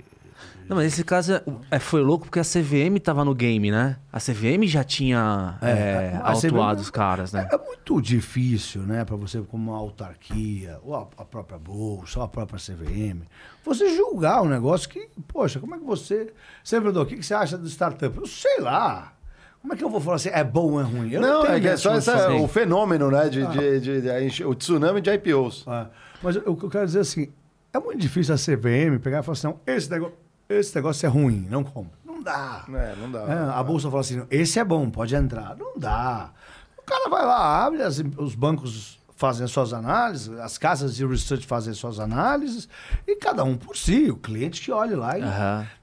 Não, 0.70 0.78
mas 0.78 0.94
esse 0.94 1.04
caso 1.04 1.34
é- 1.34 1.44
é, 1.72 1.80
foi 1.80 2.02
louco 2.02 2.26
porque 2.26 2.40
a 2.40 2.44
CVM 2.44 3.00
tava 3.04 3.26
no 3.26 3.34
game, 3.34 3.72
né? 3.72 3.98
A 4.14 4.20
CVM 4.20 4.68
já 4.68 4.84
tinha 4.84 5.58
é, 5.62 6.12
CVM 6.12 6.22
autuado 6.24 6.82
os 6.82 6.90
caras, 6.92 7.34
né? 7.34 7.48
É, 7.52 7.56
é 7.56 7.58
muito 7.58 8.00
difícil, 8.00 8.84
né, 8.84 9.04
para 9.04 9.16
você, 9.16 9.42
como 9.42 9.72
uma 9.72 9.80
autarquia, 9.80 10.80
ou 10.84 10.96
a, 10.96 11.02
a 11.18 11.26
própria 11.26 11.58
Bolsa, 11.58 12.20
ou 12.20 12.26
a 12.26 12.28
própria 12.28 12.60
CVM, 12.60 13.24
você 13.66 13.96
julgar 13.96 14.42
um 14.44 14.48
negócio 14.48 14.88
que, 14.88 15.10
poxa, 15.28 15.60
como 15.60 15.74
é 15.76 15.80
que 15.80 15.84
você. 15.86 16.32
Você, 16.64 16.80
Bruno, 16.80 17.02
o 17.02 17.06
que, 17.06 17.18
que 17.18 17.24
você 17.26 17.34
acha 17.34 17.58
do 17.58 17.68
startup? 17.68 18.16
Eu 18.18 18.26
sei 18.28 18.60
lá. 18.62 19.14
Como 19.62 19.74
é 19.74 19.76
que 19.76 19.84
eu 19.84 19.90
vou 19.90 20.00
falar 20.00 20.16
assim, 20.16 20.30
é 20.30 20.44
bom 20.44 20.74
ou 20.74 20.80
é 20.80 20.84
ruim? 20.84 21.12
Eu 21.12 21.20
Não, 21.20 21.42
tenho 21.42 21.68
é 21.68 21.72
é 21.72 21.76
só 21.78 21.94
essa, 21.96 22.32
o 22.32 22.48
fenômeno, 22.48 23.12
né? 23.12 23.28
De, 23.28 23.46
de- 23.48 23.80
de- 23.82 24.02
de- 24.02 24.24
enche- 24.26 24.46
o 24.46 24.56
tsunami 24.56 25.02
de 25.02 25.10
IPOs. 25.12 25.66
É, 25.68 25.88
Mas 26.24 26.36
o 26.38 26.56
que 26.56 26.64
eu 26.64 26.70
quero 26.70 26.86
dizer 26.86 27.00
é 27.00 27.02
assim, 27.02 27.28
é 27.74 27.80
muito 27.80 28.00
difícil 28.00 28.34
a 28.34 28.38
CVM 28.38 29.00
pegar 29.02 29.20
e 29.20 29.24
falar 29.24 29.34
assim, 29.34 29.48
não, 29.48 29.60
esse 29.68 29.90
negócio, 29.92 30.16
esse 30.50 30.76
negócio 30.76 31.06
é 31.06 31.10
ruim, 31.10 31.48
não 31.50 31.64
compra. 31.64 31.98
Não 32.04 32.22
dá. 32.24 32.66
É, 32.70 32.96
não 33.00 33.12
dá. 33.12 33.20
É, 33.22 33.60
a 33.60 33.64
bolsa 33.64 33.90
fala 33.90 34.02
assim, 34.02 34.22
esse 34.32 34.60
é 34.60 34.64
bom, 34.64 34.90
pode 34.90 35.16
entrar. 35.16 35.56
Não 35.56 35.78
dá. 35.78 36.32
O 36.78 36.82
cara 36.82 37.08
vai 37.10 37.24
lá, 37.26 37.66
abre, 37.66 37.82
as- 37.84 38.00
os 38.18 38.34
bancos 38.36 38.98
fazem 39.16 39.44
as 39.44 39.52
suas 39.52 39.74
análises, 39.74 40.30
as 40.40 40.58
casas 40.58 40.96
de 40.96 41.06
research 41.06 41.46
fazem 41.46 41.72
as 41.72 41.78
suas 41.78 42.00
análises, 42.00 42.68
e 43.06 43.16
cada 43.18 43.44
um 43.44 43.58
por 43.58 43.76
si, 43.78 44.10
o 44.10 44.16
cliente 44.16 44.62
que 44.62 44.72
olhe 44.72 44.96
lá. 44.96 45.18
E, 45.20 45.22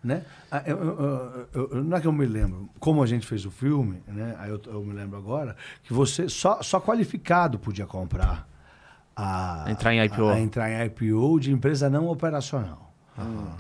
né? 0.03 0.23
Ah, 0.51 0.63
eu- 0.67 0.79
eu- 0.83 1.49
eu- 1.55 1.69
eu- 1.73 1.85
não 1.85 1.97
é 1.97 2.01
que 2.01 2.07
eu 2.07 2.13
me 2.13 2.25
lembro, 2.25 2.69
como 2.81 3.03
a 3.03 3.07
gente 3.07 3.27
fez 3.27 3.45
o 3.45 3.51
filme, 3.51 4.03
né? 4.09 4.35
Aí 4.39 4.49
eu, 4.51 4.61
eu 4.67 4.83
me 4.83 4.95
lembro 4.95 5.19
agora, 5.19 5.55
que 5.85 5.93
você 5.93 6.29
só, 6.31 6.63
só 6.63 6.81
qualificado 6.81 7.59
podia 7.59 7.85
comprar 7.87 8.49
a, 9.15 9.65
Entrar 9.69 9.95
em 9.95 10.01
IPO. 10.05 10.29
a- 10.29 10.35
a 10.35 10.41
entrar 10.41 10.71
em 10.71 10.87
IPO 10.87 11.39
de 11.39 11.53
empresa 11.53 11.89
não 11.91 12.09
operacional. 12.09 12.86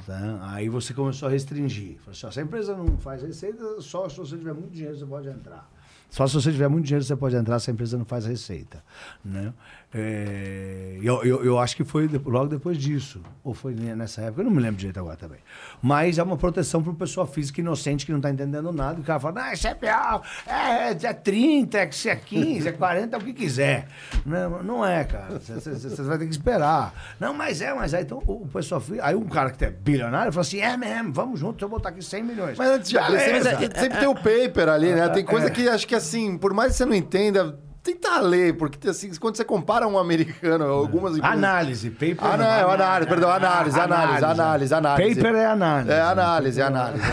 Tá? 0.06 0.38
Aí 0.52 0.68
você 0.68 0.92
começou 0.92 1.28
a 1.28 1.30
restringir. 1.30 1.96
Falou 1.98 2.12
assim, 2.12 2.26
ó, 2.26 2.30
se 2.30 2.40
a 2.40 2.42
empresa 2.42 2.76
não 2.76 2.98
faz 2.98 3.22
receita, 3.22 3.80
só 3.80 4.08
se 4.08 4.18
você 4.18 4.36
tiver 4.36 4.52
muito 4.52 4.70
dinheiro 4.70 4.96
você 4.96 5.06
pode 5.06 5.28
entrar. 5.28 5.70
Só 6.10 6.26
se 6.26 6.34
você 6.34 6.52
tiver 6.52 6.68
muito 6.68 6.84
dinheiro 6.84 7.04
você 7.04 7.16
pode 7.16 7.34
entrar 7.36 7.58
se 7.58 7.70
a 7.70 7.72
empresa 7.72 7.98
não 7.98 8.04
faz 8.04 8.26
receita. 8.26 8.84
Né? 9.24 9.52
É, 9.94 10.98
eu, 11.02 11.22
eu, 11.24 11.44
eu 11.44 11.58
acho 11.58 11.76
que 11.76 11.84
foi 11.84 12.08
logo 12.24 12.48
depois 12.48 12.76
disso. 12.76 13.22
Ou 13.42 13.54
foi 13.54 13.72
nessa 13.74 14.22
época, 14.22 14.40
eu 14.42 14.44
não 14.44 14.50
me 14.50 14.60
lembro 14.60 14.76
direito 14.76 14.98
agora 14.98 15.16
também. 15.16 15.38
Mas 15.80 16.18
é 16.18 16.22
uma 16.22 16.36
proteção 16.36 16.82
para 16.82 16.90
o 16.92 16.94
pessoa 16.94 17.26
física 17.26 17.60
inocente 17.60 18.04
que 18.04 18.10
não 18.10 18.18
está 18.18 18.30
entendendo 18.30 18.72
nada. 18.72 19.00
O 19.00 19.04
cara 19.04 19.20
fala, 19.20 19.42
não, 19.42 19.52
isso 19.52 19.66
é 19.68 19.74
pior, 19.74 20.22
é, 20.46 20.90
é 20.90 21.12
30, 21.12 21.78
é 21.78 21.88
isso 21.88 22.08
é 22.08 22.16
15, 22.16 22.68
é 22.68 22.72
40, 22.72 23.16
é 23.16 23.18
o 23.18 23.22
que 23.22 23.32
quiser. 23.32 23.88
Não, 24.24 24.62
não 24.62 24.84
é, 24.84 25.04
cara. 25.04 25.38
Você- 25.38 26.02
vai 26.02 26.18
ter 26.18 26.26
que 26.26 26.32
esperar. 26.32 26.92
Não, 27.20 27.32
mas 27.32 27.60
é, 27.60 27.72
mas 27.72 27.94
é. 27.94 28.00
Então 28.02 28.22
o 28.26 28.46
pessoal 28.46 28.80
físico. 28.80 29.04
Aí 29.04 29.14
um 29.14 29.28
cara 29.28 29.50
que 29.50 29.64
é 29.64 29.70
bilionário 29.70 30.32
fala 30.32 30.42
assim: 30.42 30.60
é 30.60 30.76
mesmo, 30.76 31.12
vamos 31.12 31.38
junto, 31.40 31.64
eu 31.64 31.68
vou 31.68 31.78
botar 31.78 31.90
aqui 31.90 32.02
100 32.02 32.22
milhões. 32.22 32.58
Mas 32.58 32.68
antes 32.68 32.90
de 32.90 32.98
abrir, 32.98 33.18
Beleza. 33.18 33.58
sempre, 33.58 33.80
sempre 33.80 33.98
tem 33.98 34.08
o 34.08 34.14
paper 34.14 34.68
ali, 34.68 34.92
né? 34.94 35.08
Tem 35.08 35.24
coisa 35.24 35.50
que 35.50 35.68
acho 35.68 35.86
que 35.86 35.94
assim, 35.94 36.36
por 36.36 36.52
mais 36.52 36.72
que 36.72 36.78
você 36.78 36.84
não 36.84 36.94
entenda, 36.94 37.58
tenta 37.86 38.18
ler, 38.18 38.56
porque 38.56 38.88
assim, 38.88 39.14
quando 39.14 39.36
você 39.36 39.44
compara 39.44 39.86
um 39.86 39.98
americano, 39.98 40.64
algumas 40.64 41.16
empresas. 41.16 41.38
Análise, 41.38 41.90
paper. 41.90 42.16
Ah, 42.20 42.36
não, 42.36 42.44
é 42.44 42.62
análise, 42.74 43.08
perdão, 43.08 43.30
análise, 43.30 43.78
análise, 43.78 44.24
análise, 44.24 44.74
análise. 44.74 45.14
Paper 45.14 45.34
é 45.34 45.46
análise. 45.46 45.92
É 45.92 46.00
análise, 46.00 46.60
é 46.60 46.64
análise. 46.64 47.02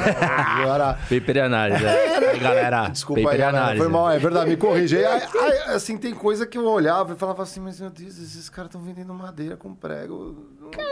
Agora, 0.61 0.93
Paper 1.09 1.35
e 1.35 1.39
análise. 1.39 1.85
É. 1.85 2.37
Galera, 2.39 2.89
Desculpa 2.89 3.21
paper 3.21 3.35
aí, 3.35 3.47
Ana, 3.47 3.59
análise. 3.59 3.83
foi 3.83 3.91
mal, 3.91 4.09
é 4.11 4.19
verdade, 4.19 4.49
me 4.49 4.57
corrija. 4.57 4.97
Aí, 4.97 5.05
aí, 5.05 5.57
assim, 5.75 5.97
tem 5.97 6.13
coisa 6.13 6.45
que 6.47 6.57
eu 6.57 6.65
olhava 6.65 7.13
e 7.13 7.15
falava 7.15 7.43
assim, 7.43 7.59
mas 7.59 7.79
meu 7.79 7.89
Deus, 7.89 8.17
esses 8.17 8.49
caras 8.49 8.69
estão 8.69 8.81
vendendo 8.81 9.13
madeira 9.13 9.55
com 9.55 9.73
prego. 9.75 10.35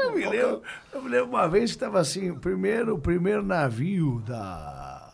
Eu 0.03 0.13
me 0.13 0.25
lembro, 0.27 0.61
eu 0.93 1.01
me 1.01 1.09
lembro 1.09 1.29
uma 1.29 1.47
vez 1.47 1.71
que 1.71 1.77
estava 1.77 1.99
assim, 1.99 2.29
o 2.29 2.35
primeiro, 2.35 2.95
o 2.95 2.99
primeiro 2.99 3.43
navio 3.43 4.21
da, 4.27 5.11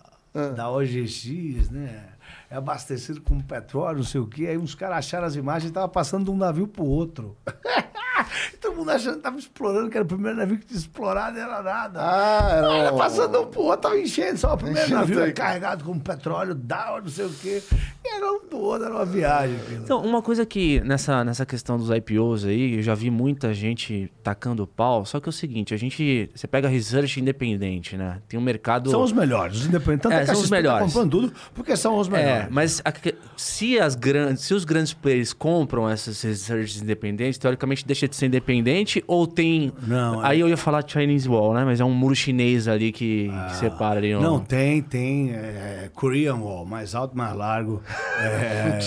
da 0.56 0.69
OGX, 0.69 1.69
né? 1.69 2.16
É 2.49 2.56
abastecido 2.56 3.22
com 3.22 3.40
petróleo, 3.41 3.98
não 3.98 4.03
sei 4.06 4.22
o 4.22 4.28
quê. 4.28 4.48
Aí 4.48 4.57
uns 4.57 4.74
caras 4.74 4.99
acharam 4.99 5.28
as 5.28 5.36
imagens 5.36 5.65
e 5.65 5.68
estavam 5.68 5.90
passando 5.90 6.26
de 6.26 6.32
um 6.32 6.38
navio 6.38 6.68
pro 6.68 6.86
outro. 6.86 7.36
Todo 8.62 8.76
mundo 8.76 8.90
achando 8.91 9.14
que 9.14 9.18
estava 9.20 9.38
explorando, 9.38 9.90
que 9.90 9.98
era 9.98 10.04
o 10.06 10.08
primeiro 10.08 10.38
navio 10.38 10.58
que 10.58 10.66
tinha 10.66 10.80
explorado, 10.80 11.38
era 11.38 11.62
nada. 11.62 11.99
Ah, 12.02 12.49
era 12.52 12.74
Era 12.74 12.94
um- 12.94 12.98
passando 12.98 13.41
um 13.41 13.45
pro 13.48 13.62
outro, 13.62 13.82
tava 13.82 13.99
enchendo, 13.99 14.38
só 14.38 14.54
o 14.54 14.58
primeiro 14.58 14.80
Enchendo 14.82 14.99
navio 14.99 15.16
era 15.18 15.26
tanque. 15.28 15.41
carregado 15.41 15.84
com 15.84 15.99
petróleo, 15.99 16.54
Dow, 16.56 17.02
não 17.02 17.10
sei 17.10 17.26
o 17.26 17.30
quê. 17.30 17.62
E 18.06 18.16
era 18.16 18.32
um 18.32 18.40
do 18.49 18.58
outro, 18.58 18.86
era 18.86 18.95
uma 18.95 19.06
viagem. 19.06 19.56
aquilo. 19.58 19.84
Então, 19.84 20.02
uma 20.04 20.22
coisa 20.22 20.45
que 20.45 20.80
nessa, 20.82 21.24
nessa 21.24 21.45
questão 21.45 21.78
dos 21.78 21.90
IPOs 21.90 22.45
aí, 22.45 22.76
eu 22.78 22.82
já 22.82 22.94
vi 22.95 23.10
muita 23.10 23.54
gente 23.54 24.12
tacando 24.24 24.66
pau, 24.68 25.06
só 25.06 25.20
que 25.20 25.28
é 25.28 25.32
o 25.32 25.34
seguinte, 25.34 25.74
a 25.74 25.78
gente, 25.78 26.30
você 26.34 26.48
pega 26.48 26.68
research 26.68 27.20
independente, 27.20 27.95
né? 27.98 28.20
Tem 28.28 28.40
um 28.40 28.44
mercado... 28.44 28.90
São 28.90 29.02
os 29.04 29.12
melhores, 29.12 29.58
os 29.62 29.66
independentes. 29.68 30.04
Tanto 30.04 30.14
É, 30.14 30.22
é, 30.22 30.26
são 30.26 30.36
os 30.41 30.49
tá 30.49 30.56
melhores. 30.56 30.86
comprando 30.88 31.12
tudo, 31.12 31.34
porque 31.54 31.76
são 31.76 31.98
os 31.98 32.08
melhores. 32.08 32.45
É, 32.45 32.48
mas 32.49 32.82
a 32.84 32.91
se, 33.36 33.80
as 33.80 33.95
grandes, 33.95 34.44
se 34.44 34.54
os 34.54 34.66
grandes 34.66 34.94
players 34.94 35.34
compram 35.34 35.90
essas 35.90 36.22
researches 36.22 36.82
independentes, 36.82 37.38
teoricamente 37.38 37.86
deixa 37.86 38.08
de 38.08 38.16
ser 38.18 38.26
independente 38.27 39.03
ou 39.07 39.26
tem... 39.27 39.72
Não, 39.85 40.19
Aí 40.22 40.39
é- 40.39 40.44
eu 40.44 40.49
ia 40.49 40.57
falar 40.57 40.84
Chinese 40.88 41.27
Wall, 41.30 41.53
né? 41.53 41.64
Mas 41.64 41.80
é 41.80 41.85
um 41.85 41.94
muro 41.94 42.15
chinês 42.15 42.68
ali 42.68 42.91
que, 42.91 43.30
que 43.49 43.56
separa 43.56 43.99
ali. 43.99 44.15
um- 44.15 44.19
Ah, 44.19 44.23
Não, 44.23 44.39
tem, 44.39 44.81
tem. 44.81 45.31
É, 45.31 45.89
Korean 45.94 46.35
Wall, 46.35 46.65
mais 46.65 46.94
alto, 46.95 47.18
mais 47.18 47.35
largo. 47.35 47.81
É, 48.19 48.80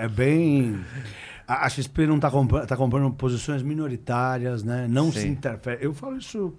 é- 0.00 0.04
é 0.04 0.08
bem. 0.08 0.78
A 1.46 1.68
XP 1.68 2.06
não 2.06 2.16
está 2.16 2.30
comprando, 2.30 2.66
tá 2.66 2.76
comprando 2.76 3.10
posições 3.14 3.62
minoritárias, 3.62 4.62
né? 4.62 4.86
Não 4.88 5.10
se 5.10 5.20
Sim. 5.22 5.28
interfere. 5.28 5.78
Eu 5.82 5.94
falo 5.94 6.16
isso 6.18 6.52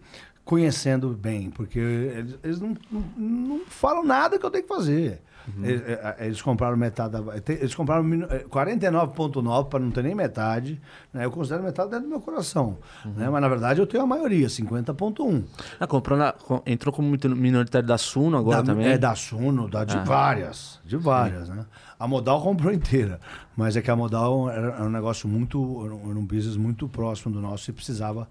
conhecendo 0.44 1.10
bem, 1.10 1.52
porque 1.52 1.78
eles, 1.78 2.40
eles 2.44 2.60
não, 2.60 2.76
não, 2.92 3.04
não 3.18 3.62
falam 3.68 4.04
nada 4.04 4.40
que 4.40 4.46
eu 4.46 4.50
tenho 4.50 4.64
que 4.64 4.70
fazer. 4.74 5.22
Eles, 5.62 5.82
é, 5.88 6.16
é, 6.20 6.26
eles 6.26 6.42
compraram 6.42 6.76
metade 6.78 7.12
da. 7.22 7.24
Eles 7.54 7.74
compraram 7.76 8.04
mino- 8.04 8.28
é, 8.30 8.40
49,9 8.44 9.70
para 9.70 9.80
não 9.80 9.92
ter 9.92 10.04
nem 10.04 10.16
metade. 10.16 10.82
Né? 11.14 11.26
Eu 11.26 11.32
considero 11.32 11.64
metade 11.64 11.90
dentro 11.90 12.06
do 12.06 12.10
meu 12.10 12.20
coração. 12.22 12.78
Né? 13.06 13.30
Mas 13.30 13.42
na 13.42 13.48
verdade 13.48 13.80
eu 13.80 13.88
tenho 13.88 14.04
a 14.04 14.08
maioria, 14.08 14.48
50,1. 14.50 15.44
Ah, 15.80 15.88
comprou 15.88 16.18
na- 16.18 16.34
entrou 16.66 16.94
como 16.94 17.16
minoritário 17.36 17.88
da 17.88 17.98
Suno 17.98 18.38
agora 18.38 18.58
Da- 18.64 18.74
também? 18.74 18.88
É 18.88 18.98
da 18.98 19.16
Suno, 19.16 19.68
da, 19.70 19.84
de 19.86 19.98
Ah. 19.98 20.04
várias. 20.04 20.80
De 20.86 20.98
várias, 20.98 21.50
né? 21.50 21.66
A 22.00 22.08
Modal 22.08 22.42
comprou 22.42 22.72
inteira. 22.74 23.20
Mas 23.56 23.76
é 23.76 23.82
que 23.82 23.92
a 23.92 23.96
Modal 23.96 24.50
era, 24.50 24.68
era 24.76 24.84
um 24.86 24.90
negócio 24.90 25.28
muito. 25.28 25.60
Era 25.86 25.94
um 26.18 26.26
business 26.26 26.56
muito 26.56 26.88
próximo 26.88 27.34
do 27.34 27.42
nosso 27.42 27.70
e 27.70 27.74
precisava 27.74 28.28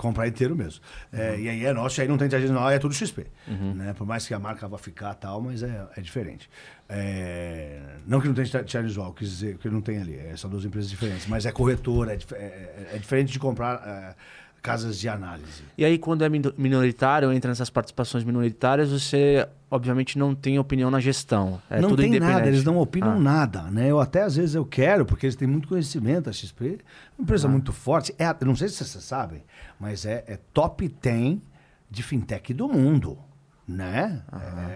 comprar 0.00 0.26
inteiro 0.26 0.56
mesmo. 0.56 0.80
É, 1.12 1.38
E 1.38 1.48
aí 1.48 1.64
é 1.66 1.72
nosso, 1.72 2.00
aí 2.00 2.08
não 2.08 2.16
tem 2.18 2.28
tradição, 2.28 2.54
não, 2.54 2.68
é 2.68 2.78
tudo 2.78 2.94
XP. 2.94 3.26
Né? 3.46 3.92
Por 3.92 4.06
mais 4.06 4.26
que 4.26 4.32
a 4.34 4.38
marca 4.38 4.66
vá 4.66 4.78
ficar 4.78 5.14
tal, 5.14 5.40
mas 5.40 5.62
é, 5.62 5.86
é 5.96 6.00
diferente. 6.00 6.48
É, 6.88 7.78
não 8.06 8.20
que 8.20 8.26
não 8.26 8.34
tenha 8.34 8.46
Wall, 8.96 9.12
quis 9.12 9.28
dizer 9.30 9.58
que 9.58 9.68
não 9.68 9.80
tem 9.80 9.98
ali. 10.00 10.16
é, 10.16 10.36
são 10.36 10.50
duas 10.50 10.64
empresas 10.64 10.90
diferentes. 10.90 11.26
Mas 11.26 11.46
é 11.46 11.52
corretora, 11.52 12.12
é, 12.14 12.18
é- 12.34 12.88
é- 12.94 12.98
diferente 12.98 13.32
de 13.32 13.38
comprar 13.38 14.16
casas 14.60 14.98
de 14.98 15.08
análise. 15.08 15.62
E 15.76 15.84
aí, 15.84 15.98
quando 15.98 16.22
é 16.24 16.28
min- 16.28 16.42
minoritário, 16.56 17.32
entra 17.32 17.50
nessas 17.50 17.70
participações 17.70 18.22
minoritárias, 18.24 18.90
você 18.90 19.48
obviamente 19.70 20.18
não 20.18 20.34
tem 20.34 20.58
opinião 20.58 20.90
na 20.90 21.00
gestão. 21.00 21.60
É 21.70 21.80
não 21.80 21.94
tem 21.96 22.18
nada, 22.18 22.46
eles 22.46 22.64
não 22.64 22.78
opinam 22.78 23.12
Ah. 23.12 23.18
nada, 23.18 23.62
né? 23.70 23.88
Eu 23.90 24.00
até 24.00 24.22
às 24.22 24.36
vezes 24.36 24.54
eu 24.54 24.64
quero, 24.64 25.06
porque 25.06 25.26
eles 25.26 25.36
têm 25.36 25.46
muito 25.48 25.68
conhecimento, 25.68 26.28
a 26.28 26.32
XP, 26.32 26.78
uma 27.18 27.22
empresa 27.24 27.46
Ah. 27.46 27.50
muito 27.50 27.72
forte. 27.72 28.14
É, 28.18 28.34
não 28.44 28.56
sei 28.56 28.68
se 28.68 28.84
vocês 28.84 29.04
sabem, 29.04 29.42
mas 29.78 30.04
é, 30.04 30.24
é 30.26 30.38
top 30.52 30.88
10 31.00 31.38
de 31.90 32.02
fintech 32.02 32.52
do 32.52 32.68
mundo, 32.68 33.18
né? 33.66 34.22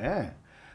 É. 0.03 0.31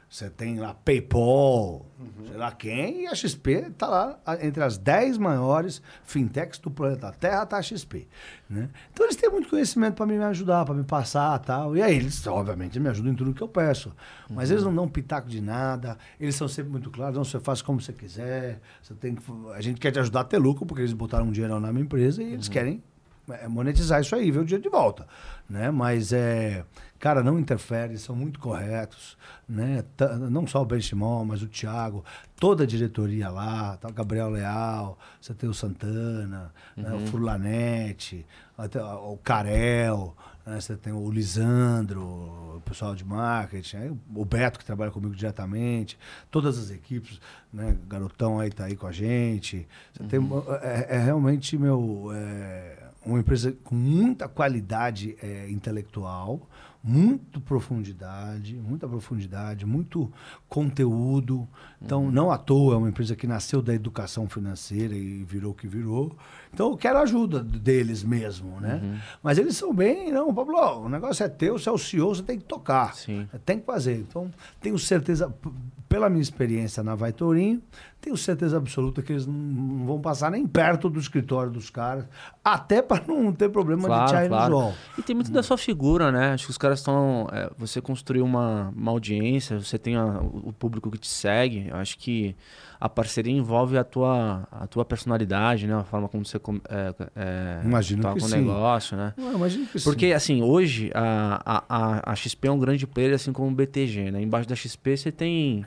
Você 0.09 0.27
tem 0.27 0.57
lá 0.59 0.73
PayPal, 0.73 1.85
sei 2.25 2.35
lá 2.35 2.51
quem, 2.51 3.03
e 3.03 3.07
a 3.07 3.13
XP 3.13 3.51
está 3.67 3.87
lá 3.87 4.19
entre 4.41 4.63
as 4.63 4.75
10 4.75 5.19
maiores 5.19 5.83
fintechs 6.03 6.57
do 6.57 6.71
planeta 6.71 7.11
Terra, 7.11 7.45
tá 7.45 7.57
a 7.57 7.61
XP. 7.61 8.07
Né? 8.49 8.69
Então 8.91 9.05
eles 9.05 9.15
têm 9.15 9.29
muito 9.29 9.47
conhecimento 9.47 9.93
para 9.93 10.07
me 10.07 10.17
ajudar, 10.17 10.65
para 10.65 10.73
me 10.73 10.83
passar 10.83 11.37
tal. 11.37 11.77
E 11.77 11.83
aí 11.83 11.95
eles, 11.95 12.25
obviamente, 12.25 12.79
me 12.79 12.89
ajudam 12.89 13.11
em 13.11 13.15
tudo 13.15 13.35
que 13.35 13.43
eu 13.43 13.47
peço. 13.47 13.95
Mas 14.27 14.49
eles 14.49 14.63
não 14.63 14.73
dão 14.73 14.87
pitaco 14.87 15.29
de 15.29 15.41
nada, 15.41 15.95
eles 16.19 16.33
são 16.33 16.47
sempre 16.47 16.71
muito 16.71 16.89
claros, 16.89 17.15
não, 17.15 17.23
você 17.23 17.39
faz 17.39 17.61
como 17.61 17.79
você 17.79 17.93
quiser, 17.93 18.59
você 18.81 18.95
tem 18.95 19.13
que, 19.13 19.21
a 19.53 19.61
gente 19.61 19.79
quer 19.79 19.91
te 19.91 19.99
ajudar 19.99 20.21
a 20.21 20.23
ter 20.23 20.39
lucro, 20.39 20.65
porque 20.65 20.81
eles 20.81 20.93
botaram 20.93 21.25
um 21.25 21.31
dinheiro 21.31 21.59
na 21.59 21.71
minha 21.71 21.85
empresa 21.85 22.23
e 22.23 22.33
eles 22.33 22.47
querem 22.47 22.81
é, 23.29 23.47
monetizar 23.47 24.01
isso 24.01 24.15
aí, 24.15 24.31
ver 24.31 24.39
o 24.39 24.45
dinheiro 24.45 24.63
de 24.63 24.69
volta, 24.69 25.07
né? 25.47 25.69
Mas 25.69 26.11
é, 26.11 26.65
cara, 26.99 27.23
não 27.23 27.39
interfere, 27.39 27.97
são 27.97 28.15
muito 28.15 28.39
corretos, 28.39 29.17
né? 29.47 29.83
Não 30.29 30.45
só 30.45 30.61
o 30.61 30.65
Benchimol, 30.65 31.25
mas 31.25 31.41
o 31.41 31.47
Thiago, 31.47 32.03
toda 32.35 32.63
a 32.63 32.67
diretoria 32.67 33.29
lá, 33.29 33.77
tá 33.77 33.87
o 33.87 33.93
Gabriel 33.93 34.29
Leal, 34.29 34.99
você 35.19 35.33
tem 35.33 35.49
o 35.49 35.53
Santana, 35.53 36.53
né? 36.75 36.93
o 36.93 37.07
Furlanete, 37.07 38.25
até 38.57 38.83
o 38.83 39.17
Carel, 39.23 40.15
né? 40.45 40.59
você 40.59 40.75
tem 40.75 40.91
o 40.91 41.09
Lisandro, 41.09 42.03
o 42.03 42.61
pessoal 42.65 42.93
de 42.93 43.05
marketing, 43.05 43.77
aí 43.77 43.97
o 44.13 44.25
Beto 44.25 44.59
que 44.59 44.65
trabalha 44.65 44.91
comigo 44.91 45.15
diretamente, 45.15 45.97
todas 46.29 46.57
as 46.57 46.69
equipes, 46.69 47.19
né? 47.51 47.77
Garotão 47.87 48.39
aí 48.39 48.51
tá 48.51 48.65
aí 48.65 48.75
com 48.75 48.87
a 48.87 48.91
gente. 48.91 49.65
Você 49.93 50.03
tem, 50.03 50.19
é, 50.61 50.97
é 50.97 50.99
realmente 50.99 51.57
meu 51.57 52.09
é, 52.13 52.89
uma 53.05 53.19
empresa 53.19 53.55
com 53.63 53.75
muita 53.75 54.27
qualidade 54.27 55.15
é, 55.21 55.49
intelectual, 55.49 56.41
muito 56.81 57.41
profundidade, 57.41 58.55
muita 58.55 58.87
profundidade, 58.87 59.65
muito 59.65 60.11
conteúdo. 60.47 61.47
Então, 61.81 62.09
não 62.09 62.31
à 62.31 62.37
toa, 62.37 62.75
é 62.75 62.77
uma 62.77 62.89
empresa 62.89 63.15
que 63.15 63.27
nasceu 63.27 63.61
da 63.61 63.73
educação 63.73 64.29
financeira 64.29 64.95
e 64.95 65.23
virou 65.23 65.51
o 65.51 65.55
que 65.55 65.67
virou. 65.67 66.15
Então, 66.53 66.71
eu 66.71 66.77
quero 66.77 66.99
a 66.99 67.01
ajuda 67.01 67.43
deles 67.43 68.03
mesmo, 68.03 68.59
né? 68.61 69.01
Mas 69.21 69.37
eles 69.37 69.57
são 69.57 69.73
bem, 69.73 70.11
não, 70.11 70.33
Pablo, 70.33 70.85
o 70.85 70.89
negócio 70.89 71.23
é 71.23 71.29
teu, 71.29 71.59
você 71.59 71.69
é 71.69 71.71
o 71.71 71.77
CEO, 71.77 72.15
você 72.15 72.23
tem 72.23 72.37
que 72.39 72.45
tocar. 72.45 72.95
Sim. 72.95 73.27
Tem 73.45 73.59
que 73.59 73.65
fazer. 73.65 73.97
Então, 73.97 74.31
tenho 74.61 74.79
certeza, 74.79 75.33
pela 75.89 76.07
minha 76.09 76.21
experiência 76.21 76.81
na 76.83 76.95
Vai 76.95 77.11
Tourinho, 77.11 77.61
tenho 77.99 78.15
certeza 78.15 78.55
absoluta 78.55 79.01
que 79.01 79.11
eles 79.11 79.25
não, 79.25 79.85
vão 79.85 79.99
passar 79.99 80.31
nem 80.31 80.47
perto 80.47 80.89
do 80.89 80.99
escritório 80.99 81.51
dos 81.51 81.69
caras, 81.69 82.05
até 82.43 82.79
para 82.83 83.03
não 83.07 83.33
ter 83.33 83.49
problema 83.49 83.81
de 83.81 83.87
Claro, 83.87 84.09
China 84.09 84.27
claro. 84.29 84.55
Wall. 84.55 84.73
E 84.97 85.01
tem 85.01 85.15
muito 85.15 85.31
da 85.31 85.43
sua 85.43 85.57
figura, 85.57 86.11
né? 86.11 86.33
Acho 86.33 86.45
que 86.45 86.51
os 86.51 86.57
caras 86.57 86.69
caras 86.69 86.79
estão. 86.81 87.27
é, 87.33 87.49
você 87.57 87.81
construiu 87.81 88.23
uma, 88.23 88.71
uma 88.75 88.91
audiência, 88.91 89.59
você 89.59 89.79
tem 89.79 89.95
a- 89.95 90.19
o 90.21 90.53
público 90.53 90.91
que 90.91 90.99
te 90.99 91.07
segue. 91.07 91.67
Eu 91.67 91.77
acho 91.77 91.97
que 91.97 92.35
a 92.79 92.87
parceria 92.87 93.33
envolve 93.33 93.77
a 93.77 93.83
tua, 93.83 94.47
a 94.51 94.65
tua 94.65 94.85
personalidade, 94.85 95.67
né? 95.67 95.75
A 95.75 95.83
forma 95.83 96.07
como 96.07 96.23
você 96.25 96.39
com- 96.39 96.61
é, 96.69 96.93
é, 97.15 97.61
Imagino 97.65 98.01
toca 98.03 98.17
que 98.19 98.23
o 98.23 98.27
sim. 98.27 98.37
negócio, 98.37 98.95
né? 98.95 99.13
Ah, 99.17 99.31
imagino 99.35 99.65
que 99.67 99.77
sim. 99.79 99.83
Porque, 99.83 100.13
assim, 100.13 100.41
hoje 100.41 100.89
a, 100.93 101.41
a, 101.45 101.63
a, 101.67 102.11
a 102.11 102.15
XP 102.15 102.47
é 102.47 102.51
um 102.51 102.59
grande 102.59 102.87
player, 102.87 103.13
assim 103.13 103.33
como 103.33 103.49
o 103.49 103.53
BTG, 103.53 104.11
né? 104.11 104.21
Embaixo 104.21 104.47
da 104.47 104.55
XP 104.55 104.95
você 104.95 105.11
tem 105.11 105.65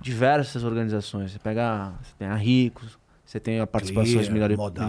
diversas 0.00 0.64
organizações. 0.64 1.30
Você 1.32 1.38
pega, 1.38 1.92
você 2.02 2.12
tem 2.18 2.26
a 2.28 2.34
Ricos, 2.34 2.98
você 3.28 3.38
tem 3.38 3.60
a 3.60 3.66
participações 3.66 4.26
Clear, 4.26 4.32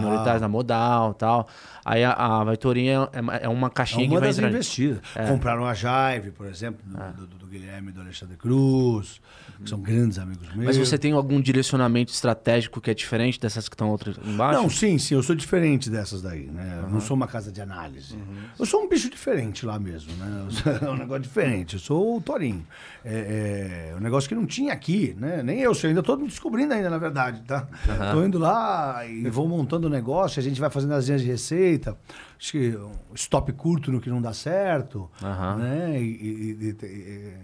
minoritárias 0.00 0.40
na 0.40 0.48
Modal 0.48 1.12
tal. 1.12 1.46
Aí 1.84 2.02
a, 2.02 2.12
a 2.12 2.42
Vaitorinha 2.44 3.06
é, 3.12 3.44
é 3.44 3.48
uma 3.48 3.66
É 3.66 3.70
caixinha 3.70 4.06
uma 4.06 4.14
que 4.14 4.20
vai 4.20 4.30
entrando. 4.30 4.52
investidas. 4.52 5.00
Compraram 5.28 5.66
a 5.66 5.74
Jaive, 5.74 6.30
por 6.30 6.46
exemplo, 6.46 6.80
do, 6.86 7.26
do- 7.26 7.36
do 7.40 7.46
Guilherme 7.46 7.90
e 7.90 7.92
do 7.92 8.00
Alexandre 8.00 8.36
Cruz, 8.36 9.20
que 9.62 9.68
são 9.68 9.80
grandes 9.80 10.18
amigos 10.18 10.46
meus. 10.54 10.64
Mas 10.64 10.76
você 10.78 10.96
tem 10.96 11.12
algum 11.12 11.38
direcionamento 11.40 12.12
estratégico 12.12 12.80
que 12.80 12.90
é 12.90 12.94
diferente 12.94 13.38
dessas 13.38 13.68
que 13.68 13.74
estão 13.74 13.90
outras 13.90 14.16
embaixo? 14.24 14.62
Não, 14.62 14.70
sim, 14.70 14.96
sim, 14.98 15.14
eu 15.16 15.22
sou 15.22 15.34
diferente 15.36 15.90
dessas 15.90 16.22
daí, 16.22 16.46
né? 16.46 16.78
Eu 16.82 16.88
não 16.88 17.00
sou 17.00 17.16
uma 17.16 17.26
casa 17.26 17.50
de 17.52 17.60
análise. 17.60 18.16
Eu 18.58 18.64
sou 18.64 18.82
um 18.84 18.88
bicho 18.88 19.10
diferente 19.10 19.66
lá 19.66 19.78
mesmo, 19.78 20.12
né? 20.14 20.46
Eu 20.64 20.88
É 20.88 20.90
um 20.94 20.96
negócio 20.96 21.22
diferente. 21.24 21.74
Eu 21.74 21.80
sou 21.80 22.16
o 22.16 22.20
Torinho. 22.22 22.64
É, 23.04 23.90
é 23.92 23.96
um 23.96 24.00
negócio 24.00 24.28
que 24.28 24.34
não 24.34 24.46
tinha 24.46 24.72
aqui, 24.72 25.14
né? 25.18 25.42
Nem 25.42 25.58
eu, 25.60 25.74
sei, 25.74 25.88
ainda 25.90 26.00
estou 26.00 26.16
me 26.16 26.26
descobrindo 26.28 26.72
ainda, 26.72 26.88
na 26.88 26.98
verdade, 26.98 27.42
tá? 27.42 27.66
Tô 28.12 28.22
indo 28.30 28.38
lá 28.38 29.04
e 29.06 29.28
vou 29.28 29.46
montando 29.48 29.86
o 29.88 29.90
negócio, 29.90 30.38
a 30.40 30.42
gente 30.42 30.60
vai 30.60 30.70
fazendo 30.70 30.94
as 30.94 31.06
linhas 31.06 31.20
de 31.20 31.26
receita, 31.26 31.96
acho 32.38 32.52
que 32.52 32.76
um 32.76 33.14
stop 33.14 33.52
curto 33.52 33.90
no 33.92 34.00
que 34.00 34.08
não 34.08 34.22
dá 34.22 34.32
certo, 34.32 35.10
Aham. 35.22 35.56
né? 35.56 36.00
E, 36.00 36.04
e- 36.04 36.76
e- 36.82 37.34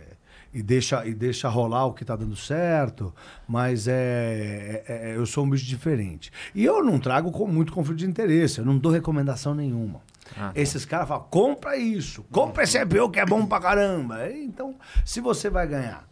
e- 0.54 0.62
deixa, 0.62 1.04
e 1.06 1.12
deixa 1.12 1.48
rolar 1.48 1.84
o 1.86 1.92
que 1.92 2.02
está 2.02 2.16
dando 2.16 2.34
certo, 2.36 3.12
mas 3.46 3.86
é, 3.88 4.82
é- 4.86 5.10
é- 5.10 5.16
eu 5.16 5.26
sou 5.26 5.44
um 5.44 5.50
bicho 5.50 5.66
diferente. 5.66 6.30
E 6.54 6.64
eu 6.64 6.82
não 6.82 6.98
trago 6.98 7.30
com 7.30 7.46
muito 7.46 7.72
conflito 7.72 7.98
de 7.98 8.06
interesse, 8.06 8.60
eu 8.60 8.64
não 8.64 8.78
dou 8.78 8.90
recomendação 8.92 9.54
nenhuma. 9.54 10.00
Ah, 10.36 10.52
tá. 10.52 10.60
Esses 10.60 10.84
caras 10.84 11.06
falam, 11.08 11.26
compra 11.30 11.76
isso, 11.76 12.24
compra 12.32 12.62
esse 12.64 12.78
IPO 12.78 13.10
que 13.10 13.20
é 13.20 13.26
bom 13.26 13.44
pra 13.44 13.60
caramba. 13.60 14.30
Então, 14.30 14.74
se 15.04 15.20
você 15.20 15.50
vai 15.50 15.66
ganhar 15.66 16.06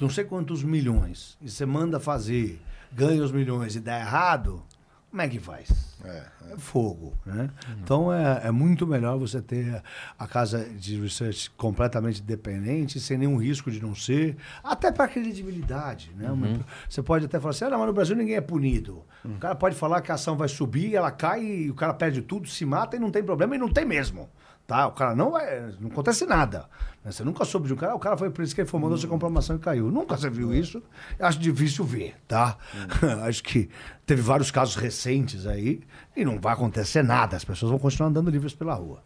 não 0.00 0.08
sei 0.08 0.22
quantos 0.22 0.62
milhões 0.62 1.36
e 1.42 1.50
você 1.50 1.66
manda 1.66 1.98
fazer, 1.98 2.60
ganha 2.92 3.22
os 3.22 3.32
milhões 3.32 3.76
e 3.76 3.80
dá 3.80 3.98
errado, 3.98 4.62
como 5.10 5.22
é 5.22 5.28
que 5.28 5.38
faz? 5.40 5.96
É, 6.04 6.22
É 6.52 6.56
fogo, 6.58 7.12
né? 7.26 7.50
Então 7.82 8.12
é, 8.12 8.42
é 8.44 8.50
muito 8.50 8.86
melhor 8.86 9.18
você 9.18 9.40
ter 9.42 9.82
a 10.18 10.26
casa 10.26 10.64
de 10.64 11.00
research 11.00 11.50
completamente 11.50 12.22
dependente, 12.22 13.00
sem 13.00 13.18
nenhum 13.18 13.36
risco 13.36 13.70
de 13.70 13.82
não 13.82 13.94
ser, 13.94 14.36
até 14.62 14.92
para 14.92 15.08
credibilidade, 15.08 16.10
né? 16.16 16.30
Uma- 16.30 16.46
Você 16.88 17.02
pode 17.02 17.24
até 17.24 17.38
falar 17.40 17.50
assim, 17.50 17.64
ah, 17.64 17.70
não, 17.70 17.78
mas 17.78 17.86
no 17.88 17.92
Brasil 17.92 18.16
ninguém 18.16 18.36
é 18.36 18.40
punido. 18.40 19.02
O 19.24 19.38
cara 19.38 19.54
pode 19.54 19.74
falar 19.76 20.00
que 20.00 20.10
a 20.10 20.14
ação 20.14 20.36
vai 20.36 20.48
subir, 20.48 20.94
ela 20.94 21.10
cai 21.10 21.44
e 21.44 21.70
o 21.70 21.74
cara 21.74 21.92
perde 21.94 22.22
tudo, 22.22 22.48
se 22.48 22.64
mata 22.64 22.96
e 22.96 22.98
não 23.00 23.10
tem 23.10 23.22
problema 23.22 23.56
e 23.56 23.58
não 23.58 23.68
tem 23.68 23.84
mesmo. 23.84 24.28
Tá? 24.68 24.86
O 24.86 24.92
cara 24.92 25.14
não 25.16 25.30
vai. 25.30 25.74
Não 25.80 25.88
acontece 25.90 26.26
nada. 26.26 26.68
né? 27.02 27.10
Você 27.10 27.24
nunca 27.24 27.42
soube 27.46 27.66
de 27.66 27.72
um 27.72 27.76
cara, 27.76 27.94
o 27.94 27.98
cara 27.98 28.18
foi 28.18 28.28
por 28.28 28.42
isso 28.44 28.54
que 28.54 28.60
ele 28.60 28.68
foi, 28.68 28.78
mandou 28.78 28.98
você 28.98 29.06
comprar 29.06 29.28
uma 29.28 29.40
e 29.40 29.58
caiu. 29.58 29.90
Nunca 29.90 30.14
você 30.14 30.28
viu 30.28 30.54
isso. 30.54 30.82
Eu 31.18 31.26
Acho 31.26 31.38
difícil 31.38 31.86
ver, 31.86 32.16
tá? 32.28 32.58
Acho 33.26 33.42
que 33.42 33.70
teve 34.04 34.20
vários 34.20 34.50
casos 34.50 34.76
recentes 34.76 35.46
aí 35.46 35.80
e 36.14 36.22
não 36.22 36.38
vai 36.38 36.52
acontecer 36.52 37.02
nada. 37.02 37.34
As 37.34 37.44
pessoas 37.46 37.70
vão 37.70 37.78
continuar 37.78 38.10
andando 38.10 38.30
livres 38.30 38.52
pela 38.54 38.74
rua. 38.74 39.02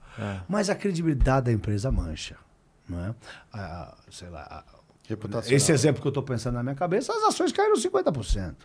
Mas 0.48 0.68
a 0.68 0.74
credibilidade 0.74 1.46
da 1.46 1.52
empresa 1.52 1.92
mancha. 1.92 2.34
Não 2.88 2.98
é? 2.98 3.14
A- 3.52 3.96
sei 4.10 4.28
lá. 4.30 4.40
a- 4.50 4.64
esse 5.54 5.70
exemplo 5.70 6.02
que 6.02 6.08
eu 6.08 6.10
estou 6.10 6.24
pensando 6.24 6.54
na 6.54 6.62
minha 6.64 6.74
cabeça, 6.74 7.12
as 7.12 7.22
ações 7.22 7.52
caíram 7.52 7.76
50%. 7.76 8.56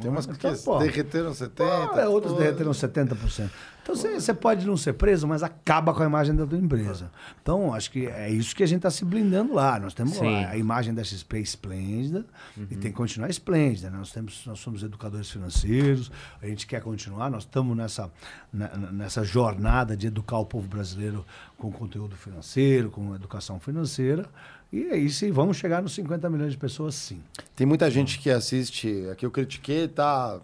Tem 0.00 0.10
umas 0.10 0.24
que 0.26 0.32
Então, 0.32 0.54
pô. 0.64 0.78
derreteram 0.78 1.30
70%. 1.32 1.60
Ah, 2.02 2.08
outros 2.08 2.32
pô. 2.32 2.38
derreteram 2.38 2.72
70%. 2.72 3.50
Então 3.82 3.94
você 3.96 4.14
você 4.20 4.32
pode 4.34 4.66
não 4.66 4.76
ser 4.76 4.92
preso, 4.94 5.26
mas 5.26 5.42
acaba 5.42 5.92
com 5.92 6.02
a 6.02 6.06
imagem 6.06 6.34
da 6.34 6.46
tua 6.46 6.58
empresa. 6.58 7.10
Então, 7.42 7.72
acho 7.74 7.90
que 7.90 8.06
é 8.06 8.30
isso 8.30 8.54
que 8.54 8.62
a 8.62 8.66
gente 8.66 8.78
está 8.78 8.90
se 8.90 9.04
blindando 9.04 9.54
lá. 9.54 9.78
Nós 9.78 9.94
temos 9.94 10.14
Sim. 10.14 10.24
lá 10.24 10.48
a 10.50 10.56
imagem 10.56 10.94
da 10.94 11.02
XP 11.04 11.38
esplêndida 11.40 12.24
e 12.56 12.66
tem 12.76 12.90
que 12.90 12.92
continuar 12.92 13.28
esplêndida. 13.28 13.90
né? 13.90 13.98
Nós, 13.98 14.12
temos, 14.12 14.44
nós 14.46 14.58
somos 14.60 14.82
educadores 14.82 15.30
financeiros, 15.30 16.10
a 16.40 16.46
gente 16.46 16.66
quer 16.66 16.80
continuar, 16.82 17.30
nós 17.30 17.42
estamos 17.42 17.76
nessa, 17.76 18.10
na- 18.52 18.68
nessa 18.76 19.24
jornada 19.24 19.96
de 19.96 20.06
educar 20.06 20.38
o 20.38 20.46
povo 20.46 20.68
brasileiro 20.68 21.24
com 21.58 21.70
conteúdo 21.72 22.16
financeiro, 22.16 22.90
com 22.90 23.14
educação 23.14 23.58
financeira. 23.60 24.26
E 24.72 24.84
é 24.84 24.96
isso, 24.96 25.24
e 25.24 25.30
vamos 25.32 25.56
chegar 25.56 25.82
nos 25.82 25.92
50 25.94 26.30
milhões 26.30 26.52
de 26.52 26.58
pessoas, 26.58 26.94
sim. 26.94 27.20
Tem 27.56 27.66
muita 27.66 27.90
gente 27.90 28.18
que 28.20 28.30
assiste, 28.30 29.06
aqui 29.10 29.26
eu 29.26 29.30
critiquei, 29.30 29.88
tá. 29.88 30.40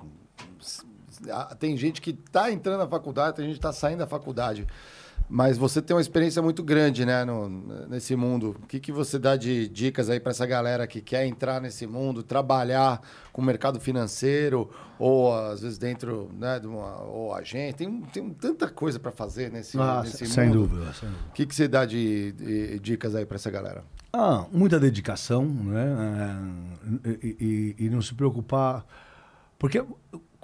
Tem 1.59 1.77
gente 1.77 2.01
que 2.01 2.13
tá 2.13 2.51
entrando 2.51 2.79
na 2.81 2.89
faculdade, 2.89 3.37
tem 3.37 3.47
gente 3.47 3.55
que 3.57 3.61
tá 3.61 3.73
saindo 3.73 3.99
da 4.01 4.07
faculdade. 4.07 4.67
Mas 5.29 5.59
você 5.59 5.83
tem 5.83 5.97
uma 5.97 6.01
experiência 6.01 6.41
muito 6.41 6.63
grande, 6.63 7.05
né, 7.05 7.25
no- 7.25 7.49
nesse 7.89 8.15
mundo. 8.15 8.55
O 8.63 8.67
que, 8.67 8.79
que 8.79 8.93
você 8.93 9.19
dá 9.19 9.35
de 9.37 9.67
dicas 9.67 10.09
aí 10.09 10.21
para 10.21 10.31
essa 10.31 10.47
galera 10.47 10.87
que 10.87 11.01
quer 11.01 11.27
entrar 11.27 11.61
nesse 11.61 11.85
mundo, 11.85 12.23
trabalhar 12.23 13.01
com 13.33 13.43
o 13.43 13.45
mercado 13.45 13.81
financeiro, 13.81 14.71
ou 15.01 15.35
às 15.35 15.63
vezes 15.63 15.79
dentro, 15.79 16.31
né, 16.39 16.61
de 16.61 16.69
uma 16.69 17.03
ou 17.03 17.35
agente? 17.35 17.75
Tem, 17.79 18.01
tem 18.03 18.31
tanta 18.31 18.69
coisa 18.69 19.01
para 19.01 19.11
fazer 19.11 19.51
nesse, 19.51 19.77
Ah, 19.81 20.03
nesse 20.05 20.27
sem 20.29 20.47
mundo. 20.47 20.69
dúvida, 20.69 20.93
sem 20.93 21.09
dúvida. 21.09 21.29
O 21.31 21.33
que, 21.33 21.45
que 21.47 21.55
você 21.55 21.67
dá 21.67 21.85
de, 21.85 22.31
de 22.33 22.79
dicas 22.79 23.15
aí 23.17 23.27
para 23.27 23.35
essa 23.35 23.51
galera? 23.51 23.83
Ah, 24.19 24.47
muita 24.51 24.81
dedicação, 24.81 25.45
né? 25.45 25.85
É, 27.05 27.11
e, 27.23 27.75
e- 27.79 27.85
e 27.87 27.91
não 27.91 28.01
se 28.01 28.15
preocupar. 28.15 28.85
Porque 29.59 29.85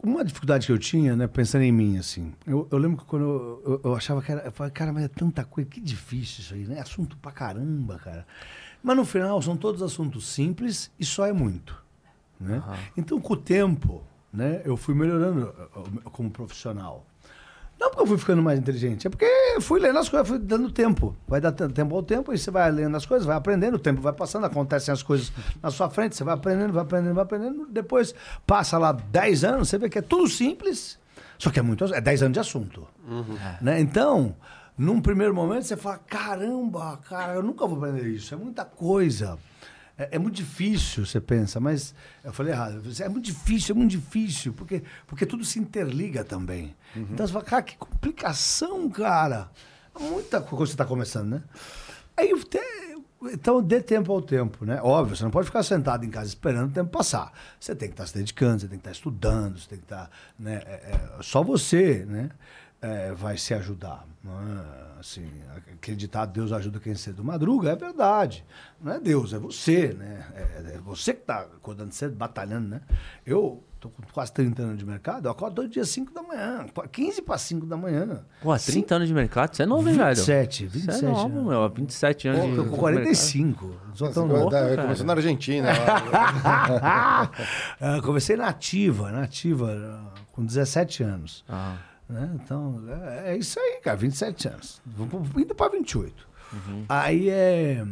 uma 0.03 0.25
dificuldade 0.25 0.67
que 0.67 0.73
eu 0.73 0.79
tinha, 0.79 1.15
né, 1.17 1.27
pensando 1.27 1.63
em 1.63 1.73
mim, 1.73 1.97
assim, 1.97 2.35
eu, 2.47 2.67
eu 2.71 2.77
lembro 2.79 2.99
que 2.99 3.05
quando 3.05 3.25
eu, 3.25 3.63
eu- 3.65 3.81
eu 3.85 3.95
achava 3.97 4.21
que 4.21 4.31
era. 4.33 4.43
Eu 4.43 4.53
falei, 4.53 4.73
cara, 4.73 4.93
mas 4.93 5.05
é 5.05 5.09
tanta 5.09 5.45
coisa, 5.45 5.71
que 5.71 5.81
difícil 5.81 6.41
isso 6.43 6.55
aí, 6.55 6.65
né? 6.65 6.81
Assunto 6.81 7.17
pra 7.17 7.33
caramba, 7.33 7.99
cara. 7.99 8.27
Mas 8.83 8.97
no 8.97 9.05
final 9.05 9.41
são 9.41 9.57
todos 9.57 9.81
assuntos 9.83 10.27
simples 10.27 10.91
e 10.99 11.05
só 11.05 11.27
é 11.27 11.33
muito. 11.33 11.81
Né? 12.41 12.61
Então, 12.97 13.21
com 13.21 13.35
o 13.35 13.37
tempo, 13.37 14.03
né, 14.33 14.61
eu 14.65 14.77
fui 14.77 14.95
melhorando 14.95 15.55
como 16.13 16.31
profissional. 16.31 17.07
Não 17.83 17.91
porque 17.91 18.03
eu 18.03 18.07
fui 18.07 18.19
ficando 18.19 18.41
mais 18.41 18.61
inteligente, 18.61 19.09
é 19.09 19.11
porque 19.11 19.27
fui 19.61 19.81
lendo 19.81 19.99
as 19.99 20.09
coisas, 20.09 20.29
fui 20.29 20.39
dando 20.39 20.71
tempo. 20.71 21.17
Vai 21.27 21.41
dar 21.41 21.51
tempo 21.51 21.97
ao 21.97 22.03
tempo, 22.05 22.33
e 22.33 22.39
você 22.39 22.49
vai 22.49 22.71
lendo 22.71 22.97
as 22.97 23.05
coisas, 23.05 23.27
vai 23.27 23.37
aprendendo, 23.37 23.75
o 23.75 23.79
tempo 23.79 24.01
vai 24.01 24.13
passando, 24.13 24.47
acontecem 24.47 24.93
as 24.93 25.03
coisas 25.03 25.33
na 25.61 25.69
sua 25.69 25.91
frente, 25.91 26.15
você 26.15 26.23
vai 26.23 26.35
aprendendo, 26.35 26.73
vai 26.73 26.85
aprendendo, 26.85 27.15
vai 27.15 27.25
aprendendo. 27.25 27.67
Depois 27.69 28.15
passa 28.47 28.79
lá 28.79 28.93
10 28.93 29.43
anos, 29.43 29.69
você 29.69 29.79
vê 29.79 29.89
que 29.89 29.99
é 29.99 30.03
tudo 30.03 30.29
simples, 30.29 30.97
só 31.37 31.51
que 31.51 31.59
é 31.59 31.63
muito. 31.63 31.85
É 31.93 32.01
10 32.01 32.23
anos 32.23 32.35
de 32.35 32.39
assunto. 32.39 32.87
Né? 33.61 33.81
Então, 33.81 34.37
num 34.79 35.01
primeiro 35.01 35.35
momento, 35.35 35.65
você 35.65 35.77
fala: 35.77 35.99
caramba, 35.99 36.99
cara, 36.99 37.35
eu 37.35 37.43
nunca 37.43 37.67
vou 37.67 37.79
aprender 37.79 38.07
isso, 38.07 38.33
é 38.33 38.37
muita 38.37 38.65
coisa. 38.65 39.37
É, 39.97 40.17
é 40.17 40.19
muito 40.19 40.37
difícil, 40.37 41.05
você 41.05 41.21
pensa, 41.21 41.61
mas 41.61 41.95
eu 42.25 42.33
falei 42.33 42.53
errado. 42.53 42.83
É 43.01 43.09
muito 43.09 43.25
difícil, 43.27 43.75
é 43.75 43.79
muito 43.79 43.91
difícil, 43.91 44.53
porque, 44.53 44.83
porque 45.07 45.27
tudo 45.27 45.45
se 45.45 45.59
interliga 45.59 46.25
também. 46.25 46.75
Então 46.95 47.27
você 47.27 47.33
fala, 47.33 47.45
cara, 47.45 47.63
que 47.63 47.77
complicação, 47.77 48.89
cara. 48.91 49.51
Muita 49.99 50.41
coisa 50.41 50.65
que 50.65 50.69
você 50.69 50.75
está 50.75 50.85
começando, 50.85 51.29
né? 51.31 51.43
Aí 52.17 52.33
então 53.31 53.63
dê 53.63 53.81
tempo 53.81 54.13
ao 54.13 54.21
tempo, 54.21 54.65
né? 54.65 54.81
Óbvio, 54.83 55.17
você 55.17 55.23
não 55.23 55.31
pode 55.31 55.47
ficar 55.47 55.63
sentado 55.63 56.05
em 56.05 56.11
casa 56.11 56.27
esperando 56.29 56.71
o 56.71 56.73
tempo 56.73 56.91
passar. 56.91 57.33
Você 57.61 57.75
tem 57.75 57.89
que 57.89 57.95
estar 57.95 58.07
se 58.07 58.15
dedicando, 58.15 58.61
você 58.61 58.69
tem 58.69 58.79
que 58.79 58.81
estar 58.81 58.91
estudando, 58.91 59.59
você 59.59 59.69
tem 59.69 59.79
que 59.79 59.85
estar. 59.85 60.11
Né? 60.39 60.63
é- 60.67 60.93
é, 61.19 61.23
só 61.23 61.43
você, 61.43 62.05
né? 62.07 62.31
é, 62.83 63.13
vai 63.13 63.39
se 63.39 63.55
ajudar. 63.55 64.05
É? 64.27 64.92
Assim, 65.03 65.29
acreditar 65.57 66.27
Deus 66.27 66.53
ajuda 66.53 66.79
quem 66.79 66.95
cedo 66.95 67.25
madruga 67.25 67.71
é 67.71 67.75
verdade. 67.77 68.45
Não 68.81 68.93
é 68.93 69.01
Deus, 69.01 69.33
é 69.33 69.39
você, 69.39 69.89
né? 69.99 70.25
É, 70.33 70.75
é 70.77 70.79
você 70.79 71.13
que 71.13 71.23
está 71.23 71.41
acordando 71.41 71.93
cedo, 71.93 72.15
batalhando, 72.15 72.69
né? 72.69 72.81
Eu 73.27 73.65
tô 73.81 73.89
com 73.89 74.01
quase 74.13 74.33
30 74.33 74.63
anos 74.63 74.79
de 74.79 74.87
mercado, 74.87 75.27
eu 75.27 75.33
acordo 75.33 75.57
todo 75.57 75.69
dia 75.69 75.85
5 75.85 76.15
da 76.15 76.23
manhã, 76.23 76.67
15 76.93 77.21
para 77.23 77.37
5 77.37 77.67
da 77.67 77.77
manhã. 77.77 78.25
Pô, 78.41 78.57
30 78.57 78.95
anos 78.95 79.09
de 79.09 79.15
mercado, 79.15 79.57
você 79.57 79.65
é 79.65 79.67
novo, 79.67 79.89
hein, 79.89 79.97
velho? 79.97 80.15
27, 80.15 80.69
Você 80.69 80.79
27. 80.79 81.05
é 81.05 81.09
novo, 81.09 81.29
né? 81.43 81.49
meu. 81.49 81.69
27 81.69 82.29
anos 82.29 82.41
Pô, 82.43 82.47
de 82.51 82.55
tô 82.57 82.63
de 82.63 82.71
com 82.71 82.77
45. 82.77 83.77
Sou 83.95 84.13
tão 84.13 84.29
Você 84.29 84.35
novo. 84.39 84.51
tá- 84.51 84.61
cara. 84.69 84.83
começou 84.83 85.05
na 85.07 85.13
Argentina. 85.15 85.69
lá. 85.69 87.31
Ah, 87.81 88.01
comecei 88.03 88.37
na 88.37 88.47
ativa, 88.47 89.11
na 89.11 89.23
ativa, 89.25 89.69
ah, 90.15 90.21
com 90.31 90.45
17 90.45 91.03
anos. 91.03 91.45
Ah. 91.49 91.75
Né? 92.13 92.31
Então, 92.35 92.85
é, 92.89 93.33
é 93.33 93.37
isso 93.39 93.59
aí, 93.59 93.81
cara, 93.83 93.97
27 93.97 94.49
anos. 94.49 94.83
Indo 95.37 95.55
para 95.55 95.73
28. 95.73 96.29
Aí 96.87 97.31
é. 97.31 97.85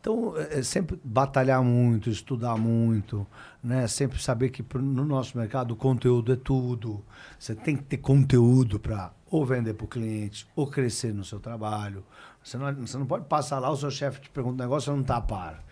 Então, 0.00 0.34
é, 0.34 0.60
é 0.60 0.62
sempre 0.62 0.98
batalhar 1.04 1.62
muito, 1.62 2.08
estudar 2.08 2.56
muito, 2.56 3.26
né? 3.62 3.86
Sempre 3.86 4.20
saber 4.22 4.48
que 4.48 4.64
no 4.78 5.04
nosso 5.04 5.36
mercado 5.36 5.72
o 5.72 5.76
conteúdo 5.76 6.32
é 6.32 6.36
tudo. 6.36 7.04
Você 7.38 7.54
tem 7.54 7.76
que 7.76 7.82
ter 7.82 7.98
conteúdo 7.98 8.80
para 8.80 9.12
ou 9.30 9.44
vender 9.44 9.74
para 9.74 9.84
o 9.84 9.88
cliente 9.88 10.48
ou 10.56 10.66
crescer 10.66 11.12
no 11.12 11.22
seu 11.22 11.38
trabalho. 11.38 12.02
Você 12.42 12.56
não, 12.56 12.74
você 12.74 12.96
não 12.96 13.04
pode 13.04 13.26
passar 13.26 13.58
lá, 13.58 13.70
o 13.70 13.76
seu 13.76 13.90
chefe 13.90 14.22
te 14.22 14.30
pergunta 14.30 14.54
um 14.54 14.66
negócio, 14.66 14.86
você 14.86 14.96
não 14.96 15.02
está 15.02 15.18
a 15.18 15.20
par. 15.20 15.62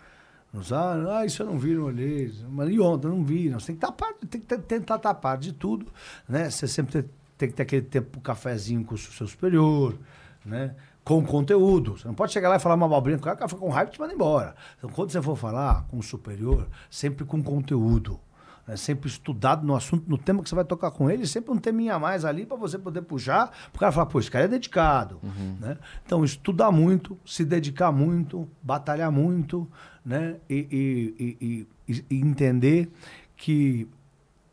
Não 0.53 0.63
sabe? 0.63 1.09
Ah, 1.09 1.25
isso 1.25 1.41
eu 1.41 1.47
não 1.47 1.57
vi, 1.57 1.73
não 1.73 1.85
olhei. 1.85 2.31
Mas 2.49 2.69
e 2.69 2.79
ontem? 2.79 3.07
Não 3.07 3.23
vi. 3.23 3.49
Não. 3.49 3.59
Você 3.59 3.67
tem 3.67 3.75
que, 3.75 3.81
tapar, 3.81 4.13
tem 4.13 4.41
que 4.41 4.57
tentar 4.59 4.99
tapar 4.99 5.37
de 5.37 5.53
tudo. 5.53 5.87
Né? 6.27 6.49
Você 6.49 6.67
sempre 6.67 7.09
tem, 7.39 7.49
que 7.49 7.55
ter 7.55 7.63
aquele 7.63 7.81
tempo 7.81 8.11
pro 8.11 8.21
cafezinho 8.21 8.83
com 8.83 8.93
o 8.93 8.97
seu 8.97 9.25
superior, 9.27 9.97
né? 10.45 10.75
com 11.03 11.25
conteúdo. 11.25 11.97
Você 11.97 12.07
não 12.07 12.13
pode 12.13 12.31
chegar 12.31 12.49
lá 12.49 12.57
e 12.57 12.59
falar 12.59 12.75
uma 12.75 12.85
abobrinha 12.85 13.17
com 13.17 13.23
o 13.23 13.25
cara, 13.35 13.47
fica 13.47 13.59
com 13.59 13.69
raiva 13.69 13.89
e 13.89 13.93
te 13.93 13.99
manda 13.99 14.13
embora. 14.13 14.53
Então, 14.77 14.89
quando 14.91 15.09
você 15.11 15.19
for 15.19 15.35
falar 15.35 15.85
com 15.87 15.97
o 15.97 16.03
superior, 16.03 16.67
sempre 16.89 17.25
com 17.25 17.41
conteúdo. 17.41 18.19
né? 18.67 18.77
Sempre 18.77 19.09
estudado 19.09 19.65
no 19.65 19.75
assunto, 19.75 20.03
no 20.07 20.19
tema 20.19 20.43
que 20.43 20.49
você 20.49 20.53
vai 20.53 20.63
tocar 20.65 20.91
com 20.91 21.09
ele, 21.09 21.25
sempre 21.25 21.51
um 21.51 21.57
teminha 21.57 21.95
a 21.95 21.99
mais 21.99 22.25
ali 22.25 22.45
para 22.45 22.55
você 22.57 22.77
poder 22.77 23.01
puxar, 23.01 23.51
o 23.73 23.79
cara 23.79 23.91
falar, 23.91 24.05
pô, 24.05 24.19
esse 24.19 24.29
cara 24.29 24.45
é 24.45 24.47
dedicado. 24.47 25.19
Né? 25.59 25.77
Então, 26.05 26.23
estudar 26.23 26.71
muito, 26.71 27.17
se 27.25 27.43
dedicar 27.43 27.91
muito, 27.91 28.47
batalhar 28.61 29.11
muito, 29.11 29.67
né? 30.05 30.35
e- 30.47 31.15
e- 31.41 31.67
e- 31.87 32.05
e 32.07 32.15
entender 32.19 32.91
que 33.35 33.87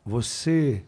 você 0.05 0.83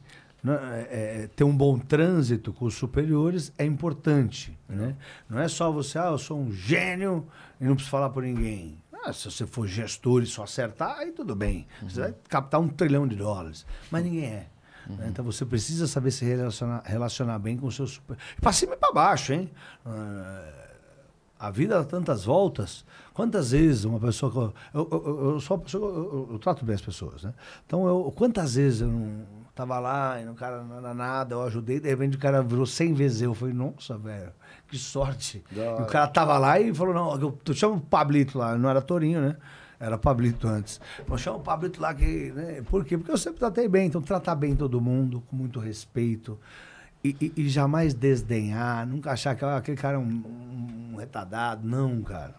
né, 0.49 0.87
é, 0.91 1.23
é, 1.23 1.27
ter 1.29 1.45
um 1.45 1.57
bom 1.57 1.79
trânsito 1.79 2.53
com 2.53 2.65
os 2.65 2.75
superiores 2.75 3.53
é 3.59 3.65
importante. 3.65 4.59
Né? 4.69 4.97
Não 5.29 5.39
é 5.39 5.49
só 5.49 5.71
você, 5.71 5.99
ah, 5.99 6.07
eu 6.07 6.19
sou 6.19 6.39
um 6.41 6.51
gênio 6.53 7.27
e 7.61 7.65
não 7.65 7.75
preciso 7.75 7.91
falar 7.91 8.11
por 8.11 8.23
ninguém. 8.23 8.77
Ah, 9.05 9.13
se 9.13 9.31
você 9.31 9.47
for 9.47 9.67
gestor 9.67 10.23
e 10.23 10.27
só 10.27 10.43
acertar, 10.43 10.99
aí 10.99 11.13
tudo 11.13 11.35
bem. 11.37 11.67
Você 11.83 12.01
vai 12.01 12.15
captar 12.29 12.61
um 12.61 12.69
trilhão 12.69 13.07
de 13.07 13.15
dólares. 13.17 13.65
Mas 13.91 14.05
ninguém 14.05 14.25
é. 14.25 14.47
né? 14.89 15.07
Então 15.09 15.25
você 15.25 15.45
precisa 15.47 15.87
saber 15.87 16.11
se 16.11 16.25
relacionar, 16.25 16.83
relacionar 16.85 17.39
bem 17.39 17.57
com 17.57 17.67
o 17.69 17.73
seu 17.73 17.87
super. 17.87 18.17
Para 18.41 18.53
cima 18.53 18.75
e 18.75 18.77
para 18.77 18.93
baixo, 18.93 19.33
hein? 19.33 19.51
Ah, 19.87 20.53
a 21.39 21.51
vida 21.53 21.77
dá 21.79 21.85
tantas 21.85 22.25
voltas. 22.25 22.85
Quantas 23.15 23.53
vezes 23.53 23.85
uma 23.85 24.01
pessoa. 24.01 24.53
Eu, 24.75 24.89
eu, 24.91 25.05
eu, 25.07 25.31
eu 25.35 25.41
sou 25.41 25.59
pessoa. 25.59 25.91
Eu- 25.93 26.29
eu 26.33 26.39
trato 26.41 26.65
bem 26.65 26.75
as 26.75 26.83
pessoas, 26.83 27.23
né? 27.23 27.33
Então, 27.67 27.87
eu, 27.87 28.13
quantas 28.17 28.55
vezes 28.57 28.81
eu 28.81 28.89
não 28.89 29.25
tava 29.59 29.79
lá 29.81 30.21
e 30.23 30.29
o 30.29 30.35
cara 30.35 30.63
não 30.63 30.79
era 30.79 30.95
nada, 30.95 31.35
eu 31.35 31.43
ajudei, 31.43 31.81
de 31.81 31.89
repente 31.89 32.17
o 32.17 32.21
cara 32.21 32.43
virou 32.43 32.65
100 32.65 32.95
vezes 32.95 33.23
eu. 33.23 33.31
Eu 33.31 33.35
falei, 33.35 33.53
nossa, 33.55 33.99
velho, 33.99 34.31
que 34.69 34.79
sorte. 34.79 35.43
E 35.51 35.83
o 35.83 35.87
cara 35.87 36.07
tava 36.07 36.39
lá 36.39 36.61
e 36.61 36.73
falou: 36.73 36.95
não, 36.95 37.21
eu, 37.21 37.39
eu 37.45 37.55
chamo 37.55 37.75
o 37.77 37.81
Pablito 37.81 38.39
lá, 38.39 38.57
não 38.57 38.71
era 38.71 38.81
Torinho, 38.81 39.21
né? 39.21 39.37
Era 39.81 39.97
Pablito 39.99 40.47
antes. 40.47 40.81
Eu 41.09 41.19
chamo 41.19 41.39
o 41.39 41.41
Pablito 41.41 41.81
lá 41.81 41.93
que. 41.95 42.33
Né? 42.33 42.63
Por 42.69 42.85
quê? 42.85 42.97
Porque 42.99 43.11
eu 43.13 43.19
sempre 43.19 43.39
tratei 43.41 43.69
bem. 43.69 43.87
Então, 43.87 44.01
tratar 44.03 44.35
bem 44.35 44.55
todo 44.57 44.81
mundo, 44.81 45.23
com 45.29 45.35
muito 45.37 45.59
respeito. 45.61 46.39
E, 47.03 47.17
e- 47.21 47.33
e 47.37 47.49
jamais 47.49 47.95
desdenhar, 47.95 48.85
nunca 48.87 49.13
achar 49.13 49.37
que 49.37 49.45
ah, 49.45 49.57
aquele 49.57 49.77
cara 49.77 49.95
é 49.97 49.99
um, 49.99 50.03
um- 50.03 50.91
um 50.95 50.97
retardado. 50.97 51.67
Não, 51.67 52.01
cara. 52.03 52.35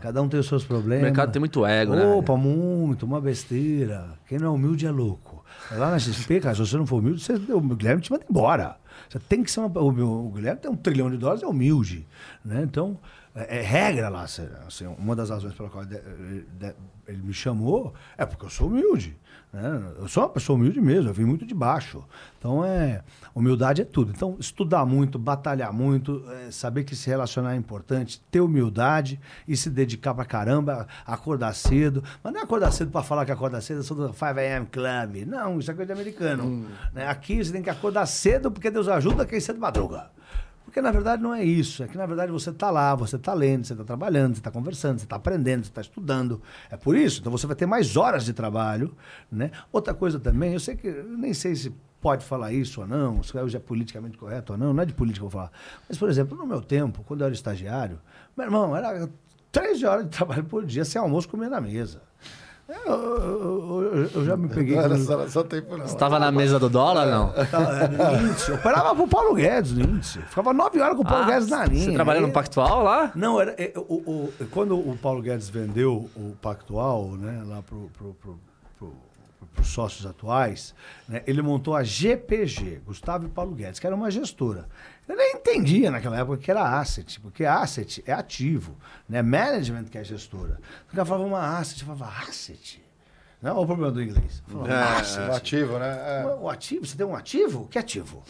Cada 0.00 0.22
um 0.22 0.28
tem 0.28 0.40
os 0.40 0.46
seus 0.46 0.64
O 0.64 0.66
problemas. 0.66 1.02
mercado 1.04 1.30
tem 1.30 1.40
muito 1.40 1.64
ego, 1.66 1.94
né? 1.94 2.06
Opa, 2.06 2.36
muito, 2.38 3.04
uma 3.04 3.20
besteira. 3.20 4.10
Quem 4.26 4.38
não 4.38 4.46
é 4.46 4.50
humilde 4.50 4.86
é 4.86 4.90
louco. 4.90 5.27
Lá 5.70 5.90
na 5.90 5.98
XP, 5.98 6.40
cara, 6.40 6.54
se 6.54 6.60
você 6.60 6.76
não 6.76 6.86
for 6.86 6.96
humilde, 6.98 7.20
você, 7.22 7.32
o 7.34 7.60
Guilherme 7.60 8.00
te 8.02 8.10
manda 8.10 8.24
embora. 8.28 8.76
Você 9.08 9.18
tem 9.18 9.42
que 9.42 9.50
ser 9.50 9.60
uma. 9.60 9.80
O, 9.80 10.26
o 10.26 10.30
Guilherme 10.30 10.60
tem 10.60 10.70
um 10.70 10.76
trilhão 10.76 11.10
de 11.10 11.16
dólares, 11.18 11.42
é 11.42 11.46
humilde. 11.46 12.06
Né? 12.44 12.62
Então, 12.62 12.98
é, 13.34 13.58
é 13.58 13.62
regra 13.62 14.08
lá. 14.08 14.22
assim, 14.22 14.86
uma 14.98 15.14
das 15.14 15.30
razões 15.30 15.54
pela 15.54 15.68
qual 15.68 15.84
de- 15.84 16.00
de- 16.58 16.74
ele 17.06 17.22
me 17.22 17.32
chamou 17.34 17.94
é 18.16 18.24
porque 18.24 18.44
eu 18.46 18.50
sou 18.50 18.68
humilde. 18.68 19.16
Né? 19.52 19.82
Eu 19.98 20.08
sou 20.08 20.24
uma 20.24 20.28
pessoa 20.28 20.58
humilde 20.58 20.80
mesmo, 20.80 21.08
eu 21.08 21.14
vim 21.14 21.24
muito 21.24 21.46
de 21.46 21.54
baixo. 21.54 22.04
Então, 22.38 22.64
é, 22.64 23.02
humildade 23.34 23.82
é 23.82 23.84
tudo. 23.84 24.12
Então, 24.14 24.36
estudar 24.38 24.84
muito, 24.84 25.18
batalhar 25.18 25.72
muito, 25.72 26.22
é, 26.30 26.50
saber 26.50 26.84
que 26.84 26.94
se 26.94 27.08
relacionar 27.08 27.54
é 27.54 27.56
importante, 27.56 28.20
ter 28.30 28.40
humildade 28.40 29.18
e 29.46 29.56
se 29.56 29.70
dedicar 29.70 30.14
pra 30.14 30.24
caramba, 30.24 30.86
acordar 31.06 31.54
cedo. 31.54 32.04
Mas 32.22 32.32
não 32.32 32.40
é 32.40 32.44
acordar 32.44 32.72
cedo 32.72 32.90
pra 32.90 33.02
falar 33.02 33.24
que 33.24 33.32
acorda 33.32 33.60
cedo, 33.60 33.78
eu 33.78 33.84
sou 33.84 33.96
do 33.96 34.12
5 34.12 34.24
a.m. 34.24 34.66
Club. 34.66 35.26
Não, 35.26 35.58
isso 35.58 35.70
é 35.70 35.74
coisa 35.74 35.94
de 35.94 36.00
americano. 36.00 36.66
Né? 36.92 37.06
Aqui 37.08 37.42
você 37.42 37.52
tem 37.52 37.62
que 37.62 37.70
acordar 37.70 38.06
cedo 38.06 38.50
porque 38.50 38.70
Deus 38.70 38.88
ajuda 38.88 39.24
quem 39.24 39.40
cedo 39.40 39.58
madruga. 39.58 40.10
Porque 40.78 40.82
na 40.82 40.92
verdade 40.92 41.20
não 41.20 41.34
é 41.34 41.42
isso. 41.42 41.82
É 41.82 41.88
que 41.88 41.98
na 41.98 42.06
verdade 42.06 42.30
você 42.30 42.50
está 42.50 42.70
lá, 42.70 42.94
você 42.94 43.16
está 43.16 43.34
lendo, 43.34 43.66
você 43.66 43.72
está 43.72 43.84
trabalhando, 43.84 44.34
você 44.34 44.40
está 44.40 44.50
conversando, 44.50 44.98
você 45.00 45.06
está 45.06 45.16
aprendendo, 45.16 45.64
você 45.64 45.70
está 45.70 45.80
estudando. 45.80 46.40
É 46.70 46.76
por 46.76 46.96
isso. 46.96 47.18
Então 47.18 47.32
você 47.32 47.48
vai 47.48 47.56
ter 47.56 47.66
mais 47.66 47.96
horas 47.96 48.24
de 48.24 48.32
trabalho. 48.32 48.94
Né? 49.30 49.50
Outra 49.72 49.92
coisa 49.92 50.20
também, 50.20 50.52
eu 50.52 50.60
sei 50.60 50.76
que 50.76 50.88
nem 50.88 51.34
sei 51.34 51.56
se 51.56 51.74
pode 52.00 52.24
falar 52.24 52.52
isso 52.52 52.80
ou 52.80 52.86
não, 52.86 53.24
se 53.24 53.36
hoje 53.36 53.56
é 53.56 53.58
politicamente 53.58 54.16
correto 54.16 54.52
ou 54.52 54.58
não, 54.58 54.72
não 54.72 54.80
é 54.84 54.86
de 54.86 54.94
política 54.94 55.18
que 55.22 55.26
eu 55.26 55.30
vou 55.30 55.40
falar. 55.40 55.50
Mas, 55.88 55.98
por 55.98 56.08
exemplo, 56.08 56.38
no 56.38 56.46
meu 56.46 56.62
tempo, 56.62 57.02
quando 57.02 57.22
eu 57.22 57.26
era 57.26 57.34
estagiário, 57.34 57.98
meu 58.36 58.46
irmão, 58.46 58.76
era 58.76 59.10
13 59.50 59.84
horas 59.84 60.04
de 60.04 60.10
trabalho 60.16 60.44
por 60.44 60.64
dia, 60.64 60.84
sem 60.84 61.02
almoço 61.02 61.28
comer 61.28 61.48
na 61.50 61.60
mesa. 61.60 62.00
Eu, 62.68 62.92
eu- 62.92 64.10
eu- 64.14 64.24
já 64.26 64.36
me 64.36 64.46
peguei. 64.48 64.76
Não 64.76 64.88
quando- 64.88 65.04
só, 65.04 65.28
só 65.28 65.42
tempo 65.42 65.76
não. 65.76 65.86
Você 65.88 65.96
tava 65.96 66.18
na 66.18 66.30
mesa 66.30 66.58
do 66.58 66.68
dólar, 66.68 67.06
não? 67.06 67.32
Índice. 68.28 68.50
Eu 68.50 68.56
operava 68.56 68.94
pro 68.94 69.08
Paulo 69.08 69.34
Guedes 69.34 69.72
no 69.72 69.82
índice. 69.84 70.20
Ficava 70.22 70.52
nove 70.52 70.78
horas 70.80 70.94
com 70.96 71.02
o 71.02 71.06
Paulo 71.06 71.24
Ah, 71.24 71.26
Guedes 71.26 71.48
na 71.48 71.64
linha. 71.64 71.84
Você 71.86 71.92
trabalhou 71.94 72.20
Aí- 72.22 72.26
no 72.26 72.32
Pactual 72.32 72.82
lá? 72.82 73.10
Não, 73.14 73.40
era, 73.40 73.52
é, 73.56 73.72
o, 73.74 73.80
o- 73.94 74.32
quando 74.50 74.76
o 74.78 74.96
Paulo 75.00 75.22
Guedes 75.22 75.48
vendeu 75.48 76.10
o 76.14 76.36
Pactual, 76.42 77.06
né, 77.12 77.42
lá 77.46 77.62
pro, 77.62 77.90
pro, 77.96 78.14
pro, 78.14 78.38
pro, 78.78 78.92
pros 79.54 79.68
sócios 79.68 80.04
atuais, 80.04 80.74
né, 81.08 81.22
ele 81.26 81.40
montou 81.40 81.74
a 81.74 81.82
GPG, 81.82 82.82
Gustavo 82.84 83.24
e 83.24 83.28
Paulo 83.30 83.52
Guedes, 83.52 83.80
que 83.80 83.86
era 83.86 83.96
uma 83.96 84.10
gestora. 84.10 84.66
Eu 85.08 85.16
nem 85.16 85.36
entendia 85.36 85.90
naquela 85.90 86.18
época 86.18 86.36
que 86.36 86.50
era 86.50 86.78
asset, 86.78 87.18
porque 87.20 87.44
asset 87.46 88.04
é 88.06 88.12
ativo, 88.12 88.76
né? 89.08 89.22
Management 89.22 89.84
que 89.84 89.96
é 89.96 90.04
gestora. 90.04 90.60
O 90.86 90.90
cara 90.92 91.06
falava 91.06 91.26
uma 91.26 91.58
asset, 91.58 91.80
eu 91.80 91.86
falava 91.86 92.28
asset. 92.28 92.87
Não, 93.40 93.52
olha 93.52 93.60
o 93.60 93.66
problema 93.66 93.92
do 93.92 94.02
inglês. 94.02 94.42
Falava, 94.48 94.72
É. 94.72 95.28
O 95.28 95.32
ativo, 95.32 95.78
né? 95.78 95.86
É. 95.86 96.26
O 96.40 96.50
ativo? 96.50 96.84
Você 96.84 96.96
tem 96.96 97.06
um 97.06 97.14
ativo? 97.14 97.68
Que 97.70 97.78
ativo? 97.78 98.22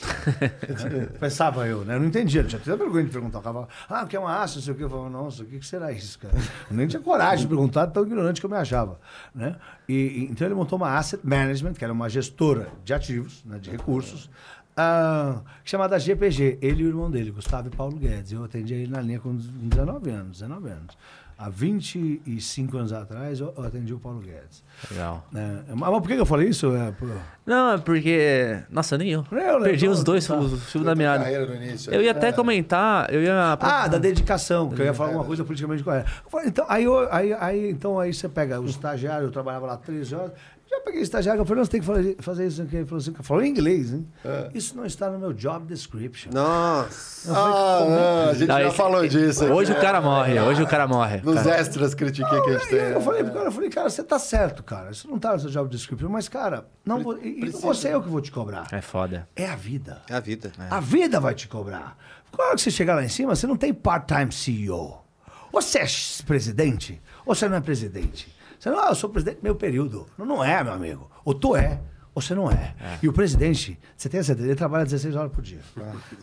Pensava 1.19 1.67
eu, 1.67 1.83
né? 1.83 1.95
Eu 1.97 2.01
não 2.01 2.07
entendia. 2.07 2.43
Eu 2.43 2.47
tinha 2.47 2.61
até 2.61 2.77
vergonha 2.77 3.05
de 3.05 3.11
perguntar. 3.11 3.39
O 3.39 3.43
falava, 3.43 3.69
ah, 3.89 4.05
que 4.05 4.15
é 4.15 4.21
uma 4.21 4.43
aça, 4.43 4.57
não 4.57 4.63
sei 4.63 4.75
o 4.75 4.77
quê. 4.77 4.85
Eu 4.85 4.91
falava, 4.91 5.09
nossa, 5.09 5.43
o 5.43 5.47
que 5.47 5.65
será 5.67 5.91
isso, 5.91 6.19
cara? 6.19 6.35
Eu 6.71 6.77
nem 6.77 6.87
tinha 6.87 7.01
coragem 7.01 7.39
de 7.39 7.49
perguntar, 7.49 7.87
tão 7.87 8.05
ignorante 8.05 8.39
que 8.39 8.45
eu 8.45 8.51
me 8.51 8.57
achava. 8.57 9.01
Né? 9.35 9.57
E, 9.89 10.29
então 10.31 10.47
ele 10.47 10.55
montou 10.55 10.77
uma 10.77 10.99
asset 10.99 11.27
management, 11.27 11.73
que 11.73 11.85
era 11.85 11.93
uma 11.93 12.11
gestora 12.11 12.69
de 12.85 12.93
ativos, 12.93 13.43
né, 13.47 13.59
de 13.59 13.71
recursos, 13.71 14.29
ah, 14.77 15.41
chamada 15.65 15.99
GPG. 15.99 16.59
Ele 16.61 16.83
e 16.83 16.85
o 16.85 16.89
irmão 16.89 17.11
dele, 17.11 17.31
Gustavo 17.31 17.69
e 17.69 17.71
Paulo 17.71 17.97
Guedes. 17.97 18.33
Eu 18.33 18.45
atendia 18.45 18.77
ele 18.77 18.93
na 18.93 19.01
linha 19.01 19.21
com 19.21 19.35
19 19.35 20.11
anos, 20.11 20.41
19 20.41 20.69
anos. 20.69 20.99
Há 21.41 21.49
25 21.49 22.77
anos 22.77 22.93
atrás, 22.93 23.39
eu 23.39 23.55
atendi 23.65 23.95
o 23.95 23.99
Paulo 24.01 24.19
Guedes. 24.19 24.65
Legal. 24.91 25.25
né? 25.31 25.63
mas 25.69 25.79
mas 25.91 26.01
por 26.01 26.09
que 26.09 26.15
eu 26.15 26.27
falei 26.27 26.49
isso? 26.49 26.75
É, 26.75 26.91
por- 26.91 27.09
Não, 27.47 27.75
é 27.75 27.79
porque. 27.79 28.59
Nossa, 28.69 28.99
nem 28.99 29.11
eu. 29.11 29.25
Eu, 29.31 29.63
Perdi 29.63 29.87
os 29.87 30.03
dois, 30.03 30.27
tá. 30.27 30.37
o 30.37 30.49
fio 30.57 30.83
da 30.83 30.97
meada. 30.97 31.31
Eu 31.31 32.03
ia 32.03 32.09
É. 32.09 32.11
até 32.11 32.33
comentar, 32.33 33.13
eu 33.15 33.23
ia. 33.23 33.57
Ah, 33.61 33.87
da 33.87 33.99
dedicação, 33.99 34.69
que 34.69 34.83
eu 34.83 34.87
ia 34.87 34.93
falar 34.95 35.13
uma 35.13 35.25
coisa 35.25 35.45
politicamente 35.45 35.85
correta. 35.85 36.11
Então, 36.45 36.67
aí, 36.69 36.85
aí, 37.11 37.33
aí, 37.35 37.71
então, 37.71 38.01
aí 38.01 38.13
você 38.13 38.29
pega 38.29 38.61
o 38.61 38.67
estagiário, 38.67 39.29
eu 39.29 39.31
trabalhava 39.31 39.67
lá 39.67 39.77
13 39.77 40.15
horas, 40.17 40.33
já 40.71 40.81
peguei 40.81 41.01
estagiário, 41.01 41.41
eu 41.41 41.45
falei, 41.47 41.59
não, 41.61 41.65
você 41.65 41.71
tem 41.71 41.81
que 41.81 41.87
fazer, 41.87 42.17
fazer 42.21 42.47
isso 42.47 42.63
aqui. 42.63 42.77
Ele 42.77 42.85
falou 42.85 43.01
assim, 43.01 43.15
falou 43.23 43.43
em 43.43 43.49
inglês, 43.49 43.93
hein? 43.93 44.07
Isso 44.55 44.77
não 44.77 44.85
está 44.85 45.09
no 45.11 45.19
meu 45.19 45.33
job 45.33 45.67
description. 45.67 46.31
Nossa. 46.33 47.33
Ah, 47.33 47.81
não, 47.89 48.31
a 48.31 48.35
gente 48.35 48.49
Não, 48.49 48.59
já 48.61 48.69
esse- 48.69 48.77
falou 48.77 49.09
disso. 49.09 49.45
aqui. 49.45 49.53
Hoje 49.53 49.73
o 49.73 49.81
cara 49.81 50.01
morre, 50.01 50.39
hoje 50.41 50.63
o 50.63 50.67
cara 50.67 50.87
morre. 50.87 51.21
Nos 51.23 51.37
cara. 51.43 51.57
extras 51.59 51.95
critiquei 51.95 52.41
que 52.43 52.51
a 52.51 52.59
gente 52.59 52.69
tem. 52.69 52.79
eu 52.79 53.01
falei 53.01 53.25
pro 53.25 53.33
cara, 53.33 53.47
eu 53.47 53.53
falei, 53.53 53.71
cara, 53.71 53.89
você 53.91 54.03
tá 54.05 54.19
certo, 54.19 54.63
cara. 54.63 54.91
Isso 54.91 55.09
não 55.09 55.19
tá 55.19 55.33
no 55.33 55.41
seu 55.41 55.51
job 55.51 55.71
description, 55.71 56.09
mas, 56.11 56.29
cara, 56.29 56.67
não 56.85 57.03
vou, 57.03 57.19
e, 57.19 57.51
não 57.51 57.61
vou 57.61 57.75
ser 57.75 57.93
eu 57.95 58.03
que 58.03 58.09
vou 58.09 58.21
te 58.21 58.31
cobrar. 58.31 58.67
É 58.73 58.81
foda. 58.81 59.27
É 59.35 59.47
a 59.49 59.57
vida. 59.57 60.03
É 60.09 60.15
a 60.15 60.21
vida. 60.21 60.53
A 60.71 60.81
vida 60.81 61.19
vai 61.19 61.35
te 61.35 61.49
cobrar. 61.49 61.97
Quando 62.31 62.57
que 62.57 62.63
você 62.63 62.71
chegar 62.71 62.95
lá 62.95 63.03
em 63.05 63.09
cima, 63.09 63.35
você 63.35 63.47
não 63.47 63.57
tem 63.57 63.73
part-time 63.73 64.31
CEO. 64.33 65.03
Ou 65.51 65.63
você 65.63 65.79
é 65.79 65.87
presidente, 66.27 67.01
ou 67.25 67.35
você 67.35 67.49
não 67.49 67.57
é 67.57 67.61
presidente. 67.61 68.37
Você 68.59 68.71
não, 68.71 68.81
ah, 68.81 68.89
eu 68.89 68.95
sou 68.95 69.09
presidente 69.11 69.39
meio 69.43 69.55
período. 69.55 70.07
Não, 70.19 70.27
não 70.27 70.45
é, 70.45 70.63
meu 70.65 70.73
amigo. 70.73 71.11
Ou 71.25 71.33
tu 71.35 71.55
é, 71.57 71.81
ou 72.15 72.21
você 72.21 72.35
não 72.35 72.51
é. 72.51 72.75
E 73.03 73.09
o 73.09 73.13
presidente, 73.13 73.79
você 73.97 74.09
tem 74.09 74.19
a 74.21 74.25
certeza, 74.25 74.49
ele 74.49 74.57
trabalha 74.57 74.85
16 74.85 75.15
horas 75.15 75.31
por 75.33 75.43
dia. 75.43 75.61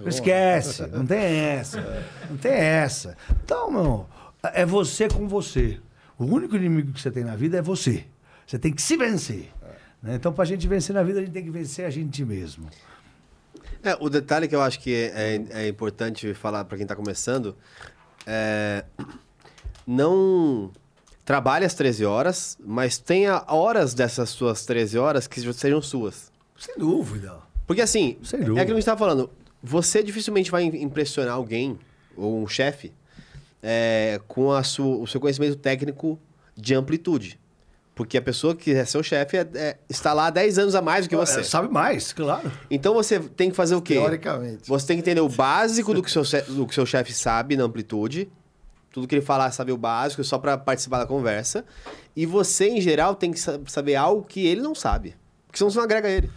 Não 0.02 0.07
esquece, 0.07 0.86
não 0.88 1.06
tem 1.06 1.18
essa. 1.36 2.06
Não 2.30 2.38
tem 2.38 2.52
essa. 2.52 3.16
Então, 3.44 3.72
meu, 3.72 4.06
é 4.53 4.66
você 4.66 5.07
com 5.07 5.28
você. 5.28 5.80
O 6.18 6.26
único 6.26 6.56
inimigo 6.56 6.91
que 6.91 7.02
você 7.02 7.12
tem 7.12 7.24
na 7.24 7.36
vida 7.36 7.57
é 7.57 7.62
você. 7.62 8.06
Você 8.45 8.60
tem 8.60 8.72
que 8.74 8.82
se 8.82 8.95
vencer. 8.98 9.52
né? 10.03 10.16
Então, 10.16 10.32
pra 10.34 10.44
gente 10.45 10.68
vencer 10.68 10.94
na 10.94 11.03
vida, 11.03 11.20
a 11.20 11.22
gente 11.24 11.32
tem 11.34 11.44
que 11.44 11.49
vencer 11.52 11.86
a 11.86 11.90
gente 11.90 12.24
mesmo. 12.26 12.68
É, 13.84 13.95
o 13.99 14.10
detalhe 14.10 14.48
que 14.48 14.56
eu 14.56 14.62
acho 14.62 14.80
que 14.80 14.94
é, 14.94 15.36
é- 15.36 15.64
é 15.66 15.68
importante 15.68 16.34
falar 16.34 16.66
para 16.66 16.76
quem 16.78 16.84
está 16.86 16.95
começando 16.95 17.56
é 18.26 18.84
não 19.86 20.72
trabalhe 21.26 21.65
às 21.65 21.73
13 21.73 22.06
horas, 22.06 22.57
mas 22.64 22.97
tenha 22.97 23.43
horas 23.47 23.93
dessas 23.93 24.30
suas 24.30 24.64
13 24.65 24.97
horas 24.97 25.27
que 25.27 25.41
sejam 25.53 25.81
suas. 25.81 26.31
Sem 26.57 26.77
dúvida. 26.77 27.38
Porque 27.68 27.81
assim, 27.81 28.18
Sem 28.23 28.39
é 28.41 28.43
dúvida. 28.43 28.61
aquilo 28.61 28.76
que 28.76 28.77
a 28.77 28.81
gente 28.81 28.85
tava 28.85 28.99
falando. 28.99 29.30
Você 29.61 30.03
dificilmente 30.03 30.52
vai 30.52 30.64
impressionar 30.64 31.34
alguém, 31.34 31.77
ou 32.15 32.38
um 32.43 32.47
chefe, 32.47 32.93
é, 33.61 34.22
com 34.27 34.52
a 34.52 34.61
sua, 34.64 34.97
o 34.97 35.07
seu 35.07 35.19
conhecimento 35.19 35.56
técnico 35.56 36.19
de 36.56 36.76
amplitude. 36.76 37.39
Porque 37.95 38.18
a 38.18 38.22
pessoa 38.22 38.53
que 38.53 38.72
é 38.72 38.84
seu 38.85 39.02
chefe 39.02 39.38
é- 39.38 39.47
é- 39.56 39.77
está 39.89 40.14
lá 40.14 40.27
há 40.27 40.30
10 40.30 40.60
anos 40.60 40.76
a 40.76 40.81
mais 40.81 41.06
do 41.06 41.10
que 41.10 41.15
você. 41.15 41.39
É, 41.39 41.43
sabe 41.43 41.73
mais, 41.73 42.11
claro. 42.14 42.52
Então 42.69 42.93
você 42.93 43.19
tem 43.19 43.49
que 43.49 43.56
fazer 43.56 43.73
o 43.73 43.81
quê? 43.81 43.93
Teoricamente. 43.95 44.68
Você 44.68 44.85
tem 44.85 44.97
que 44.97 45.02
entender 45.02 45.22
o 45.22 45.30
básico 45.30 45.93
do 45.93 46.03
que 46.03 46.11
seu, 46.11 46.23
do 46.49 46.68
que 46.68 46.76
seu 46.76 46.85
chefe 46.85 47.14
sabe 47.14 47.56
na 47.56 47.64
amplitude. 47.64 48.30
Tudo 48.96 49.10
que 49.10 49.14
ele 49.16 49.22
falar, 49.26 49.52
saber 49.52 49.74
o 49.74 49.78
básico, 49.78 50.24
só 50.24 50.38
para 50.40 50.58
participar 50.58 51.00
da 51.00 51.06
conversa. 51.06 51.66
E 52.16 52.26
você, 52.26 52.70
em 52.70 52.80
geral, 52.80 53.14
tem 53.14 53.30
que 53.34 53.38
sa- 53.42 53.60
saber 53.68 53.96
algo 53.96 54.24
que 54.24 54.46
ele 54.48 54.62
não 54.62 54.74
sabe. 54.74 55.14
Porque 55.46 55.58
senão 55.58 55.70
você 55.70 55.76
não 55.76 55.84
agrega 55.84 56.08
ele. 56.08 56.32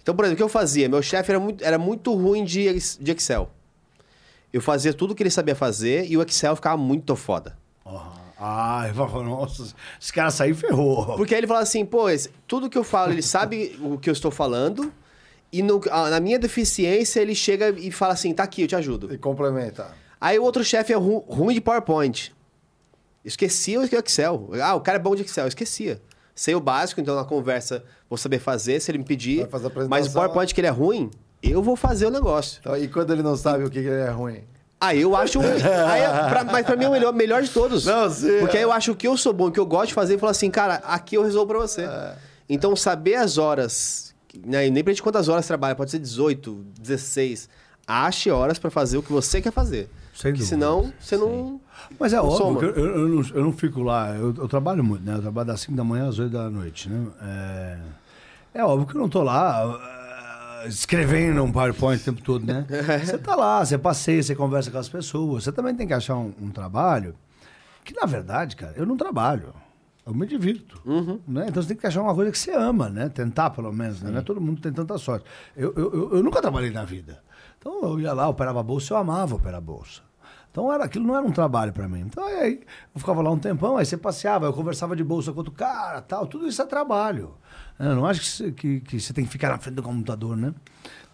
Então, 0.00 0.14
por 0.14 0.24
exemplo, 0.24 0.34
o 0.34 0.36
que 0.36 0.42
eu 0.44 0.48
fazia? 0.48 0.88
Meu 0.88 1.02
chefe 1.02 1.32
era 1.32 1.40
muito, 1.40 1.64
era 1.64 1.78
muito 1.78 2.14
ruim 2.14 2.44
de, 2.44 2.72
de 3.00 3.10
Excel. 3.10 3.50
Eu 4.52 4.60
fazia 4.60 4.94
tudo 4.94 5.12
que 5.12 5.24
ele 5.24 5.30
sabia 5.30 5.56
fazer 5.56 6.06
e 6.08 6.16
o 6.16 6.22
Excel 6.22 6.54
ficava 6.54 6.76
muito 6.76 7.16
foda. 7.16 7.58
Ah, 8.38 8.84
eu 8.88 8.94
falo, 8.94 9.24
nossa, 9.24 9.74
esse 10.00 10.12
cara 10.12 10.30
saiu 10.30 10.52
e 10.52 10.54
ferrou. 10.54 11.16
Porque 11.16 11.34
aí 11.34 11.40
ele 11.40 11.48
fala 11.48 11.60
assim, 11.62 11.84
pô, 11.84 12.08
esse- 12.08 12.30
tudo 12.46 12.70
que 12.70 12.78
eu 12.78 12.84
falo, 12.84 13.12
ele 13.12 13.22
sabe 13.22 13.76
o 13.82 13.98
que 13.98 14.08
eu 14.08 14.12
estou 14.12 14.30
falando. 14.30 14.92
E 15.52 15.62
no- 15.64 15.80
ah, 15.90 16.10
na 16.10 16.20
minha 16.20 16.38
deficiência, 16.38 17.20
ele 17.20 17.34
chega 17.34 17.70
e 17.70 17.90
fala 17.90 18.12
assim, 18.12 18.32
tá 18.32 18.44
aqui, 18.44 18.62
eu 18.62 18.68
te 18.68 18.76
ajudo. 18.76 19.12
E 19.12 19.18
complementa. 19.18 20.00
Aí 20.22 20.38
o 20.38 20.44
outro 20.44 20.62
chefe 20.62 20.92
é 20.92 20.96
ru- 20.96 21.24
ruim 21.28 21.52
de 21.52 21.60
PowerPoint. 21.60 22.32
Esquecia 23.24 23.80
o 23.80 23.84
Excel. 23.84 24.50
Ah, 24.62 24.74
o 24.76 24.80
cara 24.80 24.96
é 24.98 25.00
bom 25.00 25.16
de 25.16 25.22
Excel. 25.22 25.48
Esquecia. 25.48 26.00
Sei 26.34 26.54
o 26.54 26.60
básico, 26.60 27.00
então 27.00 27.16
na 27.16 27.24
conversa 27.24 27.84
vou 28.08 28.16
saber 28.16 28.38
fazer, 28.38 28.80
se 28.80 28.88
ele 28.90 28.98
me 28.98 29.04
pedir. 29.04 29.48
Mas 29.88 30.06
o 30.06 30.12
PowerPoint 30.12 30.54
que 30.54 30.60
ele 30.60 30.68
é 30.68 30.70
ruim, 30.70 31.10
eu 31.42 31.60
vou 31.60 31.74
fazer 31.74 32.06
o 32.06 32.10
negócio. 32.10 32.58
Então, 32.60 32.76
e 32.76 32.86
quando 32.86 33.12
ele 33.12 33.22
não 33.22 33.36
sabe 33.36 33.64
o 33.64 33.70
que 33.70 33.82
que 33.82 33.88
ele 33.88 34.00
é 34.00 34.10
ruim? 34.10 34.44
Aí 34.80 35.00
eu 35.00 35.14
acho. 35.16 35.40
aí 35.40 36.28
pra- 36.30 36.44
mas 36.44 36.64
pra 36.66 36.76
mim 36.76 36.84
é 36.84 36.88
o 36.88 36.92
melhor, 36.92 37.12
melhor 37.12 37.42
de 37.42 37.50
todos. 37.50 37.84
Não, 37.84 38.08
sim, 38.08 38.38
Porque 38.40 38.56
é. 38.56 38.60
aí 38.60 38.64
eu 38.64 38.72
acho 38.72 38.94
que 38.94 39.06
eu 39.08 39.16
sou 39.16 39.32
bom, 39.32 39.50
que 39.50 39.58
eu 39.60 39.66
gosto 39.66 39.88
de 39.88 39.94
fazer, 39.94 40.14
e 40.14 40.18
falo 40.18 40.30
assim, 40.30 40.50
cara, 40.50 40.76
aqui 40.84 41.16
eu 41.16 41.22
resolvo 41.24 41.48
pra 41.48 41.58
você. 41.58 41.82
É. 41.82 42.14
Então, 42.48 42.74
saber 42.76 43.14
as 43.16 43.38
horas, 43.38 44.14
né, 44.44 44.68
nem 44.70 44.82
pra 44.84 44.92
gente 44.92 45.02
quantas 45.02 45.28
horas 45.28 45.46
trabalha, 45.46 45.74
pode 45.74 45.90
ser 45.90 45.98
18, 45.98 46.64
16. 46.80 47.48
Ache 47.86 48.30
horas 48.30 48.58
pra 48.58 48.70
fazer 48.70 48.96
o 48.98 49.02
que 49.02 49.12
você 49.12 49.40
quer 49.40 49.52
fazer. 49.52 49.88
Sem 50.12 50.32
dúvida. 50.32 50.48
senão, 50.48 50.92
você 51.00 51.16
não. 51.16 51.60
Mas 51.98 52.12
é 52.12 52.16
não 52.16 52.28
óbvio 52.28 52.68
eu, 52.70 52.86
eu- 52.86 53.08
não, 53.08 53.22
eu 53.34 53.44
não 53.44 53.52
fico 53.52 53.82
lá, 53.82 54.14
eu, 54.14 54.34
eu 54.36 54.46
trabalho 54.48 54.84
muito, 54.84 55.04
né? 55.04 55.14
Eu 55.16 55.22
trabalho 55.22 55.46
das 55.48 55.60
5 55.60 55.74
da 55.76 55.82
manhã 55.82 56.08
às 56.08 56.18
8 56.18 56.30
da 56.30 56.50
noite, 56.50 56.88
né? 56.88 57.06
É, 57.22 57.78
é 58.60 58.64
óbvio 58.64 58.86
que 58.86 58.94
eu 58.94 59.00
não 59.00 59.08
tô 59.08 59.22
lá 59.22 59.62
ah, 59.64 60.64
escrevendo 60.66 61.42
um 61.42 61.50
PowerPoint 61.50 62.00
o 62.00 62.04
tempo 62.04 62.22
todo, 62.22 62.44
né? 62.46 62.66
Você 63.04 63.18
tá 63.18 63.34
lá, 63.34 63.64
você 63.64 63.78
passeia, 63.78 64.22
você 64.22 64.34
conversa 64.34 64.70
com 64.70 64.78
as 64.78 64.88
pessoas. 64.88 65.44
Você 65.44 65.52
também 65.52 65.74
tem 65.74 65.86
que 65.86 65.94
achar 65.94 66.16
um, 66.16 66.32
um 66.40 66.50
trabalho 66.50 67.14
que, 67.84 67.94
na 67.94 68.06
verdade, 68.06 68.54
cara, 68.54 68.74
eu 68.76 68.86
não 68.86 68.96
trabalho. 68.96 69.52
Eu 70.04 70.12
me 70.14 70.26
divirto. 70.26 70.80
Né? 71.28 71.46
Então 71.48 71.62
você 71.62 71.68
tem 71.68 71.76
que 71.76 71.86
achar 71.86 72.02
uma 72.02 72.14
coisa 72.14 72.30
que 72.32 72.38
você 72.38 72.50
ama, 72.52 72.88
né? 72.88 73.08
Tentar, 73.08 73.50
pelo 73.50 73.72
menos. 73.72 74.02
Né? 74.02 74.10
Não 74.10 74.18
é 74.18 74.22
todo 74.22 74.40
mundo 74.40 74.60
tem 74.60 74.72
tanta 74.72 74.98
sorte. 74.98 75.24
Eu, 75.56 75.72
eu, 75.76 76.16
eu 76.16 76.22
nunca 76.22 76.40
trabalhei 76.42 76.70
na 76.70 76.84
vida. 76.84 77.22
Então 77.62 77.80
eu 77.84 78.00
ia 78.00 78.12
lá, 78.12 78.28
operava 78.28 78.58
a 78.58 78.62
bolsa, 78.62 78.92
eu 78.92 78.98
amava 78.98 79.36
operar 79.36 79.58
a 79.58 79.60
bolsa. 79.60 80.00
Então 80.50 80.70
era, 80.70 80.84
aquilo 80.84 81.06
não 81.06 81.16
era 81.16 81.24
um 81.24 81.30
trabalho 81.30 81.72
pra 81.72 81.88
mim. 81.88 82.00
Então 82.00 82.24
aí 82.26 82.60
eu 82.92 83.00
ficava 83.00 83.22
lá 83.22 83.30
um 83.30 83.38
tempão, 83.38 83.76
aí 83.76 83.86
você 83.86 83.96
passeava, 83.96 84.46
eu 84.46 84.52
conversava 84.52 84.96
de 84.96 85.04
bolsa 85.04 85.30
com 85.32 85.38
outro 85.38 85.52
cara, 85.54 86.02
tal. 86.02 86.26
Tudo 86.26 86.48
isso 86.48 86.60
é 86.60 86.66
trabalho. 86.66 87.34
Eu 87.78 87.94
não 87.94 88.04
acho 88.04 88.20
que 88.20 88.52
que, 88.52 88.80
que 88.80 89.00
você 89.00 89.12
tem 89.12 89.24
que 89.24 89.30
ficar 89.30 89.48
na 89.48 89.58
frente 89.58 89.76
do 89.76 89.82
computador, 89.82 90.36
né? 90.36 90.52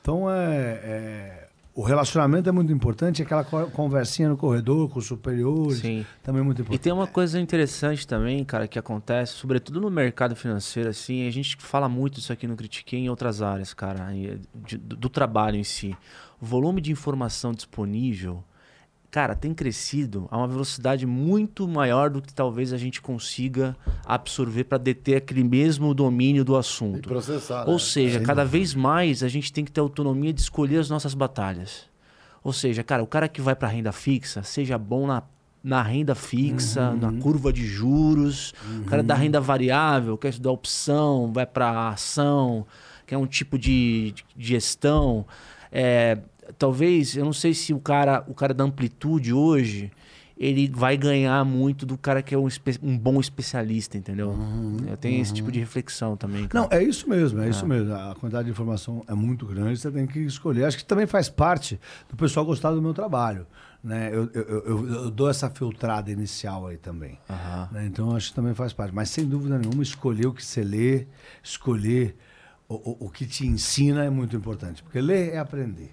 Então 0.00 0.28
é, 0.30 0.80
é- 0.82 1.47
o 1.78 1.82
relacionamento 1.84 2.48
é 2.48 2.52
muito 2.52 2.72
importante, 2.72 3.22
aquela 3.22 3.44
co- 3.44 3.70
conversinha 3.70 4.28
no 4.28 4.36
corredor 4.36 4.88
com 4.88 4.98
os 4.98 5.06
superiores 5.06 5.78
Sim. 5.78 6.04
também 6.24 6.40
é 6.42 6.44
muito 6.44 6.58
E 6.58 6.62
importante. 6.62 6.80
tem 6.82 6.92
uma 6.92 7.06
coisa 7.06 7.38
interessante 7.38 8.04
também, 8.04 8.44
cara, 8.44 8.66
que 8.66 8.80
acontece, 8.80 9.34
sobretudo 9.34 9.80
no 9.80 9.88
mercado 9.88 10.34
financeiro, 10.34 10.88
assim, 10.88 11.24
a 11.28 11.30
gente 11.30 11.56
fala 11.60 11.88
muito 11.88 12.18
isso 12.18 12.32
aqui 12.32 12.48
no 12.48 12.56
Critiquei 12.56 12.98
em 12.98 13.08
outras 13.08 13.40
áreas, 13.42 13.72
cara, 13.72 14.12
e, 14.12 14.40
do 14.76 15.08
trabalho 15.08 15.56
em 15.56 15.62
si. 15.62 15.96
O 16.40 16.46
volume 16.46 16.80
de 16.80 16.90
informação 16.90 17.52
disponível, 17.52 18.42
cara, 19.10 19.34
tem 19.34 19.54
crescido 19.54 20.28
a 20.30 20.36
uma 20.36 20.46
velocidade 20.46 21.06
muito 21.06 21.66
maior 21.66 22.10
do 22.10 22.20
que 22.20 22.32
talvez 22.32 22.72
a 22.72 22.76
gente 22.76 23.00
consiga 23.00 23.76
absorver 24.04 24.64
para 24.64 24.78
deter 24.78 25.16
aquele 25.16 25.42
mesmo 25.42 25.94
domínio 25.94 26.44
do 26.44 26.54
E 26.54 26.58
assunto. 26.58 27.08
processar. 27.08 27.64
Ou 27.66 27.74
né? 27.74 27.78
seja, 27.78 28.20
cada 28.20 28.44
vez 28.44 28.74
mais 28.74 29.22
a 29.22 29.28
gente 29.28 29.52
tem 29.52 29.64
que 29.64 29.72
ter 29.72 29.80
autonomia 29.80 30.32
de 30.32 30.40
escolher 30.40 30.78
as 30.78 30.90
nossas 30.90 31.14
batalhas. 31.14 31.86
Ou 32.44 32.52
seja, 32.52 32.84
cara, 32.84 33.02
o 33.02 33.06
cara 33.06 33.28
que 33.28 33.40
vai 33.40 33.56
para 33.56 33.68
renda 33.68 33.92
fixa, 33.92 34.42
seja 34.42 34.78
bom 34.78 35.06
na, 35.06 35.22
na 35.64 35.82
renda 35.82 36.14
fixa, 36.14 36.94
na 36.94 37.12
curva 37.20 37.52
de 37.52 37.66
juros, 37.66 38.54
o 38.82 38.84
cara 38.84 39.02
da 39.02 39.14
renda 39.14 39.40
variável, 39.40 40.16
quer 40.16 40.28
estudar 40.28 40.52
opção, 40.52 41.32
vai 41.32 41.46
para 41.46 41.88
ação, 41.88 42.66
quer 43.06 43.16
um 43.16 43.26
tipo 43.26 43.58
de, 43.58 44.12
de 44.12 44.24
gestão. 44.36 45.26
É, 45.72 46.18
talvez, 46.56 47.16
eu 47.16 47.24
não 47.24 47.32
sei 47.32 47.52
se 47.54 47.74
o 47.74 47.80
cara, 47.80 48.24
o 48.28 48.34
cara 48.34 48.54
da 48.54 48.64
amplitude 48.64 49.32
hoje, 49.32 49.90
ele 50.40 50.70
vai 50.72 50.96
ganhar 50.96 51.44
muito 51.44 51.84
do 51.84 51.98
cara 51.98 52.22
que 52.22 52.32
é 52.34 52.38
um, 52.38 52.46
um 52.82 52.96
bom 52.96 53.18
especialista, 53.20 53.98
entendeu? 53.98 54.36
eu 54.88 54.96
tenho 54.96 55.20
esse 55.20 55.34
tipo 55.34 55.50
de 55.50 55.58
reflexão 55.58 56.16
também. 56.16 56.46
cara. 56.46 56.62
Não, 56.64 56.78
é 56.78 56.80
isso 56.82 57.08
mesmo, 57.08 57.40
é 57.40 57.48
isso 57.48 57.66
mesmo. 57.66 57.92
A 57.92 58.14
quantidade 58.14 58.44
de 58.46 58.52
informação 58.52 59.04
é 59.08 59.14
muito 59.14 59.44
grande, 59.46 59.80
você 59.80 59.90
tem 59.90 60.06
que 60.06 60.20
escolher. 60.20 60.64
Acho 60.64 60.76
que 60.78 60.84
também 60.84 61.06
faz 61.08 61.28
parte 61.28 61.78
do 62.08 62.16
pessoal 62.16 62.46
gostar 62.46 62.70
do 62.70 62.80
meu 62.80 62.94
trabalho. 62.94 63.46
Né? 63.82 64.10
Eu, 64.12 64.28
eu, 64.32 64.42
eu- 64.64 64.88
eu 64.88 65.10
dou 65.10 65.28
essa 65.28 65.50
filtrada 65.50 66.10
inicial 66.10 66.66
aí 66.68 66.76
também. 66.76 67.18
Aham. 67.28 67.68
né? 67.72 67.86
Então 67.86 68.14
acho 68.14 68.30
que 68.30 68.34
também 68.36 68.54
faz 68.54 68.72
parte. 68.72 68.94
Mas 68.94 69.08
sem 69.10 69.24
dúvida 69.26 69.58
nenhuma, 69.58 69.82
escolher 69.82 70.26
o 70.26 70.32
que 70.32 70.44
você 70.44 70.62
lê, 70.62 71.06
escolher 71.42 72.16
o, 72.68 72.74
o, 72.74 73.06
o 73.06 73.10
que 73.10 73.26
te 73.26 73.44
ensina 73.46 74.04
é 74.04 74.10
muito 74.10 74.36
importante. 74.36 74.82
Porque 74.84 75.00
ler 75.00 75.32
é 75.34 75.38
aprender. 75.38 75.90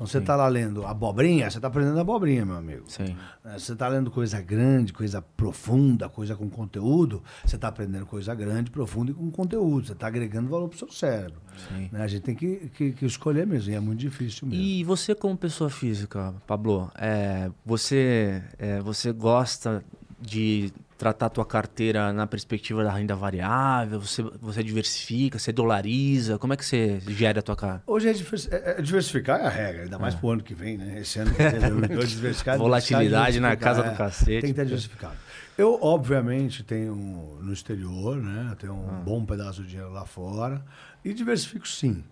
Então 0.00 0.06
você 0.06 0.16
está 0.16 0.34
lá 0.34 0.48
lendo 0.48 0.86
abobrinha, 0.86 1.50
você 1.50 1.58
está 1.58 1.68
aprendendo 1.68 2.00
abobrinha, 2.00 2.46
meu 2.46 2.56
amigo. 2.56 2.84
Sim. 2.88 3.14
Né? 3.44 3.58
Você 3.58 3.74
está 3.74 3.86
lendo 3.86 4.10
coisa 4.10 4.40
grande, 4.40 4.94
coisa 4.94 5.20
profunda, 5.20 6.08
coisa 6.08 6.34
com 6.34 6.48
conteúdo, 6.48 7.22
você 7.44 7.56
está 7.56 7.68
aprendendo 7.68 8.06
coisa 8.06 8.34
grande, 8.34 8.70
profunda 8.70 9.10
e 9.10 9.14
com 9.14 9.30
conteúdo. 9.30 9.86
Você 9.88 9.92
está 9.92 10.06
agregando 10.06 10.48
valor 10.48 10.68
para 10.70 10.76
o 10.76 10.78
seu 10.78 10.90
cérebro. 10.90 11.42
Sim. 11.68 11.90
Né? 11.92 12.02
A 12.02 12.06
gente 12.06 12.22
tem 12.22 12.34
que, 12.34 12.70
que- 12.74 12.92
que 12.92 13.04
escolher 13.04 13.46
mesmo, 13.46 13.70
e 13.72 13.74
é 13.74 13.80
muito 13.80 13.98
difícil 14.00 14.48
mesmo. 14.48 14.62
E 14.64 14.82
você 14.84 15.14
como 15.14 15.36
pessoa 15.36 15.68
física, 15.68 16.32
Pablo, 16.46 16.90
é, 16.96 17.50
você, 17.66 18.42
é, 18.58 18.80
você 18.80 19.12
gosta 19.12 19.84
de 20.18 20.72
tratar 21.00 21.26
a 21.26 21.30
tua 21.30 21.46
carteira 21.46 22.12
na 22.12 22.26
perspectiva 22.26 22.84
da 22.84 22.92
renda 22.92 23.16
variável? 23.16 23.98
Você, 23.98 24.22
você 24.38 24.62
diversifica, 24.62 25.38
você 25.38 25.50
dolariza? 25.50 26.38
Como 26.38 26.52
é 26.52 26.56
que 26.58 26.64
você 26.64 27.00
gera 27.08 27.40
a 27.40 27.42
tua 27.42 27.56
cara? 27.56 27.82
Hoje 27.86 28.06
é, 28.08 28.12
é- 28.12 28.70
é 28.78 28.82
diversificar 28.82 29.40
é 29.40 29.46
a 29.46 29.48
regra, 29.48 29.82
ainda 29.84 29.98
mais 29.98 30.14
pro 30.14 30.30
ano 30.30 30.42
que 30.42 30.52
vem, 30.54 30.76
né? 30.76 31.00
Esse 31.00 31.18
ano 31.18 31.32
que 31.34 31.42
vem, 31.42 31.88
diversificar, 32.06 32.58
Volatilidade 32.58 33.32
diversificar, 33.32 33.50
na 33.50 33.56
casa 33.56 33.82
do 33.82 33.88
é. 33.90 33.94
cacete. 33.96 34.30
Tem 34.32 34.40
que 34.42 34.46
estar 34.50 34.64
diversificado. 34.64 35.14
Eu, 35.56 35.78
obviamente, 35.82 36.62
tenho 36.62 36.94
no 37.40 37.52
exterior, 37.52 38.16
né? 38.16 38.54
Tenho 38.58 38.74
Ah. 38.74 38.92
um 38.92 39.02
bom 39.02 39.24
pedaço 39.24 39.62
de 39.62 39.68
dinheiro 39.70 39.90
lá 39.90 40.04
fora. 40.04 40.62
E 41.02 41.14
diversifico 41.14 41.66
sim, 41.66 42.04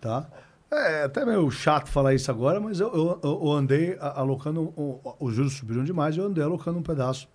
tá? 0.00 0.26
É 0.70 1.04
até 1.04 1.24
meio 1.24 1.48
chato 1.50 1.88
falar 1.88 2.14
isso 2.14 2.30
agora, 2.30 2.58
mas 2.58 2.80
eu, 2.80 2.88
eu, 2.92 3.20
eu 3.22 3.52
andei 3.52 3.96
alocando... 4.00 4.62
o- 4.76 5.00
Os 5.20 5.34
juros 5.34 5.52
subiram 5.52 5.84
demais, 5.84 6.16
eu 6.16 6.24
andei 6.24 6.42
alocando 6.42 6.78
um 6.78 6.82
pedaço 6.82 7.28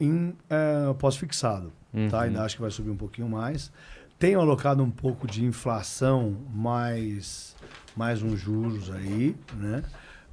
em 0.00 0.34
é, 0.48 0.92
pós-fixado. 0.94 1.72
Tá? 2.10 2.22
Ainda 2.22 2.42
acho 2.42 2.56
que 2.56 2.62
vai 2.62 2.70
subir 2.70 2.90
um 2.90 2.96
pouquinho 2.96 3.28
mais. 3.28 3.72
Tenho 4.18 4.40
alocado 4.40 4.82
um 4.82 4.90
pouco 4.90 5.26
de 5.26 5.44
inflação, 5.44 6.36
mais, 6.52 7.54
mais 7.96 8.22
uns 8.22 8.38
juros 8.38 8.90
aí, 8.90 9.34
né? 9.54 9.82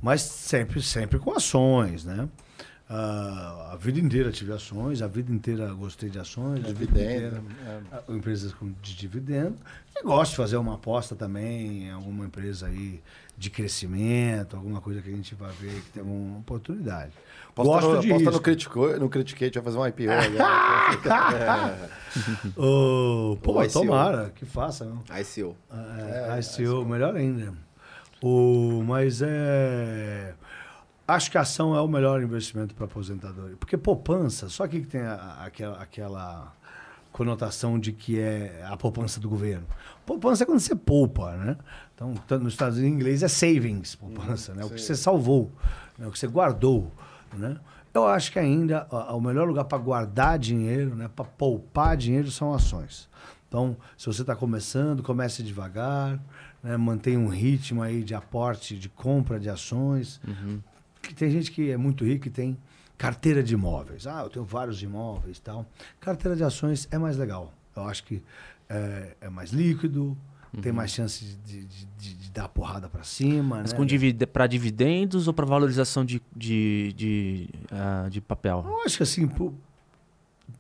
Mas 0.02 0.22
sempre, 0.22 0.82
sempre 0.82 1.20
com 1.20 1.32
ações, 1.32 2.04
né? 2.04 2.28
Ah, 2.88 3.72
a 3.74 3.76
vida 3.76 4.00
inteira 4.00 4.32
tive 4.32 4.54
ações, 4.54 5.02
a 5.02 5.08
vida 5.08 5.32
inteira 5.32 5.74
gostei 5.74 6.08
de 6.08 6.20
ações, 6.20 6.64
Dividendo, 6.64 6.94
inteira 6.94 7.44
ah, 7.92 8.04
empresas 8.10 8.54
de 8.82 8.96
dividendo. 8.96 9.56
E 9.96 10.04
gosto 10.04 10.32
de 10.32 10.38
fazer 10.38 10.58
uma 10.58 10.76
aposta 10.76 11.16
também 11.16 11.86
em 11.86 11.92
alguma 11.92 12.26
empresa 12.26 12.68
aí 12.68 13.02
de 13.36 13.50
crescimento, 13.50 14.56
alguma 14.56 14.82
coisa 14.82 15.02
que 15.02 15.10
a 15.10 15.16
gente 15.16 15.34
vai 15.34 15.52
ver 15.54 15.82
que 15.82 15.92
tem 15.94 16.04
uma 16.04 16.40
oportunidade. 16.40 17.12
Posta 17.56 17.72
gosto 17.74 17.96
no, 17.96 18.02
de 18.02 18.08
posta 18.10 18.24
no 18.26 18.30
risco. 18.32 18.44
Critico, 18.44 18.88
no 19.00 19.10
Critiquei, 19.10 19.46
a 19.46 19.48
gente 19.50 19.56
vai 19.56 19.64
fazer 19.64 19.78
um 19.78 19.88
IPO 19.88 20.12
agora. 21.10 21.90
Ô, 22.56 23.38
pô, 23.42 23.54
Ou 23.54 23.64
ICO. 23.64 23.74
tomara 23.74 24.32
que 24.36 24.46
faça. 24.46 24.86
Não? 24.86 25.02
ICO. 25.20 25.56
É, 25.72 26.40
ICO, 26.40 26.86
melhor 26.86 27.16
ainda. 27.16 27.54
O, 28.22 28.84
mas 28.86 29.22
é. 29.22 30.34
Acho 31.08 31.30
que 31.30 31.38
a 31.38 31.42
ação 31.42 31.76
é 31.76 31.82
o 31.82 31.88
melhor 31.88 32.22
investimento 32.24 32.74
para 32.74 32.86
aposentadoria. 32.86 33.56
Porque 33.58 33.78
poupança, 33.78 34.50
só 34.50 34.68
que 34.68 34.82
tem 34.82 35.02
a- 35.02 35.38
aquela, 35.46 35.78
aquela 35.82 36.54
conotação 37.12 37.78
de 37.80 37.92
que 37.94 38.20
é 38.20 38.66
a 38.68 38.76
poupança 38.76 39.20
do 39.20 39.30
governo. 39.30 39.66
Poupança 40.06 40.44
é 40.44 40.46
quando 40.46 40.60
você 40.60 40.76
poupa, 40.76 41.32
né? 41.38 41.58
Então, 41.94 42.14
nos 42.40 42.54
Estados 42.54 42.78
Unidos, 42.78 42.92
em 42.94 42.96
inglês 43.00 43.22
é 43.24 43.28
savings, 43.28 43.96
poupança, 43.96 44.54
né? 44.54 44.66
O 44.66 44.70
que 44.70 44.82
você 44.82 44.96
salvou, 44.96 45.52
né? 45.98 46.08
o 46.08 46.12
que 46.12 46.18
você 46.20 46.28
guardou, 46.28 46.92
né? 47.34 47.58
Eu 47.94 48.06
acho 48.06 48.32
que 48.32 48.38
ainda 48.38 48.86
o 48.92 49.22
melhor 49.22 49.48
lugar 49.48 49.64
para 49.64 49.78
guardar 49.78 50.38
dinheiro, 50.38 50.96
né? 50.96 51.10
Para 51.14 51.24
poupar 51.24 51.96
dinheiro 51.96 52.30
são 52.30 52.54
ações. 52.54 53.08
Então, 53.48 53.78
se 53.98 54.06
você 54.06 54.22
está 54.22 54.36
começando, 54.36 55.02
comece 55.02 55.42
devagar, 55.42 56.20
né? 56.62 56.76
mantenha 56.76 57.18
um 57.18 57.30
ritmo 57.30 57.82
aí 57.82 58.04
de 58.04 58.14
aporte, 58.14 58.78
de 58.78 58.90
compra 58.90 59.40
de 59.40 59.50
ações. 59.50 60.20
Que 61.02 61.14
tem 61.14 61.30
gente 61.32 61.52
que 61.52 61.72
é 61.72 61.78
muito 61.78 62.04
rica 62.04 62.28
e 62.28 62.32
tem 62.32 62.58
carteira 62.98 63.42
de 63.42 63.54
imóveis. 63.54 64.08
Ah, 64.08 64.24
eu 64.24 64.30
tenho 64.30 64.44
vários 64.44 64.84
imóveis 64.84 65.38
e 65.38 65.42
tal. 65.42 65.66
Carteira 66.00 66.36
de 66.36 66.44
ações 66.44 66.88
é 66.92 66.98
mais 66.98 67.16
legal. 67.16 67.54
Eu 67.76 67.84
acho 67.84 68.04
que 68.04 68.22
é, 68.68 69.16
é 69.22 69.30
mais 69.30 69.52
líquido, 69.52 70.18
tem 70.62 70.72
mais 70.72 70.92
chance 70.92 71.24
de, 71.24 71.66
de- 71.66 71.86
de- 71.98 72.14
de 72.16 72.32
dar 72.32 72.48
porrada 72.50 72.90
para 72.90 73.04
cima. 73.04 73.62
Mas 73.62 73.72
né? 73.72 73.78
com 73.78 73.86
divide, 73.86 74.26
para 74.26 74.46
dividendos 74.48 75.28
ou 75.28 75.34
para 75.34 75.46
valorização 75.46 76.04
de, 76.06 76.22
de, 76.36 76.94
de, 76.94 77.50
ah, 77.72 78.08
de 78.10 78.20
papel? 78.22 78.64
Eu 78.68 78.84
acho 78.86 78.98
que 78.98 79.04
assim, 79.04 79.28
pô, 79.28 79.54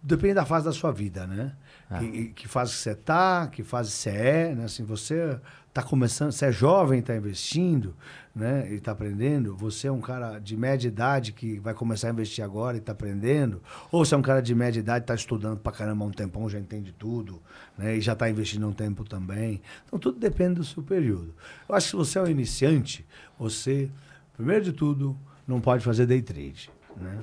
depende 0.01 0.35
da 0.35 0.45
fase 0.45 0.65
da 0.65 0.72
sua 0.72 0.91
vida, 0.91 1.26
né? 1.27 1.53
Que, 1.99 2.30
que 2.30 2.47
fase 2.47 2.72
que 2.72 2.77
você 2.80 2.95
tá, 2.95 3.47
que 3.47 3.63
fase 3.63 3.91
você 3.91 4.09
é, 4.09 4.55
né? 4.55 4.63
Assim, 4.65 4.84
você 4.84 5.39
tá 5.76 5.84
começando, 5.84 6.31
você 6.31 6.45
é 6.45 6.52
jovem, 6.53 7.02
tá 7.02 7.14
investindo, 7.14 7.93
né? 8.34 8.73
E 8.73 8.80
tá 8.80 8.93
aprendendo. 8.93 9.57
Você 9.57 9.88
é 9.88 9.91
um 9.91 9.99
cara 9.99 10.39
de 10.39 10.56
média 10.56 10.88
idade 10.88 11.34
que 11.34 11.60
vai 11.60 11.73
começar 11.73 12.07
a 12.07 12.11
investir 12.11 12.41
agora 12.45 12.77
e 12.77 12.80
tá 12.80 12.93
aprendendo. 12.93 13.61
Ou 13.91 14.06
você 14.06 14.15
é 14.15 14.18
um 14.18 14.22
cara 14.22 14.41
de 14.41 14.56
média 14.56 14.80
idade, 14.80 15.06
tá 15.06 15.14
estudando 15.14 15.60
pra 15.60 15.73
caramba 15.73 16.06
um 16.06 16.11
tempão, 16.11 16.47
já 16.49 16.57
entende 16.57 16.93
tudo, 16.93 17.41
né? 17.77 17.97
E 17.97 17.99
já 17.99 18.15
tá 18.15 18.30
investindo 18.30 18.65
um 18.65 18.72
tempo 18.72 19.03
também. 19.03 19.61
Então, 19.85 19.99
tudo 19.99 20.18
depende 20.18 20.56
do 20.56 20.64
seu 20.64 20.81
período. 20.81 21.35
Eu 21.68 21.76
acho 21.76 21.88
que 21.88 21.91
se 21.91 21.97
você 21.97 22.19
é 22.19 22.22
um 22.22 22.27
iniciante, 22.27 23.06
você, 23.38 23.91
primeiro 24.34 24.64
de 24.64 24.72
tudo, 24.72 25.19
não 25.45 25.60
pode 25.60 25.84
fazer 25.84 26.06
day 26.06 26.22
trade, 26.22 26.72
né? 26.99 27.17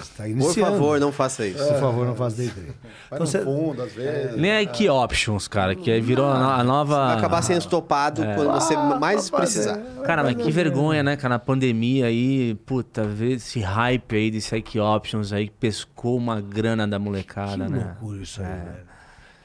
Você 0.00 0.12
tá 0.16 0.24
Por 0.38 0.54
favor, 0.54 0.98
não 0.98 1.12
faça 1.12 1.46
isso. 1.46 1.62
Por 1.64 1.78
favor, 1.78 2.06
não 2.06 2.14
faça 2.16 2.36
day 2.38 2.48
trade. 2.48 2.68
Vai 2.68 3.18
Então, 3.18 3.26
você- 3.26 3.42
fundo, 3.42 3.82
às 3.82 3.92
vezes. 3.92 4.36
Nem 4.36 4.56
a 4.58 4.66
Key 4.66 4.88
Options, 4.88 5.46
cara, 5.46 5.74
que 5.74 5.90
aí 5.90 6.00
virou 6.00 6.26
a, 6.26 6.38
no- 6.38 6.48
a 6.50 6.64
nova. 6.64 7.06
Vai 7.08 7.16
acabar 7.18 7.42
sendo 7.42 7.58
estopado 7.60 8.22
quando 8.34 8.52
você 8.52 8.74
Ah, 8.74 8.98
mais 8.98 9.28
pra 9.30 9.40
fazer. 9.40 9.70
precisar. 9.70 10.02
Cara, 10.04 10.22
mas 10.24 10.34
que 10.36 10.50
vergonha, 10.50 11.02
né, 11.02 11.16
cara? 11.16 11.34
Na 11.34 11.38
pandemia 11.38 12.06
aí, 12.06 12.54
puta, 12.66 13.04
ver 13.04 13.32
esse 13.34 13.60
hype 13.60 14.16
aí 14.16 14.30
desse 14.30 14.56
Ike 14.56 14.80
Options 14.80 15.32
aí 15.32 15.46
que 15.48 15.54
pescou 15.54 16.16
uma 16.16 16.40
grana 16.40 16.88
da 16.88 16.98
Que 16.98 17.04
molecada, 17.04 17.68
né? 17.68 17.94
loucura 18.00 18.22
isso 18.22 18.40
aí, 18.40 18.46
velho. 18.48 18.87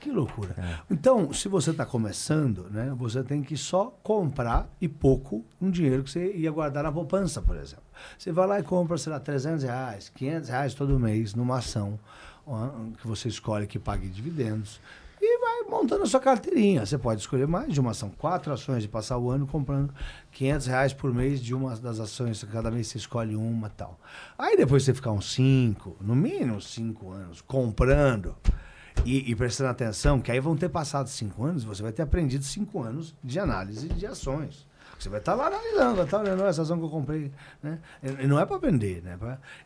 Que 0.03 0.11
loucura. 0.11 0.53
Então, 0.91 1.31
se 1.31 1.47
você 1.47 1.71
está 1.71 1.85
começando, 1.85 2.69
né, 2.69 2.93
você 2.97 3.23
tem 3.23 3.41
que 3.41 3.55
só 3.55 3.85
comprar 4.03 4.69
e 4.81 4.89
pouco 4.89 5.45
um 5.61 5.71
dinheiro 5.71 6.03
que 6.03 6.11
você 6.11 6.34
ia 6.34 6.51
guardar 6.51 6.84
na 6.84 6.91
poupança, 6.91 7.41
por 7.41 7.55
exemplo. 7.55 7.85
Você 8.17 8.30
vai 8.30 8.45
lá 8.45 8.59
e 8.59 8.63
compra, 8.63 8.97
sei 8.97 9.13
lá, 9.13 9.19
300 9.21 9.63
reais, 9.63 10.09
500 10.09 10.49
reais 10.49 10.73
todo 10.73 10.99
mês 10.99 11.34
numa 11.34 11.59
ação 11.59 11.97
que 12.99 13.07
você 13.07 13.30
escolhe 13.30 13.65
que 13.65 13.80
pague 13.80 14.09
dividendos 14.09 14.81
e 15.21 15.39
vai 15.39 15.61
montando 15.69 16.03
a 16.03 16.05
sua 16.05 16.19
carteirinha. 16.19 16.85
Você 16.85 16.97
pode 16.97 17.21
escolher 17.21 17.47
mais 17.47 17.71
de 17.71 17.80
uma 17.80 17.91
ação, 17.91 18.09
quatro 18.09 18.51
ações 18.51 18.84
e 18.84 18.89
passar 18.89 19.17
o 19.17 19.31
ano 19.31 19.47
comprando 19.47 19.93
500 20.34 20.67
reais 20.67 20.93
por 20.93 21.13
mês 21.13 21.41
de 21.41 21.55
uma 21.55 21.77
das 21.77 22.01
ações. 22.01 22.43
Cada 22.43 22.69
mês 22.69 22.88
você 22.88 22.97
escolhe 22.97 23.38
uma 23.38 23.69
tal. 23.69 23.97
Aí 24.38 24.57
depois 24.57 24.84
você 24.84 24.93
ficar 24.93 25.11
uns 25.11 25.34
cinco, 25.34 25.95
no 26.01 26.13
mínimo 26.13 26.59
cinco 26.59 27.09
anos, 27.09 27.39
comprando 27.39 28.35
e, 29.06 29.32
e 29.32 29.36
prestando 29.36 29.70
atenção, 29.70 30.20
que 30.20 30.32
aí 30.32 30.40
vão 30.40 30.56
ter 30.56 30.70
passado 30.70 31.10
cinco 31.10 31.44
anos, 31.44 31.64
você 31.64 31.82
vai 31.82 31.91
ter 31.91 32.02
aprendido 32.02 32.44
cinco 32.44 32.82
anos 32.82 33.15
de 33.24 33.40
análise 33.40 33.88
de 33.90 34.06
ações. 34.06 34.68
Você 34.98 35.10
vai 35.10 35.20
estar 35.20 35.36
lá 35.36 35.48
analisando, 35.48 35.95
vai 35.95 36.06
estar 36.06 36.20
olhando 36.20 36.44
"Ó, 36.44 36.48
essa 36.48 36.61
ação 36.61 36.78
que 36.78 36.86
eu 36.86 36.90
comprei. 36.90 37.32
Né? 37.61 37.80
E, 38.02 38.26
não 38.28 38.40
é 38.40 38.45
para 38.45 38.57
vender, 38.57 39.02
né? 39.03 39.18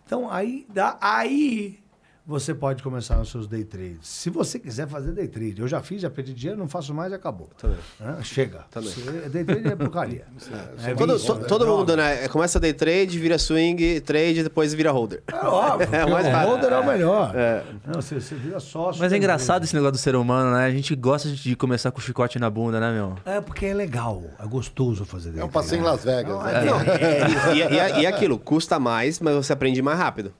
Então 0.05 0.31
aí, 0.31 0.65
dá, 0.73 0.97
aí 0.99 1.79
você 2.27 2.53
pode 2.53 2.83
começar 2.83 3.17
os 3.21 3.31
seus 3.31 3.47
day 3.47 3.63
trades. 3.63 3.99
Se 4.01 4.29
você 4.29 4.59
quiser 4.59 4.85
fazer 4.87 5.13
day 5.13 5.29
trade, 5.29 5.61
eu 5.61 5.67
já 5.67 5.81
fiz, 5.81 6.01
já 6.01 6.09
perdi 6.09 6.33
dinheiro, 6.33 6.59
não 6.59 6.67
faço 6.67 6.93
mais 6.93 7.09
e 7.11 7.15
acabou. 7.15 7.49
Também. 7.57 7.77
Né? 7.99 8.17
Chega. 8.21 8.65
Também. 8.69 8.89
Você- 8.89 9.29
day 9.29 9.45
trade 9.45 9.67
é 9.69 9.75
porcaria. 9.75 10.25
É 10.85 10.93
Todo, 10.93 11.17
to- 11.19 11.31
é 11.33 11.45
todo 11.47 11.63
droga. 11.63 11.77
mundo, 11.79 11.95
né? 11.95 12.27
Começa 12.27 12.59
day 12.59 12.73
trade, 12.73 13.17
vira 13.17 13.37
swing, 13.37 14.01
trade, 14.01 14.43
depois 14.43 14.73
vira 14.73 14.91
holder. 14.91 15.23
É 15.31 15.35
óbvio. 15.45 15.87
É 15.95 16.05
o 16.05 16.11
mais 16.11 16.27
o 16.27 16.31
holder 16.49 16.73
é 16.73 16.79
o 16.79 16.85
melhor. 16.85 17.31
É. 17.35 17.63
Não, 17.85 18.01
você, 18.01 18.19
você 18.19 18.35
vira 18.35 18.59
sócio. 18.59 19.01
Mas 19.01 19.13
é 19.13 19.17
engraçado 19.17 19.63
esse 19.63 19.73
negócio 19.73 19.93
do 19.93 19.97
ser 19.97 20.15
humano, 20.15 20.51
né? 20.51 20.65
A 20.65 20.71
gente 20.71 20.93
gosta 20.95 21.29
de 21.29 21.55
começar 21.55 21.91
com 21.91 21.99
o 21.99 22.01
chicote 22.01 22.37
na 22.39 22.49
bunda, 22.49 22.79
né, 22.79 22.91
meu? 22.91 23.15
É 23.25 23.39
porque 23.39 23.65
é 23.67 23.73
legal, 23.73 24.23
é 24.37 24.45
gostoso 24.45 25.05
fazer 25.05 25.31
day 25.31 25.41
É 25.41 25.45
um 25.45 25.47
trade. 25.47 25.53
passeio 25.65 25.79
em 25.81 25.83
Las 25.83 26.03
Vegas. 26.03 26.33
Não, 26.35 26.43
né? 26.43 26.53
é- 26.53 26.65
Não, 26.65 27.53
e, 27.55 27.59
e- 27.59 27.99
e- 27.99 28.01
e 28.01 28.05
aquilo, 28.05 28.37
custa 28.37 28.77
mais, 28.79 29.19
mas 29.19 29.33
você 29.35 29.53
aprende 29.53 29.81
mais 29.81 29.97
rápido. 29.97 30.33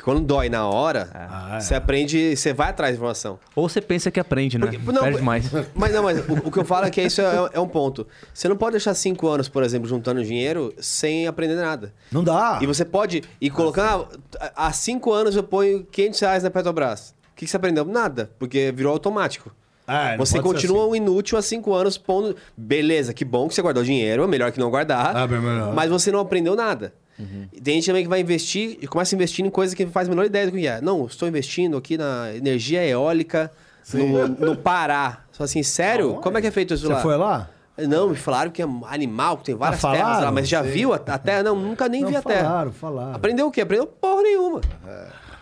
Porque 0.00 0.04
quando 0.04 0.20
dói 0.26 0.48
na 0.48 0.66
hora, 0.66 1.10
Ah, 1.12 1.56
é. 1.56 1.60
você 1.60 1.74
aprende, 1.74 2.34
você 2.34 2.54
vai 2.54 2.70
atrás 2.70 2.92
de 2.92 2.96
informação. 2.96 3.38
Ou 3.54 3.68
você 3.68 3.80
pensa 3.82 4.10
que 4.10 4.18
aprende, 4.18 4.56
né? 4.58 4.66
Porque- 4.66 4.92
não, 4.92 5.02
Perde 5.02 5.20
mais. 5.22 5.50
Mas 5.74 5.92
não, 5.92 6.02
mas 6.02 6.18
o, 6.26 6.32
o 6.48 6.50
que 6.50 6.58
eu 6.58 6.64
falo 6.64 6.86
é 6.86 6.90
que 6.90 7.02
isso 7.02 7.20
é, 7.20 7.50
é 7.52 7.60
um 7.60 7.68
ponto. 7.68 8.06
Você 8.32 8.48
não 8.48 8.56
pode 8.56 8.72
deixar 8.72 8.94
cinco 8.94 9.28
anos, 9.28 9.48
por 9.48 9.62
exemplo, 9.62 9.86
juntando 9.88 10.24
dinheiro 10.24 10.72
sem 10.78 11.26
aprender 11.26 11.54
nada. 11.56 11.92
Não 12.10 12.24
dá. 12.24 12.58
E 12.62 12.66
você 12.66 12.84
pode 12.84 13.22
ir 13.40 13.50
colocando. 13.50 14.08
ah, 14.40 14.52
Há 14.56 14.72
cinco 14.72 15.12
anos 15.12 15.36
eu 15.36 15.42
ponho 15.42 15.84
500 15.84 16.20
reais 16.20 16.42
na 16.42 16.50
Petrobras. 16.50 17.10
O 17.32 17.36
que, 17.36 17.44
que 17.44 17.50
você 17.50 17.56
aprendeu? 17.56 17.84
Nada, 17.84 18.30
porque 18.38 18.72
virou 18.72 18.92
automático. 18.92 19.54
É, 19.86 20.12
não 20.16 20.24
você 20.24 20.40
continua 20.40 20.82
assim. 20.82 20.90
um 20.92 20.94
inútil 20.94 21.36
há 21.36 21.42
cinco 21.42 21.74
anos 21.74 21.98
pondo. 21.98 22.36
Beleza, 22.56 23.12
que 23.12 23.24
bom 23.24 23.48
que 23.48 23.54
você 23.54 23.60
guardou 23.60 23.82
dinheiro, 23.82 24.22
é 24.22 24.26
melhor 24.26 24.52
que 24.52 24.60
não 24.60 24.70
guardar. 24.70 25.16
Ah, 25.16 25.26
bem 25.26 25.40
melhor. 25.40 25.74
Mas 25.74 25.90
você 25.90 26.12
não 26.12 26.20
aprendeu 26.20 26.54
nada. 26.54 26.94
E 27.52 27.60
Tem 27.60 27.74
gente 27.74 27.86
também 27.86 28.02
que 28.02 28.08
vai 28.08 28.20
investir 28.20 28.78
e 28.80 28.86
começa 28.86 29.14
a 29.14 29.16
investir 29.16 29.44
em 29.44 29.50
coisas 29.50 29.74
que 29.74 29.84
não 29.84 29.92
faz 29.92 30.08
a 30.08 30.10
menor 30.10 30.24
ideia 30.26 30.46
do 30.46 30.52
que 30.52 30.66
é. 30.66 30.80
Não, 30.80 31.06
estou 31.06 31.28
investindo 31.28 31.76
aqui 31.76 31.96
na 31.98 32.34
energia 32.34 32.84
eólica 32.86 33.50
no, 33.92 34.28
no 34.28 34.56
Pará. 34.56 35.20
Só 35.32 35.44
assim, 35.44 35.62
sério? 35.62 36.14
Como 36.14 36.38
é 36.38 36.40
que 36.40 36.46
é 36.46 36.50
feito 36.50 36.74
isso 36.74 36.86
Você 36.86 36.92
lá? 36.92 37.00
foi 37.00 37.16
lá? 37.16 37.50
Não, 37.78 38.10
me 38.10 38.16
falaram 38.16 38.50
que 38.50 38.60
é 38.62 38.66
animal, 38.88 39.38
que 39.38 39.44
tem 39.44 39.54
várias 39.54 39.82
Ah, 39.84 39.90
terras 39.92 40.06
lá, 40.06 40.14
falaram? 40.16 40.32
mas 40.34 40.48
já 40.48 40.60
viu 40.60 40.92
a, 40.92 40.96
a 40.96 41.18
terra? 41.18 41.42
Não, 41.42 41.56
nunca 41.56 41.88
nem 41.88 42.02
não, 42.02 42.10
vi 42.10 42.16
a 42.16 42.22
terra. 42.22 42.44
falaram, 42.48 42.72
falaram. 42.72 43.14
Aprendeu 43.14 43.46
o 43.46 43.50
quê? 43.50 43.62
Aprendeu 43.62 43.86
porra 43.86 44.22
nenhuma. 44.22 44.60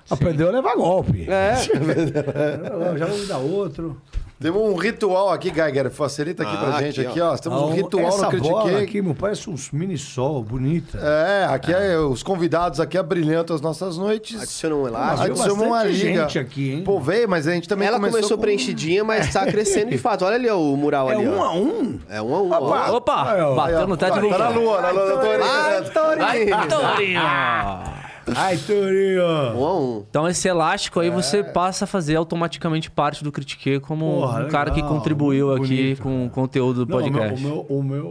Aprendeu 0.09 0.49
a 0.49 0.53
levar 0.53 0.75
golpe. 0.77 1.27
É. 1.29 1.55
Já 2.97 3.07
vou 3.07 3.19
me 3.19 3.27
dar 3.27 3.39
outro. 3.39 4.01
Temos 4.41 4.63
um 4.63 4.77
ritual 4.77 5.31
aqui, 5.33 5.53
Geiger. 5.53 5.91
Facilita 5.91 6.45
aqui 6.45 6.55
Ah, 6.55 6.59
pra 6.59 6.83
gente. 6.83 7.01
aqui, 7.05 7.21
ó. 7.21 7.33
ó. 7.33 7.37
Temos 7.37 7.61
um 7.61 7.71
Ah, 7.71 7.75
ritual 7.75 8.07
essa 8.07 8.31
no 8.31 8.41
bola 8.41 8.63
Critiquei. 8.63 8.85
aqui, 8.85 9.03
meu, 9.03 9.15
parece 9.15 9.51
uns 9.51 9.73
mini 9.73 9.99
sol, 9.99 10.45
bonita. 10.45 10.97
É, 10.97 11.45
aqui 11.53 11.73
é, 11.73 11.99
os 11.99 12.23
convidados 12.23 12.79
aqui 12.79 12.97
abrilhantam 12.97 13.57
as 13.57 13.61
nossas 13.61 13.99
noites. 13.99 14.41
Adiciona 14.41 14.77
um 14.77 14.87
elástico. 14.87 15.25
viu 15.25 15.33
Adiciona 15.43 15.63
uma 15.65 15.83
liga. 15.85 15.99
gente 16.23 16.39
aqui, 16.39 16.71
hein? 16.73 16.83
Pô, 16.85 17.01
veio, 17.01 17.29
mas 17.29 17.49
a 17.49 17.53
gente 17.53 17.69
também 17.69 17.89
Ela 17.89 17.99
começou, 17.99 18.37
com- 18.37 18.43
preenchidinha, 18.43 19.03
mas 19.03 19.33
tá 19.33 19.45
crescendo 19.45 19.91
de 19.91 19.99
fato. 19.99 20.25
Olha 20.25 20.37
ali 20.37 20.49
ó, 20.49 20.57
o 20.57 20.77
mural 20.77 21.11
é 21.11 21.15
ali. 21.17 21.27
um 21.27 21.39
ó. 21.41 21.45
a 21.45 21.53
um. 21.55 21.99
É 22.09 22.23
um 22.23 22.35
a 22.35 22.43
um. 22.43 22.53
ó. 22.53 22.57
Opa! 22.57 22.91
Opa! 22.93 23.55
Bateu 23.57 23.87
no 23.89 23.97
teto 23.97 24.21
do 24.21 24.29
Tá 24.29 24.39
na 24.39 24.49
lua, 24.51 24.81
na 24.81 24.91
lua 24.91 25.07
do 25.09 25.17
Vai, 25.17 25.85
Torinho. 25.85 26.69
Torinho! 26.69 27.21
Ai, 28.37 28.57
Torinho. 28.57 29.23
Um 29.57 29.65
a 29.65 29.79
um. 29.81 30.05
Então 30.09 30.29
esse 30.29 30.49
elástico 30.49 31.01
aí 31.01 31.11
você 31.11 31.43
passa 31.43 31.85
a 31.85 31.87
fazer 31.87 32.17
automaticamente 32.17 32.91
parte 32.91 33.23
do 33.25 33.33
Critique 33.33 33.81
como 33.81 34.21
Porra, 34.21 34.45
um 34.45 34.49
cara 34.49 34.71
que 34.71 34.77
legal, 34.77 34.91
contribuiu 34.95 35.53
aqui 35.53 35.61
bonito, 35.63 36.03
com 36.03 36.27
o 36.27 36.31
conteúdo 36.31 36.85
do 36.87 36.91
Não, 36.91 36.99
o 36.99 37.11
meu, 37.11 37.13
podcast. 37.13 37.45
o 37.45 37.49
meu, 37.49 37.67
o 37.69 37.83
meu 37.83 38.07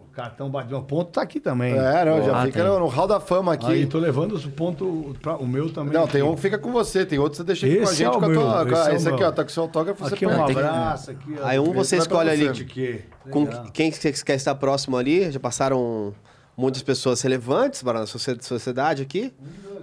o 0.00 0.14
cartão 0.14 0.50
bateu 0.50 0.76
um 0.76 0.82
ponto, 0.82 1.10
tá 1.10 1.22
aqui 1.22 1.40
também. 1.40 1.72
É, 1.72 2.04
não, 2.04 2.22
já 2.22 2.36
Ah, 2.36 2.44
fica 2.44 2.62
tem. 2.62 2.68
no, 2.78 2.86
hall 2.86 3.06
da 3.06 3.18
fama 3.18 3.54
aqui. 3.54 3.64
Aí 3.64 3.86
tô 3.86 3.98
levando 3.98 4.32
os 4.32 4.44
pontos 4.44 5.16
pra, 5.22 5.36
o 5.38 5.46
meu 5.46 5.72
também. 5.72 5.94
Não, 5.94 6.02
aqui. 6.04 6.12
tem 6.12 6.22
um 6.22 6.34
que 6.34 6.40
fica 6.42 6.58
com 6.58 6.70
você, 6.70 7.06
tem 7.06 7.18
outro 7.18 7.30
que 7.32 7.36
você 7.38 7.44
deixa 7.44 7.64
aqui 7.66 7.76
com 7.76 7.80
a 7.80 7.84
Esse 7.84 7.96
gente. 7.96 8.06
é 8.06 8.10
o 8.10 8.18
com 8.18 8.24
a 8.26 8.28
meu, 8.28 8.40
tua, 8.42 8.62
esse 8.62 8.74
é 8.90 8.92
o 8.92 8.96
esse 8.96 9.08
aqui, 9.08 9.18
meu. 9.20 9.28
ó, 9.28 9.32
tá 9.32 9.42
com 9.42 9.48
o 9.48 9.52
seu 9.52 9.62
autógrafo, 9.62 10.04
você 10.04 10.14
Aqui 10.14 10.26
põe. 10.26 10.34
um 10.34 10.44
tem 10.44 10.54
que- 10.54 10.60
abraço, 10.60 11.10
aqui, 11.12 11.34
ó. 11.42 11.46
Aí 11.46 11.58
um 11.58 11.72
você 11.72 11.96
escolhe 11.96 12.36
você. 12.36 12.48
ali. 12.48 12.64
Que 12.66 13.00
Com 13.30 13.44
legal. 13.44 13.64
quem 13.72 13.90
que 13.90 13.96
você 13.96 14.12
quer 14.12 14.34
estar 14.34 14.54
próximo 14.54 14.98
ali? 14.98 15.30
Já 15.30 15.40
passaram 15.40 16.12
muitas 16.56 16.82
pessoas 16.82 17.20
relevantes 17.22 17.82
para 17.82 18.00
a 18.00 18.06
socie- 18.06 18.38
sociedade 18.40 19.02
aqui, 19.02 19.32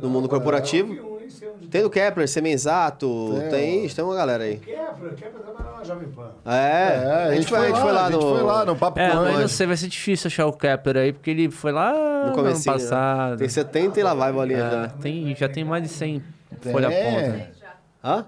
no 0.02 0.10
mundo 0.10 0.28
corporativo. 0.30 1.08
Tem 1.70 1.84
do 1.84 1.90
Kepler, 1.90 2.28
Semenzato, 2.28 3.36
Tem, 3.42 3.50
tem, 3.82 3.90
tem 3.90 4.04
uma 4.04 4.16
galera 4.16 4.44
aí. 4.44 4.58
Quebra, 4.58 5.12
quebra 5.16 5.40
trabalhar 5.44 5.78
na 5.78 5.84
Jovem 5.84 6.08
Pan. 6.10 6.32
É, 6.46 6.52
É, 6.52 7.24
a 7.30 7.36
gente 7.36 7.48
foi, 7.48 7.58
a 7.60 7.68
gente 7.68 7.80
foi 7.80 7.92
lá 7.92 8.06
a 8.08 8.12
gente 8.12 8.22
no... 8.24 8.30
foi 8.36 8.44
lá 8.44 8.66
no 8.66 8.76
Papo 8.76 9.00
É, 9.00 9.14
mas 9.14 9.40
não 9.40 9.48
sei, 9.48 9.68
vai 9.68 9.78
ser 9.78 9.88
difícil 9.88 10.28
achar 10.28 10.48
o 10.48 10.54
Kepler 10.54 10.98
aí, 10.98 11.14
porque 11.14 11.30
ele 11.30 11.52
foi 11.52 11.72
lá 11.72 11.92
No 12.26 12.34
no, 12.36 12.40
ano 12.40 12.58
né? 12.58 12.62
passado. 12.66 13.38
Tem 13.38 13.50
70 13.50 14.00
e 14.00 14.04
lá 14.04 14.14
vai 14.16 14.32
bolinha. 14.34 14.58
É, 14.60 14.72
já. 14.72 14.88
tem, 15.00 15.36
já 15.36 15.50
tem 15.50 15.64
mais 15.64 15.84
de 15.84 15.90
100 15.90 16.24
folha 16.72 16.90
ponta. 16.90 17.50
Hã? 18.04 18.26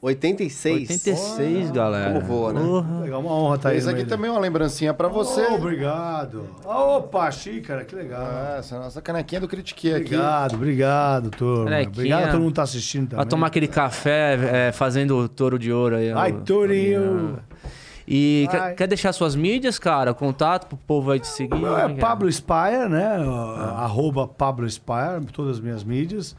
86? 0.00 0.90
86, 0.90 1.70
galera. 1.70 2.12
como 2.12 2.20
voa, 2.20 2.52
né? 2.52 2.60
Porra. 2.60 3.00
Legal, 3.00 3.20
uma 3.20 3.32
honra 3.32 3.56
estar 3.56 3.68
aí. 3.70 3.78
Esse 3.78 3.86
no 3.86 3.92
aqui 3.92 4.00
meio 4.00 4.08
também 4.08 4.28
é 4.28 4.32
uma 4.32 4.40
lembrancinha 4.40 4.92
pra 4.94 5.08
você. 5.08 5.46
Oh, 5.50 5.54
obrigado. 5.54 6.48
Opa, 6.64 7.30
xícara, 7.30 7.84
que 7.84 7.94
legal. 7.94 8.22
Ah, 8.22 8.56
Essa 8.58 8.74
é 8.74 8.78
a 8.78 8.80
nossa 8.82 9.00
canequinha 9.00 9.40
do 9.40 9.48
Critique 9.48 9.88
aqui. 9.88 10.04
Obrigado, 10.14 10.54
obrigado, 10.54 11.30
turma. 11.30 11.64
Canequinha. 11.64 11.88
Obrigado 11.88 12.22
a 12.24 12.30
todo 12.30 12.40
mundo 12.40 12.50
que 12.50 12.56
tá 12.56 12.62
assistindo 12.62 13.08
também. 13.08 13.16
Vai 13.16 13.26
tomar 13.26 13.46
aquele 13.46 13.68
café 13.68 14.68
é, 14.68 14.72
fazendo 14.72 15.16
o 15.16 15.28
touro 15.28 15.58
de 15.58 15.72
ouro 15.72 15.96
aí. 15.96 16.12
Ai, 16.12 16.32
ó. 16.32 16.44
Torinho. 16.44 17.38
E 18.06 18.46
quer, 18.50 18.74
quer 18.76 18.86
deixar 18.86 19.12
suas 19.12 19.34
mídias, 19.34 19.78
cara? 19.78 20.14
Contato 20.14 20.68
pro 20.68 20.76
povo 20.76 21.10
aí 21.10 21.18
te 21.18 21.26
seguir? 21.26 21.58
Meu 21.58 21.76
é 21.76 21.88
que 21.88 21.98
Pablo 21.98 22.30
Spire, 22.30 22.88
né? 22.88 23.16
Arroba 23.76 24.28
Pablo 24.28 24.68
Spire, 24.70 25.24
todas 25.32 25.56
as 25.56 25.60
minhas 25.60 25.82
mídias. 25.82 26.36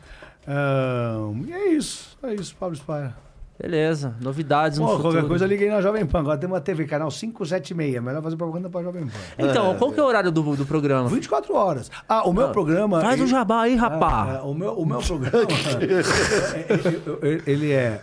Ahn, 0.48 1.44
e 1.46 1.52
é 1.52 1.70
isso, 1.74 2.18
é 2.24 2.34
isso, 2.36 2.56
Pablo 2.56 2.78
Spire. 2.78 3.14
Beleza. 3.60 4.16
Novidades 4.22 4.78
no 4.78 4.86
Pô, 4.86 4.92
futuro. 4.98 5.14
qualquer 5.14 5.28
coisa 5.28 5.46
eu 5.46 5.50
liguei 5.50 5.70
na 5.70 5.82
Jovem 5.82 6.06
Pan. 6.06 6.20
Agora 6.20 6.38
tem 6.38 6.48
uma 6.48 6.62
TV, 6.62 6.86
canal 6.86 7.10
576. 7.10 8.02
Melhor 8.04 8.22
fazer 8.22 8.36
propaganda 8.38 8.70
pra 8.70 8.84
Jovem 8.84 9.08
Pan. 9.08 9.18
Então, 9.40 9.76
qual 9.78 9.92
que 9.92 10.00
é 10.00 10.04
o 10.04 10.06
horário 10.06 10.32
do, 10.32 10.56
do 10.56 10.66
programa? 10.66 11.10
24 11.10 11.56
horas. 11.56 11.90
Ah, 12.08 12.28
o 12.28 12.34
meu 12.34 12.50
programa. 12.50 13.02
Faz 13.02 13.20
o 13.20 13.24
ele- 13.24 13.30
jabá 13.32 13.62
aí, 13.62 13.76
rapá. 13.76 14.28
É, 14.34 14.36
é, 14.38 14.42
o, 14.42 14.54
meu, 14.54 14.74
o 14.74 14.86
meu 14.86 15.00
programa. 15.00 15.48
ele- 17.22 17.44
ele 17.48 17.72
é, 17.72 18.02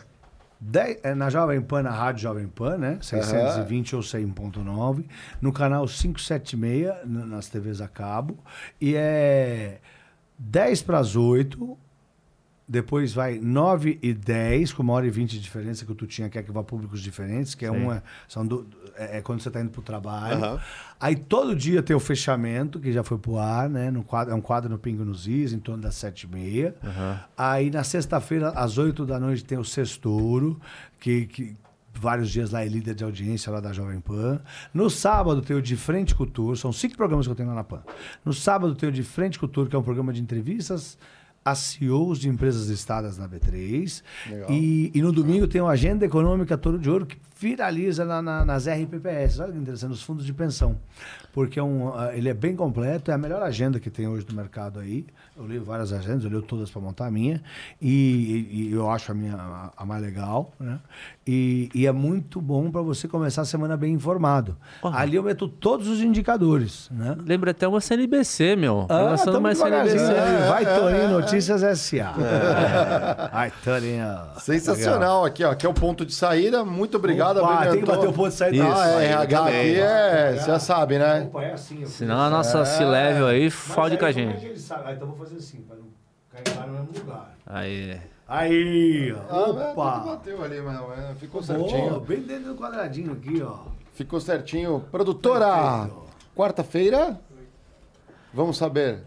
10 0.61 0.99
é 1.03 1.15
na 1.15 1.31
Jovem 1.31 1.61
Pan, 1.61 1.83
na 1.83 1.91
Rádio 1.91 2.23
Jovem 2.23 2.49
Pan, 2.49 2.77
né? 2.79 2.99
620 3.01 3.97
ou 3.97 4.03
100.9. 4.03 5.05
No 5.41 5.53
canal 5.53 5.87
576, 5.87 6.93
n- 7.07 7.27
nas 7.27 7.49
TVs 7.49 7.81
a 7.81 7.89
cabo. 7.89 8.39
E 8.81 8.95
é 8.97 9.79
10 10.39 10.83
para 10.83 10.99
as 10.99 11.15
8. 11.17 11.79
Depois 12.67 13.13
vai 13.13 13.39
9 13.39 13.99
e 14.03 14.15
10, 14.15 14.73
com 14.73 14.83
uma 14.83 14.95
hora 14.95 15.07
e 15.07 15.11
20 15.11 15.33
de 15.33 15.41
diferença, 15.41 15.85
que 15.85 15.93
o 15.93 15.95
Tutinha 15.95 16.31
quer 16.31 16.43
que 16.43 16.51
vá 16.51 16.63
públicos 16.63 17.03
diferentes, 17.03 17.55
que 17.55 17.67
é 17.67 17.71
uma. 17.71 18.03
São 18.27 18.47
do- 18.47 18.67
é, 18.97 19.19
é 19.19 19.21
quando 19.21 19.41
você 19.43 19.49
está 19.49 19.61
indo 19.61 19.69
para 19.71 19.81
o 19.81 19.83
trabalho. 19.83 20.43
Aham. 20.43 20.61
Aí 20.99 21.15
todo 21.15 21.55
dia 21.55 21.83
tem 21.83 21.95
o 21.95 22.01
fechamento, 22.01 22.81
que 22.81 22.91
já 22.91 23.05
foi 23.05 23.19
pro 23.19 23.37
ar, 23.39 23.69
né? 23.69 23.91
No 23.91 24.03
quadro, 24.03 24.33
é 24.33 24.37
um 24.37 24.41
quadro 24.41 24.71
no 24.71 24.79
Pingo 24.79 25.05
nos 25.05 25.27
Is, 25.29 25.53
em 25.53 25.59
torno 25.59 25.83
das 25.83 25.95
sete 25.95 26.23
e 26.23 26.27
meia. 26.27 26.75
Aí 27.37 27.71
na 27.71 27.85
sexta-feira, 27.85 28.49
às 28.51 28.79
oito 28.79 29.05
da 29.05 29.21
noite, 29.21 29.45
tem 29.45 29.59
o 29.59 29.65
Sextouro, 29.65 30.59
que, 30.99 31.27
que 31.27 31.55
vários 31.93 32.31
dias 32.31 32.51
lá 32.51 32.65
é 32.65 32.69
líder 32.69 32.95
de 32.95 33.05
audiência 33.05 33.53
lá 33.53 33.61
da 33.61 33.75
Jovem 33.75 34.01
Pan. 34.01 34.41
No 34.73 34.89
sábado 34.89 35.43
tem 35.43 35.55
o 35.55 35.61
De 35.61 35.77
Frente 35.77 36.15
Cultura, 36.15 36.57
são 36.57 36.73
cinco 36.73 36.97
programas 36.97 37.27
que 37.27 37.31
eu 37.33 37.37
tenho 37.37 37.51
lá 37.51 37.55
na 37.57 37.65
Pan. 37.65 37.83
No 38.25 38.33
sábado 38.33 38.75
tem 38.75 38.89
o 38.89 38.93
De 38.93 39.03
Frente 39.03 39.39
Cultura, 39.39 39.69
que 39.69 39.77
é 39.77 39.79
um 39.79 39.83
programa 39.83 40.15
de 40.15 40.23
entrevistas 40.23 40.97
a 41.45 41.55
CEOs 41.55 42.19
de 42.19 42.29
empresas 42.29 42.69
listadas 42.69 43.19
na 43.19 43.29
B3. 43.29 44.03
E, 44.49 44.91
e 44.95 45.03
no 45.03 45.13
domingo 45.13 45.47
tem 45.47 45.61
o 45.61 45.69
Agenda 45.69 46.07
Econômica 46.07 46.57
Toro 46.57 46.79
de 46.79 46.89
Ouro, 46.89 47.05
que 47.05 47.17
viraliza 47.39 48.05
na- 48.05 48.23
na- 48.23 48.45
nas 48.45 48.67
RPPS. 48.67 49.41
Olha 49.41 49.53
que 49.53 49.59
interessante, 49.59 49.91
nos 49.91 50.03
fundos 50.03 50.25
de 50.25 50.33
pensão. 50.33 50.77
Porque 51.33 51.59
é 51.59 51.63
um, 51.63 51.93
ah, 51.93 52.11
ele 52.15 52.29
é 52.29 52.35
bem 52.35 52.55
completo, 52.55 53.11
é 53.11 53.15
a 53.15 53.19
melhor 53.19 53.43
agenda 53.43 53.81
que 53.81 53.91
tem 53.91 54.07
hoje 54.07 54.25
no 54.29 54.35
mercado 54.37 54.79
aí. 54.79 55.05
Eu 55.37 55.45
leio 55.45 55.65
várias 55.65 55.93
agendas, 55.93 56.23
eu 56.23 56.31
leio 56.31 56.43
todas 56.43 56.71
para 56.71 56.81
montar 56.81 57.07
a 57.07 57.11
minha. 57.11 57.43
E, 57.83 57.91
e- 57.91 58.69
e 58.69 58.73
eu 58.73 58.89
acho 58.89 59.11
a 59.11 59.15
minha 59.17 59.35
a, 59.35 59.73
a 59.77 59.85
mais 59.85 60.01
legal. 60.01 60.53
Né? 60.61 60.79
E, 61.27 61.69
e 61.75 61.87
é 61.89 61.93
muito 61.93 62.41
bom 62.41 62.71
para 62.71 62.83
você 62.83 63.09
começar 63.09 63.43
a 63.43 63.45
semana 63.45 63.77
bem 63.77 63.93
informado. 63.95 64.57
Ali 64.83 65.17
eu 65.17 65.25
meto 65.25 65.49
todos 65.49 65.89
os 65.89 66.01
indicadores. 66.01 66.89
Né? 66.93 67.17
Lembra 67.27 67.51
até 67.51 67.67
uma 67.67 67.81
CNBC, 67.81 68.55
meu. 68.55 68.85
Tá 68.87 69.03
lançando 69.03 69.41
mais 69.41 69.59
CNBC. 69.59 69.97
né? 69.97 70.47
Vai 70.49 70.65
Torinho 70.79 71.09
Notícias 71.11 71.63
S.A. 71.65 72.15
É. 72.17 73.29
Vai 73.33 73.53
Torinho. 73.65 74.07
Sensacional 74.39 75.25
aqui, 75.25 75.43
ó. 75.43 75.51
Aqui 75.51 75.67
é 75.67 75.69
o 75.69 75.75
ponto 75.75 76.07
de 76.07 76.15
saída. 76.15 76.65
Muito 76.65 76.97
obrigado, 76.97 77.24
Opa, 77.31 77.67
tem 77.67 77.81
que 77.81 77.87
bater 77.87 78.09
o 78.09 78.13
ponto 78.13 78.29
de 78.29 78.35
saída. 78.35 78.57
Isso. 78.57 78.67
Ah, 78.79 78.87
é, 78.89 78.97
Aí, 78.97 79.05
RH 79.07 79.39
também. 79.39 79.61
aqui 79.71 79.81
é, 79.81 80.33
você 80.39 80.47
já 80.47 80.59
sabe, 80.59 80.99
né? 80.99 81.31
É 81.37 81.53
assim. 81.53 81.87
Senão 81.87 82.21
a 82.21 82.31
nossa 82.31 82.65
C-Level 82.65 83.27
aí 83.27 83.51
fode 83.51 83.97
com 83.99 84.05
a 84.05 84.13
gente. 84.13 84.53
Ah, 84.71 84.93
então 84.93 85.09
vou 85.09 85.17
fazer 85.17 85.37
assim, 85.37 85.63
para 85.63 85.77
não 85.77 85.87
cair 86.31 86.57
lá 86.59 86.67
no 86.67 86.73
mesmo 86.75 86.99
lugar. 86.99 87.35
Aí. 87.47 88.01
Aí, 88.27 89.15
Ah, 89.29 89.35
ó. 89.37 89.53
mas 89.53 89.73
Opa. 89.73 89.99
Bateu 90.07 90.43
ali, 90.43 90.61
mas 90.61 90.81
é, 90.99 91.15
ficou 91.17 91.43
certinho. 91.43 92.01
bem 92.01 92.21
dentro 92.23 92.55
do 92.55 92.55
quadradinho 92.55 93.13
aqui, 93.13 93.43
ó. 93.43 93.59
Ficou 93.93 94.19
certinho. 94.21 94.83
Produtora, 94.91 95.89
quarta-feira? 96.35 97.21
Vamos 98.33 98.57
saber. 98.57 99.03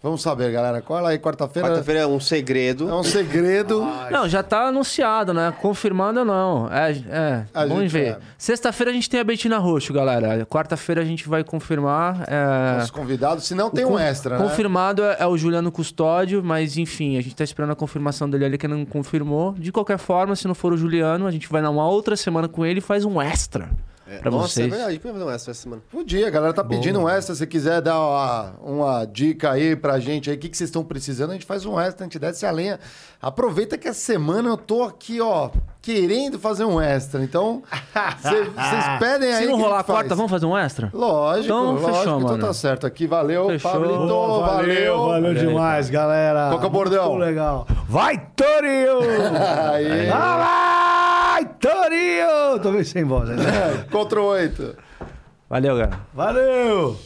Vamos 0.00 0.22
saber, 0.22 0.52
galera. 0.52 0.80
Cola 0.80 1.10
aí, 1.10 1.18
quarta-feira. 1.18 1.68
Quarta-feira 1.68 2.00
é 2.02 2.06
um 2.06 2.20
segredo. 2.20 2.88
É 2.88 2.94
um 2.94 3.02
segredo. 3.02 3.84
Não, 4.12 4.28
já 4.28 4.44
tá 4.44 4.68
anunciado, 4.68 5.34
né? 5.34 5.52
Confirmado 5.60 6.20
ou 6.20 6.24
não. 6.24 6.68
É, 6.72 6.92
é. 7.10 7.44
Vamos 7.66 7.90
ver. 7.92 8.06
é. 8.12 8.18
Sexta-feira 8.38 8.92
a 8.92 8.94
gente 8.94 9.10
tem 9.10 9.18
a 9.18 9.24
Betina 9.24 9.58
Roxo, 9.58 9.92
galera. 9.92 10.46
Quarta-feira 10.46 11.02
a 11.02 11.04
gente 11.04 11.28
vai 11.28 11.42
confirmar. 11.42 12.24
é, 12.28 12.82
Os 12.82 12.90
convidados, 12.92 13.44
se 13.44 13.54
não 13.56 13.70
tem 13.70 13.84
o 13.84 13.88
um 13.88 13.92
con- 13.92 13.98
extra, 13.98 14.38
né? 14.38 14.44
Confirmado 14.44 15.02
é, 15.02 15.16
é 15.18 15.26
o 15.26 15.36
Juliano 15.36 15.72
Custódio, 15.72 16.42
mas 16.44 16.76
enfim, 16.76 17.18
a 17.18 17.20
gente 17.20 17.34
tá 17.34 17.42
esperando 17.42 17.72
a 17.72 17.76
confirmação 17.76 18.30
dele 18.30 18.44
ali 18.44 18.56
que 18.58 18.68
não 18.68 18.84
confirmou. 18.84 19.52
De 19.54 19.72
qualquer 19.72 19.98
forma, 19.98 20.36
se 20.36 20.46
não 20.46 20.54
for 20.54 20.72
o 20.72 20.76
Juliano, 20.76 21.26
a 21.26 21.30
gente 21.32 21.48
vai 21.50 21.60
numa 21.60 21.86
outra 21.88 22.16
semana 22.16 22.46
com 22.48 22.64
ele 22.64 22.78
e 22.78 22.82
faz 22.82 23.04
um 23.04 23.20
extra 23.20 23.68
pra 24.20 24.30
Nossa, 24.30 24.48
vocês. 24.54 24.66
é 24.72 24.76
verdade. 24.76 25.00
Um 25.04 25.30
extra 25.30 25.50
essa 25.52 25.62
semana. 25.62 25.82
Podia, 25.90 26.26
a 26.26 26.30
galera 26.30 26.52
tá 26.52 26.64
pedindo 26.64 26.98
um 27.00 27.08
extra. 27.08 27.34
Se 27.34 27.46
quiser 27.46 27.80
dar 27.82 27.98
uma, 27.98 28.54
uma 28.60 29.04
dica 29.04 29.50
aí 29.50 29.76
pra 29.76 29.98
gente 30.00 30.30
aí, 30.30 30.36
o 30.36 30.38
que, 30.38 30.48
que 30.48 30.56
vocês 30.56 30.68
estão 30.68 30.84
precisando, 30.84 31.30
a 31.30 31.32
gente 31.34 31.46
faz 31.46 31.66
um 31.66 31.78
extra, 31.78 32.04
a 32.04 32.06
gente 32.06 32.18
desce 32.18 32.46
a 32.46 32.50
lenha. 32.50 32.80
Aproveita 33.20 33.76
que 33.76 33.88
essa 33.88 34.00
semana 34.00 34.48
eu 34.48 34.56
tô 34.56 34.82
aqui, 34.82 35.20
ó, 35.20 35.50
querendo 35.88 36.38
fazer 36.38 36.64
um 36.66 36.78
extra. 36.78 37.22
Então, 37.24 37.62
vocês 38.20 38.48
pedem 39.00 39.32
aí. 39.32 39.44
Se 39.44 39.50
não 39.50 39.58
rolar 39.58 39.80
a 39.80 39.82
quarta, 39.84 40.14
vamos 40.14 40.30
fazer 40.30 40.44
um 40.44 40.54
extra? 40.56 40.90
Lógico, 40.92 41.44
Então, 41.46 41.72
lógico. 41.72 41.86
fechou, 41.88 42.02
então 42.18 42.20
mano. 42.20 42.38
tá 42.46 42.52
certo 42.52 42.86
aqui. 42.86 43.06
Valeu, 43.06 43.46
Fechou. 43.48 43.70
Pablito. 43.72 44.06
Boa, 44.06 44.46
valeu. 44.46 45.06
valeu 45.06 45.34
demais, 45.34 45.88
galera. 45.88 46.48
Qual 46.50 46.58
que 46.58 46.64
é 46.66 46.68
o 46.68 46.70
bordão? 46.70 47.08
Muito 47.12 47.20
legal. 47.24 47.66
Vai, 47.88 48.18
Torinho! 48.36 48.98
Aí. 49.72 50.10
Vai, 50.10 51.44
Torinho! 51.58 52.58
Tô 52.62 52.70
meio 52.70 52.84
sem 52.84 53.04
voz, 53.04 53.30
né? 53.30 53.36
Contra 53.90 54.20
oito. 54.20 54.76
Valeu, 55.48 55.74
galera. 55.74 56.00
Valeu! 56.12 56.96